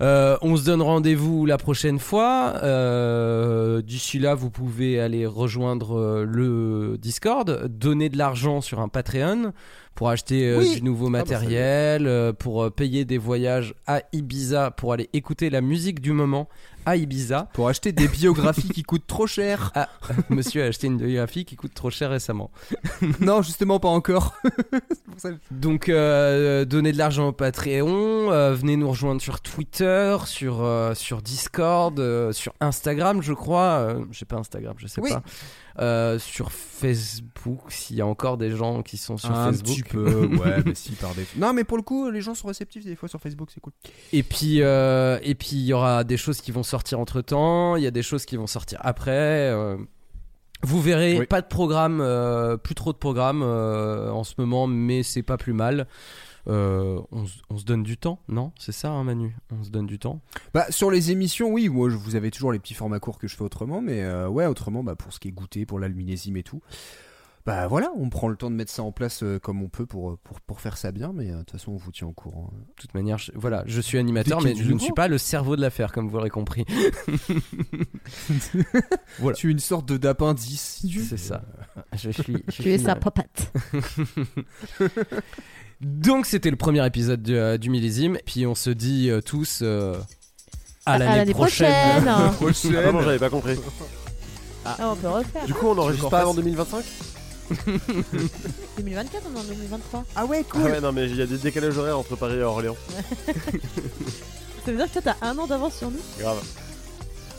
Euh, 0.01 0.37
on 0.43 0.57
se 0.57 0.65
donne 0.65 0.83
rendez-vous 0.83 1.47
la 1.47 1.57
prochaine 1.57 1.97
fois. 1.97 2.53
Euh, 2.61 3.81
D'ici 3.81 4.19
là, 4.19 4.35
vous 4.35 4.51
pouvez 4.51 4.99
aller 4.99 5.25
rejoindre 5.25 6.23
le 6.23 6.97
Discord, 6.99 7.65
donner 7.67 8.09
de 8.09 8.17
l'argent 8.17 8.61
sur 8.61 8.79
un 8.79 8.89
Patreon 8.89 9.53
pour 9.95 10.09
acheter 10.09 10.47
euh, 10.49 10.59
Oui. 10.59 10.75
du 10.75 10.81
nouveau 10.83 11.09
bah, 11.09 11.19
y 11.19 11.21
est. 11.21 11.23
matériel, 11.23 12.07
euh, 12.07 12.33
pour 12.33 12.63
euh, 12.63 12.69
payer 12.69 13.05
des 13.05 13.17
voyages 13.17 13.73
à 13.87 14.01
Ibiza, 14.13 14.71
pour 14.71 14.93
aller 14.93 15.09
écouter 15.13 15.49
la 15.49 15.61
musique 15.61 16.01
du 16.01 16.11
moment 16.11 16.47
à 16.85 16.97
Ibiza. 16.97 17.47
Pour 17.53 17.67
acheter 17.67 17.91
des 17.93 18.07
biographies 18.07 18.69
qui 18.69 18.83
coûtent 18.83 19.07
trop 19.07 19.25
cher. 19.25 19.71
Ah, 19.73 19.89
monsieur 20.29 20.63
a 20.63 20.67
acheté 20.67 20.87
une 20.87 20.97
biographie 20.97 21.43
qui 21.45 21.55
coûte 21.55 21.73
trop 21.73 21.89
cher 21.89 22.11
récemment. 22.11 22.51
non, 23.21 23.41
justement 23.41 23.79
pas 23.79 23.87
encore. 23.87 24.35
Pour 24.71 25.19
ça 25.19 25.29
Donc, 25.49 25.89
euh, 25.89 26.65
donnez 26.65 26.91
de 26.91 26.97
l'argent 26.97 27.29
au 27.29 27.31
Patreon, 27.31 28.31
euh, 28.31 28.53
venez 28.53 28.75
nous 28.75 28.89
rejoindre 28.89 29.21
sur 29.21 29.39
Twitter, 29.41 30.15
sur, 30.25 30.61
euh, 30.61 30.93
sur 30.93 31.21
Discord, 31.21 31.99
sur 32.33 32.53
Instagram, 32.59 33.21
je 33.23 33.33
crois. 33.33 33.95
Sais 34.11 34.25
pas 34.25 34.35
Instagram, 34.37 34.75
je 34.77 34.87
sais 34.87 35.01
Oui. 35.01 35.09
pas. 35.11 35.23
Euh, 35.79 36.17
sur 36.19 36.51
Facebook, 36.53 37.59
s'il 37.69 37.97
y 37.97 38.01
a 38.01 38.07
encore 38.07 38.37
des 38.37 38.51
gens 38.55 38.81
qui 38.81 38.95
sont 38.97 39.17
sur 39.17 39.31
un 39.31 39.51
Facebook. 39.51 39.75
petit 39.75 39.83
peu, 39.83 40.25
ouais, 40.37 40.63
mais 40.65 40.73
si 40.75 40.93
par 40.93 41.13
des. 41.15 41.25
Non, 41.35 41.51
mais 41.51 41.63
pour 41.65 41.75
le 41.77 41.83
coup, 41.83 42.09
les 42.09 42.21
gens 42.21 42.33
sont 42.33 42.47
réceptifs 42.47 42.85
des 42.85 42.95
fois 42.95 43.09
sur 43.09 43.19
Facebook, 43.19 43.49
c'est 43.53 43.59
cool. 43.59 43.73
Et 44.13 44.23
puis, 44.23 44.61
euh, 44.61 45.19
et 45.21 45.35
puis 45.35 45.51
il 45.57 45.65
y 45.65 45.73
aura 45.73 46.03
des 46.05 46.17
choses 46.17 46.39
qui 46.39 46.51
vont 46.51 46.63
sortir 46.63 46.99
entre 46.99 47.21
temps. 47.21 47.75
Il 47.75 47.83
y 47.83 47.87
a 47.87 47.91
des 47.91 48.03
choses 48.03 48.25
qui 48.25 48.37
vont 48.37 48.47
sortir 48.47 48.79
après. 48.81 49.51
euh, 49.51 49.75
vous 50.63 50.81
verrez, 50.81 51.19
Oui. 51.19 51.25
pas 51.27 51.41
de 51.41 51.47
programme, 51.47 51.99
euh, 52.01 52.57
plus 52.57 52.73
trop 52.73 52.91
de 52.93 52.97
programmes 52.97 53.43
euh, 53.43 54.09
en 54.09 54.23
ce 54.23 54.33
moment, 54.37 54.65
mais 54.67 55.03
c'est 55.03 55.21
pas 55.23 55.37
plus 55.37 55.53
mal. 55.53 55.87
Euh, 56.47 57.01
on, 57.11 57.25
se- 57.25 57.39
on 57.49 57.57
se 57.57 57.65
donne 57.65 57.83
du 57.83 57.97
temps, 57.97 58.19
non? 58.27 58.51
C'est 58.59 58.71
ça, 58.71 58.89
hein, 58.91 59.03
Manu? 59.03 59.35
On 59.51 59.63
se 59.63 59.69
donne 59.71 59.87
du 59.87 59.97
temps? 59.99 60.21
Bah 60.53 60.65
sur 60.69 60.91
les 60.91 61.11
émissions, 61.11 61.49
oui, 61.51 61.69
moi 61.69 61.89
je- 61.89 61.95
vous 61.97 62.15
avez 62.15 62.29
toujours 62.31 62.51
les 62.51 62.59
petits 62.59 62.73
formats 62.75 62.99
courts 62.99 63.17
que 63.17 63.27
je 63.27 63.35
fais 63.35 63.43
autrement, 63.43 63.81
mais 63.81 64.03
euh, 64.03 64.27
ouais, 64.29 64.45
autrement, 64.45 64.83
bah 64.83 64.95
pour 64.95 65.11
ce 65.13 65.19
qui 65.19 65.29
est 65.29 65.31
goûté, 65.31 65.65
pour 65.65 65.79
l'alminésime 65.79 66.37
et 66.37 66.43
tout. 66.43 66.61
Bah 67.47 67.67
voilà, 67.67 67.91
on 67.95 68.09
prend 68.09 68.27
le 68.27 68.35
temps 68.35 68.49
de 68.49 68.55
mettre 68.55 68.71
ça 68.71 68.81
en 68.81 68.91
place 68.91 69.21
euh, 69.21 69.37
comme 69.37 69.61
on 69.61 69.69
peut 69.69 69.85
pour, 69.85 70.17
pour, 70.17 70.41
pour 70.41 70.59
faire 70.61 70.77
ça 70.77 70.91
bien, 70.91 71.13
mais 71.13 71.29
euh, 71.29 71.33
de 71.33 71.39
toute 71.41 71.51
façon 71.51 71.73
on 71.73 71.77
vous 71.77 71.91
tient 71.91 72.07
au 72.07 72.11
courant. 72.11 72.49
hein. 72.51 72.57
De 72.75 72.81
toute 72.81 72.95
manière, 72.95 73.19
je, 73.19 73.31
voilà, 73.35 73.63
je 73.67 73.79
suis 73.81 73.99
animateur, 73.99 74.41
mais 74.41 74.55
je 74.55 74.71
ne 74.71 74.79
suis 74.79 74.93
pas 74.93 75.07
le 75.07 75.19
cerveau 75.19 75.55
de 75.55 75.61
l'affaire, 75.61 75.91
comme 75.91 76.07
vous 76.09 76.15
l'aurez 76.15 76.31
compris. 76.31 76.65
Voilà. 79.19 79.35
Tu 79.35 79.49
es 79.49 79.51
une 79.51 79.59
sorte 79.59 79.87
de 79.87 79.97
d'appendice. 79.97 80.85
C'est 81.07 81.17
ça. 81.17 81.43
Je 81.93 82.09
suis, 82.09 82.33
je 82.47 82.51
Tu 82.51 82.61
suis 82.63 82.71
es 82.71 82.77
sa 82.79 82.95
papate. 82.95 83.51
Donc 85.81 86.25
c'était 86.25 86.49
le 86.49 86.55
premier 86.55 86.85
épisode 86.85 87.21
du, 87.21 87.35
euh, 87.35 87.57
du 87.57 87.69
millésime. 87.69 88.17
Puis 88.25 88.45
on 88.45 88.55
se 88.55 88.69
dit 88.69 89.09
euh, 89.09 89.21
tous 89.21 89.59
euh, 89.61 89.95
à 90.85 90.93
À 90.93 90.97
l'année 90.97 91.15
l'année 91.17 91.33
prochaine. 91.33 91.71
prochaine. 92.35 92.75
Ah 92.87 92.91
non, 92.91 93.01
j'avais 93.01 93.19
pas 93.19 93.29
compris. 93.29 93.57
Ah, 94.65 94.77
on 94.91 94.95
peut 94.95 95.07
refaire. 95.09 95.45
Du 95.45 95.53
coup, 95.53 95.67
on 95.67 95.77
enregistre 95.77 96.05
qu'on 96.05 96.09
pas 96.09 96.21
avant 96.21 96.33
fasse- 96.33 96.43
2025 96.43 96.83
2024, 98.77 99.23
on 99.31 99.37
est 99.37 99.39
en 99.39 99.43
2023. 99.43 100.05
Ah 100.15 100.25
ouais, 100.25 100.41
Ah 100.43 100.49
cool. 100.51 100.61
ouais, 100.63 100.81
non, 100.81 100.91
mais 100.91 101.05
il 101.07 101.15
y 101.15 101.21
a 101.21 101.27
des 101.27 101.37
décalages 101.37 101.77
horaires 101.77 101.99
entre 101.99 102.15
Paris 102.15 102.35
et 102.37 102.41
Orléans. 102.41 102.75
Ça 104.65 104.71
veut 104.71 104.77
dire 104.77 104.87
que 104.91 104.99
toi, 104.99 105.13
t'as 105.19 105.27
un 105.27 105.37
an 105.37 105.45
d'avance 105.45 105.75
sur 105.75 105.91
nous 105.91 105.99
Grave. 106.19 106.41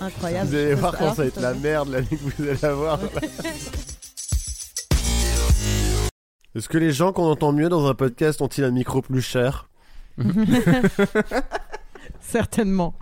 Incroyable. 0.01 0.49
Vous 0.51 0.55
allez 0.55 0.75
voir 0.75 0.97
quand 0.97 1.09
ça 1.15 1.23
va 1.23 1.27
être 1.29 1.41
la 1.41 1.55
merde 1.55 1.89
l'année 1.89 2.07
que 2.07 2.17
vous 2.43 2.49
allez 2.49 2.65
avoir. 2.65 3.01
Est-ce 6.57 6.71
que 6.71 6.79
les 6.79 6.91
gens 6.91 7.13
qu'on 7.13 7.31
entend 7.31 7.53
mieux 7.53 7.69
dans 7.69 7.87
un 7.87 7.93
podcast 7.93 8.41
ont-ils 8.41 8.65
un 8.65 8.71
micro 8.71 9.03
plus 9.03 9.21
cher? 9.21 9.69
Certainement. 12.21 12.95